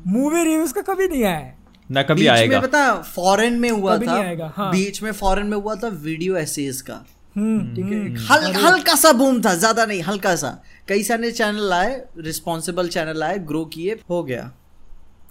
मूवी 0.07 0.43
रिव्यूज़ 0.45 0.75
का 0.75 0.81
कभी 0.85 1.09
नहीं 1.09 1.25
आया 1.25 1.37
है। 1.37 1.55
ना 1.91 2.03
कभी 2.03 2.21
बीच 2.21 2.29
आएगा। 2.31 2.61
में 2.61 2.69
पता 2.69 2.95
फॉरेन 3.05 3.59
में 3.61 3.71
हुआ 3.71 3.97
था। 3.99 4.15
आएगा, 4.15 4.53
हाँ। 4.57 4.71
बीच 4.73 5.03
में 5.03 5.11
फॉरेन 5.13 5.47
में 5.47 5.57
हुआ 5.57 5.75
था 5.75 5.89
वीडियो 5.89 6.37
एसेज 6.37 6.81
का। 6.83 7.05
हम्म। 7.37 7.75
ठीक 7.75 7.85
है? 7.85 8.27
हल, 8.27 8.53
हल्का 8.57 8.95
सा 8.95 9.13
बूम 9.13 9.41
था 9.43 9.55
ज़्यादा 9.55 9.85
नहीं 9.87 10.03
हल्का 10.03 10.35
सा। 10.37 10.51
कई 10.89 11.03
सारे 11.03 11.31
चैनल 11.33 11.73
आए 11.73 11.95
रिस्पॉन्सिबल 12.19 12.89
चैनल 12.89 13.23
आए 13.23 13.39
ग्रो 13.45 13.65
किए 13.65 13.97
हो 14.11 14.23
गया। 14.23 14.51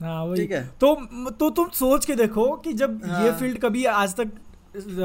हाँ 0.02 0.24
वही। 0.26 0.42
ठीक 0.42 0.52
है। 0.52 0.64
तो 0.82 0.96
तो 1.32 1.50
तुम 1.50 1.70
सोच 1.74 2.06
के 2.06 2.16
देखो 2.16 2.46
कि 2.56 2.74
जब 2.74 3.00
हाँ। 3.06 3.24
ये 3.24 3.30
हाँ। 3.30 3.40
फ़ील्ड 3.40 3.60
कभी 3.60 3.86
आज 3.86 4.16
तक 4.16 4.32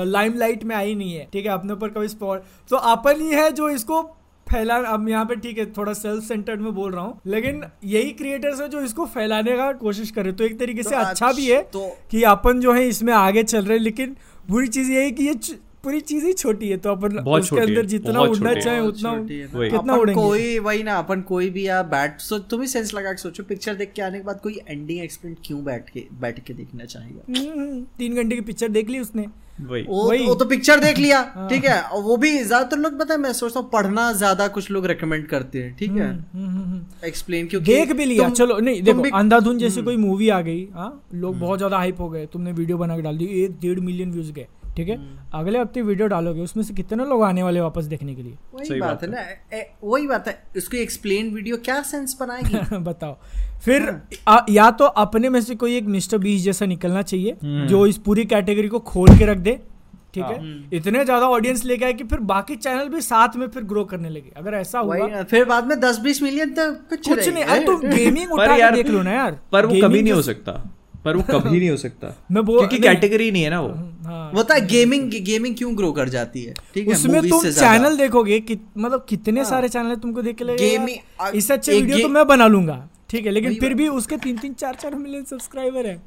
लाइमलाइट 0.07 0.65
में 0.65 0.75
आई 0.77 0.95
नहीं 0.95 1.15
है 1.15 1.27
ठीक 1.33 1.45
है? 1.47 1.53
अपने 1.53 1.73
ऊपर 1.73 1.89
कभी 1.89 2.09
स्पॉट 2.09 2.43
तो 2.71 2.77
अपन 2.77 3.21
ही 3.21 3.31
है 3.31 3.51
जो 3.53 3.69
इसको 3.71 4.03
फैला 4.51 4.77
अब 4.89 5.09
यहाँ 5.09 5.25
पे 5.25 5.35
ठीक 5.37 5.59
है 5.59 5.65
थोड़ा 5.73 5.93
सेल्फ 5.93 6.25
सेंटर्ड 6.25 6.61
में 6.61 6.73
बोल 6.75 6.93
रहा 6.93 7.05
हूँ 7.05 7.21
लेकिन 7.27 7.63
यही 7.85 8.11
क्रिएटर्स 8.13 8.61
है 8.61 8.69
जो 8.69 8.81
इसको 8.81 9.07
फैलाने 9.09 9.57
का 9.57 9.73
कोशिश 9.79 10.11
करे 10.11 10.33
तो 10.33 10.45
एक 10.45 10.59
तरीके 10.59 10.83
से 10.83 10.91
तो 10.91 10.97
अच्छा 10.99 11.33
भी 11.33 11.47
है 11.47 11.63
तो- 11.73 11.89
कि 12.11 12.23
अपन 12.27 12.61
जो 12.61 12.73
है 12.73 12.87
इसमें 12.89 13.13
आगे 13.15 13.43
चल 13.45 13.65
रहे 13.65 13.77
हैं 13.77 13.85
लेकिन 13.85 14.17
बुरी 14.49 14.69
चीज़ 14.69 14.91
यही 14.91 15.05
है 15.05 15.11
कि 15.11 15.25
ये 15.25 15.35
पूरी 15.85 16.01
चीज़ 16.03 16.25
ही 16.27 16.33
छोटी 16.33 16.69
है 16.69 16.77
तो 16.77 16.91
अपन 16.91 17.19
उसके 17.19 17.61
अंदर 17.61 17.87
जितना 17.87 18.21
उड़ना 18.23 18.55
चाहे 18.55 18.81
उतना 18.81 19.11
है। 19.11 19.69
कितना 19.71 19.95
उड़ेंगे। 19.95 20.21
कोई 20.21 20.59
वही 20.61 20.83
ना 20.83 20.97
अपन 20.99 21.21
कोई 21.29 21.49
भी 21.51 21.67
या 21.67 21.83
बैठ 21.93 22.21
सो 22.21 22.39
तुम 22.51 22.61
ही 22.61 22.67
सेंस 22.69 22.93
लगा 22.95 23.13
के 23.13 23.19
सोचो 23.19 23.43
पिक्चर 23.45 23.75
देख 23.75 23.93
के 23.97 24.03
आने 24.03 24.19
के 24.19 24.25
बाद 24.25 24.41
कोई 24.43 24.59
एंडिंग 24.69 25.01
एक्सप्लेन 25.01 25.37
क्यों 25.45 25.63
बैठ 25.65 25.89
के 25.91 26.07
बैठ 26.21 26.45
के 26.47 26.55
देखना 26.55 26.85
चाहेगा? 26.85 27.23
हम्म, 27.31 27.83
तीन 27.99 28.17
घंटे 28.17 28.35
की 28.35 28.41
पिक्चर 28.43 28.69
देख 28.71 28.91
ली 28.91 29.01
उसने। 29.01 29.27
वही। 29.61 29.83
वो 29.83 30.05
वही। 30.09 30.27
वो 30.27 30.35
तो 30.35 30.45
पिक्चर 30.47 30.81
देख 30.81 30.99
लिया 30.99 31.23
ठीक 31.51 31.65
है? 31.65 31.81
और 31.81 32.03
वो 32.03 32.17
भी 32.17 32.31
ज़्यादातर 32.35 32.79
लोग 32.79 32.99
पता 33.01 33.15
है 33.15 33.21
मैं 33.21 33.33
सोचता 33.33 33.61
हूँ 33.61 33.69
पढ़ना 33.71 34.13
ज़्यादा 34.13 34.47
कुछ 34.51 34.71
लोग 34.71 34.87
रेकमेंड 34.87 35.27
करते 35.29 35.63
हैं 35.63 35.75
ठीक 35.77 35.91
है? 35.93 36.07
हम्म, 36.07 36.47
हम्म, 36.47 36.63
हम्म। 36.63 37.07
एक्सप्लेन 37.07 37.47
क्योंकि 37.47 37.73
देख 37.73 37.93
भी 37.93 38.05
लिया। 38.05 38.29
चलो 38.31 38.59
नहीं 38.61 38.83
देखो 38.83 39.17
अंधाधुन 39.17 39.59
जैसी 39.59 39.83
कोई 39.83 39.97
मूवी 39.99 40.29
आ 40.29 40.41
गई 40.43 40.65
हाँ? 40.75 40.93
लोग 41.15 41.39
बहुत 41.41 41.59
ज़्यादा 41.59 41.79
हाइप 41.79 42.01
हो 42.01 42.09
गए 42.09 42.27
तुमने 42.33 42.53
वीडियो 42.53 42.79
बना 42.79 42.97
के 42.97 43.03
डाल 43.03 43.19
दी 43.19 43.27
एक 43.45 43.59
डेढ़ 43.63 43.81
मिलियन 43.81 44.13
व्यूज़ 44.13 44.33
गए। 44.33 44.47
ठीक 44.81 44.89
है? 44.89 44.99
अगले 45.35 45.59
हफ़्ते 45.59 45.83
वीडियो 45.83 46.09
डालोगे 46.09 46.41
उसमें 46.41 46.63
से 46.65 46.75
कितने 46.75 47.05
लोग 47.05 47.23
आने 47.23 47.43
वाले 47.43 47.61
वापस 47.61 47.85
देखने 47.85 48.15
के 48.15 48.23
लिए? 48.23 48.35
वही 48.55 48.81
बात 48.81 49.03
है 49.03 49.11
ना 49.11 49.25
वही 49.85 50.07
बात 50.07 50.29
है। 50.29 50.43
इसको 50.57 50.77
एक्सप्लेन 50.77 51.35
वीडियो 51.35 51.57
क्या 51.65 51.81
सेंस 51.83 52.17
बनाएगी 52.21 52.77
बताओ। 52.91 53.17
फिर 53.65 53.95
आ, 54.29 54.39
या 54.51 54.71
तो 54.71 54.85
अपने 55.05 55.29
में 55.29 55.41
से 55.41 55.55
कोई 55.55 55.77
एक 55.77 55.85
मिस्टर 55.97 56.19
बीस 56.19 56.43
जैसा 56.43 56.67
निकलना 56.67 57.03
चाहिए 57.03 57.37
जो 57.45 57.87
इस 57.87 57.97
पूरी 58.07 58.25
कैटेगरी 58.25 58.69
को 58.69 58.79
खोल 58.93 59.19
के 59.19 59.27
रख 59.27 59.39
दे 59.39 59.61
ठीक 60.15 60.25
है? 60.25 60.39
इतने 60.77 61.05
ज़्यादा 61.05 61.27
ऑडियंस 61.29 61.65
लेके 61.65 61.85
आए 61.85 61.93
कि 61.93 62.05
फिर 62.05 62.21
बाकी 62.31 62.57
चैनल 62.57 62.89
भी 62.89 63.01
साथ 63.01 63.37
में 63.37 63.47
फिर 63.49 63.63
ग्रो 63.73 63.85
करने 63.85 64.09
लगे। 64.09 64.33
अगर 64.37 64.55
ऐसा 64.55 64.79
हुआ 64.79 65.23
फिर 65.23 65.45
बाद 65.45 65.67
में 65.67 65.79
दस 65.81 65.99
बीस 65.99 66.23
मिलियन 66.23 66.51
तक 66.55 66.81
कुछ 66.91 67.09
कुछ 67.09 67.29
नहीं। 67.29 67.45
अरे 67.45 67.65
तुम 67.67 67.81
गेमिंग 67.91 68.33
उठा 68.33 68.47
के 68.47 68.61
यार- 68.61 68.77
देख 68.77 68.89
लो 68.89 69.03
ना 69.03 69.13
यार। 69.13 69.39
पर 69.53 69.67
वो 69.67 69.81
कभी 69.83 70.03
नहीं 70.03 70.13
हो 70.13 70.23
सकता। 70.23 70.53
पर 71.05 71.17
वो 71.17 71.23
कभी 71.23 71.59
नहीं 71.59 71.71
हो 71.71 71.77
सकता। 71.77 72.15
मैं 72.31 72.43
वो 72.43 72.59
क्योंकि 72.59 72.79
कैटेगरी 72.79 73.31
नहीं 73.31 73.43
है 73.43 73.51
ना 73.51 73.61
वो। 73.61 73.69
हाँ 74.05 74.45
है। 74.51 74.61
गेमिंग 74.67 75.11
गेमिंग 75.25 75.57
क्यों 75.57 75.77
ग्रो 75.77 75.93
कर 75.93 76.09
जाती 76.09 76.43
है? 76.45 76.55
ठीक 76.75 76.89
है 76.89 76.95
उसमें 76.95 77.29
तुम 77.29 77.51
चैनल 77.51 77.97
देखोगे 77.97 78.41
कि 78.41 78.59
मतलब 78.77 79.05
कितने 79.09 79.41
हाँ, 79.41 79.51
सारे 79.51 79.69
चैनल 79.69 79.97
तुमको 79.97 80.23
देख 80.23 80.37
के 80.37 80.45
लगेगा 80.45 81.29
इससे 81.31 81.55
अच्छे 81.55 81.81
वीडियो 81.81 81.99
तो 81.99 82.09
मैं 82.09 82.27
बना 82.27 82.47
लूँगा। 82.47 82.89
ठीक 83.11 83.27
है 83.27 83.33
लेकिन 83.33 83.55
फिर 83.61 83.75
भी 83.75 83.87
उसके 83.91 84.17
तीन 84.17 84.37
तीन 84.39 84.53
चार 84.55 84.75
चार 84.75 84.95
मिलियन 84.95 85.25
सब्सक्राइबर 85.25 85.87
है। 85.87 86.01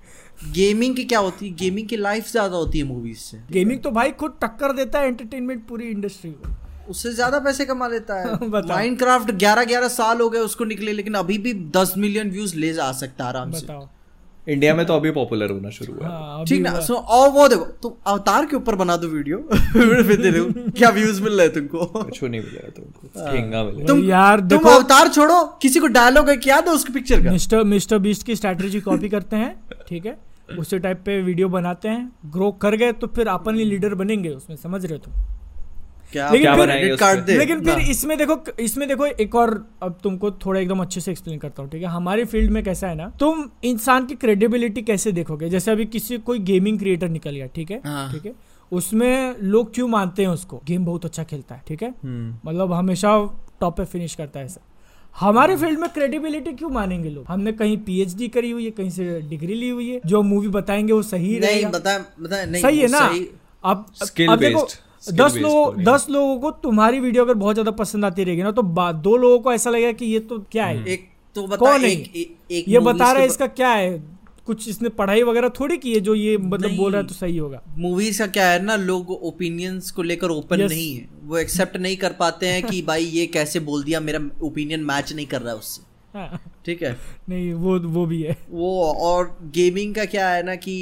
गेमिंग 0.54 0.96
की 0.96 1.04
क्या 1.04 1.20
होती 1.20 1.48
है? 1.48 1.56
गेमिंग 1.56 1.88
की 1.88 1.98
लाइफ 1.98 2.30
ज़्यादा 2.32 2.58
होती 2.58 2.80
है 2.80 2.86
मूवीज़ 2.86 3.18
से। 3.20 3.38
गेमिंग 3.52 3.80
तो 3.80 3.92
भाई 3.92 4.12
खुद 4.20 4.38
टक्कर 4.42 4.72
देता 4.74 5.00
है 5.00 5.08
एंटरटेनमेंट 5.08 5.66
पूरी 5.68 5.90
इंडस्ट्री 5.90 6.32
को। 6.32 6.54
उससे 6.90 7.12
ज़्यादा 7.14 7.40
पैसे 7.40 7.66
कमा 7.66 7.88
लेता 7.88 8.20
है। 8.20 8.50
माइनक्राफ्ट 8.50 9.32
11 9.34 9.66
11 9.66 9.88
साल 9.90 10.22
हो 10.22 10.30
गए 10.30 10.40
उसको 10.42 10.66
निकले 10.66 10.94
लेकिन 10.94 11.14
अभी 11.16 11.38
भी 11.38 11.54
10 11.78 11.94
मिलियन 11.98 12.32
व्यूज़ 12.32 12.56
ले 12.56 12.74
जा 12.74 12.92
सकता 12.92 13.24
है 13.24 13.30
आराम 13.30 13.52
से। 13.52 13.66
बताओ। 13.66 13.88
इंडिया 14.48 14.74
में 14.76 14.86
तो 14.86 14.96
अभी 14.96 15.12
पॉपुलर 15.12 15.52
होना 15.52 15.70
शुरू 15.70 15.94
हुआ 15.94 16.08
है। 16.08 16.46
ठीक 16.46 16.62
ना 16.62 16.80
सो 16.88 16.94
और 17.18 17.30
वो 17.32 17.48
देखो 17.48 17.66
तुम 17.84 17.92
अवतार 18.06 18.46
के 18.46 18.56
ऊपर 18.56 18.76
बना 18.76 18.96
दो 18.98 19.08
वीडियो 19.08 19.38
फिर 19.74 20.16
दे 20.22 20.32
दो 20.32 20.44
क्या 20.78 20.90
व्यूज़ 20.90 21.22
मिल 21.24 21.38
रहे 21.40 21.50
तुमको? 21.50 21.86
कुछ 21.86 22.22
नहीं 22.24 22.42
मिलेगा 22.42 22.70
तुमको 22.78 23.32
ठेंगा 23.32 23.64
मिलेगा 23.64 23.86
तुम 23.88 24.04
यार 24.04 24.40
तुम 24.50 24.70
अवतार 24.70 25.08
छोड़ो 25.08 25.44
किसी 25.62 25.80
को 25.80 25.88
डायलॉग 25.98 26.30
है 26.30 26.36
क्या 26.38 26.60
दो 26.62 26.72
उसके 26.72 26.94
पिक्चर 26.94 27.24
का? 27.24 27.32
मिस्टर 27.32 27.64
मिस्टर 27.74 28.00
बीस्ट 28.00 28.26
की 28.26 28.36
स्ट्रैटेजी 28.36 28.80
कॉपी 28.82 29.10
करते 29.10 29.36
हैं 29.36 29.56
ठीक 29.90 30.06
है? 30.06 30.18
उसी 30.60 30.80
टाइप 30.80 31.02
पे 31.06 31.22
वीडियो 31.22 31.48
बनाते 31.50 31.88
हैं 31.88 32.12
ग्रो 32.32 32.52
कर 32.62 32.76
गए 32.78 32.92
तो 33.02 33.08
फिर 33.16 33.28
अपन 33.28 33.56
ही 33.56 33.66
लीडर 33.66 33.94
बनेंगे 33.96 34.30
उसमें 34.30 34.56
समझ 34.58 34.86
रहे 34.86 34.94
हो 34.94 35.00
तुम? 35.06 35.14
क्या 36.14 36.30
लेकिन 36.32 36.56
क्या 36.56 36.66
फिर- 36.66 37.00
card 37.02 37.26
दे 37.26 37.38
लेकिन 37.38 37.62
फिर 37.66 37.80
इसमें 37.80 38.18
देखो 38.18 38.44
इसमें 38.60 38.88
देखो 38.88 39.06
एक 39.06 39.36
और 39.36 39.68
अब 39.84 40.00
तुमको 40.04 40.32
थोड़ा 40.32 40.60
एकदम 40.60 40.80
अच्छे 40.80 41.02
से 41.02 41.12
एक्सप्लेन 41.12 41.40
करता 41.40 41.64
हूँ 41.64 41.72
ठीक 41.72 41.82
है? 41.82 41.88
हमारी 41.88 42.26
फ़ील्ड 42.26 42.52
में 42.52 42.64
कैसा 42.64 42.88
है 42.88 42.96
ना 42.96 43.10
तुम 43.20 43.50
इंसान 43.64 44.06
की 44.06 44.16
क्रेडिबिलिटी 44.16 44.82
कैसे 44.82 45.12
देखोगे? 45.12 45.50
जैसे 45.50 45.72
अभी 45.72 45.86
किसी 45.86 46.18
कोई 46.18 46.40
गेमिंग 46.40 46.80
क्रिएटर 46.80 47.10
निकल 47.10 47.32
गया 47.32 47.48
ठीक 47.48 47.72
है? 47.72 47.82
हाँ। 47.86 48.12
ठीक 48.14 48.26
है? 48.26 48.34
उसमें 48.72 49.36
लोग 49.42 49.74
क्यों 49.74 49.88
मानते 49.88 50.22
हैं 50.22 50.30
उसको? 50.30 50.62
गेम 50.68 50.86
बहुत 50.86 51.06
अच्छा 51.06 51.24
खेलता 51.24 51.56
है 51.56 51.62
ठीक 51.68 51.84
है? 51.84 51.90
हम्म। 51.90 52.50
मतलब 52.50 52.74
हमेशा 52.74 53.18
टॉप 53.62 53.78
पे 53.78 53.86
फिनिश 53.86 54.16
करता 54.16 54.40
है 54.40 54.46
ऐसा। 54.46 54.62
हमारे 55.20 55.56
फ़ील्ड 55.58 55.80
में 55.80 55.90
क्रेडिबिलिटी 55.90 56.52
क्यों 56.52 56.70
मानेंगे 56.70 57.10
लोग? 57.10 57.26
हमने 57.28 57.52
कहीं 57.52 57.78
पीएचडी 57.78 58.28
करी 58.28 58.52
हुई 58.52 58.66
है 58.66 58.72
कहीं 58.72 58.90
से 58.90 59.22
डिग्री 59.22 59.54
ली 59.54 59.70
हुई 59.70 59.90
है 59.90 60.02
जो 60.06 60.22
मूवी 60.22 60.48
बताएँगे 60.48 60.94
वो 60.94 61.02
सही 61.02 61.28
नहीं 61.28 61.40
रहेगा। 61.40 61.70
बता 61.70 61.98
बता 62.20 62.46
नहीं 62.46 62.62
सही 62.62 62.80
है 62.80 62.88
ना? 62.88 63.10
सही- 63.10 63.26
अब 63.64 63.86
अब 64.30 64.40
देखो 64.40 64.68
दस 65.04 65.36
लोगों 65.38 65.84
दस 65.84 66.06
लोगों 66.10 66.40
को 66.40 66.52
तुम्हारी 66.64 67.00
वीडियो 67.00 67.24
अगर 67.26 67.34
बहुत 67.36 67.56
ज़्यादा 67.56 67.72
पसंद 67.74 68.06
आती 68.06 68.24
रहेगी 68.24 68.44
ना 68.44 68.52
तो 68.52 68.62
दो 68.94 69.16
लोगों 69.18 69.40
को 69.40 69.54
ऐसा 69.54 69.70
लगेगा 69.70 69.92
कि 69.92 70.06
ये 70.06 70.20
तो 70.22 70.40
क्या 70.52 70.66
है? 70.66 70.86
एक 70.86 71.08
तो 71.36 71.46
बता 71.48 71.56
कौन 71.58 71.86
एक, 71.86 72.12
एक, 72.16 72.36
एक 72.52 72.66
ये 72.70 72.80
बता 72.82 73.12
रहा 73.12 73.22
है 73.22 73.28
इसका 73.28 73.48
क्या 73.50 73.70
है? 73.70 74.02
कुछ 74.46 74.68
इसने 74.70 74.90
पढ़ाई 74.90 75.22
वगैरह 75.24 75.50
थोड़ी 75.60 75.78
की 75.78 75.94
है 75.94 76.00
जो 76.00 76.16
ये 76.16 76.38
मतलब 76.38 76.76
बोल 76.78 76.92
रहा 76.92 77.02
है 77.02 77.08
तो 77.08 77.14
सही 77.14 77.38
होगा। 77.38 77.62
मूवीज़ 77.78 78.20
का 78.20 78.28
क्या 78.28 78.50
है 78.50 78.64
ना 78.64 78.76
लोग 78.76 79.12
ओपिनियंस 79.12 79.92
को 79.92 80.04
लेकर 80.04 80.30
ओपन 80.30 80.58
Yes. 80.58 80.70
नहीं 80.70 80.96
है। 80.96 81.08
वो 81.24 81.38
एक्सेप्ट 81.38 81.78
नहीं 81.78 81.98
कर 81.98 82.14
पाते 82.14 82.48
हैं 82.48 82.64
कि 82.64 82.82
भाई 82.82 83.06
ये 83.06 83.26
कैसे 83.28 83.60
बोल 83.62 83.84
दिया 83.84 84.00
मेरा 84.00 84.20
ओपिनियन 84.44 84.84
मैच 84.84 85.14
नहीं 85.14 85.26
कर 85.26 85.42
रहा 85.42 85.52
है 85.52 85.58
उससे। 85.60 85.82
हाँ, 85.82 85.93
ठीक 86.66 86.82
है। 86.84 86.92
नहीं 87.30 87.54
वो 87.56 87.78
वो 87.92 88.06
भी 88.06 88.22
है। 88.24 88.36
वो 88.52 88.70
और 89.04 89.26
गेमिंग 89.54 89.94
का 89.96 90.04
क्या 90.06 90.28
है 90.30 90.44
ना 90.44 90.56
कि 90.56 90.74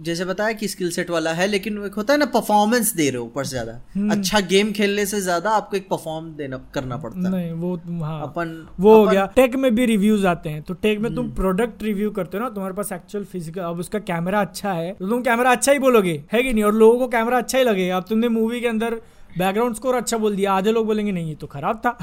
जैसे 0.00 0.24
बताया 0.24 0.52
कि 0.52 0.68
स्किल 0.68 0.90
सेट 0.90 1.10
वाला 1.10 1.32
है 1.32 1.46
लेकिन 1.46 1.78
एक 1.86 1.94
होता 1.94 2.12
है 2.12 2.18
ना 2.18 2.26
परफॉर्मेंस 2.32 2.92
दे 2.94 3.08
रहे 3.10 3.18
हो 3.18 3.24
ऊपर 3.24 3.44
से 3.44 3.50
ज़्यादा। 3.50 3.78
हम्म। 3.94 4.10
अच्छा 4.12 4.40
गेम 4.46 4.72
खेलने 4.72 5.06
से 5.06 5.20
ज़्यादा 5.20 5.50
आपको 5.52 5.76
एक 5.76 5.88
परफॉर्म 5.88 6.30
देना 6.36 6.60
करना 6.74 6.96
पड़ता 6.96 7.18
है। 7.18 7.30
नहीं 7.32 7.52
वो 7.54 7.74
हाँ। 8.02 8.20
अपन 8.22 8.48
वो 8.80 8.94
अपन, 8.94 9.06
हो 9.06 9.12
गया। 9.12 9.26
टेक 9.36 9.56
में 9.56 9.74
भी 9.74 9.86
रिव्यूज़ 9.86 10.26
आते 10.26 10.50
हैं। 10.50 10.62
तो 10.62 10.74
टेक 10.76 10.98
में 11.00 11.14
तुम 11.14 11.30
प्रोडक्ट 11.34 11.82
रिव्यू 11.82 12.10
करते 12.10 12.38
हो 12.38 12.42
ना 12.44 12.50
तुम्हारे 12.50 12.74
पास 12.74 12.92
एक्चुअल 12.92 13.24
फ़िज़िकल 13.24 13.60
अब 13.62 13.78
उसका 13.80 13.98
कैमरा 14.02 14.40
अच्छा 14.40 14.72
है 14.72 14.92
तो 14.92 15.08
तुम 15.08 15.22
कैमरा 15.22 15.50
अच्छा 15.50 15.72
ही 15.72 15.78
बोलोगे 15.78 16.22
है 16.32 16.42
कि 16.42 16.52
नहीं? 16.52 16.64
और 16.64 16.74
लोगों 16.74 16.98
को 16.98 17.08
कैमरा 17.08 17.38
अच्छा 17.38 17.58
ही 17.58 17.64
लगेगा। 17.64 17.96
अब 17.96 18.04
तुमने 18.08 18.28
मूवी 18.30 18.60
के 18.60 18.66
अंदर 18.68 19.00
बैकग्राउंड 19.38 19.74
स्कोर 19.74 19.94
अच्छा 19.94 20.16
बोल 20.18 20.36
दिया 20.36 20.52
आधे 20.52 20.72
लोग 20.72 20.86
बोलेंगे 20.86 21.12
नहीं 21.12 21.28
ये 21.28 21.34
तो 21.34 21.46
खराब 21.46 21.80
था. 21.86 21.96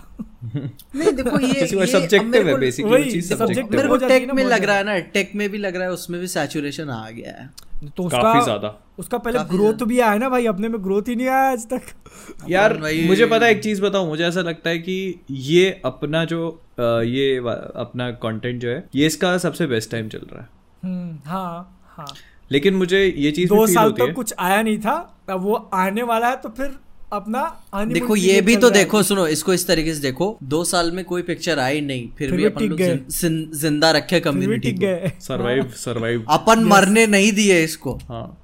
नहीं 0.46 1.12
देखो 1.12 1.40
ये 1.40 1.54
किसी 1.54 1.86
सब्जेक्टिव 1.92 2.48
है 2.48 2.58
बेसिकली 2.60 3.12
चीज़ 3.12 3.34
सब्जेक्टिव 3.34 3.78
मेरे 3.78 3.90
को 3.90 3.98
टेक 4.08 4.32
में 4.34 4.44
लग 4.44 4.64
रहा 4.64 4.76
है 4.76 4.84
ना 4.84 4.98
टेक 5.16 5.32
में 5.36 5.50
भी 5.50 5.58
लग 5.58 5.76
रहा 5.76 5.84
है 5.84 5.92
उसमें 5.92 6.20
भी 6.22 6.28
सैचुरेशन 6.28 6.90
आ 6.90 7.10
गया 7.10 7.32
है। 7.32 7.50
तो 7.98 8.04
काफ़ी 8.04 8.30
उसका 8.30 8.44
ज़्यादा। 8.44 8.74
उसका 9.00 9.18
पहले 9.18 9.40
ग्रोथ 9.50 9.86
भी 9.88 10.00
आया 10.00 10.18
ना 10.18 10.30
भाई 10.30 10.46
अपने 10.46 10.68
में 10.68 10.84
ग्रोथ 10.84 11.08
ही 11.08 11.16
नहीं 11.16 11.28
आया 11.28 11.52
आज 11.52 11.66
तक। 11.68 11.82
यार 12.50 12.78
भाई- 12.78 13.06
मुझे 13.08 13.26
पता 13.26 13.46
है 13.46 13.52
एक 13.52 13.62
चीज़ 13.64 13.82
बताऊँ 13.82 14.08
मुझे 14.08 14.24
ऐसा 14.24 14.42
लगता 14.42 14.70
है 14.70 14.80
कि 14.80 14.98
ये 15.32 15.70
अपना 15.86 16.24
जो 16.26 16.42
ये 17.06 17.38
अपना 17.38 18.10
कंटेंट 18.24 18.62
जो 18.62 18.70
है 18.70 18.84
ये 18.96 19.06
इसका 19.08 19.38
सबसे 19.38 19.68
बेस्ट 19.68 19.92
टाइम 19.92 20.10
चल 20.10 20.26
रहा 20.34 20.42
है। 20.42 20.48
हम्म, 20.84 21.18
हाँ 21.26 21.86
हाँ। 21.98 22.14
लेकिन 22.52 22.74
मुझे 22.74 23.06
ये 23.18 23.32
चीज़ 23.32 23.50
दो 23.50 23.66
साल 23.68 23.92
तक 23.92 24.02
है। 24.02 24.14
कुछ 24.14 24.34
आया 24.40 24.62
नहीं 24.62 24.78
था 24.80 24.94
अब 25.30 25.42
वो 25.42 25.54
आने 25.74 26.04
वाला 26.04 26.30
है 26.30 26.36
तो 26.36 26.50
फिर 26.50 26.78
अपना 27.14 27.62
देखो 27.76 28.16
ये 28.16 28.42
भी 28.42 28.56
तो 28.56 28.70
देखो 28.70 29.04
सुनो 29.04 29.28
इसको 29.28 29.54
इस 29.54 29.68
तरीके 29.68 29.94
से 29.96 30.02
देखो 30.02 30.38
दो 30.44 30.64
साल 30.64 30.92
में 30.92 31.06
कोई 31.06 31.22
पिक्चर 31.22 31.60
आई 31.60 31.82
नहीं 31.82 32.10
फिर 32.18 32.30
फिर 32.30 32.38
भी 32.38 32.46
अपन 32.46 32.64
लोग 32.64 33.08
ज़िंदा 33.56 33.92
रखे 33.92 34.20
कम्युनिटी 34.20 34.72
को। 34.84 35.22
सरवाइव 35.22 35.74
सरवाइव 35.76 36.26
अपन 36.30 36.64
मरने 36.64 37.08
नहीं 37.08 37.32
दिए 37.32 37.64
इसको। 37.64 38.00
हाँ। 38.10 38.42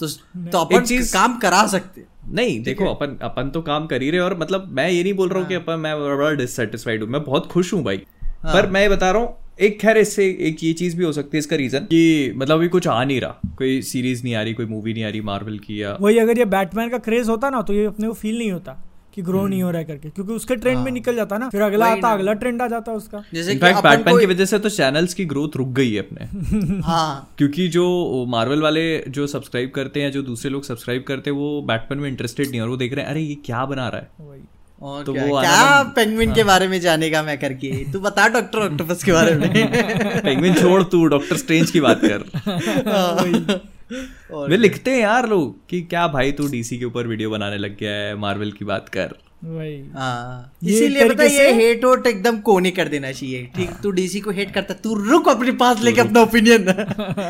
तो 0.00 0.06
तो 0.52 0.58
अपन 0.58 0.84
चीज- 0.84 1.12
काम 1.12 1.38
करा 1.38 1.66
सकते। 1.66 2.04
नहीं 2.28 2.62
देखो 2.62 2.84
अपन 2.84 3.18
अपन 3.22 3.50
तो 3.50 3.62
काम 3.62 3.86
कर 3.86 4.02
ही 4.02 4.10
रहे 4.10 4.20
और 4.20 4.38
मतलब 4.38 4.68
मैं 4.72 4.90
ये 4.90 5.02
नहीं 5.02 5.14
बोल 5.14 5.28
रहा 5.28 5.38
हूँ 5.38 5.48
कि 5.48 5.54
हाँ। 5.54 5.62
अपन 5.62 5.72
मैं 5.72 6.00
बड़ा 6.00 6.30
डिससेटिस्फाइड 6.30 7.02
हूँ। 7.02 7.10
मैं 7.10 7.24
बहुत 7.24 7.46
खुश 7.46 7.74
हूँ 7.74 7.82
भाई। 7.84 7.96
पर 8.44 8.70
मैं 8.70 8.80
ये 8.80 8.88
बता 8.88 9.10
रहा 9.10 9.22
हूँ 9.22 9.36
एक 9.58 9.80
खैर 9.80 9.98
इससे 9.98 10.24
एक 10.40 10.62
ये 10.64 10.72
चीज़ 10.72 10.96
भी 10.96 11.04
हो 11.04 11.12
सकती 11.12 11.36
है 11.36 11.38
इसका 11.38 11.56
रीजन 11.56 11.78
कि 11.78 12.32
मतलब 12.36 12.56
अभी 12.56 12.68
कुछ 12.68 12.88
आ 12.88 13.04
नहीं 13.04 13.20
रहा 13.20 13.54
कोई 13.58 13.80
सीरीज़ 13.82 14.22
नहीं 14.24 14.34
आ 14.34 14.42
रही 14.42 14.54
कोई 14.54 14.66
मूवी 14.66 14.92
नहीं 14.92 15.04
आ 15.04 15.08
रही 15.08 15.20
मार्वल 15.20 15.58
की 15.58 15.82
या 15.82 15.96
वही 16.00 16.18
अगर 16.18 16.38
ये 16.38 16.44
बैटमैन 16.44 16.88
का 16.88 16.98
क्रेज 16.98 17.28
होता 17.28 17.50
ना 17.50 17.62
तो 17.62 17.72
ये 17.72 17.84
अपने 17.84 18.06
को 18.06 18.12
फील 18.12 18.38
नहीं 18.38 18.52
होता 18.52 18.84
कि 19.14 19.22
ग्रो 19.22 19.46
नहीं 19.46 19.62
हो 19.62 19.70
रहा 19.70 19.78
है 19.78 19.84
करके 19.84 20.10
क्योंकि 20.10 20.32
उसके 20.32 20.56
ट्रेंड 20.56 20.78
में 20.78 20.90
निकल 20.92 21.16
जाता 21.16 21.38
ना 21.38 21.48
फिर 21.48 21.60
अगला 21.60 21.86
हाँ। 21.86 21.96
आता 21.96 22.12
अगला 22.12 22.32
ट्रेंड 22.32 22.62
आ 22.62 22.66
जाता 22.68 22.92
उसका। 22.92 23.22
जैसे 23.34 23.52
इनफैक्ट 23.52 23.82
बैटमैन 23.82 24.18
की 24.18 24.26
वजह 24.26 24.44
से 24.44 24.58
तो 24.58 24.68
चैनल्स 24.68 25.14
की 25.14 25.24
ग्रोथ 25.24 25.56
रुक 25.56 25.68
गई 25.68 25.92
है 25.92 25.98
अपने। 25.98 26.80
हाँ। 26.82 27.34
क्योंकि 27.38 27.68
जो 27.68 27.86
मार्वल 28.28 28.62
वाले 28.62 28.84
जो 29.08 29.26
सब्सक्राइब 29.26 29.70
करते 29.74 30.02
हैं 30.02 30.12
जो 30.12 30.22
दूसरे 30.22 30.50
लोग 30.50 30.64
सब्सक्राइब 30.64 31.04
करते 31.08 31.30
हैं 31.30 31.36
वो 31.36 31.62
बैटमैन 31.62 32.00
में 32.00 32.08
इंटरेस्टेड 32.08 32.46
नहीं 32.46 32.56
है 32.56 32.62
और 32.62 32.68
वो 32.68 32.76
देख 32.76 32.94
रहे 32.94 33.04
हैं 33.04 33.10
अरे 33.10 33.20
ये 33.20 33.34
क्या 33.34 33.64
बना 33.64 33.88
रहा 33.88 34.00
है? 34.00 34.08
वही। 34.20 34.40
और 34.82 35.04
तो 35.04 35.12
क्या, 35.12 35.24
वो 35.24 35.40
क्या 35.40 35.82
पेंगुइन 35.82 36.34
के 36.34 36.44
बारे 36.44 36.68
में 36.68 36.80
जानेगा 36.80 37.22
मैं 37.22 37.38
करके? 37.38 37.92
तू 37.92 38.00
बता 38.00 38.28
डॉक्टर 38.28 38.58
ऑक्टोपस 38.58 39.04
के 39.04 39.12
बारे 39.12 39.34
में। 39.34 39.72
पेंगुइन 40.22 40.54
छोड़ 40.54 40.82
तू 40.82 41.04
डॉक्टर 41.04 41.36
स्ट्रेंज 41.36 41.70
की 41.70 41.80
बात 41.80 42.00
कर। 42.04 43.60
और 44.34 44.50
वे 44.50 44.56
लिखते 44.56 44.90
हैं 44.90 44.98
यार 44.98 45.28
लोग 45.28 45.68
कि 45.68 45.82
क्या 45.82 46.08
भाई 46.08 46.32
तू 46.32 46.48
डीसी 46.48 46.78
के 46.78 46.84
ऊपर 46.84 47.06
वीडियो 47.06 47.30
बनाने 47.30 47.58
लग 47.58 47.78
गया 47.78 47.92
है 47.92 48.14
मार्वल 48.16 48.52
की 48.52 48.64
बात 48.64 48.88
कर। 48.88 49.14
वही। 49.44 49.90
हाँ। 49.94 50.52
ये 50.64 50.74
इसीलिए 50.74 51.08
पता 51.08 51.24
ये 51.24 51.52
हेट 51.52 51.84
वोट 51.84 52.06
एकदम 52.06 52.38
कोने 52.38 52.70
कर 52.70 52.88
देना 52.88 53.12
चाहिए। 53.12 53.50
ठीक 53.56 53.70
तू 53.82 53.90
डीसी 53.90 54.20
को 54.20 54.30
हेट 54.30 54.54
करता 54.54 54.74
तू 54.74 54.94
रुक 54.94 55.28
अपने 55.28 55.52
पास 55.52 55.82
लेके 55.82 56.00
अपना 56.00 56.20
ओपिनियन 56.20 56.62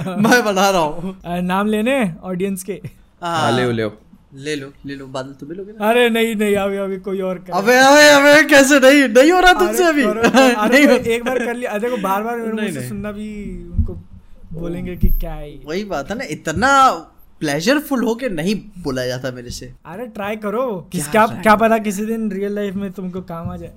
मैं 0.08 0.44
बता 0.44 0.70
रहा 0.70 0.80
हूँ। 0.80 1.20
नाम 1.26 1.66
लेने 1.66 2.12
ऑडियंस 2.22 2.62
के। 2.62 2.80
हाँ। 3.22 3.56
ले 3.56 4.07
ले 4.34 4.44
ले 4.44 4.56
लो 4.56 4.72
ले 4.86 4.96
बादल 4.96 5.32
तुम्हें 5.32 5.58
लोगे 5.58 5.72
ना? 5.72 5.88
अरे 5.90 6.08
नहीं 6.10 6.36
नहीं 6.36 6.56
अभी 6.56 6.76
अभी 6.76 6.96
कोई 6.96 7.20
और 7.20 7.38
कर 7.38 7.52
अबे 7.52 7.76
अबे 7.76 8.08
अबे 8.08 8.42
कैसे? 8.48 8.80
नहीं 8.80 9.08
नहीं 9.08 9.32
हो 9.32 9.40
रहा 9.40 9.52
तुमसे 9.52 9.84
अभी। 9.84 10.04
नहीं 10.06 10.98
एक 10.98 11.24
बार 11.24 11.38
कर 11.38 11.54
लिया। 11.54 11.78
देखो 11.78 11.96
बार 11.96 12.22
बार 12.22 12.38
मेरे। 12.38 12.88
सुनना 12.88 13.12
भी 13.12 13.28
उनको 13.70 13.94
बोलेंगे 14.52 14.96
कि 14.96 15.08
क्या 15.08 15.32
है 15.32 15.50
वही 15.66 15.84
बात 15.84 16.10
है 16.10 16.18
ना 16.18 16.24
इतना 16.24 16.90
प्लेजरफुल 17.40 18.04
हो 18.04 18.14
के 18.14 18.28
नहीं 18.28 18.54
बोला 18.78 19.06
जाता 19.06 19.30
मेरे 19.30 19.50
से। 19.50 19.72
अरे 19.86 20.06
ट्राई 20.06 20.36
करो। 20.36 20.88
किस 20.92 21.08
क्या 21.08 21.26
क्या 21.26 21.54
पता 21.56 21.78
किसी 21.78 22.06
दिन 22.06 22.30
रियल 22.30 22.54
लाइफ 22.54 22.74
में 22.74 22.90
तुमको 22.92 23.20
काम 23.22 23.50
आ 23.50 23.56
जाए। 23.56 23.72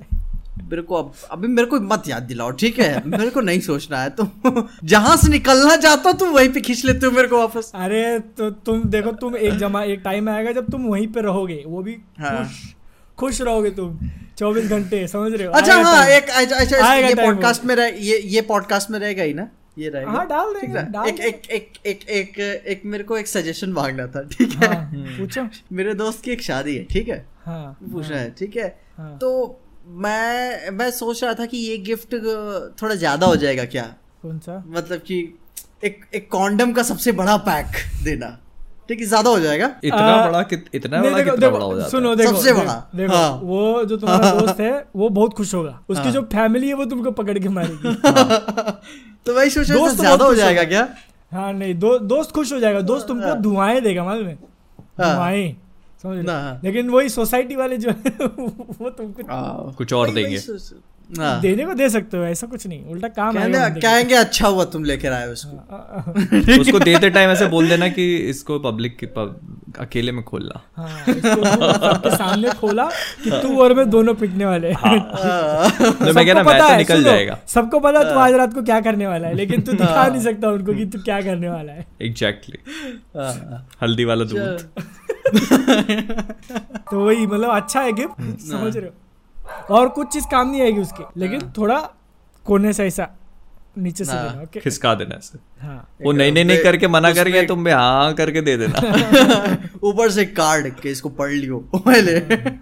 मेरे 0.59 0.81
को 0.81 0.95
अब 0.95 1.13
अभी 1.31 1.47
मेरे 1.47 1.67
को 1.67 1.79
मत 1.81 2.03
याद 2.07 2.23
दिलाओ 2.23 2.51
ठीक 2.51 2.79
है? 2.79 3.03
मेरे 3.07 3.29
को 3.29 3.41
नहीं 3.41 3.59
सोचना 3.59 4.01
है 4.01 4.09
तुम 4.09 4.61
जहाँ 4.83 5.15
से 5.17 5.29
निकलना 5.29 5.75
चाहता 5.75 6.09
हो 6.09 6.17
तुम 6.17 6.29
वहीं 6.29 6.49
पे 6.53 6.61
खींच 6.61 6.83
लेते 6.85 7.05
हो 7.05 7.11
मेरे 7.11 7.27
को 7.27 7.37
वापस। 7.37 7.71
अरे 7.75 8.19
तो 8.37 8.49
तुम 8.67 8.83
देखो 8.89 9.11
तुम 9.21 9.35
एक 9.37 9.57
जमा 9.57 9.83
एक 9.83 10.01
टाइम 10.03 10.29
आएगा 10.29 10.51
जब 10.51 10.69
तुम 10.71 10.85
वहीं 10.85 11.07
पे 11.07 11.21
रहोगे 11.21 11.63
वो 11.67 11.81
भी 11.83 11.95
हाँ। 12.19 12.43
खुश 12.43 12.73
खुश 13.19 13.41
रहोगे 13.41 13.71
तुम 13.71 13.97
चौबीस 14.37 14.69
घंटे 14.69 15.07
समझ 15.07 15.31
रहे 15.33 15.47
हो? 15.47 15.53
अच्छा 15.53 15.75
हाँ 15.83 16.05
एक 16.07 16.29
अच्छा 16.29 16.55
अच्छा 16.57 16.93
ये 16.95 17.15
पॉडकास्ट 17.15 17.65
में 17.65 17.75
रह 17.75 17.97
ये 18.01 18.17
ये 18.27 18.41
पॉडकास्ट 18.41 18.91
में 18.91 18.99
रहेगा 18.99 19.23
ही 19.23 19.33
ना? 19.33 19.47
ये 19.77 19.89
रहेगा। 19.89 20.11
हाँ, 20.11 20.25
डाल 20.27 20.53
ठीक 20.53 20.61
देंगे, 20.61 20.79
है? 20.79 20.91
डाल 20.91 21.07
एक 21.07 21.19
एक 21.19 21.41
एक 21.51 21.73
एक 21.87 22.09
एक 22.09 22.39
एक 22.67 22.81
मेरे 22.85 23.03
को 23.03 23.17
एक 23.17 23.27
सजेशन 23.27 23.69
मांगना 23.71 24.07
था 24.07 24.23
ठीक 24.31 24.53
है? 24.53 24.67
हाँ, 24.67 24.91
पूछो। 25.19 25.47
मेरे 25.75 25.93
दोस्त 25.93 26.23
की 26.23 26.31
एक 26.31 26.41
शादी 26.41 26.75
है 26.75 26.83
ठीक 26.83 27.07
है? 27.09 27.25
हाँ 27.45 27.77
पूछना 27.93 28.17
है 28.17 28.29
ठीक 28.31 28.57
है? 28.57 28.67
हाँ। 28.97 29.17
तो 29.17 29.29
मैं 29.91 30.69
मैं 30.71 30.89
सोच 30.91 31.23
रहा 31.23 31.33
था 31.33 31.45
कि 31.45 31.57
ये 31.57 31.77
गिफ्ट 31.77 32.13
थोड़ा 32.81 32.95
ज़्यादा 32.95 33.27
हो 33.27 33.35
जाएगा 33.35 33.65
क्या? 33.65 33.83
कौन 34.21 34.37
सा? 34.39 34.63
मतलब 34.67 34.99
कि 34.99 35.17
एक 35.83 36.05
एक 36.15 36.29
कॉन्डम 36.31 36.71
का 36.73 36.83
सबसे 36.83 37.11
बड़ा 37.11 37.35
पैक 37.37 37.65
देना। 38.03 38.37
ठीक 38.89 38.99
है 38.99 39.05
ज़्यादा 39.05 39.29
हो 39.29 39.39
जाएगा? 39.39 39.65
इतना 39.83 39.97
आ, 39.97 40.27
बड़ा 40.27 40.41
कित, 40.43 40.65
इतना 40.73 41.01
बड़ा 41.01 41.09
देखो, 41.09 41.31
कितना 41.31 41.35
देखो, 41.35 41.51
बड़ा 41.51 41.65
हो 41.65 41.75
जाता 41.77 41.89
सुनो 41.89 42.13
देखो 42.15 42.31
सबसे 42.31 42.49
देखो, 42.49 42.59
बड़ा, 42.59 42.73
देखो 42.95 43.13
हाँ। 43.13 43.39
वो 43.43 43.83
जो 43.85 43.97
तुम्हारा 43.97 44.31
दोस्त 44.39 44.59
है 44.59 44.85
वो 44.95 45.09
बहुत 45.09 45.33
खुश 45.33 45.53
होगा। 45.53 45.79
उसकी 45.89 46.03
हाँ। 46.03 46.11
जो 46.11 46.21
फैमिली 46.33 46.67
है 46.67 46.73
वो 46.73 46.85
तुमको 46.85 47.11
पकड़ 47.11 47.37
के 47.39 47.49
मारेगी। 47.49 47.95
हाँ। 48.05 48.81
तो 49.25 49.33
वही 49.33 49.49
सोच 49.49 49.71
रहा 49.71 49.87
तो 49.87 49.95
ज़्यादा 49.95 50.25
हो 50.25 50.35
जाएगा 50.35 50.63
क्या? 50.63 50.87
हाँ 51.31 51.51
नहीं 51.53 51.75
दो, 51.75 51.97
दोस्त 51.99 52.31
खुश 52.31 52.53
हो 52.53 52.59
जाएगा। 52.59 52.81
दोस्त 52.81 53.07
तुमको 53.07 53.35
धुआएँ 53.41 53.81
देगा 53.81 54.03
मालूम 54.03 54.27
है? 54.27 54.37
हाँ। 54.99 55.15
धुआएँ। 55.15 55.55
समझ। 56.03 56.25
लेकिन 56.63 56.89
वही 56.89 57.09
सोसाइटी 57.09 57.55
वाले 57.55 57.77
जो 57.77 57.89
है 57.89 58.25
वो 58.81 58.89
तुमको 58.89 59.23
हाँ। 59.23 59.73
कुछ 59.73 59.93
और 59.93 60.11
देंगे। 60.13 60.37
देने 61.17 61.65
को 61.65 61.73
दे 61.73 61.89
सकते 61.89 62.17
हो 62.17 62.23
ऐसा 62.23 62.47
कुछ 62.47 62.67
नहीं। 62.67 62.85
उल्टा 62.85 63.07
काम 63.07 63.35
के। 63.37 63.79
कहेंगे 63.81 64.15
अच्छा 64.15 64.47
हुआ 64.47 64.65
तुम 64.65 64.83
लेकर 64.83 65.11
आए 65.11 65.27
उसको 65.27 65.57
हाँ, 65.71 66.13
उसको 66.59 66.79
देते 66.79 67.09
टाइम 67.09 67.29
ऐसे 67.29 67.45
बोल 67.45 67.67
देना 67.69 67.87
कि 67.87 68.15
इसको 68.17 68.59
पब्लिक 68.59 68.97
की 68.97 69.05
पब, 69.05 69.39
अकेले 69.79 70.11
में 70.11 70.23
खोलना। 70.23 70.61
हाँ 70.77 70.87
सामने 72.15 72.49
खोला 72.51 72.85
कि 73.23 73.29
तू 73.31 73.61
और 73.61 73.73
मैं 73.73 73.89
दोनों 73.89 74.13
पिटने 74.13 74.45
वाले 74.45 74.71
हाँ। 74.71 74.99
तो 75.71 76.13
मैं 76.13 76.43
पता 76.45 76.65
है, 76.65 76.77
निकल 76.77 77.03
जाएगा। 77.03 77.39
सबको 77.47 77.79
पता 77.79 78.03
तू 78.03 78.19
आज 78.19 78.33
रात 78.33 78.53
को 78.53 78.61
क्या 78.63 78.79
करने 78.81 79.07
वाला 79.07 79.27
है 79.27 79.33
लेकिन 79.33 79.61
तू 79.61 79.71
दिखा 79.71 80.07
नहीं 80.07 80.21
सकता 80.21 80.49
उनको 80.49 80.73
कि 80.73 80.85
तू 80.85 80.99
क्या 80.99 81.21
करने 81.21 81.49
वाला 81.49 81.73
है। 81.73 81.85
एग्जैक्टली 82.01 82.57
हाँ। 83.17 83.67
हल्दी 83.81 84.05
वाला 84.05 84.25
दूध। 84.25 84.69
तो 86.91 87.05
वही 87.05 87.27
मतलब 87.27 87.49
अच्छा 87.49 87.81
है 87.81 87.91
गिफ्ट 87.91 88.39
समझ 88.41 88.77
रहे 88.77 88.85
हो। 88.85 88.93
और 89.71 89.89
कुछ 89.89 90.07
चीज़ 90.13 90.25
काम 90.31 90.49
नहीं 90.51 90.61
आएगी 90.61 90.79
उसके। 90.81 91.19
लेकिन 91.19 91.41
थोड़ा 91.57 91.79
कोने 92.45 92.73
से 92.73 92.85
ऐसा 92.87 93.07
नीचे 93.77 94.05
से 94.05 94.11
हाँ। 94.11 94.29
देना 94.29 94.41
ओके 94.41 94.59
खिसका 94.59 94.93
देना 94.95 95.15
ऐसे। 95.15 95.39
हाँ। 95.61 95.95
वो 96.05 96.11
नहीं 96.11 96.31
नहीं 96.31 96.45
नहीं 96.45 96.63
करके 96.63 96.87
मना 96.87 97.09
उसमें- 97.09 97.15
करेंगे 97.15 97.47
तुम 97.47 97.63
भी 97.63 97.71
हाँ 97.71 98.13
करके 98.13 98.41
दे 98.41 98.57
देना। 98.57 98.79
ऊपर 99.83 100.11
से 100.11 100.25
कार्ड 100.25 100.73
के 100.79 100.89
इसको 100.89 101.09
पढ़ 101.09 101.31
लियो 101.31 101.57
पहले। 101.75 102.19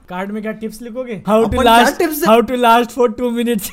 कार्ड 0.10 0.32
में 0.32 0.42
क्या 0.42 0.52
टिप्स 0.52 0.82
लिखोगे? 0.82 1.22
हाउ 1.28 1.40
टू 1.40 1.46
अपन 1.48 1.62
क्या 1.62 1.64
last 1.64 2.28
how 2.28 2.42
to 2.42 2.56
last 2.56 2.92
for 2.92 3.12
two 3.12 3.30
minutes 3.32 3.72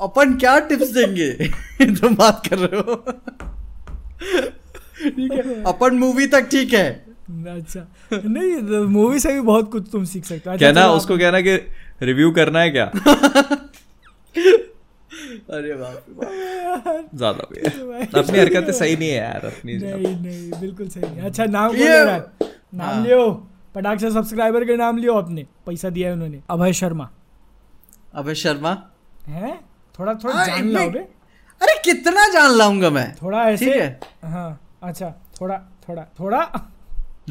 अपन 0.00 0.34
क्या 0.34 0.58
टिप्स 0.58 0.88
देंगे? 0.88 1.30
तुम 1.96 2.14
बात 2.14 2.46
कर 2.46 2.58
रहे 2.58 2.80
हो। 2.80 2.94
ठीक 5.04 5.32
है 5.32 5.62
अपन 5.62 5.94
मूवी 5.94 6.26
तक 6.26 6.48
ठीक 6.50 6.74
है। 6.74 6.88
अच्छा 7.30 7.86
नहीं 8.12 8.78
मूवी 8.86 9.18
से 9.18 9.32
भी 9.32 9.40
बहुत 9.40 9.70
कुछ 9.72 9.88
तुम 9.92 10.04
सीख 10.04 10.24
सकते 10.24 10.50
हो। 10.50 10.54
अच्छा, 10.54 10.66
कहना 10.66 10.86
उसको 10.86 11.18
कहना 11.18 11.40
कि 11.40 11.56
रिव्यू 12.02 12.30
करना 12.30 12.60
है 12.60 12.70
क्या? 12.70 12.84
अरे 15.54 15.74
बाप 15.74 16.04
ज़्यादा 17.14 17.44
हो। 17.44 17.54
गया 17.54 18.20
अपनी 18.20 18.38
हरकतें 18.38 18.72
सही 18.72 18.96
नहीं 18.96 19.08
है 19.08 19.16
यार 19.16 19.46
अपनी 19.46 19.76
नहीं 19.76 20.14
नहीं 20.16 20.60
बिल्कुल 20.60 20.88
सही 20.88 21.02
नहीं। 21.02 21.20
अच्छा 21.20 21.44
नाम 21.44 21.74
ये- 21.76 21.88
है? 22.08 22.18
नाम 22.74 22.80
हाँ। 22.80 23.02
लियो। 23.04 23.28
पटाख 23.74 23.98
से 24.00 24.10
सब्सक्राइबर 24.10 24.64
के 24.64 24.76
नाम 24.76 24.98
लियो 24.98 25.14
अपने। 25.14 25.46
पैसा 25.66 25.90
दिया 25.90 26.08
है 26.08 26.14
उन्होंने। 26.14 26.40
अभय 26.50 26.72
शर्मा। 26.72 27.08
अभय 28.14 28.34
शर्मा? 28.34 28.76
है? 29.28 29.52
थोड़ा 29.98 30.14
थोड़ा 30.14 30.34
हाँ, 30.34 30.46
जान 30.46 30.68
लाओगे? 30.68 30.98
अरे 31.60 31.78
कितना 31.84 32.26
जान 32.28 32.50
लाऊँगा 32.58 32.90
मैं। 32.90 33.14
थोड़ा 33.22 33.42
ऐसे? 33.50 33.64
ठीक 33.66 33.74
है। 33.82 34.00
हाँ 34.24 34.60
अच्छा 34.82 35.10
थोड़ा 35.40 35.58
थोड़ा 35.88 36.02
थोड़ा। 36.20 36.42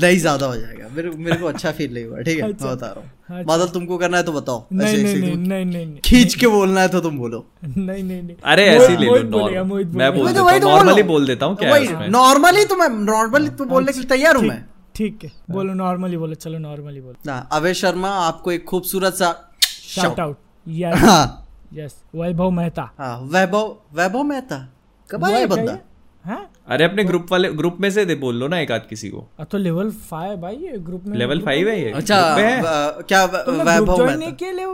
नहीं 0.01 0.17
ज़्यादा 0.19 0.45
हो 0.45 0.55
जाएगा। 0.55 0.87
मेरे 0.95 1.09
मेरे 1.09 1.35
को 1.37 1.45
अच्छा 1.45 1.71
फील 1.71 1.93
नहीं 1.93 2.05
हुआ 2.05 2.21
ठीक 2.21 2.39
है? 2.39 2.47
अच्छा। 2.49 2.65
मैं 2.65 2.75
बता 2.75 2.87
रहा 2.87 2.95
हूँ। 2.95 3.03
अच्छा। 3.03 3.43
बादल 3.43 3.67
तुमको 3.67 3.97
करना 3.97 4.17
है 4.17 4.23
तो 4.23 4.31
बताओ। 4.31 4.65
नहीं 4.73 4.87
ऐसे- 4.87 5.03
नहीं 5.03 5.13
ऐसे 5.13 5.21
नहीं 5.21 5.31
तुम 5.31 5.41
नहीं 5.41 5.65
नहीं 5.65 5.85
नहीं। 5.85 5.99
खींच 6.05 6.35
के 6.35 6.47
बोलना 6.47 6.81
है 6.81 6.87
तो 6.87 6.99
तुम 7.01 7.17
बोलो। 7.17 7.45
नहीं 7.65 8.03
नहीं 8.03 8.21
नहीं। 8.21 8.35
अरे 8.45 8.65
ऐसे 8.65 8.87
ही 8.87 8.97
ले 8.97 9.05
लो 9.05 9.17
नॉर्मल 9.29 9.85
मैं 9.85 10.11
बोल 10.13 10.27
देता 10.27 10.41
तो- 10.41 10.51
हूँ 10.51 10.59
तो 10.59 10.67
नॉर्मली 10.69 11.03
बोल। 11.03 11.25
देता 11.27 11.45
हूँ 11.45 11.55
क्या 11.55 11.75
है 11.75 12.09
नॉर्मली 12.09 12.65
तो 12.65 12.75
मैं 12.75 12.89
नॉर्मली 12.89 13.49
तो 13.49 13.65
बोलने 13.65 13.91
के 13.91 13.99
लिए 13.99 14.07
तैयार 14.09 14.35
हूँ 14.35 14.43
मैं। 14.45 14.63
ठीक 14.95 15.19
है 15.23 15.31
बोलो 15.51 15.73
नॉर्मली 15.73 16.17
बोलो 16.17 16.33
चलो 16.35 16.57
नॉर्मली 16.57 17.01
बोलो। 17.01 17.15
ना 17.25 17.37
अभय 17.51 17.73
शर्मा 17.73 18.09
आपको 18.09 18.51
एक 18.51 18.65
खूबसूरत 18.65 19.13
सा 19.13 19.33
शाउट 19.67 20.19
आउट 20.19 20.37
यस 20.67 20.97
हाँ। 20.97 21.45
यस 21.73 21.95
वैभव 22.15 22.49
मेहता। 22.51 22.89
हाँ 22.99 23.17
वैभव 23.23 23.75
वैभव 23.93 24.23
मेहता? 24.23 24.67
कब 25.09 25.25
आया 25.25 25.37
है 25.37 25.45
बंदा? 25.47 25.77
हाँ? 26.25 26.48
अरे 26.69 26.85
अपने 26.85 27.03
ग्रुप 27.03 27.27
वाले 27.31 27.49
ग्रुप 27.53 27.77
में 27.79 27.89
से 27.91 28.05
दे 28.05 28.15
बोल 28.15 28.35
लो 28.35 28.47
ना 28.47 28.59
एक 28.59 28.71
आध 28.71 28.81
किसी 28.89 29.09
को। 29.09 29.27
अब 29.39 29.47
तो 29.51 29.57
लेवल 29.57 29.91
फाइव 29.91 30.37
भाई 30.37 30.55
ये 30.55 30.77
ग्रुप 30.77 31.03
में 31.05 31.17
लेवल 31.17 31.39
फाइव 31.39 31.69
है 31.69 31.81
ये? 31.83 31.91
अच्छा 31.91 32.21
ग्रुप 32.21 32.45
है? 32.45 32.61
क्या 33.03 33.25
ग्रुप 33.25 33.67
वैभव 33.67 33.97
तो 33.97 34.05
नहीं 34.05 34.17
मेहता 34.17 34.31
किया 34.31 34.51
ले 34.51 34.65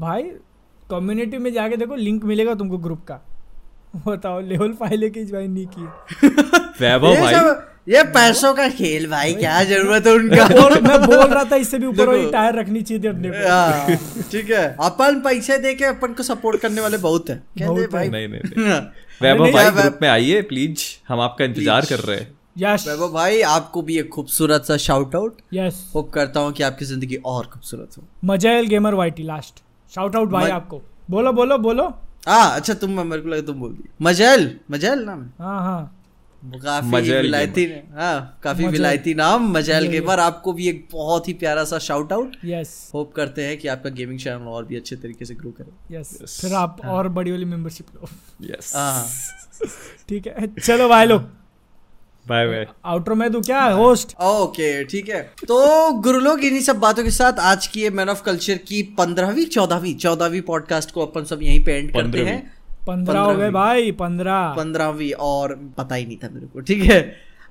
भाई 0.00 0.22
कम्युनिटी 0.90 1.38
में 1.38 1.52
जाके 1.52 1.76
देखो 1.76 1.94
लिंक 1.94 2.24
मिलेगा 2.24 2.54
तुमको 2.54 2.78
ग्रुप 2.78 3.04
का। 3.04 3.20
बताओ 4.06 4.40
लेवल 4.40 4.72
फाइव 4.72 4.92
लेके 4.92 5.24
ज्वाइन 5.24 5.52
नहीं 5.52 5.66
किए। 5.66 6.28
वैभव 6.80 7.14
भाई? 7.14 7.34
ये 7.88 8.02
पैसों 8.14 8.52
का 8.54 8.68
खेल 8.68 9.06
भाई 9.10 9.34
क्या 9.34 9.62
ज़रूरत 9.64 10.06
है 10.06 10.12
उनका? 10.14 10.44
और 10.64 10.80
मैं 10.82 11.00
बोल 11.02 11.26
रहा 11.26 11.44
था 11.50 11.56
इससे 11.56 11.78
भी 11.78 11.86
ऊपर। 11.86 12.08
वही 12.08 12.30
टायर 12.30 12.54
रखनी 12.54 12.82
चाहिए 12.82 13.02
थी 13.02 13.08
अपने 13.08 13.30
को। 13.30 13.48
हाँ, 13.48 13.96
ठीक 14.32 14.50
है। 14.50 14.64
अपन 14.86 15.20
पैसे 15.24 15.58
दे 15.58 15.74
के 15.74 15.84
अपन 15.84 16.12
को 16.14 16.22
सपोर्ट 16.22 16.60
करने 16.60 16.80
वाले 16.80 16.96
बहुत 16.98 17.30
है। 17.30 17.36
कहते 17.58 17.86
भाई? 17.92 18.08
नहीं 18.08 18.28
नहीं 18.28 18.40
नहीं। 18.58 18.80
वैभव 19.22 19.52
भाई 19.52 19.70
ग्रुप 19.70 19.98
में 20.02 20.08
आइए 20.08 20.42
प्लीज़ 20.50 20.84
हम 21.08 21.20
आपका 21.20 21.44
इंतज़ार 21.44 21.86
कर 21.86 22.00
रहे 22.00 22.16
हैं। 22.16 22.36
यस 22.58 22.86
वैभव 22.88 23.12
भाई 23.12 23.40
आपको 23.48 23.82
भी 23.82 23.98
एक 23.98 24.08
खूबसूरत 24.10 24.64
सा 24.64 24.76
शाउट 24.84 25.14
आउट 25.16 25.36
यस 25.54 25.84
होप 25.94 26.10
करता 26.14 26.40
हूँ 26.40 26.52
कि 26.52 26.62
आपकी 26.62 26.84
ज़िंदगी 26.84 27.16
और 27.26 27.46
खूबसूरत 27.52 27.98
हो। 27.98 28.02
Missile 28.24 28.66
gamer 28.68 28.94
YT 28.94 29.22
last 29.22 29.62
shout 29.92 30.16
out 30.16 30.30
भाई 30.30 30.50
आपको। 30.50 30.82
बोलो 31.10 31.32
बोलो 31.32 31.58
बोलो। 31.58 31.84
हाँ 32.28 32.50
अच्छा 32.56 32.74
तुम 32.74 33.00
मेरे 33.00 33.22
को 33.22 33.28
लगा 33.28 33.40
तुम 33.42 33.60
बोल 33.60 33.70
दी 33.72 33.88
मजैल 34.02 34.50
मजैल 34.70 35.04
नाम 35.04 35.22
है? 35.22 35.32
हाँ 35.40 35.60
हाँ। 35.62 35.94
काफ़ी 36.44 37.10
विलायती 37.12 37.64
हाँ। 37.94 38.38
काफ़ी 38.42 38.66
विलायती 38.66 39.14
नाम 39.14 39.48
मजैल 39.52 39.86
गेमर 39.86 40.20
आपको 40.20 40.52
भी 40.52 40.68
एक 40.68 40.86
बहुत 40.92 41.28
ही 41.28 41.32
प्यारा 41.34 41.64
सा 41.64 41.78
शाउट 41.78 42.12
आउट 42.12 42.36
यस 42.44 42.90
होप 42.94 43.12
करते 43.12 43.46
हैं 43.46 43.56
कि 43.58 43.68
आपका 43.68 43.90
गेमिंग 43.90 44.18
चैनल 44.18 44.48
और 44.48 44.64
भी 44.64 44.76
अच्छे 44.76 44.96
तरीके 44.96 45.24
से 45.24 45.34
ग्रो 45.34 45.50
करे। 45.50 45.96
यस 45.96 46.38
फिर 46.40 46.54
आप 46.54 46.80
और 46.84 47.08
बड़ी 47.08 47.30
वाली 47.30 47.44
मेंबरशिप 47.44 47.86
लो। 47.94 48.08
यस 48.50 48.72
हाँ। 48.76 49.06
ठीक 50.08 50.26
है 50.26 50.46
चलो 50.56 50.88
भाई 50.88 51.06
लोग 51.06 51.22
बाय 52.28 52.46
बाय 52.46 52.66
आउटरो 52.84 53.14
में 53.14 53.30
तू 53.32 53.40
क्या 53.40 53.62
होस्ट 53.64 54.14
ओके 54.20 54.84
ठीक 54.84 55.08
है। 55.08 55.20
तो 55.48 55.92
गुरुलोग 56.02 56.44
इन्हीं 56.44 56.60
सब 56.62 56.78
बातों 56.80 57.04
के 57.04 57.10
साथ 57.10 57.38
आज 57.42 57.66
की 57.66 57.80
ये 57.80 57.90
मैन 57.90 58.08
ऑफ़ 58.08 58.22
कल्चर 58.22 58.56
की 58.68 58.82
पंद्रहवीं 58.98 59.44
चौदहवीं 59.46 59.94
चौदहवीं 59.96 60.40
पॉडकास्ट 60.42 60.90
को 60.90 61.06
अपन 61.06 61.24
सब 61.24 61.42
यहीं 61.42 61.64
पे 61.64 61.78
एंड 61.78 61.92
करते 61.92 62.24
हैं। 62.24 62.40
पंद्रह 62.88 63.20
हो 63.20 63.34
गए 63.36 63.50
भाई 63.50 63.92
पंद्रह। 63.92 64.54
पंद्रहवीं 64.56 65.12
और 65.12 65.54
पता 65.78 65.94
ही 65.94 66.06
नहीं 66.06 66.16
था 66.16 66.28
मेरे 66.28 66.46
को 66.46 66.60
ठीक 66.60 66.82
है? 66.82 67.00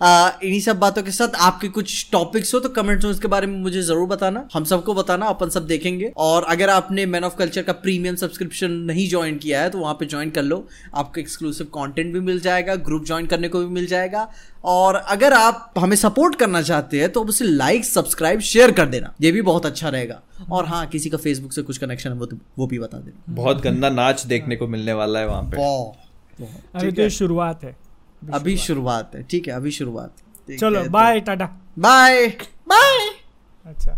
इन्हीं 0.02 0.60
सब 0.62 0.80
बातों 0.80 1.02
के 1.04 1.12
साथ 1.12 1.36
आपके 1.42 1.68
कुछ 1.70 2.10
टॉपिक्स 2.12 2.54
हो 2.54 2.60
तो 2.60 2.70
कमेंट्स 2.72 3.06
में 3.06 3.12
उसके 3.12 3.28
बारे 3.28 3.48
में 3.48 3.58
मुझे 3.60 3.82
ज़रूर 3.82 4.08
बताना। 4.08 4.48
हम 4.54 4.64
सबको 4.66 4.94
बताना 4.94 5.26
अपन 5.28 5.50
सब 5.50 5.68
देखेंगे। 5.68 6.12
और 6.18 6.44
अगर 6.46 6.70
आपने 6.70 7.06
मैन 7.06 7.24
ऑफ़ 7.24 7.36
कल्चर 7.38 7.62
का 7.62 7.74
प्रीमियम 7.76 8.16
सब्सक्रिप्शन 8.16 8.72
नहीं 8.88 9.08
ज्वाइन 9.10 9.38
किया 9.38 9.62
है 9.62 9.70
तो 9.70 9.80
वहाँ 9.80 9.94
पे 9.94 10.06
ज्वाइन 10.06 10.30
कर 10.30 10.44
लो। 10.44 10.68
आपको 10.96 11.20
एक्सक्लूसिव 11.22 11.68
कंटेंट 11.74 12.14
भी 12.14 12.20
मिल 12.22 12.40
जाएगा 12.40 12.76
ग्रुप 12.84 13.06
ज्वाइन 13.06 13.26
करने 13.26 13.48
को 13.48 13.60
भी 13.60 13.74
मिल 13.76 13.88
जाएगा। 13.88 14.28
और 14.66 14.96
अगर 14.96 15.34
आप 15.34 15.74
हमें 15.78 15.96
सपोर्ट 15.96 16.36
करना 16.36 16.62
चाहते 16.62 17.00
हैं 17.00 17.10
तो 17.12 17.24
उसे 17.26 17.46
लाइक 17.46 17.86
सब्सक्राइब 17.86 18.40
शेयर 18.42 18.72
कर 18.72 18.86
देना। 18.88 19.14
ये 19.22 19.32
भी 19.32 19.42
बहुत 19.42 19.66
अच्छा 19.66 19.90
रहेगा। 19.90 20.22
और 20.52 20.66
हाँ 20.66 20.86
किसी 20.88 21.10
का 21.10 21.18
फेसबुक 21.18 21.54
से 21.54 21.62
कुछ 21.62 21.78
कनेक्शन 21.78 22.10
है 22.10 22.16
वो 22.16 22.26
तो 22.26 22.38
वो 22.58 22.68
भी 22.68 22.80
बता 22.80 22.98
देना। 22.98 23.36
बहुत 23.36 23.62
गंदा 23.62 23.90
नाच 23.90 24.26
देखने 24.26 24.56
को 24.56 24.68
मिलने 24.68 24.94
वाला 24.94 25.20
है 25.20 25.28
वहाँ 25.28 25.44
पे। 25.44 26.46
अभी 26.76 26.92
तो 26.92 27.10
शुरुआत 27.10 27.64
है। 27.64 27.76
अभी 28.34 28.58
शुरुआत। 28.58 29.12
है 29.16 29.24
ठीक 29.24 29.48
है 29.48 29.54
अभी 29.54 29.72
शुरुआत। 29.72 30.16
चलो 30.60 30.82
तो- 30.82 30.92
बाय 30.92 31.20
टाटा। 31.20 31.46
बाय 31.80 32.28
बाय 32.68 33.10
अच्छा। 33.66 33.98